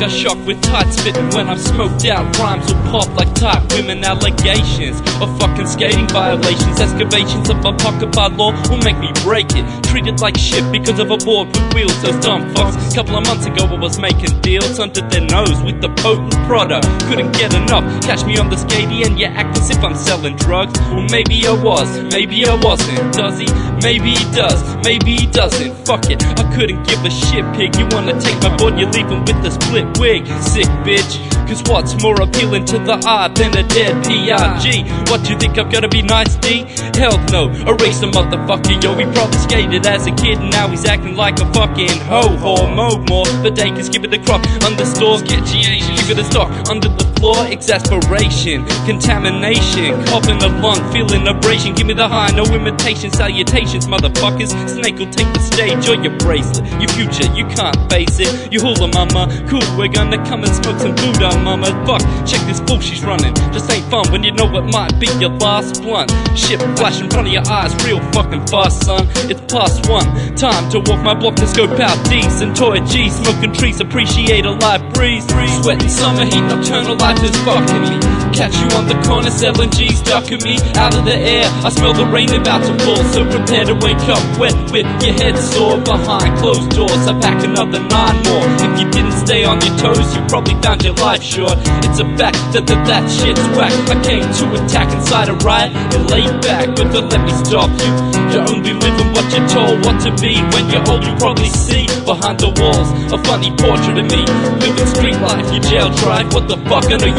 I 0.02 0.08
shock 0.08 0.38
with 0.48 0.62
tight 0.62 0.92
spitting. 0.92 1.30
When 1.30 1.48
I'm 1.48 1.60
smoked 1.60 2.06
out, 2.06 2.26
rhymes 2.40 2.66
will 2.66 2.82
pop 2.90 3.08
like 3.16 3.34
tight 3.36 3.62
women 3.74 4.04
allegations 4.04 5.00
of 5.22 5.30
fucking 5.40 5.68
skating 5.68 6.08
violations. 6.08 6.80
Excavations 6.80 7.50
of 7.50 7.64
a 7.64 7.74
pocket 7.74 8.12
by 8.12 8.28
law 8.28 8.52
will 8.70 8.82
make 8.82 8.98
me 8.98 9.12
break 9.22 9.48
it. 9.54 9.66
Treated 9.84 10.20
like 10.20 10.38
shit 10.38 10.70
because 10.72 10.98
of 10.98 11.12
a 11.12 11.18
board 11.18 11.50
with 11.50 11.74
wheels. 11.74 12.02
Those 12.02 12.20
dumb 12.24 12.52
fucks. 12.56 12.92
A 12.92 12.96
Couple 12.96 13.18
of 13.18 13.28
months 13.28 13.46
ago, 13.46 13.66
I 13.66 13.78
was 13.78 14.00
making 14.00 14.42
deals 14.42 14.80
under 14.80 15.02
their 15.02 15.22
nose 15.22 15.62
with 15.62 15.82
the 15.82 15.90
potent 16.02 16.34
product. 16.48 16.88
Couldn't 17.06 17.34
get 17.34 17.54
enough. 17.54 17.84
Catch 18.02 18.26
me 18.26 18.38
on 18.38 18.50
the 18.50 18.56
skatey 18.56 19.06
and 19.06 19.20
you 19.20 19.28
act 19.28 19.58
as 19.58 19.70
if 19.70 19.84
I'm 19.84 19.96
selling 19.96 20.36
drugs. 20.36 20.80
Well, 20.90 21.06
maybe 21.12 21.46
I 21.46 21.54
was, 21.54 21.88
maybe 22.12 22.46
I 22.48 22.56
wasn't. 22.56 23.14
Does 23.14 23.38
he? 23.38 23.46
Maybe 23.82 24.12
he 24.12 24.26
does, 24.32 24.62
maybe 24.84 25.16
he 25.16 25.26
doesn't. 25.28 25.74
Fuck 25.86 26.10
it, 26.10 26.24
I 26.24 26.44
couldn't 26.54 26.84
give 26.88 27.04
a 27.04 27.10
shit, 27.10 27.46
pig. 27.56 27.76
You 27.78 27.88
wanna 27.92 28.20
take 28.22 28.40
my 28.44 28.56
board, 28.58 28.78
you're 28.78 28.90
leaving 28.92 29.22
with 29.22 29.46
a 29.46 29.52
split 29.52 29.98
wig. 29.98 30.28
Sick 30.42 30.70
bitch. 30.86 31.18
Cause 31.48 31.64
what's 31.68 32.02
more 32.02 32.22
appealing 32.22 32.64
to 32.66 32.80
the 32.80 33.02
eye 33.06 33.28
than 33.28 33.58
a 33.58 33.68
dead 33.68 34.06
PRG? 34.06 35.10
What 35.10 35.28
you 35.30 35.38
think 35.38 35.58
I'm 35.58 35.70
gonna 35.70 35.90
be 35.90 36.02
nice, 36.02 36.36
D? 36.38 36.66
Hell 36.96 37.18
no, 37.32 37.50
erase 37.68 38.00
the 38.00 38.08
motherfucker, 38.08 38.82
yo. 38.82 38.96
He 38.96 39.04
probably 39.12 39.40
skated 39.40 39.86
as 39.86 40.08
a 40.08 40.12
kid 40.12 40.40
and 40.40 40.52
now 40.52 40.70
he's 40.70 40.86
acting 40.86 41.18
like 41.18 41.40
a 41.42 41.52
fucking 41.52 41.98
ho 42.08 42.30
ho 42.38 42.68
mo 42.74 42.98
more. 43.10 43.26
The 43.44 43.52
day 43.52 43.72
is 43.72 43.90
give 43.90 44.06
it 44.06 44.14
a 44.14 44.20
crock 44.20 44.46
under 44.64 44.86
store, 44.86 45.18
sketchy 45.18 45.60
Asian. 45.60 45.96
Give 45.96 46.12
it 46.12 46.20
a 46.20 46.24
stock 46.24 46.50
under 46.70 46.88
the 46.88 47.11
floor, 47.22 47.46
exasperation, 47.54 48.66
contamination, 48.90 49.94
coughing 50.10 50.42
a 50.42 50.50
lung, 50.60 50.82
feeling 50.92 51.28
abrasion. 51.28 51.76
Give 51.76 51.86
me 51.86 51.94
the 51.94 52.08
high, 52.08 52.32
no 52.32 52.44
imitation, 52.46 53.12
salutations, 53.12 53.86
motherfuckers. 53.86 54.50
Snake 54.68 54.98
will 54.98 55.14
take 55.14 55.32
the 55.32 55.40
stage 55.40 55.88
or 55.88 56.02
your 56.02 56.18
bracelet. 56.18 56.66
Your 56.82 56.90
future, 56.90 57.30
you 57.38 57.46
can't 57.46 57.78
face 57.92 58.18
it. 58.18 58.52
You 58.52 58.60
hula 58.60 58.88
mama, 58.90 59.30
cool, 59.48 59.62
we're 59.78 59.94
gonna 59.94 60.18
come 60.26 60.44
and 60.44 60.50
smoke 60.50 60.80
some 60.80 60.96
Buddha 60.96 61.38
mama. 61.46 61.70
Fuck, 61.86 62.02
check 62.26 62.42
this 62.50 62.60
bull 62.60 62.80
she's 62.80 63.04
running. 63.06 63.36
Just 63.54 63.70
ain't 63.70 63.86
fun 63.86 64.12
when 64.12 64.24
you 64.24 64.32
know 64.32 64.50
it 64.58 64.66
might 64.74 65.00
be 65.00 65.08
your 65.22 65.30
last 65.38 65.84
blunt. 65.84 66.10
Shit 66.36 66.60
flash 66.76 67.00
in 67.00 67.10
front 67.10 67.28
of 67.28 67.34
your 67.34 67.48
eyes, 67.48 67.72
real 67.86 68.02
fucking 68.12 68.48
fast, 68.48 68.84
son. 68.84 69.06
It's 69.30 69.42
past 69.54 69.88
one. 69.88 70.10
Time 70.36 70.72
to 70.72 70.80
walk 70.90 71.06
my 71.06 71.14
block 71.14 71.36
to 71.36 71.46
scope 71.46 71.80
out 71.80 71.98
D's 72.10 72.42
and 72.42 72.56
toy 72.56 72.80
G. 72.80 73.10
Smoking 73.12 73.54
trees, 73.54 73.80
appreciate 73.80 74.46
a 74.46 74.52
live 74.52 74.82
breeze. 74.94 75.24
Sweating 75.62 75.90
summer 75.90 76.26
heat, 76.26 76.42
nocturnal 76.42 76.96
life 77.12 77.24
is 77.24 77.36
fucking. 77.44 78.00
Catch 78.32 78.56
you 78.56 78.68
on 78.80 78.88
the 78.88 78.96
corner 79.06 79.30
selling 79.30 79.70
G's, 79.72 80.02
ducking 80.02 80.42
me 80.44 80.56
out 80.80 80.96
of 80.96 81.04
the 81.04 81.16
air. 81.16 81.48
I 81.66 81.70
smell 81.70 81.94
the 81.94 82.06
rain 82.06 82.32
about 82.32 82.64
to 82.64 82.74
fall, 82.84 83.04
so 83.12 83.28
prepare 83.28 83.66
to 83.66 83.76
wake 83.76 84.06
up 84.08 84.24
wet 84.40 84.56
with 84.72 84.88
your 85.04 85.16
head 85.20 85.36
sore 85.38 85.78
behind 85.82 86.40
closed 86.40 86.72
doors. 86.72 87.04
I 87.08 87.14
pack 87.20 87.44
another 87.44 87.80
nine 87.80 88.18
more. 88.24 88.48
If 88.64 88.80
you 88.80 88.88
didn't 88.90 89.18
stay 89.28 89.44
on 89.44 89.60
your 89.60 89.76
toes, 89.78 90.16
you 90.16 90.22
probably 90.32 90.56
found 90.64 90.84
your 90.84 90.96
life 90.96 91.22
short. 91.22 91.60
It's 91.84 92.00
a 92.00 92.08
fact 92.16 92.40
that 92.56 92.66
that, 92.68 92.82
that 92.88 93.04
shit's 93.12 93.44
whack. 93.58 93.74
I 93.92 94.00
came 94.00 94.24
to 94.24 94.46
attack 94.64 94.96
inside 94.96 95.28
a 95.28 95.36
riot 95.44 95.76
and 95.76 96.10
lay 96.10 96.24
back, 96.40 96.72
but 96.76 96.88
don't 96.96 97.12
let 97.12 97.22
me 97.28 97.34
stop 97.44 97.70
you. 97.84 97.92
You're 98.32 98.48
only 98.48 98.72
living 98.72 99.12
what 99.12 99.28
you're 99.36 99.48
told 99.52 99.84
what 99.84 100.00
to 100.08 100.12
be. 100.24 100.40
When 100.56 100.72
you're 100.72 100.88
old, 100.88 101.04
you 101.04 101.14
probably 101.20 101.52
see 101.52 101.84
behind 102.08 102.40
the 102.40 102.48
walls 102.56 102.90
a 103.12 103.20
funny 103.28 103.52
portrait 103.60 104.00
of 104.00 104.08
me. 104.08 104.24
Living 104.64 104.88
street 104.88 105.20
life, 105.20 105.52
you 105.52 105.60
jail 105.60 105.92
drive. 106.00 106.32
What 106.32 106.48
the 106.48 106.56
fuck? 106.72 106.88
Sometimes 107.02 107.18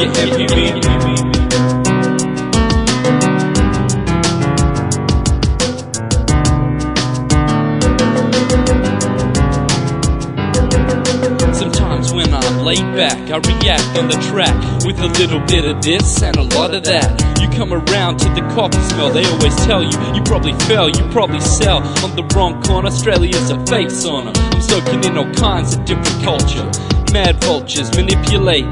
when 12.13 12.33
I'm 12.33 12.65
laid 12.65 12.79
back, 12.95 13.19
I 13.29 13.39
react 13.39 13.99
on 13.99 14.07
the 14.07 14.15
track 14.31 14.55
with 14.87 15.01
a 15.01 15.09
little 15.19 15.41
bit 15.47 15.65
of 15.65 15.83
this 15.83 16.23
and 16.23 16.37
a 16.37 16.43
lot 16.43 16.73
of 16.73 16.85
that. 16.85 17.21
You 17.41 17.49
come 17.49 17.73
around 17.73 18.19
to 18.19 18.29
the 18.29 18.43
coffee 18.55 18.79
smell, 18.91 19.11
they 19.11 19.25
always 19.25 19.57
tell 19.67 19.83
you, 19.83 19.99
you 20.15 20.23
probably 20.23 20.53
fell, 20.69 20.89
you 20.89 21.03
probably 21.11 21.41
sell 21.41 21.79
on 22.05 22.15
the 22.15 22.23
wrong 22.37 22.63
corner. 22.63 22.87
Australia's 22.87 23.51
a 23.51 23.57
fake 23.67 23.89
sauna. 23.89 24.33
I'm 24.55 24.63
soaking 24.63 25.03
in 25.03 25.19
all 25.19 25.29
kinds 25.35 25.75
of 25.75 25.85
different 25.85 26.23
culture. 26.23 26.71
Mad 27.13 27.43
vultures 27.45 27.91
manipulate, 27.97 28.65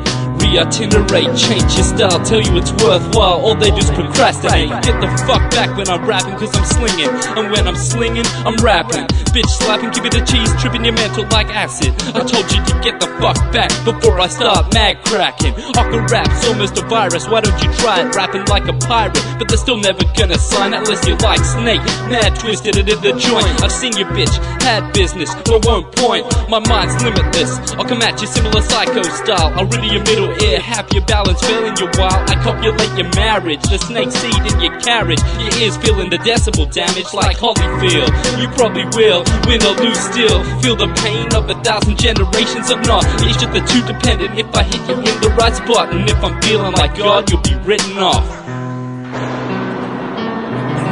re-itinerate, 0.50 1.30
change 1.36 1.70
your 1.78 1.86
style, 1.86 2.18
tell 2.24 2.40
you 2.40 2.58
it's 2.58 2.72
worthwhile. 2.82 3.40
All 3.40 3.54
they 3.54 3.70
do 3.70 3.78
is 3.78 3.90
procrastinate. 3.90 4.70
Get 4.82 5.00
the 5.00 5.08
fuck 5.26 5.50
back 5.50 5.76
when 5.76 5.88
I'm 5.88 6.04
rapping, 6.06 6.34
cause 6.34 6.54
I'm 6.56 6.64
slinging. 6.64 7.10
And 7.38 7.50
when 7.50 7.66
I'm 7.66 7.76
slinging, 7.76 8.26
I'm 8.44 8.56
rapping. 8.56 9.06
Bitch 9.30 9.50
slapping, 9.62 9.90
give 9.90 10.04
it 10.04 10.14
a 10.14 10.24
cheese, 10.24 10.50
tripping 10.60 10.84
your 10.84 10.94
mental 10.94 11.24
like 11.30 11.48
acid. 11.54 11.94
I 12.14 12.26
told 12.26 12.50
you 12.50 12.58
to 12.64 12.74
get 12.82 12.98
the 12.98 13.06
fuck 13.22 13.38
back 13.52 13.70
before 13.84 14.20
I 14.20 14.26
start 14.26 14.72
mad 14.74 15.04
cracking. 15.04 15.54
Awkward 15.78 16.10
rap, 16.10 16.28
almost 16.48 16.78
a 16.78 16.84
virus, 16.86 17.28
why 17.28 17.40
don't 17.40 17.56
you 17.62 17.70
try 17.78 18.02
it? 18.02 18.14
Rapping 18.14 18.44
like 18.46 18.66
a 18.66 18.74
pirate, 18.74 19.14
but 19.38 19.48
they're 19.48 19.58
still 19.58 19.78
never 19.78 20.02
gonna 20.18 20.38
sign 20.38 20.74
unless 20.74 21.06
you 21.06 21.14
like 21.16 21.40
Snake. 21.44 21.82
Mad 22.10 22.34
twisted 22.36 22.76
it 22.76 22.88
in 22.88 23.00
the 23.00 23.12
joint. 23.14 23.46
I've 23.62 23.72
seen 23.72 23.96
your 23.96 24.08
bitch, 24.08 24.34
had 24.62 24.92
business, 24.92 25.32
but 25.46 25.64
won't 25.64 25.94
point. 25.96 26.26
My 26.48 26.58
mind's 26.58 27.02
limitless. 27.04 27.72
I'll 27.78 27.84
come 27.84 28.02
at 28.02 28.20
you 28.20 28.26
similar 28.26 28.62
psycho 28.62 29.02
style. 29.02 29.52
I'll 29.54 29.66
rid 29.66 29.84
your 29.92 30.02
middle 30.02 30.30
ear, 30.42 30.60
have 30.60 30.88
your 30.92 31.04
balance 31.04 31.40
failing 31.44 31.76
you 31.76 31.86
while 31.98 32.20
I 32.28 32.34
copulate 32.42 32.92
your 32.98 33.10
marriage. 33.14 33.62
The 33.62 33.78
snake 33.78 34.10
seed 34.10 34.40
in 34.52 34.60
your 34.60 34.78
carriage. 34.80 35.20
Your 35.38 35.54
ears 35.60 35.76
feeling 35.78 36.10
the 36.10 36.18
decibel 36.18 36.70
damage 36.72 37.12
like 37.14 37.36
Holyfield. 37.38 38.10
You 38.40 38.48
probably 38.56 38.84
will 38.96 39.24
win 39.46 39.62
or 39.62 39.74
lose 39.82 40.00
still. 40.00 40.42
Feel 40.60 40.76
the 40.76 40.88
pain 41.02 41.28
of 41.34 41.48
a 41.50 41.54
thousand 41.62 41.98
generations 41.98 42.70
of 42.70 42.80
not. 42.86 43.04
It's 43.26 43.36
just 43.36 43.52
the 43.52 43.60
two 43.66 43.82
dependent 43.86 44.38
if 44.38 44.48
I 44.54 44.62
hit 44.64 44.80
you 44.88 44.96
in 44.96 45.16
the 45.20 45.34
right 45.38 45.54
spot. 45.54 45.92
And 45.92 46.08
if 46.08 46.22
I'm 46.22 46.40
feeling 46.42 46.72
like 46.72 46.96
God, 46.96 47.30
you'll 47.30 47.42
be 47.42 47.54
written 47.66 47.98
off. 47.98 48.26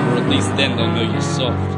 Or 0.09 0.19
at 0.19 0.29
least 0.29 0.55
then 0.57 0.77
they'll 0.77 0.91
know 0.93 1.13
you're 1.13 1.21
soft. 1.21 1.78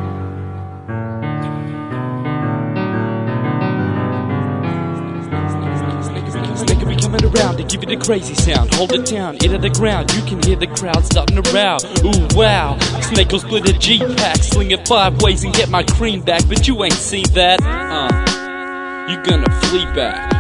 Be 7.41 7.47
around 7.47 7.57
to 7.57 7.65
give 7.65 7.83
you 7.83 7.97
the 7.97 8.05
crazy 8.05 8.35
sound. 8.35 8.75
Hold 8.75 8.93
it 8.93 9.07
down, 9.07 9.37
at 9.37 9.63
the 9.63 9.71
ground. 9.71 10.13
You 10.15 10.23
can 10.23 10.43
hear 10.43 10.57
the 10.57 10.67
crowd 10.67 11.05
starting 11.05 11.43
to 11.43 11.53
row. 11.53 11.79
Ooh, 12.05 12.37
wow. 12.37 12.79
Snake 13.01 13.31
will 13.31 13.41
split 13.41 13.69
a 13.69 13.79
G 13.79 13.99
pack, 13.99 14.37
sling 14.39 14.71
it 14.71 14.87
five 14.87 15.21
ways 15.23 15.45
and 15.45 15.55
get 15.55 15.69
my 15.69 15.83
cream 15.83 16.23
back. 16.23 16.43
But 16.49 16.67
you 16.69 16.83
ain't 16.85 16.93
seen 16.93 17.25
that. 17.35 17.61
Uh, 17.63 19.11
you 19.11 19.23
gonna 19.23 19.51
flee 19.63 19.85
back. 19.95 20.40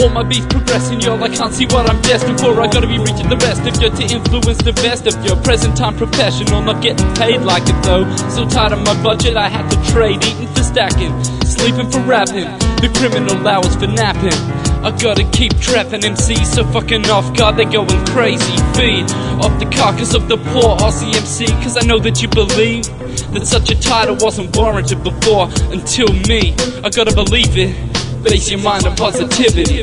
All 0.00 0.08
my 0.08 0.22
beats 0.22 0.46
progressing, 0.46 1.00
y'all. 1.02 1.22
I 1.22 1.28
can't 1.28 1.52
see 1.52 1.66
what 1.66 1.88
I'm 1.90 2.00
destined 2.00 2.40
for. 2.40 2.58
I 2.58 2.68
gotta 2.68 2.86
be 2.86 2.98
reaching 2.98 3.28
the 3.28 3.36
rest 3.36 3.60
of 3.68 3.76
you 3.82 3.90
to 3.90 4.14
influence 4.14 4.56
the 4.62 4.72
best 4.72 5.06
of 5.06 5.12
your 5.26 5.36
present 5.42 5.76
time 5.76 5.94
professional. 5.94 6.62
Not 6.62 6.80
getting 6.80 7.12
paid 7.16 7.42
like 7.42 7.64
it 7.68 7.76
though. 7.84 8.08
So 8.32 8.48
tired 8.48 8.72
of 8.72 8.80
my 8.80 8.96
budget, 9.02 9.36
I 9.36 9.48
had 9.48 9.68
to 9.68 9.92
trade. 9.92 10.24
Eating 10.24 10.48
for 10.54 10.62
stacking, 10.62 11.12
sleeping 11.44 11.90
for 11.90 12.00
rapping. 12.00 12.48
The 12.80 12.88
criminal 12.96 13.46
hours 13.46 13.76
for 13.76 13.88
napping. 13.88 14.32
I 14.80 14.90
gotta 14.96 15.24
keep 15.32 15.60
trapping 15.60 16.00
MCs 16.00 16.46
so 16.46 16.64
fucking 16.72 17.04
off 17.10 17.36
guard, 17.36 17.58
they're 17.58 17.68
going 17.68 18.06
crazy. 18.06 18.56
Feed 18.72 19.04
off 19.44 19.52
the 19.60 19.68
carcass 19.70 20.14
of 20.14 20.28
the 20.28 20.38
poor 20.38 20.80
Aussie 20.80 21.14
MC, 21.14 21.44
cause 21.60 21.76
I 21.76 21.84
know 21.84 21.98
that 21.98 22.22
you 22.22 22.28
believe 22.28 22.86
that 23.34 23.46
such 23.46 23.70
a 23.70 23.78
title 23.78 24.16
wasn't 24.16 24.56
warranted 24.56 25.04
before 25.04 25.50
until 25.68 26.08
me. 26.24 26.54
I 26.82 26.88
gotta 26.88 27.14
believe 27.14 27.58
it. 27.58 27.89
Base 28.22 28.50
your 28.50 28.60
mind 28.60 28.86
on 28.86 28.94
positivity. 28.96 29.80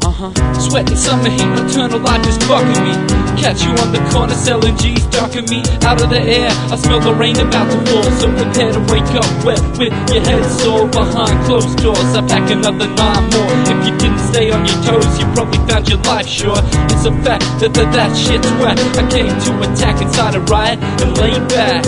Uh-huh. 0.00 0.32
Sweating 0.58 0.96
summer 0.96 1.28
heat, 1.28 1.44
nocturnal 1.44 2.00
life 2.00 2.26
is 2.26 2.38
fucking 2.48 2.84
me. 2.84 2.94
Catch 3.36 3.64
you 3.64 3.72
on 3.76 3.92
the 3.92 4.00
corner 4.08 4.32
selling 4.32 4.76
G's, 4.78 5.04
darking 5.12 5.44
me 5.50 5.60
out 5.84 6.00
of 6.00 6.08
the 6.08 6.20
air. 6.20 6.48
I 6.72 6.76
smell 6.76 7.00
the 7.00 7.12
rain 7.12 7.36
about 7.36 7.68
to 7.68 7.76
fall, 7.84 8.02
so 8.16 8.32
prepare 8.32 8.72
to 8.72 8.80
wake 8.88 9.12
up 9.12 9.28
wet 9.44 9.60
with 9.76 9.92
your 10.08 10.24
head 10.24 10.44
sore 10.56 10.88
behind 10.88 11.36
closed 11.44 11.76
doors. 11.76 12.16
I 12.16 12.24
pack 12.26 12.50
another 12.50 12.88
nine 12.88 13.24
more. 13.28 13.52
If 13.68 13.84
you 13.84 13.92
didn't 13.98 14.24
stay 14.32 14.50
on 14.50 14.64
your 14.64 14.80
toes, 14.88 15.18
you 15.20 15.26
probably 15.36 15.60
found 15.68 15.86
your 15.88 16.00
life 16.08 16.26
short. 16.26 16.64
It's 16.96 17.04
a 17.04 17.12
fact 17.20 17.44
that 17.60 17.74
that, 17.76 17.92
that 17.92 18.16
shit's 18.16 18.48
wet. 18.56 18.80
I 18.80 19.04
came 19.12 19.28
to 19.28 19.52
attack 19.68 20.00
inside 20.00 20.34
a 20.34 20.40
riot 20.48 20.80
and 20.80 21.12
lay 21.18 21.36
back. 21.52 21.84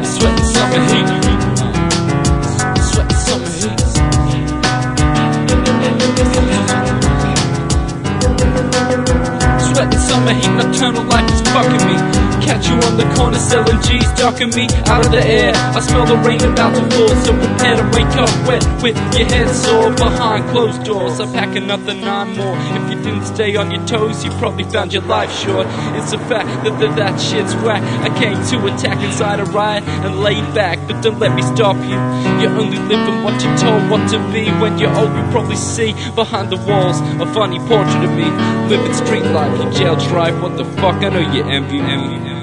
Sweating 0.00 0.48
summer 0.48 0.80
heat. 0.88 1.35
Summer 10.06 10.32
heat, 10.32 10.48
nocturnal 10.48 11.04
life 11.04 11.28
is 11.30 11.40
fucking 11.42 11.86
me. 11.86 12.15
Catch 12.46 12.68
you 12.68 12.76
on 12.88 12.96
the 12.96 13.04
corner 13.16 13.38
selling 13.38 13.82
G's, 13.82 14.06
darking 14.14 14.50
me 14.54 14.68
out 14.86 15.04
of 15.04 15.10
the 15.10 15.18
air. 15.18 15.52
I 15.54 15.80
smell 15.80 16.06
the 16.06 16.16
rain 16.18 16.40
about 16.42 16.74
to 16.76 16.82
fall, 16.94 17.08
so 17.26 17.32
prepare 17.34 17.76
to 17.76 17.84
wake 17.90 18.14
up 18.16 18.30
wet 18.46 18.62
with 18.82 18.96
your 19.18 19.26
head 19.26 19.50
sore 19.50 19.90
behind 19.92 20.48
closed 20.50 20.84
doors. 20.84 21.18
I 21.18 21.26
pack 21.32 21.56
another 21.56 21.92
nine 21.92 22.36
more. 22.36 22.56
If 22.78 22.90
you 22.90 23.02
didn't 23.02 23.24
stay 23.24 23.56
on 23.56 23.72
your 23.72 23.84
toes, 23.84 24.24
you 24.24 24.30
probably 24.38 24.62
found 24.62 24.92
your 24.92 25.02
life 25.02 25.32
short. 25.32 25.66
It's 25.98 26.12
a 26.12 26.18
fact 26.30 26.46
that 26.64 26.78
that, 26.78 26.96
that 26.96 27.20
shit's 27.20 27.54
whack. 27.56 27.82
I 28.06 28.16
came 28.16 28.38
to 28.50 28.66
attack 28.72 29.02
inside 29.02 29.40
a 29.40 29.44
riot 29.46 29.82
and 29.84 30.20
lay 30.20 30.40
back, 30.54 30.78
but 30.86 31.02
don't 31.02 31.18
let 31.18 31.34
me 31.34 31.42
stop 31.42 31.76
you. 31.76 31.98
You're 32.40 32.56
only 32.56 32.78
living 32.78 33.24
what 33.24 33.42
you're 33.42 33.58
told 33.58 33.90
what 33.90 34.08
to 34.10 34.18
be. 34.32 34.46
When 34.62 34.78
you're 34.78 34.94
old, 34.94 35.10
you 35.10 35.22
probably 35.32 35.56
see 35.56 35.92
behind 36.14 36.50
the 36.50 36.58
walls 36.58 37.00
a 37.20 37.26
funny 37.34 37.58
portrait 37.58 38.04
of 38.04 38.12
me. 38.14 38.30
Living 38.70 38.94
street 38.94 39.24
life, 39.34 39.52
you 39.58 39.70
jail 39.72 39.96
drive. 39.96 40.40
What 40.40 40.56
the 40.56 40.64
fuck? 40.64 41.02
I 41.02 41.08
know 41.08 41.32
you 41.32 41.42
envy 41.42 41.82
me. 41.82 42.35